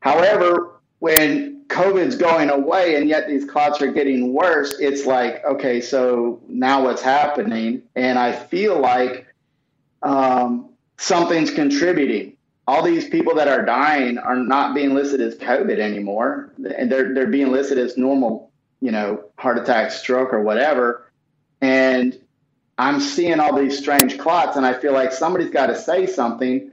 However, 0.00 0.80
when 1.00 1.64
COVID's 1.68 2.16
going 2.16 2.48
away 2.48 2.96
and 2.96 3.08
yet 3.08 3.28
these 3.28 3.44
clots 3.44 3.82
are 3.82 3.92
getting 3.92 4.32
worse, 4.32 4.78
it's 4.78 5.04
like, 5.04 5.44
okay, 5.44 5.80
so 5.82 6.40
now 6.48 6.84
what's 6.84 7.02
happening? 7.02 7.82
And 7.94 8.18
I 8.18 8.32
feel 8.32 8.78
like 8.78 9.26
um, 10.02 10.70
something's 10.96 11.50
contributing 11.50 12.35
all 12.66 12.82
these 12.82 13.08
people 13.08 13.36
that 13.36 13.48
are 13.48 13.64
dying 13.64 14.18
are 14.18 14.36
not 14.36 14.74
being 14.74 14.94
listed 14.94 15.20
as 15.20 15.36
COVID 15.36 15.78
anymore, 15.78 16.52
and 16.76 16.90
they're 16.90 17.14
they're 17.14 17.28
being 17.28 17.52
listed 17.52 17.78
as 17.78 17.96
normal, 17.96 18.50
you 18.80 18.90
know, 18.90 19.24
heart 19.38 19.58
attack, 19.58 19.92
stroke, 19.92 20.32
or 20.32 20.42
whatever. 20.42 21.10
And 21.60 22.18
I'm 22.76 23.00
seeing 23.00 23.40
all 23.40 23.56
these 23.56 23.78
strange 23.78 24.18
clots, 24.18 24.56
and 24.56 24.66
I 24.66 24.74
feel 24.74 24.92
like 24.92 25.12
somebody's 25.12 25.50
got 25.50 25.66
to 25.66 25.78
say 25.78 26.06
something 26.06 26.72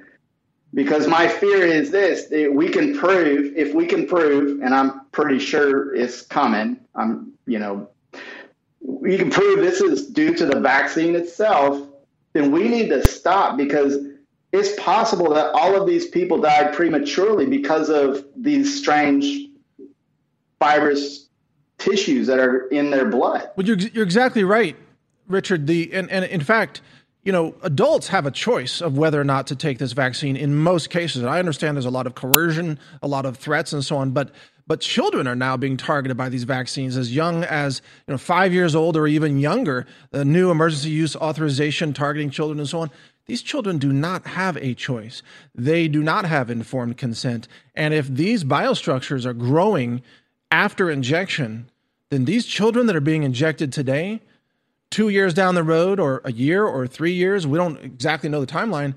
because 0.73 1.07
my 1.07 1.27
fear 1.27 1.65
is 1.65 1.91
this: 1.91 2.27
we 2.51 2.69
can 2.69 2.97
prove 2.97 3.55
if 3.55 3.75
we 3.75 3.85
can 3.85 4.07
prove, 4.07 4.61
and 4.61 4.73
I'm 4.73 5.05
pretty 5.11 5.39
sure 5.39 5.93
it's 5.95 6.23
coming. 6.23 6.79
I'm, 6.95 7.33
you 7.45 7.59
know, 7.59 7.89
we 8.81 9.17
can 9.17 9.29
prove 9.29 9.59
this 9.59 9.79
is 9.79 10.07
due 10.07 10.33
to 10.33 10.45
the 10.47 10.59
vaccine 10.59 11.15
itself. 11.15 11.87
Then 12.33 12.51
we 12.51 12.67
need 12.67 12.89
to 12.89 13.05
stop 13.05 13.57
because 13.57 13.95
it's 14.53 14.79
possible 14.79 15.33
that 15.33 15.47
all 15.53 15.75
of 15.75 15.87
these 15.87 16.07
people 16.07 16.39
died 16.39 16.73
prematurely 16.73 17.47
because 17.47 17.89
of 17.89 18.23
these 18.35 18.79
strange 18.79 19.49
fibrous 20.59 21.27
tissues 21.79 22.27
that 22.27 22.39
are 22.39 22.67
in 22.67 22.91
their 22.91 23.09
blood. 23.09 23.49
Well, 23.57 23.65
you're, 23.65 23.77
you're 23.77 24.03
exactly 24.03 24.43
right, 24.43 24.77
Richard. 25.27 25.65
The 25.65 25.91
and, 25.91 26.09
and 26.11 26.23
in 26.25 26.41
fact, 26.41 26.81
you 27.23 27.31
know, 27.31 27.55
adults 27.63 28.09
have 28.09 28.27
a 28.27 28.31
choice 28.31 28.79
of 28.79 28.95
whether 28.95 29.19
or 29.19 29.23
not 29.23 29.47
to 29.47 29.55
take 29.55 29.79
this 29.79 29.93
vaccine 29.93 30.35
in 30.35 30.55
most 30.55 30.91
cases. 30.91 31.23
And 31.23 31.31
I 31.31 31.39
understand 31.39 31.75
there's 31.75 31.85
a 31.85 31.89
lot 31.89 32.05
of 32.05 32.13
coercion, 32.13 32.79
a 33.01 33.07
lot 33.07 33.25
of 33.25 33.37
threats, 33.37 33.73
and 33.73 33.83
so 33.83 33.97
on, 33.97 34.11
but 34.11 34.31
but 34.65 34.79
children 34.79 35.27
are 35.27 35.35
now 35.35 35.57
being 35.57 35.75
targeted 35.75 36.15
by 36.15 36.29
these 36.29 36.43
vaccines 36.45 36.95
as 36.95 37.13
young 37.13 37.43
as 37.43 37.81
you 38.07 38.13
know 38.13 38.17
five 38.17 38.53
years 38.53 38.75
old 38.75 38.95
or 38.95 39.07
even 39.07 39.39
younger. 39.39 39.87
The 40.11 40.23
new 40.23 40.51
emergency 40.51 40.91
use 40.91 41.15
authorization 41.15 41.93
targeting 41.93 42.29
children 42.29 42.59
and 42.59 42.69
so 42.69 42.79
on. 42.81 42.91
These 43.25 43.41
children 43.41 43.77
do 43.77 43.93
not 43.93 44.27
have 44.27 44.57
a 44.57 44.73
choice. 44.73 45.23
They 45.55 45.87
do 45.87 46.03
not 46.03 46.25
have 46.25 46.49
informed 46.49 46.97
consent. 46.97 47.47
And 47.73 47.93
if 47.93 48.07
these 48.07 48.43
biostructures 48.43 49.25
are 49.25 49.33
growing 49.33 50.01
after 50.51 50.89
injection, 50.89 51.69
then 52.09 52.25
these 52.25 52.45
children 52.45 52.85
that 52.87 52.95
are 52.95 53.01
being 53.01 53.23
injected 53.23 53.71
today, 53.71 54.21
two 54.91 55.09
years 55.09 55.33
down 55.33 55.55
the 55.55 55.63
road, 55.63 55.99
or 55.99 56.21
a 56.25 56.31
year, 56.31 56.65
or 56.65 56.85
three 56.85 57.13
years, 57.13 57.47
we 57.47 57.57
don't 57.57 57.79
exactly 57.79 58.29
know 58.29 58.41
the 58.41 58.47
timeline, 58.47 58.93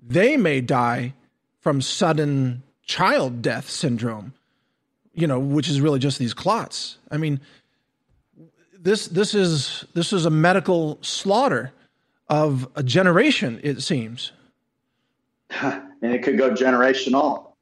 they 0.00 0.36
may 0.36 0.60
die 0.60 1.14
from 1.60 1.80
sudden 1.80 2.62
child 2.86 3.42
death 3.42 3.68
syndrome, 3.68 4.34
you 5.14 5.26
know, 5.26 5.40
which 5.40 5.68
is 5.68 5.80
really 5.80 5.98
just 5.98 6.18
these 6.18 6.34
clots. 6.34 6.98
I 7.10 7.16
mean, 7.16 7.40
this 8.78 9.08
this 9.08 9.34
is 9.34 9.84
this 9.94 10.12
is 10.12 10.26
a 10.26 10.30
medical 10.30 10.98
slaughter 11.00 11.72
of 12.28 12.68
a 12.74 12.82
generation, 12.82 13.60
it 13.62 13.82
seems. 13.82 14.32
and 15.50 15.84
it 16.02 16.22
could 16.22 16.38
go 16.38 16.50
generational. 16.50 17.52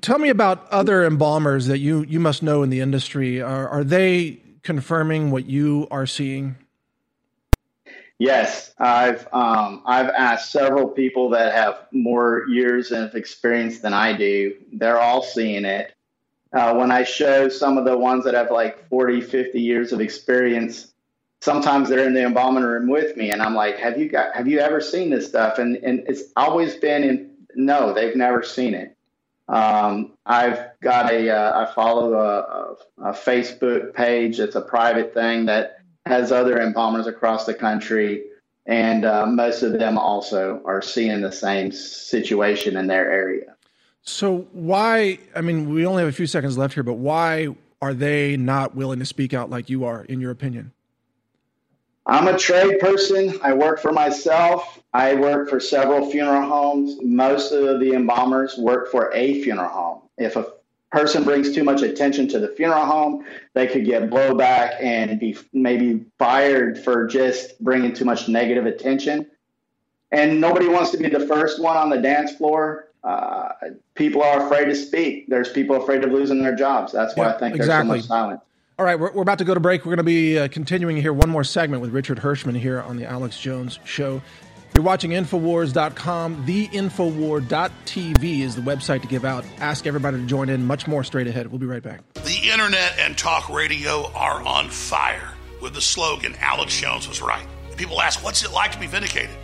Tell 0.00 0.18
me 0.18 0.30
about 0.30 0.68
other 0.70 1.04
embalmers 1.04 1.66
that 1.66 1.78
you, 1.78 2.02
you 2.04 2.18
must 2.18 2.42
know 2.42 2.62
in 2.62 2.70
the 2.70 2.80
industry. 2.80 3.40
Are, 3.40 3.68
are 3.68 3.84
they 3.84 4.42
confirming 4.62 5.30
what 5.30 5.46
you 5.46 5.86
are 5.90 6.06
seeing? 6.06 6.56
Yes, 8.18 8.74
I've 8.78 9.28
um, 9.32 9.82
I've 9.84 10.08
asked 10.08 10.50
several 10.50 10.88
people 10.88 11.28
that 11.30 11.52
have 11.52 11.86
more 11.92 12.46
years 12.48 12.90
of 12.90 13.14
experience 13.14 13.80
than 13.80 13.92
I 13.92 14.16
do. 14.16 14.54
They're 14.72 14.98
all 14.98 15.22
seeing 15.22 15.66
it. 15.66 15.94
Uh, 16.52 16.74
when 16.74 16.90
I 16.90 17.04
show 17.04 17.50
some 17.50 17.76
of 17.76 17.84
the 17.84 17.96
ones 17.96 18.24
that 18.24 18.32
have 18.32 18.50
like 18.50 18.88
40, 18.88 19.20
50 19.20 19.60
years 19.60 19.92
of 19.92 20.00
experience, 20.00 20.94
sometimes 21.40 21.88
they're 21.88 22.06
in 22.06 22.14
the 22.14 22.24
embalming 22.24 22.64
room 22.64 22.88
with 22.88 23.16
me 23.16 23.30
and 23.30 23.42
I'm 23.42 23.54
like, 23.54 23.78
have 23.78 23.98
you 23.98 24.08
got, 24.08 24.34
have 24.34 24.48
you 24.48 24.58
ever 24.58 24.80
seen 24.80 25.10
this 25.10 25.26
stuff? 25.26 25.58
And, 25.58 25.76
and 25.76 26.04
it's 26.06 26.24
always 26.36 26.76
been 26.76 27.04
in, 27.04 27.30
no, 27.54 27.92
they've 27.92 28.16
never 28.16 28.42
seen 28.42 28.74
it. 28.74 28.96
Um, 29.48 30.14
I've 30.26 30.58
got 30.80 31.12
a, 31.12 31.30
uh, 31.30 31.66
I 31.66 31.72
follow 31.72 32.14
a, 32.14 32.38
a, 33.04 33.10
a, 33.10 33.12
Facebook 33.12 33.94
page. 33.94 34.40
It's 34.40 34.56
a 34.56 34.60
private 34.60 35.14
thing 35.14 35.46
that 35.46 35.78
has 36.04 36.32
other 36.32 36.60
embalmers 36.60 37.06
across 37.06 37.46
the 37.46 37.54
country. 37.54 38.24
And 38.66 39.04
uh, 39.04 39.26
most 39.26 39.62
of 39.62 39.78
them 39.78 39.98
also 39.98 40.60
are 40.64 40.82
seeing 40.82 41.20
the 41.20 41.30
same 41.30 41.70
situation 41.70 42.76
in 42.76 42.88
their 42.88 43.08
area. 43.08 43.54
So 44.02 44.48
why, 44.52 45.20
I 45.36 45.42
mean, 45.42 45.72
we 45.72 45.86
only 45.86 46.02
have 46.02 46.08
a 46.08 46.16
few 46.16 46.26
seconds 46.26 46.58
left 46.58 46.74
here, 46.74 46.82
but 46.82 46.94
why 46.94 47.54
are 47.80 47.94
they 47.94 48.36
not 48.36 48.74
willing 48.74 48.98
to 48.98 49.06
speak 49.06 49.32
out 49.32 49.48
like 49.48 49.70
you 49.70 49.84
are, 49.84 50.04
in 50.04 50.20
your 50.20 50.32
opinion? 50.32 50.72
I'm 52.06 52.28
a 52.28 52.38
trade 52.38 52.78
person. 52.78 53.38
I 53.42 53.52
work 53.52 53.80
for 53.80 53.92
myself. 53.92 54.80
I 54.94 55.14
work 55.14 55.50
for 55.50 55.58
several 55.58 56.08
funeral 56.10 56.48
homes. 56.48 56.98
Most 57.02 57.52
of 57.52 57.80
the 57.80 57.94
embalmers 57.94 58.56
work 58.56 58.90
for 58.90 59.12
a 59.12 59.42
funeral 59.42 59.68
home. 59.68 60.02
If 60.16 60.36
a 60.36 60.46
person 60.92 61.24
brings 61.24 61.52
too 61.52 61.64
much 61.64 61.82
attention 61.82 62.28
to 62.28 62.38
the 62.38 62.48
funeral 62.48 62.86
home, 62.86 63.26
they 63.54 63.66
could 63.66 63.84
get 63.84 64.08
blowback 64.08 64.80
and 64.80 65.18
be 65.18 65.36
maybe 65.52 66.04
fired 66.18 66.78
for 66.78 67.08
just 67.08 67.60
bringing 67.60 67.92
too 67.92 68.04
much 68.04 68.28
negative 68.28 68.66
attention. 68.66 69.26
And 70.12 70.40
nobody 70.40 70.68
wants 70.68 70.92
to 70.92 70.98
be 70.98 71.08
the 71.08 71.26
first 71.26 71.60
one 71.60 71.76
on 71.76 71.90
the 71.90 71.98
dance 71.98 72.32
floor. 72.36 72.88
Uh, 73.02 73.48
people 73.96 74.22
are 74.22 74.46
afraid 74.46 74.66
to 74.66 74.76
speak. 74.76 75.28
There's 75.28 75.50
people 75.50 75.82
afraid 75.82 76.04
of 76.04 76.12
losing 76.12 76.40
their 76.40 76.54
jobs. 76.54 76.92
That's 76.92 77.16
why 77.16 77.26
yeah, 77.26 77.34
I 77.34 77.38
think 77.38 77.56
exactly. 77.56 77.90
there's 77.90 78.06
so 78.06 78.14
much 78.14 78.20
silence. 78.20 78.42
All 78.78 78.84
right, 78.84 79.00
we're, 79.00 79.10
we're 79.10 79.22
about 79.22 79.38
to 79.38 79.44
go 79.44 79.54
to 79.54 79.60
break. 79.60 79.86
We're 79.86 79.96
going 79.96 79.96
to 79.98 80.02
be 80.04 80.38
uh, 80.38 80.48
continuing 80.48 80.98
here 80.98 81.10
one 81.10 81.30
more 81.30 81.44
segment 81.44 81.80
with 81.80 81.92
Richard 81.92 82.18
Hirschman 82.18 82.58
here 82.58 82.82
on 82.82 82.98
the 82.98 83.06
Alex 83.06 83.40
Jones 83.40 83.78
Show. 83.84 84.20
You're 84.74 84.84
watching 84.84 85.12
Infowars.com. 85.12 86.44
TheInfowar.tv 86.46 88.40
is 88.40 88.54
the 88.54 88.60
website 88.60 89.00
to 89.00 89.08
give 89.08 89.24
out. 89.24 89.46
Ask 89.60 89.86
everybody 89.86 90.18
to 90.18 90.26
join 90.26 90.50
in. 90.50 90.66
Much 90.66 90.86
more 90.86 91.02
straight 91.04 91.26
ahead. 91.26 91.46
We'll 91.46 91.58
be 91.58 91.64
right 91.64 91.82
back. 91.82 92.02
The 92.12 92.50
internet 92.52 92.98
and 92.98 93.16
talk 93.16 93.48
radio 93.48 94.12
are 94.12 94.42
on 94.42 94.68
fire 94.68 95.32
with 95.62 95.72
the 95.72 95.80
slogan 95.80 96.34
Alex 96.40 96.78
Jones 96.78 97.08
was 97.08 97.22
right. 97.22 97.46
People 97.78 98.02
ask, 98.02 98.22
what's 98.22 98.44
it 98.44 98.52
like 98.52 98.72
to 98.72 98.78
be 98.78 98.86
vindicated? 98.86 99.34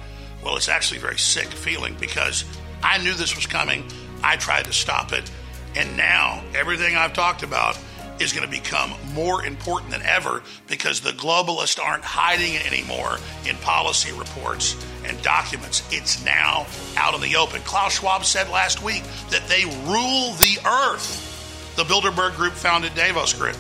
Well, 0.45 0.59
it's 0.59 0.69
actually 0.69 0.99
a 0.99 1.01
very 1.01 1.19
sick 1.19 1.47
feeling 1.47 1.97
because 1.99 2.45
I 2.83 2.99
knew 2.99 3.15
this 3.15 3.35
was 3.35 3.47
coming. 3.47 3.87
I 4.23 4.37
tried 4.37 4.67
to 4.67 4.75
stop 4.75 5.15
it. 5.15 5.31
And 5.75 5.97
now 5.97 6.45
everything 6.55 6.97
I've 6.97 7.15
talked 7.15 7.43
about– 7.43 7.79
is 8.21 8.33
going 8.33 8.45
to 8.45 8.51
become 8.51 8.93
more 9.15 9.45
important 9.45 9.91
than 9.91 10.03
ever 10.03 10.43
because 10.69 11.01
the 11.01 11.11
globalists 11.11 11.81
aren't 11.83 12.05
hiding 12.05 12.55
it 12.55 12.67
anymore 12.67 13.19
in 13.49 13.57
policy 13.57 14.13
reports 14.13 14.77
and 15.05 15.21
documents. 15.23 15.83
It's 15.91 16.25
now 16.25 16.67
out 16.97 17.15
in 17.15 17.21
the 17.21 17.37
open. 17.37 17.61
Klaus 17.63 17.99
Schwab 17.99 18.25
said 18.25 18.49
last 18.49 18.83
week 18.83 19.03
that 19.31 19.47
they 19.49 19.65
rule 19.87 20.33
the 20.35 20.59
earth. 20.67 21.29
the 21.77 21.85
Bilderberg 21.85 22.37
Group 22.37 22.53
founded 22.53 22.95
Davos 22.95 23.33
Group. 23.33 23.57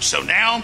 So 0.00 0.22
now 0.22 0.58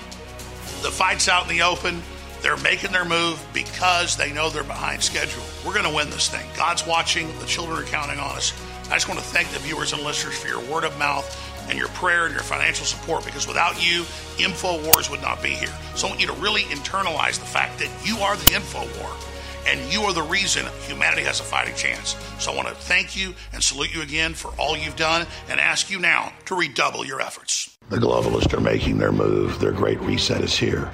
the 0.83 0.91
fight's 0.91 1.29
out 1.29 1.43
in 1.43 1.57
the 1.57 1.63
open. 1.63 2.03
They're 2.41 2.57
making 2.59 2.93
their 2.93 3.05
move 3.07 3.45
because 3.55 4.17
they 4.17 4.31
know 4.31 4.51
they're 4.51 4.63
behind 4.65 5.03
schedule. 5.03 5.43
We're 5.67 5.73
going 5.73 5.89
to 5.89 5.95
win 5.95 6.11
this 6.11 6.29
thing. 6.29 6.47
God's 6.57 6.87
watching. 6.87 7.27
The 7.39 7.47
children 7.47 7.79
are 7.79 7.87
counting 7.87 8.19
on 8.19 8.37
us. 8.37 8.53
I 8.91 8.95
just 8.95 9.09
want 9.09 9.19
to 9.19 9.27
thank 9.27 9.49
the 9.49 9.59
viewers 9.61 9.95
and 9.95 10.03
listeners 10.03 10.39
for 10.39 10.49
your 10.49 10.61
word 10.71 10.85
of 10.85 10.97
mouth 10.99 11.25
and 11.69 11.79
your 11.79 11.89
prayer 11.89 12.27
and 12.27 12.35
your 12.35 12.43
financial 12.43 12.87
support 12.87 13.25
because 13.25 13.47
without 13.47 13.75
you, 13.85 14.03
InfoWars 14.37 15.11
would 15.11 15.23
not 15.23 15.43
be 15.43 15.51
here. 15.51 15.73
So 15.95 16.07
I 16.07 16.11
want 16.11 16.21
you 16.21 16.27
to 16.27 16.33
really 16.35 16.63
internalize 16.63 17.39
the 17.39 17.47
fact 17.47 17.79
that 17.79 17.91
you 18.05 18.19
are 18.19 18.37
the 18.37 18.51
InfoWar 18.51 19.31
and 19.67 19.93
you 19.93 20.03
are 20.03 20.13
the 20.13 20.23
reason 20.23 20.67
humanity 20.87 21.23
has 21.23 21.41
a 21.41 21.45
fighting 21.45 21.75
chance. 21.75 22.17
So 22.39 22.53
I 22.53 22.57
want 22.57 22.69
to 22.69 22.75
thank 22.75 23.17
you 23.17 23.35
and 23.53 23.63
salute 23.63 23.95
you 23.95 24.03
again 24.03 24.35
for 24.35 24.53
all 24.59 24.77
you've 24.77 24.97
done 24.97 25.27
and 25.49 25.59
ask 25.59 25.91
you 25.91 25.99
now 25.99 26.33
to 26.47 26.55
redouble 26.55 27.05
your 27.05 27.21
efforts. 27.21 27.77
The 27.89 27.97
globalists 27.97 28.53
are 28.55 28.61
making 28.61 28.99
their 28.99 29.13
move. 29.13 29.61
Their 29.61 29.73
great 29.73 30.01
reset 30.01 30.43
is 30.43 30.57
here. 30.57 30.91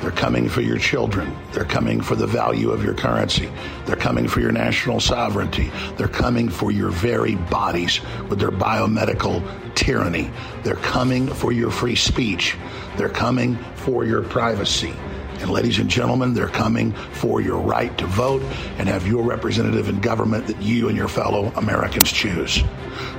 They're 0.00 0.10
coming 0.10 0.48
for 0.48 0.62
your 0.62 0.78
children. 0.78 1.36
They're 1.52 1.64
coming 1.64 2.00
for 2.00 2.14
the 2.14 2.26
value 2.26 2.70
of 2.70 2.82
your 2.82 2.94
currency. 2.94 3.50
They're 3.84 3.96
coming 3.96 4.28
for 4.28 4.40
your 4.40 4.52
national 4.52 5.00
sovereignty. 5.00 5.70
They're 5.96 6.08
coming 6.08 6.48
for 6.48 6.70
your 6.70 6.90
very 6.90 7.34
bodies 7.36 8.00
with 8.28 8.38
their 8.38 8.50
biomedical 8.50 9.42
tyranny. 9.74 10.30
They're 10.62 10.76
coming 10.76 11.26
for 11.26 11.52
your 11.52 11.70
free 11.70 11.96
speech. 11.96 12.56
They're 12.96 13.08
coming 13.08 13.56
for 13.74 14.04
your 14.04 14.22
privacy. 14.22 14.94
And 15.40 15.50
ladies 15.50 15.78
and 15.78 15.88
gentlemen, 15.88 16.34
they're 16.34 16.48
coming 16.48 16.92
for 17.12 17.40
your 17.40 17.58
right 17.58 17.96
to 17.98 18.06
vote 18.06 18.42
and 18.78 18.88
have 18.88 19.06
your 19.06 19.22
representative 19.22 19.88
in 19.88 20.00
government 20.00 20.48
that 20.48 20.60
you 20.60 20.88
and 20.88 20.96
your 20.96 21.06
fellow 21.08 21.52
Americans 21.56 22.12
choose. 22.12 22.62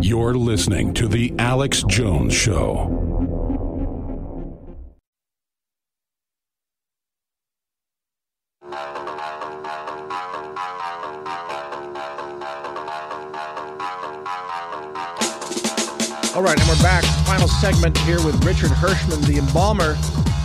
You're 0.00 0.34
listening 0.34 0.94
to 0.94 1.06
The 1.06 1.32
Alex 1.38 1.84
Jones 1.88 2.34
Show. 2.34 3.31
All 16.34 16.42
right, 16.42 16.58
and 16.58 16.66
we're 16.66 16.82
back. 16.82 17.04
Final 17.26 17.46
segment 17.46 17.98
here 17.98 18.16
with 18.24 18.42
Richard 18.42 18.70
Hirschman, 18.70 19.20
the 19.26 19.36
embalmer, 19.36 19.96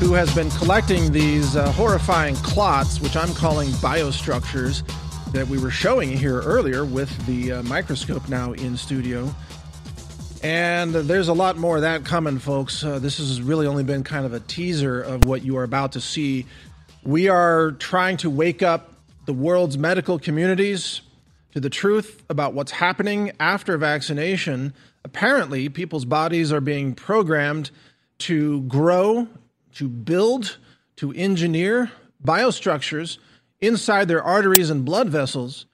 who 0.02 0.12
has 0.16 0.34
been 0.36 0.50
collecting 0.50 1.14
these 1.14 1.56
uh, 1.56 1.72
horrifying 1.72 2.36
clots, 2.36 3.00
which 3.00 3.16
I'm 3.16 3.34
calling 3.34 3.70
biostructures, 3.70 4.84
that 5.32 5.48
we 5.48 5.58
were 5.58 5.72
showing 5.72 6.10
here 6.10 6.42
earlier 6.42 6.84
with 6.84 7.26
the 7.26 7.54
uh, 7.54 7.64
microscope 7.64 8.28
now 8.28 8.52
in 8.52 8.76
studio. 8.76 9.34
And 10.44 10.94
there's 10.94 11.30
a 11.30 11.34
lot 11.34 11.56
more 11.56 11.78
of 11.78 11.84
that 11.84 12.04
coming, 12.04 12.38
folks. 12.38 12.84
Uh, 12.84 13.00
this 13.00 13.20
has 13.20 13.42
really 13.42 13.66
only 13.66 13.86
been 13.86 14.04
kind 14.04 14.26
of 14.26 14.34
a 14.34 14.42
teaser 14.42 15.02
of 15.02 15.24
what 15.24 15.46
you 15.46 15.56
are 15.56 15.64
about 15.64 15.94
to 15.94 16.02
see. 16.02 16.48
We 17.04 17.30
are 17.30 17.72
trying 17.72 18.18
to 18.18 18.30
wake 18.30 18.62
up 18.62 18.92
the 19.26 19.32
world's 19.32 19.78
medical 19.78 20.20
communities 20.20 21.00
to 21.54 21.62
the 21.62 21.70
truth 21.70 22.24
about 22.30 22.54
what's 22.54 22.74
happening 22.74 23.32
after 23.40 23.78
vaccination 23.78 24.74
apparently 25.08 25.70
people's 25.70 26.04
bodies 26.04 26.52
are 26.52 26.60
being 26.60 26.94
programmed 26.94 27.72
to 28.18 28.62
grow, 28.64 29.26
to 29.76 29.88
build, 29.88 30.58
to 30.98 31.14
engineer 31.14 31.90
biostructures 32.22 33.18
inside 33.62 34.10
their 34.10 34.22
arteries 34.22 34.70
and 34.70 34.84
blood 34.84 35.08
vessels. 35.08 35.66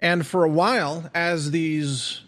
And 0.00 0.26
for 0.26 0.42
a 0.42 0.48
while, 0.48 1.08
as 1.14 1.52
these 1.52 2.22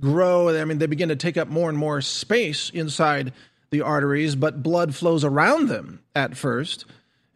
grow, 0.00 0.48
I 0.48 0.64
mean, 0.64 0.78
they 0.78 0.86
begin 0.86 1.10
to 1.10 1.16
take 1.16 1.36
up 1.36 1.46
more 1.46 1.68
and 1.68 1.78
more 1.78 2.00
space 2.00 2.70
inside 2.70 3.32
the 3.70 3.80
arteries, 3.82 4.34
but 4.34 4.64
blood 4.64 4.96
flows 4.96 5.22
around 5.22 5.68
them 5.68 6.00
at 6.16 6.36
first. 6.36 6.86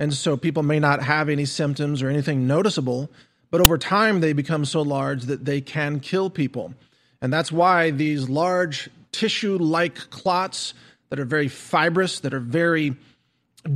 And 0.00 0.12
so 0.12 0.36
people 0.36 0.64
may 0.64 0.80
not 0.80 1.04
have 1.04 1.28
any 1.28 1.44
symptoms 1.44 2.02
or 2.02 2.08
anything 2.08 2.48
noticeable, 2.48 3.08
but 3.52 3.60
over 3.60 3.78
time 3.78 4.20
they 4.20 4.32
become 4.32 4.64
so 4.64 4.82
large 4.82 5.24
that 5.24 5.44
they 5.44 5.60
can 5.60 6.00
kill 6.00 6.28
people. 6.28 6.74
And 7.22 7.32
that's 7.32 7.52
why 7.52 7.92
these 7.92 8.28
large 8.28 8.90
tissue 9.12 9.56
like 9.56 9.94
clots 10.10 10.74
that 11.08 11.20
are 11.20 11.24
very 11.24 11.48
fibrous, 11.48 12.20
that 12.20 12.34
are 12.34 12.40
very 12.40 12.96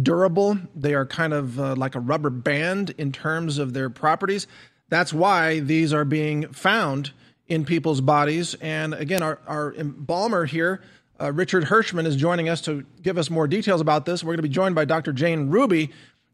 durable, 0.02 0.59
they 0.74 0.94
are 0.94 1.06
kind 1.06 1.32
of 1.32 1.60
uh, 1.60 1.77
like 1.77 1.94
a 1.94 2.01
rubber 2.01 2.28
band 2.28 2.90
in 2.98 3.12
terms 3.12 3.59
of 3.59 3.73
their 3.73 3.89
properties. 3.89 4.48
That's 4.89 5.12
why 5.12 5.60
these 5.60 5.93
are 5.93 6.05
being 6.05 6.52
found 6.52 7.12
in 7.47 7.64
people's 7.64 8.01
bodies. 8.01 8.55
And 8.60 8.94
again, 8.94 9.23
our, 9.23 9.39
our 9.47 9.73
embalmer 9.74 10.44
here, 10.44 10.82
uh, 11.20 11.32
Richard 11.32 11.64
Hirschman, 11.64 12.05
is 12.05 12.16
joining 12.16 12.48
us 12.48 12.60
to 12.62 12.85
give 13.01 13.16
us 13.16 13.31
more 13.31 13.47
details 13.47 13.81
about 13.81 14.06
this. 14.06 14.24
We're 14.24 14.32
going 14.32 14.39
to 14.39 14.43
be 14.43 14.48
joined 14.48 14.74
by 14.74 14.86
Dr. 14.86 15.12
Jane 15.12 15.51
Ruby 15.51 15.90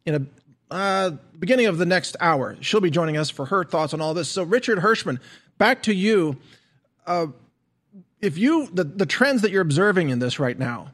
in 0.07 0.15
a 0.15 0.75
uh, 0.75 1.11
beginning 1.39 1.67
of 1.67 1.77
the 1.77 1.85
next 1.85 2.17
hour. 2.21 2.57
She'll 2.63 2.81
be 2.81 2.91
joining 2.91 3.19
us 3.19 3.29
for 3.29 3.47
her 3.47 3.65
thoughts 3.65 3.93
on 3.93 4.01
all 4.01 4.15
this. 4.15 4.31
So, 4.31 4.43
Richard 4.43 4.79
Hirschman, 4.79 5.21
back 5.59 5.83
to 5.83 5.95
you 5.95 6.39
uh, 7.07 7.27
if 8.21 8.39
you 8.39 8.69
the, 8.73 8.85
the 8.85 9.07
trends 9.07 9.43
that 9.43 9.51
you're 9.51 9.63
observing 9.63 10.11
in 10.11 10.19
this 10.19 10.39
right 10.39 10.59
now, 10.59 10.93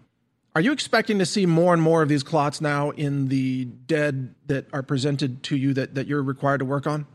are 0.54 0.60
you 0.60 0.72
expecting 0.72 1.18
to 1.20 1.26
see 1.26 1.46
more 1.46 1.72
and 1.72 1.82
more 1.82 2.02
of 2.02 2.08
these 2.08 2.22
clots 2.22 2.60
now 2.60 2.90
in 2.90 3.28
the 3.28 3.64
dead 3.64 4.34
that 4.46 4.66
are 4.72 4.82
presented 4.82 5.42
to 5.44 5.56
you 5.56 5.74
that, 5.74 5.94
that 5.94 6.06
you're 6.06 6.22
required 6.22 6.58
to 6.58 6.64
work 6.64 6.86
on? 6.86 7.06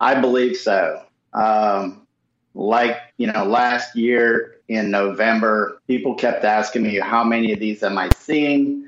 I 0.00 0.20
believe 0.20 0.56
so. 0.56 1.02
Um, 1.32 2.06
like, 2.54 2.98
you 3.16 3.26
know, 3.28 3.44
last 3.44 3.96
year 3.96 4.56
in 4.68 4.90
November, 4.90 5.80
people 5.86 6.14
kept 6.14 6.44
asking 6.44 6.82
me, 6.82 6.98
how 6.98 7.24
many 7.24 7.52
of 7.52 7.60
these 7.60 7.82
am 7.82 7.96
I 7.96 8.10
seeing? 8.18 8.86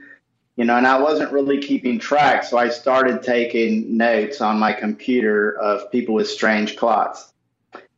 You 0.57 0.65
know, 0.65 0.77
and 0.77 0.87
I 0.87 1.01
wasn't 1.01 1.33
really 1.33 1.59
keeping 1.59 1.99
track. 1.99 2.45
So 2.45 2.59
I 2.59 2.69
started 2.69 3.23
taking 3.23 3.97
notes 3.97 4.41
on 4.41 4.59
my 4.59 4.73
computer 4.73 5.59
of 5.59 5.91
people 5.91 6.15
with 6.15 6.29
strange 6.29 6.77
clots. 6.77 7.33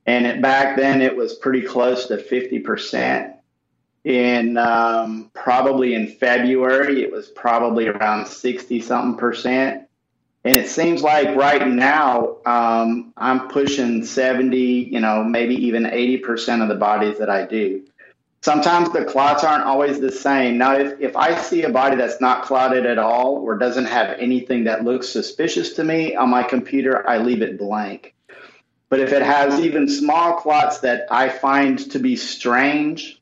And 0.06 0.24
it, 0.26 0.40
back 0.40 0.76
then, 0.76 1.02
it 1.02 1.16
was 1.16 1.34
pretty 1.34 1.62
close 1.62 2.06
to 2.06 2.16
50%. 2.16 3.34
In 4.04 4.56
um, 4.56 5.30
probably 5.34 5.94
in 5.94 6.06
February, 6.06 7.02
it 7.02 7.10
was 7.10 7.26
probably 7.28 7.88
around 7.88 8.28
60 8.28 8.80
something 8.80 9.18
percent. 9.18 9.88
And 10.44 10.56
it 10.56 10.68
seems 10.68 11.02
like 11.02 11.34
right 11.34 11.66
now, 11.66 12.36
um, 12.46 13.12
I'm 13.16 13.48
pushing 13.48 14.04
70, 14.04 14.56
you 14.56 15.00
know, 15.00 15.24
maybe 15.24 15.56
even 15.56 15.82
80% 15.82 16.62
of 16.62 16.68
the 16.68 16.76
bodies 16.76 17.18
that 17.18 17.28
I 17.28 17.46
do. 17.46 17.82
Sometimes 18.42 18.90
the 18.90 19.04
clots 19.04 19.42
aren't 19.42 19.64
always 19.64 19.98
the 19.98 20.12
same. 20.12 20.56
Now, 20.56 20.76
if, 20.76 21.00
if 21.00 21.16
I 21.16 21.36
see 21.36 21.64
a 21.64 21.68
body 21.68 21.96
that's 21.96 22.20
not 22.20 22.44
clotted 22.44 22.86
at 22.86 22.96
all 22.96 23.38
or 23.38 23.58
doesn't 23.58 23.86
have 23.86 24.16
anything 24.20 24.62
that 24.64 24.84
looks 24.84 25.08
suspicious 25.08 25.72
to 25.72 25.82
me 25.82 26.14
on 26.14 26.30
my 26.30 26.44
computer, 26.44 27.08
I 27.08 27.18
leave 27.18 27.42
it 27.42 27.58
blank. 27.58 28.14
But 28.88 29.00
if 29.00 29.12
it 29.12 29.22
has 29.22 29.60
even 29.60 29.88
small 29.88 30.34
clots 30.34 30.78
that 30.80 31.06
I 31.10 31.28
find 31.28 31.78
to 31.90 31.98
be 31.98 32.16
strange, 32.16 33.20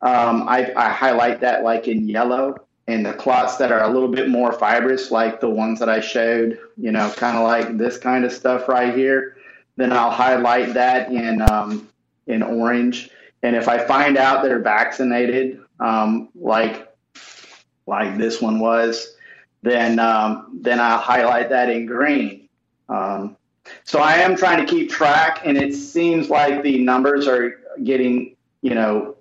um, 0.00 0.48
I, 0.48 0.72
I 0.74 0.88
highlight 0.90 1.40
that 1.40 1.62
like 1.62 1.88
in 1.88 2.08
yellow. 2.08 2.56
And 2.88 3.06
the 3.06 3.12
clots 3.12 3.58
that 3.58 3.70
are 3.70 3.84
a 3.84 3.88
little 3.88 4.08
bit 4.08 4.28
more 4.28 4.52
fibrous, 4.52 5.12
like 5.12 5.40
the 5.40 5.48
ones 5.48 5.78
that 5.78 5.88
I 5.88 6.00
showed, 6.00 6.58
you 6.76 6.90
know, 6.90 7.10
kind 7.12 7.36
of 7.36 7.44
like 7.44 7.78
this 7.78 7.96
kind 7.96 8.24
of 8.24 8.32
stuff 8.32 8.68
right 8.68 8.94
here, 8.94 9.36
then 9.76 9.92
I'll 9.92 10.10
highlight 10.10 10.74
that 10.74 11.10
in 11.10 11.42
um, 11.42 11.88
in 12.26 12.42
orange. 12.42 13.10
And 13.42 13.54
if 13.54 13.68
I 13.68 13.78
find 13.84 14.16
out 14.16 14.42
they're 14.42 14.58
vaccinated, 14.58 15.60
um, 15.78 16.28
like 16.34 16.92
like 17.86 18.18
this 18.18 18.42
one 18.42 18.58
was, 18.58 19.14
then 19.62 20.00
um, 20.00 20.58
then 20.60 20.80
I'll 20.80 20.98
highlight 20.98 21.50
that 21.50 21.70
in 21.70 21.86
green. 21.86 22.48
Um, 22.88 23.36
so 23.84 24.00
I 24.00 24.14
am 24.14 24.36
trying 24.36 24.64
to 24.64 24.70
keep 24.70 24.90
track, 24.90 25.42
and 25.44 25.56
it 25.56 25.74
seems 25.74 26.30
like 26.30 26.62
the 26.62 26.78
numbers 26.78 27.26
are 27.26 27.60
getting, 27.82 28.36
you 28.60 28.74
know, 28.74 29.16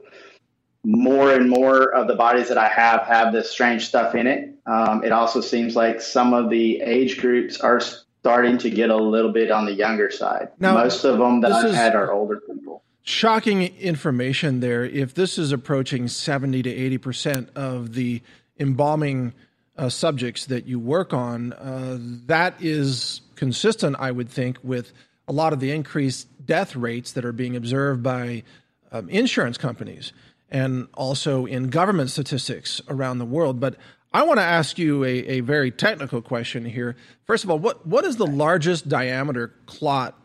more 0.83 1.31
and 1.33 1.49
more 1.49 1.83
of 1.93 2.07
the 2.07 2.15
bodies 2.15 2.47
that 2.49 2.57
I 2.57 2.67
have 2.67 3.01
have 3.03 3.33
this 3.33 3.49
strange 3.51 3.87
stuff 3.87 4.15
in 4.15 4.25
it. 4.27 4.55
Um, 4.65 5.03
it 5.03 5.11
also 5.11 5.41
seems 5.41 5.75
like 5.75 6.01
some 6.01 6.33
of 6.33 6.49
the 6.49 6.81
age 6.81 7.19
groups 7.19 7.59
are 7.59 7.79
starting 7.79 8.57
to 8.59 8.69
get 8.69 8.89
a 8.89 8.95
little 8.95 9.31
bit 9.31 9.51
on 9.51 9.65
the 9.65 9.73
younger 9.73 10.09
side. 10.11 10.49
Now, 10.59 10.75
Most 10.75 11.03
of 11.03 11.17
them 11.17 11.41
that 11.41 11.51
I've 11.51 11.73
had 11.73 11.95
are 11.95 12.11
older 12.11 12.39
people. 12.39 12.83
shocking 13.03 13.63
information 13.77 14.59
there. 14.59 14.83
If 14.85 15.13
this 15.13 15.37
is 15.37 15.51
approaching 15.51 16.07
70 16.07 16.63
to 16.63 16.97
80% 16.99 17.49
of 17.55 17.93
the 17.93 18.21
embalming 18.59 19.33
uh, 19.77 19.89
subjects 19.89 20.45
that 20.47 20.65
you 20.67 20.79
work 20.79 21.13
on, 21.13 21.53
uh, 21.53 21.97
that 22.27 22.55
is 22.61 23.21
consistent, 23.41 23.95
I 23.97 24.11
would 24.11 24.29
think, 24.29 24.59
with 24.61 24.93
a 25.27 25.31
lot 25.31 25.51
of 25.51 25.59
the 25.59 25.71
increased 25.71 26.27
death 26.45 26.75
rates 26.75 27.13
that 27.13 27.25
are 27.25 27.31
being 27.31 27.55
observed 27.55 28.03
by 28.03 28.43
um, 28.91 29.09
insurance 29.09 29.57
companies 29.57 30.13
and 30.51 30.87
also 30.93 31.47
in 31.47 31.71
government 31.71 32.11
statistics 32.11 32.81
around 32.87 33.17
the 33.17 33.25
world. 33.25 33.59
But 33.59 33.77
I 34.13 34.21
want 34.21 34.37
to 34.37 34.43
ask 34.43 34.77
you 34.77 35.03
a, 35.03 35.09
a 35.09 35.39
very 35.39 35.71
technical 35.71 36.21
question 36.21 36.65
here. 36.65 36.95
First 37.25 37.43
of 37.43 37.49
all, 37.49 37.57
what, 37.57 37.87
what 37.87 38.05
is 38.05 38.17
the 38.17 38.27
largest 38.27 38.87
diameter 38.87 39.55
clot 39.65 40.15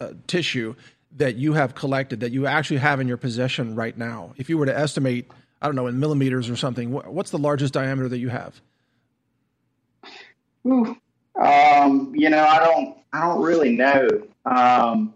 uh, 0.00 0.14
tissue 0.26 0.74
that 1.18 1.36
you 1.36 1.52
have 1.52 1.76
collected 1.76 2.18
that 2.18 2.32
you 2.32 2.48
actually 2.48 2.78
have 2.78 2.98
in 2.98 3.06
your 3.06 3.16
possession 3.16 3.76
right 3.76 3.96
now? 3.96 4.34
If 4.38 4.50
you 4.50 4.58
were 4.58 4.66
to 4.66 4.76
estimate, 4.76 5.30
I 5.62 5.66
don't 5.66 5.76
know, 5.76 5.86
in 5.86 6.00
millimeters 6.00 6.50
or 6.50 6.56
something, 6.56 6.90
wh- 6.90 7.14
what's 7.14 7.30
the 7.30 7.38
largest 7.38 7.72
diameter 7.72 8.08
that 8.08 8.18
you 8.18 8.30
have? 8.30 8.60
Ooh. 10.66 10.96
Um, 11.40 12.12
you 12.14 12.30
know, 12.30 12.44
I 12.44 12.58
don't, 12.58 12.96
I 13.12 13.20
don't 13.20 13.42
really 13.42 13.76
know. 13.76 14.08
Um, 14.44 15.14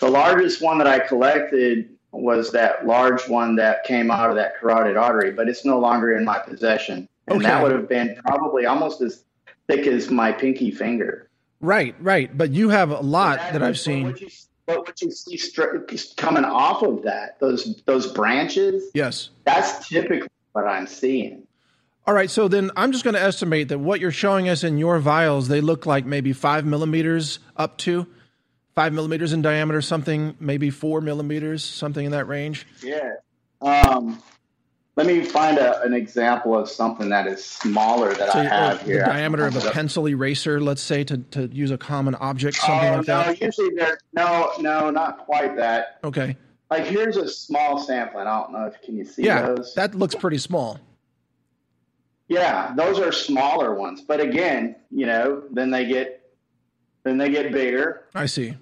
the 0.00 0.08
largest 0.08 0.62
one 0.62 0.78
that 0.78 0.86
I 0.86 0.98
collected 1.00 1.90
was 2.12 2.52
that 2.52 2.86
large 2.86 3.28
one 3.28 3.56
that 3.56 3.84
came 3.84 4.10
out 4.10 4.30
of 4.30 4.36
that 4.36 4.58
carotid 4.58 4.96
artery, 4.96 5.32
but 5.32 5.48
it's 5.48 5.64
no 5.64 5.78
longer 5.78 6.16
in 6.16 6.24
my 6.24 6.38
possession. 6.38 7.08
And 7.28 7.44
that 7.44 7.62
would 7.62 7.72
have 7.72 7.88
been 7.88 8.18
probably 8.24 8.66
almost 8.66 9.02
as 9.02 9.24
thick 9.68 9.86
as 9.86 10.10
my 10.10 10.32
pinky 10.32 10.70
finger. 10.70 11.28
Right, 11.60 11.94
right. 12.00 12.36
But 12.36 12.52
you 12.52 12.68
have 12.68 12.90
a 12.90 13.00
lot 13.00 13.38
that 13.52 13.62
I've 13.62 13.78
seen. 13.78 14.14
But 14.66 14.86
what 14.86 15.00
you 15.00 15.10
see 15.10 15.36
stra- 15.36 15.84
coming 16.16 16.44
off 16.44 16.82
of 16.82 17.02
that, 17.02 17.38
those 17.38 17.82
those 17.84 18.12
branches, 18.12 18.90
Yes. 18.94 19.30
that's 19.44 19.88
typically 19.88 20.28
what 20.52 20.66
I'm 20.66 20.86
seeing. 20.86 21.45
All 22.06 22.14
right, 22.14 22.30
so 22.30 22.46
then 22.46 22.70
I'm 22.76 22.92
just 22.92 23.02
going 23.02 23.14
to 23.14 23.20
estimate 23.22 23.68
that 23.68 23.78
what 23.78 23.98
you're 23.98 24.12
showing 24.12 24.48
us 24.48 24.62
in 24.62 24.78
your 24.78 25.00
vials, 25.00 25.48
they 25.48 25.60
look 25.60 25.86
like 25.86 26.06
maybe 26.06 26.32
five 26.32 26.64
millimeters 26.64 27.40
up 27.56 27.78
to 27.78 28.06
five 28.76 28.92
millimeters 28.92 29.32
in 29.32 29.42
diameter, 29.42 29.80
something 29.82 30.36
maybe 30.38 30.70
four 30.70 31.00
millimeters, 31.00 31.64
something 31.64 32.04
in 32.06 32.12
that 32.12 32.26
range. 32.28 32.64
Yeah. 32.80 33.14
Um, 33.60 34.22
let 34.94 35.06
me 35.06 35.24
find 35.24 35.58
a, 35.58 35.82
an 35.82 35.94
example 35.94 36.56
of 36.56 36.68
something 36.70 37.08
that 37.08 37.26
is 37.26 37.44
smaller 37.44 38.14
that 38.14 38.32
So 38.32 38.38
I 38.38 38.46
uh, 38.46 38.68
have 38.70 38.78
the 38.80 38.84
here. 38.84 39.04
diameter 39.04 39.46
of 39.46 39.56
a 39.56 39.70
pencil 39.72 40.06
eraser, 40.08 40.60
let's 40.60 40.82
say, 40.82 41.02
to, 41.04 41.18
to 41.18 41.48
use 41.48 41.72
a 41.72 41.78
common 41.78 42.14
object, 42.14 42.56
something 42.58 42.88
Oh, 42.88 42.96
like 42.98 43.08
no, 43.08 43.22
that. 43.24 43.40
usually 43.40 43.74
there's 43.74 43.98
no, 44.12 44.52
no, 44.60 44.90
not 44.90 45.18
quite 45.26 45.56
that. 45.56 45.98
Okay. 46.04 46.36
Like 46.70 46.84
here's 46.84 47.16
a 47.16 47.28
small 47.28 47.80
sampling. 47.80 48.26
I 48.28 48.40
don't 48.40 48.52
know 48.52 48.66
if 48.66 48.80
can 48.82 48.96
you 48.96 49.04
see 49.04 49.24
Yeah, 49.24 49.42
those. 49.42 49.74
that 49.74 49.94
looks 49.96 50.14
pretty 50.14 50.38
small. 50.38 50.78
Yeah, 52.28 52.72
those 52.76 52.98
are 52.98 53.12
smaller 53.12 53.74
ones. 53.74 54.02
But 54.02 54.20
again, 54.20 54.76
you 54.90 55.06
know, 55.06 55.44
then 55.50 55.70
they 55.70 55.86
get 55.86 56.22
then 57.04 57.18
they 57.18 57.30
get 57.30 57.52
bigger, 57.52 58.04
I 58.14 58.26
see. 58.26 58.56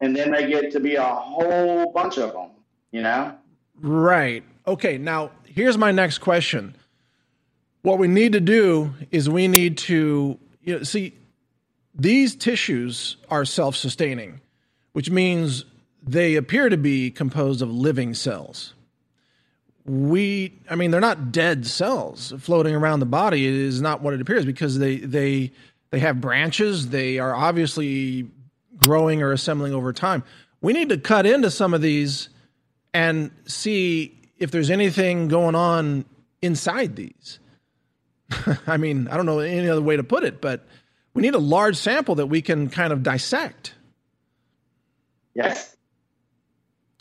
and 0.00 0.16
then 0.16 0.32
they 0.32 0.48
get 0.48 0.72
to 0.72 0.80
be 0.80 0.96
a 0.96 1.04
whole 1.04 1.92
bunch 1.92 2.18
of 2.18 2.32
them. 2.32 2.50
You 2.90 3.02
know. 3.02 3.34
Right. 3.80 4.42
Okay. 4.66 4.98
Now, 4.98 5.30
here's 5.44 5.78
my 5.78 5.92
next 5.92 6.18
question. 6.18 6.76
What 7.82 7.98
we 7.98 8.08
need 8.08 8.32
to 8.32 8.40
do 8.40 8.92
is 9.10 9.30
we 9.30 9.48
need 9.48 9.78
to 9.78 10.38
you 10.62 10.78
know, 10.78 10.82
see 10.82 11.14
these 11.94 12.34
tissues 12.34 13.16
are 13.30 13.44
self 13.44 13.76
sustaining, 13.76 14.40
which 14.92 15.10
means 15.10 15.64
they 16.02 16.36
appear 16.36 16.68
to 16.68 16.76
be 16.76 17.10
composed 17.10 17.62
of 17.62 17.70
living 17.70 18.14
cells. 18.14 18.74
We, 19.86 20.58
I 20.68 20.74
mean, 20.76 20.90
they're 20.90 21.00
not 21.00 21.32
dead 21.32 21.66
cells 21.66 22.32
floating 22.38 22.74
around 22.74 23.00
the 23.00 23.06
body. 23.06 23.46
It 23.46 23.54
is 23.54 23.80
not 23.80 24.02
what 24.02 24.14
it 24.14 24.20
appears 24.20 24.44
because 24.44 24.78
they, 24.78 24.96
they, 24.96 25.52
they 25.90 25.98
have 25.98 26.20
branches. 26.20 26.90
They 26.90 27.18
are 27.18 27.34
obviously 27.34 28.28
growing 28.76 29.22
or 29.22 29.32
assembling 29.32 29.72
over 29.72 29.92
time. 29.92 30.22
We 30.60 30.72
need 30.72 30.90
to 30.90 30.98
cut 30.98 31.26
into 31.26 31.50
some 31.50 31.74
of 31.74 31.80
these 31.80 32.28
and 32.92 33.30
see 33.46 34.18
if 34.38 34.50
there's 34.50 34.70
anything 34.70 35.28
going 35.28 35.54
on 35.54 36.04
inside 36.42 36.96
these. 36.96 37.38
I 38.66 38.76
mean, 38.76 39.08
I 39.08 39.16
don't 39.16 39.26
know 39.26 39.40
any 39.40 39.68
other 39.68 39.82
way 39.82 39.96
to 39.96 40.04
put 40.04 40.24
it, 40.24 40.40
but 40.40 40.66
we 41.14 41.22
need 41.22 41.34
a 41.34 41.38
large 41.38 41.76
sample 41.76 42.16
that 42.16 42.26
we 42.26 42.42
can 42.42 42.68
kind 42.68 42.92
of 42.92 43.02
dissect. 43.02 43.74
Yes. 45.34 45.76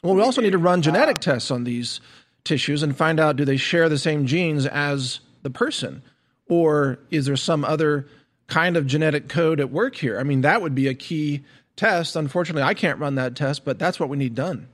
Well, 0.03 0.15
we 0.15 0.21
also 0.21 0.41
need 0.41 0.51
to 0.51 0.57
run 0.57 0.81
genetic 0.81 1.19
tests 1.19 1.51
on 1.51 1.63
these 1.63 1.99
tissues 2.43 2.83
and 2.83 2.95
find 2.95 3.19
out 3.19 3.35
do 3.35 3.45
they 3.45 3.57
share 3.57 3.89
the 3.89 3.97
same 3.97 4.25
genes 4.25 4.65
as 4.65 5.19
the 5.43 5.49
person? 5.49 6.01
Or 6.47 6.99
is 7.11 7.25
there 7.25 7.35
some 7.35 7.63
other 7.63 8.07
kind 8.47 8.75
of 8.75 8.87
genetic 8.87 9.29
code 9.29 9.59
at 9.59 9.71
work 9.71 9.95
here? 9.95 10.19
I 10.19 10.23
mean, 10.23 10.41
that 10.41 10.61
would 10.61 10.75
be 10.75 10.87
a 10.87 10.93
key 10.93 11.43
test. 11.75 12.15
Unfortunately, 12.15 12.63
I 12.63 12.73
can't 12.73 12.99
run 12.99 13.15
that 13.15 13.35
test, 13.35 13.63
but 13.63 13.79
that's 13.79 13.99
what 13.99 14.09
we 14.09 14.17
need 14.17 14.35
done. 14.35 14.67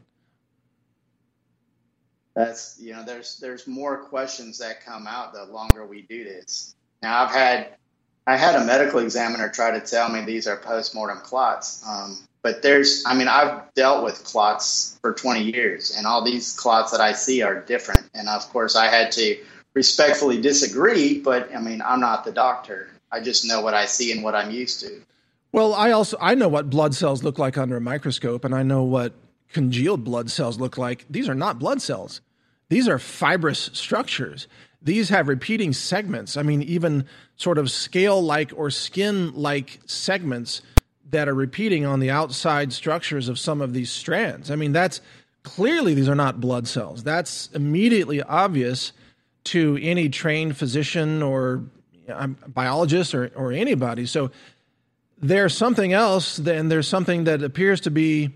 That's 2.36 2.78
you 2.82 2.92
know, 2.94 3.04
there's 3.04 3.38
there's 3.40 3.66
more 3.66 3.98
questions 3.98 4.58
that 4.60 4.84
come 4.86 5.08
out 5.08 5.34
the 5.34 5.46
longer 5.46 5.86
we 5.86 6.02
do 6.02 6.26
this. 6.26 6.76
Now 7.02 7.24
I've 7.24 7.32
had 7.32 7.76
I 8.28 8.36
had 8.36 8.56
a 8.56 8.66
medical 8.66 9.00
examiner 9.00 9.50
try 9.50 9.72
to 9.72 9.80
tell 9.80 10.10
me 10.10 10.22
these 10.22 10.48
are 10.48 10.58
postmortem 10.58 11.20
clots. 11.20 11.84
Um, 11.88 12.24
but 12.46 12.62
there's 12.62 13.02
I 13.08 13.16
mean 13.16 13.28
I've 13.28 13.74
dealt 13.74 14.04
with 14.04 14.24
clots 14.24 15.00
for 15.02 15.14
20 15.14 15.52
years 15.52 15.96
and 15.98 16.06
all 16.06 16.24
these 16.24 16.54
clots 16.54 16.92
that 16.92 17.02
I 17.02 17.12
see 17.12 17.42
are 17.42 17.60
different. 17.62 18.08
And 18.14 18.30
of 18.30 18.48
course 18.50 18.76
I 18.76 18.86
had 18.86 19.12
to 19.14 19.44
respectfully 19.74 20.40
disagree, 20.40 21.20
but 21.20 21.50
I 21.56 21.60
mean 21.60 21.82
I'm 21.82 22.00
not 22.00 22.24
the 22.24 22.32
doctor. 22.32 22.90
I 23.12 23.20
just 23.20 23.48
know 23.48 23.62
what 23.62 23.74
I 23.74 23.88
see 23.88 24.12
and 24.12 24.24
what 24.24 24.36
I'm 24.36 24.52
used 24.52 24.80
to. 24.82 25.02
Well, 25.54 25.74
I 25.74 25.90
also 25.90 26.18
I 26.22 26.36
know 26.36 26.48
what 26.48 26.70
blood 26.70 26.94
cells 26.94 27.24
look 27.24 27.40
like 27.40 27.58
under 27.58 27.78
a 27.78 27.82
microscope, 27.82 28.46
and 28.46 28.54
I 28.54 28.62
know 28.62 28.84
what 28.84 29.14
congealed 29.52 30.04
blood 30.04 30.30
cells 30.30 30.60
look 30.60 30.78
like. 30.78 31.04
These 31.10 31.28
are 31.28 31.34
not 31.34 31.58
blood 31.58 31.82
cells; 31.82 32.22
these 32.70 32.88
are 32.88 33.00
fibrous 33.00 33.72
structures. 33.74 34.48
These 34.84 35.10
have 35.10 35.28
repeating 35.28 35.74
segments. 35.74 36.38
I 36.38 36.44
mean, 36.44 36.62
even 36.62 37.06
sort 37.38 37.58
of 37.58 37.72
scale-like 37.72 38.52
or 38.56 38.70
skin-like 38.70 39.80
segments 39.88 40.62
that 41.16 41.30
are 41.30 41.34
repeating 41.34 41.86
on 41.86 42.02
the 42.02 42.12
outside 42.12 42.74
structures 42.74 43.30
of 43.30 43.40
some 43.40 43.62
of 43.62 43.72
these 43.72 43.90
strands. 43.90 44.52
I 44.52 44.58
mean, 44.58 44.74
that's 44.74 45.00
clearly 45.44 45.94
these 45.94 46.10
are 46.10 46.16
not 46.16 46.42
blood 46.42 46.68
cells. 46.68 47.04
That's 47.04 47.50
immediately 47.54 48.22
obvious 48.22 48.92
to 49.46 49.80
any 49.82 50.10
trained 50.10 50.58
physician 50.58 51.24
or 51.24 51.64
um, 52.10 52.36
biologist 52.48 53.16
or, 53.16 53.32
or 53.34 53.54
anybody. 53.54 54.06
So 54.06 54.30
there's 55.18 55.56
something 55.56 55.94
else, 55.94 56.36
then 56.36 56.68
there's 56.68 56.88
something 56.88 57.24
that 57.24 57.42
appears 57.42 57.80
to 57.82 57.92
be 57.92 58.32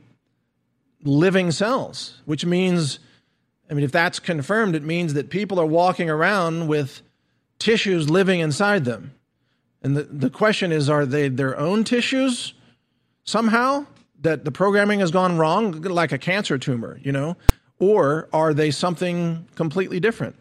living 1.03 1.51
cells, 1.51 2.21
which 2.23 2.45
means, 2.45 2.99
I 3.69 3.73
mean, 3.73 3.83
if 3.83 3.91
that's 3.91 4.19
confirmed, 4.19 4.73
it 4.73 4.83
means 4.83 5.15
that 5.15 5.29
people 5.29 5.59
are 5.59 5.65
walking 5.65 6.09
around 6.09 6.69
with 6.69 7.01
tissues 7.57 8.09
living 8.09 8.39
inside 8.39 8.85
them. 8.85 9.13
And 9.83 9.97
the, 9.97 10.03
the 10.03 10.29
question 10.29 10.71
is 10.71 10.89
are 10.89 11.05
they 11.05 11.27
their 11.27 11.59
own 11.59 11.83
tissues 11.83 12.53
somehow 13.23 13.85
that 14.21 14.45
the 14.45 14.51
programming 14.51 14.99
has 14.99 15.11
gone 15.11 15.37
wrong, 15.37 15.81
like 15.81 16.11
a 16.11 16.17
cancer 16.17 16.57
tumor, 16.57 16.99
you 17.03 17.11
know? 17.11 17.37
Or 17.79 18.27
are 18.33 18.53
they 18.53 18.71
something 18.71 19.47
completely 19.55 19.99
different? 19.99 20.35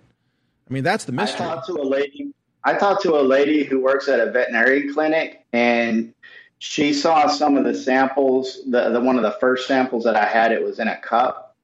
I 0.69 0.73
mean, 0.73 0.85
that's 0.85 1.05
the 1.05 1.13
mystery. 1.13 1.47
I 1.47 1.55
talked 1.55 1.67
to 1.67 1.75
a 1.75 1.85
lady. 1.85 2.35
I 2.65 2.75
talked 2.75 3.03
to 3.03 3.15
a 3.15 3.23
lady 3.23 3.65
who 3.65 3.81
works 3.81 4.09
at 4.09 4.21
a 4.21 4.31
veterinary 4.31 4.93
clinic, 4.93 5.47
and 5.53 6.13
she 6.59 6.93
saw 6.93 7.29
some 7.29 7.57
of 7.57 7.65
the 7.65 7.75
samples. 7.75 8.61
The, 8.69 8.91
the 8.91 9.01
one 9.01 9.17
of 9.17 9.23
the 9.23 9.37
first 9.41 9.69
samples 9.69 10.05
that 10.05 10.17
I 10.17 10.27
had, 10.27 10.53
it 10.53 10.63
was 10.63 10.79
in 10.81 10.89
a 10.89 10.97
cup, 10.99 11.57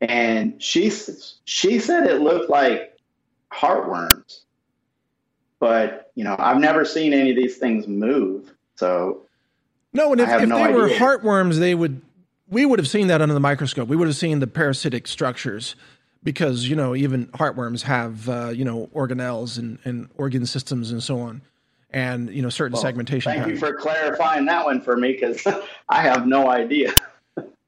and 0.00 0.60
she 0.60 0.90
she 1.44 1.78
said 1.78 2.06
it 2.06 2.22
looked 2.22 2.50
like 2.50 2.98
heartworms. 3.52 4.40
But 5.60 6.10
you 6.14 6.24
know, 6.24 6.34
I've 6.38 6.58
never 6.58 6.84
seen 6.84 7.12
any 7.12 7.30
of 7.30 7.36
these 7.36 7.58
things 7.58 7.86
move, 7.86 8.52
so 8.74 9.21
No, 9.92 10.12
and 10.12 10.20
if, 10.20 10.28
if 10.28 10.48
no 10.48 10.64
they 10.64 10.72
were 10.72 10.88
heartworms, 10.88 11.58
they 11.58 11.74
would 11.74 12.00
we 12.48 12.64
would 12.66 12.78
have 12.78 12.88
seen 12.88 13.06
that 13.08 13.20
under 13.22 13.34
the 13.34 13.40
microscope. 13.40 13.88
We 13.88 13.96
would 13.96 14.08
have 14.08 14.16
seen 14.16 14.38
the 14.40 14.46
parasitic 14.46 15.06
structures 15.06 15.74
because 16.22 16.68
you 16.68 16.76
know 16.76 16.94
even 16.94 17.26
heartworms 17.28 17.82
have 17.82 18.28
uh, 18.28 18.48
you 18.48 18.64
know 18.64 18.88
organelles 18.94 19.58
and, 19.58 19.78
and 19.84 20.08
organ 20.16 20.46
systems 20.46 20.92
and 20.92 21.02
so 21.02 21.20
on, 21.20 21.42
and 21.90 22.30
you 22.30 22.42
know 22.42 22.48
certain 22.48 22.72
Well, 22.74 22.82
segmentation. 22.82 23.32
Thank 23.32 23.48
you 23.48 23.56
for 23.56 23.74
clarifying 23.74 24.46
that 24.46 24.64
one 24.64 24.80
for 24.80 24.96
me 24.96 25.12
because 25.12 25.46
I 25.88 26.02
have 26.02 26.26
no 26.26 26.48
idea. 26.50 26.92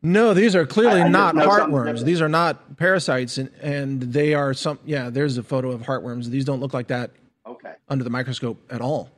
No, 0.03 0.35
these 0.35 0.55
are 0.55 0.67
clearly 0.67 1.01
I- 1.01 1.07
I 1.07 1.09
not 1.09 1.35
heartworms. 1.35 2.05
These 2.05 2.21
are 2.21 2.29
not 2.29 2.77
parasites, 2.77 3.39
and, 3.39 3.51
and 3.63 4.01
they 4.03 4.35
are 4.35 4.53
some. 4.53 4.79
Yeah, 4.85 5.09
there's 5.11 5.39
a 5.39 5.43
photo 5.43 5.71
of 5.73 5.81
heartworms. 5.83 6.27
These 6.27 6.45
don't 6.45 6.61
look 6.61 6.75
like 6.75 6.89
that 6.89 7.11
Okay. 7.47 7.73
under 7.89 8.05
the 8.05 8.11
microscope 8.11 8.59
at 8.71 8.81
all. 8.83 9.11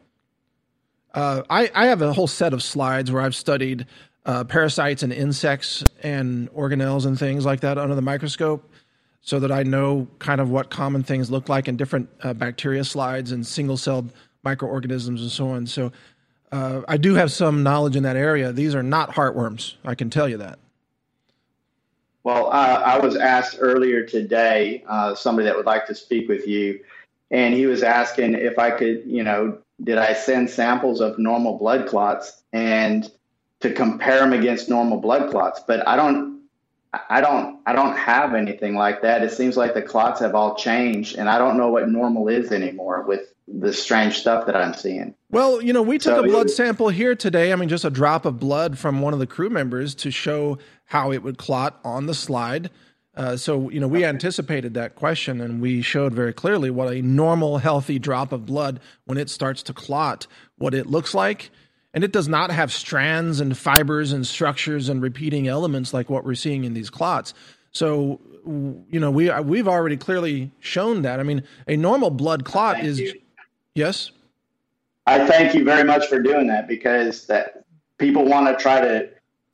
Uh, 1.16 1.42
I, 1.48 1.70
I 1.74 1.86
have 1.86 2.02
a 2.02 2.12
whole 2.12 2.26
set 2.26 2.52
of 2.52 2.62
slides 2.62 3.10
where 3.10 3.22
I've 3.22 3.34
studied 3.34 3.86
uh, 4.26 4.44
parasites 4.44 5.02
and 5.02 5.12
insects 5.12 5.82
and 6.02 6.52
organelles 6.52 7.06
and 7.06 7.18
things 7.18 7.46
like 7.46 7.60
that 7.60 7.78
under 7.78 7.94
the 7.94 8.02
microscope 8.02 8.70
so 9.22 9.40
that 9.40 9.50
I 9.50 9.62
know 9.62 10.08
kind 10.18 10.42
of 10.42 10.50
what 10.50 10.68
common 10.68 11.02
things 11.02 11.30
look 11.30 11.48
like 11.48 11.68
in 11.68 11.76
different 11.76 12.10
uh, 12.22 12.34
bacteria 12.34 12.84
slides 12.84 13.32
and 13.32 13.46
single 13.46 13.78
celled 13.78 14.12
microorganisms 14.44 15.22
and 15.22 15.30
so 15.30 15.48
on. 15.48 15.66
So 15.66 15.90
uh, 16.52 16.82
I 16.86 16.98
do 16.98 17.14
have 17.14 17.32
some 17.32 17.62
knowledge 17.62 17.96
in 17.96 18.02
that 18.02 18.16
area. 18.16 18.52
These 18.52 18.74
are 18.74 18.82
not 18.82 19.12
heartworms, 19.12 19.76
I 19.86 19.94
can 19.94 20.10
tell 20.10 20.28
you 20.28 20.36
that. 20.36 20.58
Well, 22.24 22.50
I 22.50 22.98
was 22.98 23.16
asked 23.16 23.56
earlier 23.60 24.04
today, 24.04 24.84
uh, 24.88 25.14
somebody 25.14 25.46
that 25.46 25.56
would 25.56 25.64
like 25.64 25.86
to 25.86 25.94
speak 25.94 26.28
with 26.28 26.46
you, 26.46 26.80
and 27.30 27.54
he 27.54 27.66
was 27.66 27.84
asking 27.84 28.34
if 28.34 28.58
I 28.58 28.72
could, 28.72 29.04
you 29.06 29.22
know, 29.22 29.58
did 29.82 29.98
I 29.98 30.14
send 30.14 30.50
samples 30.50 31.00
of 31.00 31.18
normal 31.18 31.58
blood 31.58 31.86
clots 31.86 32.42
and 32.52 33.10
to 33.60 33.72
compare 33.72 34.20
them 34.20 34.32
against 34.32 34.68
normal 34.68 34.98
blood 34.98 35.30
clots? 35.30 35.60
But 35.66 35.86
I 35.86 35.96
don't, 35.96 36.42
I 37.10 37.20
don't, 37.20 37.60
I 37.66 37.72
don't 37.72 37.96
have 37.96 38.34
anything 38.34 38.74
like 38.74 39.02
that. 39.02 39.22
It 39.22 39.32
seems 39.32 39.56
like 39.56 39.74
the 39.74 39.82
clots 39.82 40.20
have 40.20 40.34
all 40.34 40.54
changed, 40.54 41.16
and 41.16 41.28
I 41.28 41.38
don't 41.38 41.58
know 41.58 41.68
what 41.68 41.88
normal 41.88 42.28
is 42.28 42.52
anymore 42.52 43.02
with 43.02 43.32
the 43.48 43.72
strange 43.72 44.18
stuff 44.18 44.46
that 44.46 44.56
I'm 44.56 44.74
seeing. 44.74 45.14
Well, 45.30 45.62
you 45.62 45.72
know, 45.72 45.82
we 45.82 45.98
took 45.98 46.16
so 46.16 46.24
a 46.24 46.26
blood 46.26 46.50
sample 46.50 46.88
here 46.88 47.14
today. 47.14 47.52
I 47.52 47.56
mean, 47.56 47.68
just 47.68 47.84
a 47.84 47.90
drop 47.90 48.24
of 48.24 48.40
blood 48.40 48.78
from 48.78 49.00
one 49.00 49.12
of 49.12 49.18
the 49.18 49.26
crew 49.26 49.50
members 49.50 49.94
to 49.96 50.10
show 50.10 50.58
how 50.86 51.12
it 51.12 51.22
would 51.22 51.38
clot 51.38 51.78
on 51.84 52.06
the 52.06 52.14
slide. 52.14 52.70
Uh, 53.16 53.36
so, 53.36 53.70
you 53.70 53.80
know, 53.80 53.88
we 53.88 54.04
anticipated 54.04 54.74
that 54.74 54.94
question 54.94 55.40
and 55.40 55.60
we 55.60 55.80
showed 55.80 56.12
very 56.12 56.32
clearly 56.32 56.70
what 56.70 56.92
a 56.92 57.00
normal, 57.00 57.58
healthy 57.58 57.98
drop 57.98 58.30
of 58.30 58.44
blood, 58.44 58.78
when 59.06 59.16
it 59.16 59.30
starts 59.30 59.62
to 59.62 59.72
clot, 59.72 60.26
what 60.58 60.74
it 60.74 60.86
looks 60.86 61.14
like. 61.14 61.50
And 61.94 62.04
it 62.04 62.12
does 62.12 62.28
not 62.28 62.50
have 62.50 62.70
strands 62.70 63.40
and 63.40 63.56
fibers 63.56 64.12
and 64.12 64.26
structures 64.26 64.90
and 64.90 65.00
repeating 65.00 65.48
elements 65.48 65.94
like 65.94 66.10
what 66.10 66.24
we're 66.24 66.34
seeing 66.34 66.64
in 66.64 66.74
these 66.74 66.90
clots. 66.90 67.32
So, 67.72 68.20
you 68.44 69.00
know, 69.00 69.10
we, 69.10 69.30
we've 69.40 69.66
already 69.66 69.96
clearly 69.96 70.50
shown 70.60 71.02
that. 71.02 71.18
I 71.18 71.22
mean, 71.22 71.42
a 71.66 71.76
normal 71.76 72.10
blood 72.10 72.44
clot 72.44 72.80
is. 72.84 73.00
You. 73.00 73.14
Yes? 73.74 74.10
I 75.06 75.26
thank 75.26 75.54
you 75.54 75.64
very 75.64 75.84
much 75.84 76.06
for 76.08 76.20
doing 76.20 76.48
that 76.48 76.66
because 76.66 77.26
that 77.28 77.64
people 77.98 78.24
want 78.24 78.46
to 78.46 78.62
try 78.62 78.80
to 78.80 79.08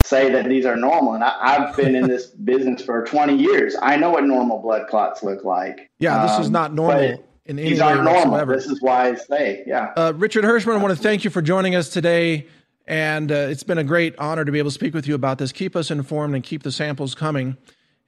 say 0.05 0.31
that 0.31 0.47
these 0.47 0.66
are 0.66 0.77
normal. 0.77 1.15
And 1.15 1.24
I, 1.24 1.55
have 1.55 1.77
been 1.77 1.95
in 1.95 2.09
this 2.09 2.27
business 2.27 2.85
for 2.85 3.05
20 3.05 3.37
years. 3.37 3.77
I 3.81 3.97
know 3.97 4.11
what 4.11 4.24
normal 4.24 4.59
blood 4.59 4.89
clots 4.89 5.23
look 5.23 5.45
like. 5.45 5.91
Yeah, 5.99 6.23
this 6.23 6.33
um, 6.33 6.43
is 6.43 6.51
not 6.51 6.73
normal. 6.73 7.24
In 7.47 7.59
any 7.59 7.70
these 7.70 7.81
aren't 7.81 8.05
normal. 8.05 8.33
Whatsoever. 8.33 8.55
This 8.55 8.66
is 8.66 8.81
why 8.81 9.09
I 9.09 9.15
say, 9.16 9.65
yeah. 9.66 9.93
Uh, 9.97 10.12
Richard 10.15 10.45
Hirschman, 10.45 10.74
I 10.74 10.83
want 10.83 10.97
to 10.97 11.03
thank 11.03 11.24
you 11.24 11.31
for 11.31 11.43
joining 11.43 11.74
us 11.74 11.89
today. 11.89 12.47
And 12.87 13.31
uh, 13.31 13.35
it's 13.35 13.62
been 13.62 13.79
a 13.79 13.85
great 13.85 14.16
honor 14.19 14.45
to 14.45 14.53
be 14.53 14.59
able 14.59 14.70
to 14.70 14.74
speak 14.74 14.95
with 14.95 15.07
you 15.07 15.15
about 15.15 15.39
this. 15.39 15.53
Keep 15.53 15.77
us 15.77 15.91
informed 15.91 16.35
and 16.35 16.43
keep 16.43 16.62
the 16.62 16.73
samples 16.73 17.15
coming. 17.15 17.57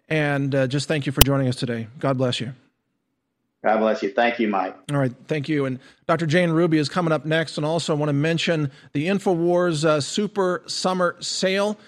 And 0.09 0.55
uh, 0.55 0.67
just 0.67 0.89
thank 0.89 1.07
you 1.07 1.13
for 1.13 1.23
joining 1.23 1.49
us 1.49 1.57
today. 1.57 1.89
God 1.99 2.19
bless 2.19 2.41
you. 2.41 2.55
God 3.65 3.79
bless 3.79 4.03
you. 4.03 4.11
Thank 4.11 4.39
you, 4.39 4.47
Mike. 4.49 4.77
All 4.93 4.99
right. 4.99 5.13
Thank 5.27 5.49
you. 5.49 5.65
And 5.65 5.79
Dr. 6.07 6.27
Jane 6.27 6.51
Ruby 6.51 6.77
is 6.77 6.91
coming 6.91 7.13
up 7.13 7.25
next. 7.25 7.57
And 7.57 7.65
also, 7.65 7.95
I 7.95 7.99
want 7.99 8.11
to 8.11 8.15
mention 8.15 8.71
the 8.93 9.07
InfoWars 9.07 9.87
uh, 9.87 10.03
Super 10.03 10.63
Summer 10.67 11.17
Sale 11.21 11.79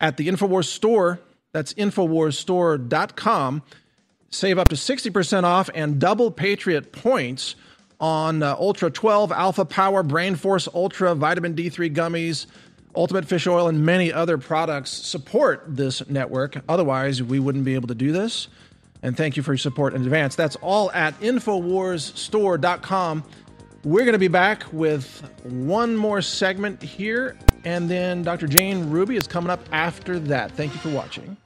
at 0.00 0.16
the 0.16 0.26
InfoWars 0.26 0.64
store. 0.64 1.20
That's 1.52 1.72
InfoWarsStore.com. 1.74 3.62
Save 4.30 4.58
up 4.58 4.68
to 4.70 4.74
60% 4.74 5.44
off 5.44 5.70
and 5.72 6.00
double 6.00 6.32
Patriot 6.32 6.90
points 6.90 7.54
on 8.00 8.42
uh, 8.42 8.56
Ultra 8.58 8.90
12, 8.90 9.30
Alpha 9.30 9.64
Power, 9.64 10.02
Brain 10.02 10.34
Force 10.34 10.66
Ultra, 10.74 11.14
Vitamin 11.14 11.54
D3 11.54 11.94
gummies, 11.94 12.46
Ultimate 12.96 13.24
Fish 13.24 13.46
Oil, 13.46 13.68
and 13.68 13.86
many 13.86 14.12
other 14.12 14.36
products. 14.36 14.90
Support 14.90 15.64
this 15.68 16.08
network. 16.08 16.56
Otherwise, 16.68 17.22
we 17.22 17.38
wouldn't 17.38 17.64
be 17.64 17.76
able 17.76 17.88
to 17.88 17.94
do 17.94 18.10
this. 18.10 18.48
And 19.02 19.16
thank 19.16 19.36
you 19.36 19.42
for 19.42 19.52
your 19.52 19.58
support 19.58 19.94
in 19.94 20.02
advance. 20.02 20.36
That's 20.36 20.56
all 20.56 20.90
at 20.92 21.18
InfoWarsStore.com. 21.20 23.24
We're 23.82 24.04
going 24.04 24.12
to 24.12 24.18
be 24.18 24.28
back 24.28 24.70
with 24.72 25.22
one 25.42 25.96
more 25.96 26.20
segment 26.20 26.82
here, 26.82 27.38
and 27.64 27.88
then 27.88 28.22
Dr. 28.22 28.46
Jane 28.46 28.90
Ruby 28.90 29.16
is 29.16 29.26
coming 29.26 29.48
up 29.50 29.66
after 29.72 30.18
that. 30.18 30.52
Thank 30.52 30.74
you 30.74 30.80
for 30.80 30.90
watching. 30.90 31.38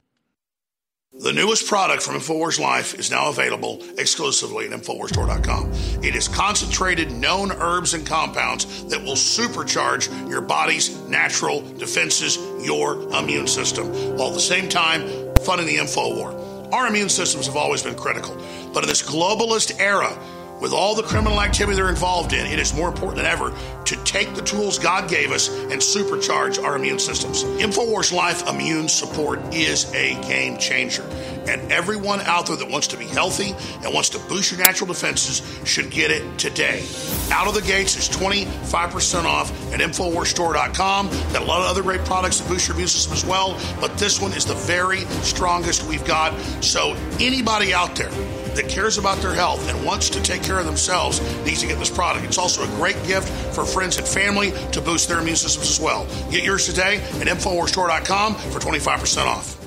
The 1.17 1.31
newest 1.31 1.67
product 1.67 2.03
from 2.03 2.15
InfoWars 2.15 2.59
Life 2.59 2.99
is 2.99 3.09
now 3.09 3.29
available 3.29 3.81
exclusively 3.97 4.65
at 4.65 4.71
InfoWarsStore.com. 4.71 5.71
It 6.03 6.13
is 6.13 6.27
concentrated 6.27 7.09
known 7.09 7.53
herbs 7.53 7.93
and 7.93 8.05
compounds 8.05 8.83
that 8.89 9.01
will 9.01 9.15
supercharge 9.15 10.09
your 10.29 10.41
body's 10.41 10.99
natural 11.03 11.61
defenses, 11.77 12.37
your 12.61 13.01
immune 13.13 13.47
system, 13.47 13.87
while 14.17 14.27
at 14.27 14.33
the 14.33 14.41
same 14.41 14.67
time 14.67 15.07
funding 15.45 15.67
the 15.67 15.77
info 15.77 16.17
war. 16.17 16.44
Our 16.71 16.87
immune 16.87 17.09
systems 17.09 17.45
have 17.47 17.55
always 17.55 17.83
been 17.83 17.95
critical. 17.95 18.35
But 18.73 18.83
in 18.83 18.89
this 18.89 19.01
globalist 19.01 19.79
era, 19.79 20.17
with 20.65 20.73
all 20.73 20.95
the 20.95 21.03
criminal 21.03 21.41
activity 21.41 21.75
they're 21.75 21.89
involved 21.89 22.33
in, 22.33 22.43
it 22.47 22.57
is 22.57 22.73
more 22.73 22.87
important 22.87 23.17
than 23.17 23.27
ever 23.27 23.55
to 23.85 23.95
take 23.97 24.33
the 24.33 24.41
tools 24.41 24.79
God 24.79 25.07
gave 25.07 25.31
us 25.31 25.47
and 25.47 25.73
supercharge 25.73 26.59
our 26.59 26.75
immune 26.75 26.97
systems. 26.97 27.43
InfoWars 27.43 28.11
Life 28.11 28.49
Immune 28.49 28.89
Support 28.89 29.53
is 29.53 29.93
a 29.93 30.19
game 30.23 30.57
changer. 30.57 31.03
And 31.47 31.71
everyone 31.71 32.19
out 32.21 32.47
there 32.47 32.55
that 32.55 32.67
wants 32.67 32.87
to 32.87 32.97
be 32.97 33.05
healthy 33.05 33.53
and 33.83 33.93
wants 33.93 34.09
to 34.09 34.19
boost 34.27 34.51
your 34.51 34.59
natural 34.59 34.87
defenses 34.87 35.43
should 35.65 35.91
get 35.91 36.09
it 36.09 36.39
today. 36.39 36.83
Out 37.29 37.47
of 37.47 37.53
the 37.53 37.61
gates 37.61 37.95
is 37.95 38.09
25% 38.09 39.25
off 39.25 39.51
at 39.71 39.81
InfoWarsStore.com. 39.81 41.09
Got 41.09 41.43
a 41.43 41.45
lot 41.45 41.61
of 41.61 41.67
other 41.67 41.83
great 41.83 42.03
products 42.05 42.39
to 42.39 42.49
boost 42.49 42.67
your 42.67 42.73
immune 42.73 42.87
system 42.87 43.13
as 43.13 43.23
well, 43.23 43.55
but 43.79 43.95
this 43.99 44.19
one 44.19 44.33
is 44.33 44.45
the 44.45 44.55
very 44.55 45.01
strongest 45.21 45.83
we've 45.87 46.05
got. 46.05 46.35
So, 46.63 46.95
anybody 47.19 47.71
out 47.71 47.95
there, 47.95 48.09
that 48.55 48.69
cares 48.69 48.97
about 48.97 49.17
their 49.19 49.33
health 49.33 49.67
and 49.69 49.85
wants 49.85 50.09
to 50.09 50.21
take 50.21 50.43
care 50.43 50.59
of 50.59 50.65
themselves 50.65 51.19
needs 51.45 51.61
to 51.61 51.67
get 51.67 51.79
this 51.79 51.89
product. 51.89 52.25
It's 52.25 52.37
also 52.37 52.63
a 52.63 52.67
great 52.77 53.01
gift 53.05 53.29
for 53.53 53.65
friends 53.65 53.97
and 53.97 54.07
family 54.07 54.51
to 54.71 54.81
boost 54.81 55.09
their 55.09 55.19
immune 55.19 55.35
systems 55.35 55.69
as 55.69 55.79
well. 55.79 56.05
Get 56.31 56.43
yours 56.43 56.65
today 56.65 56.97
at 56.97 57.27
InfoWarsStore.com 57.27 58.35
for 58.35 58.59
25% 58.59 59.25
off. 59.25 59.64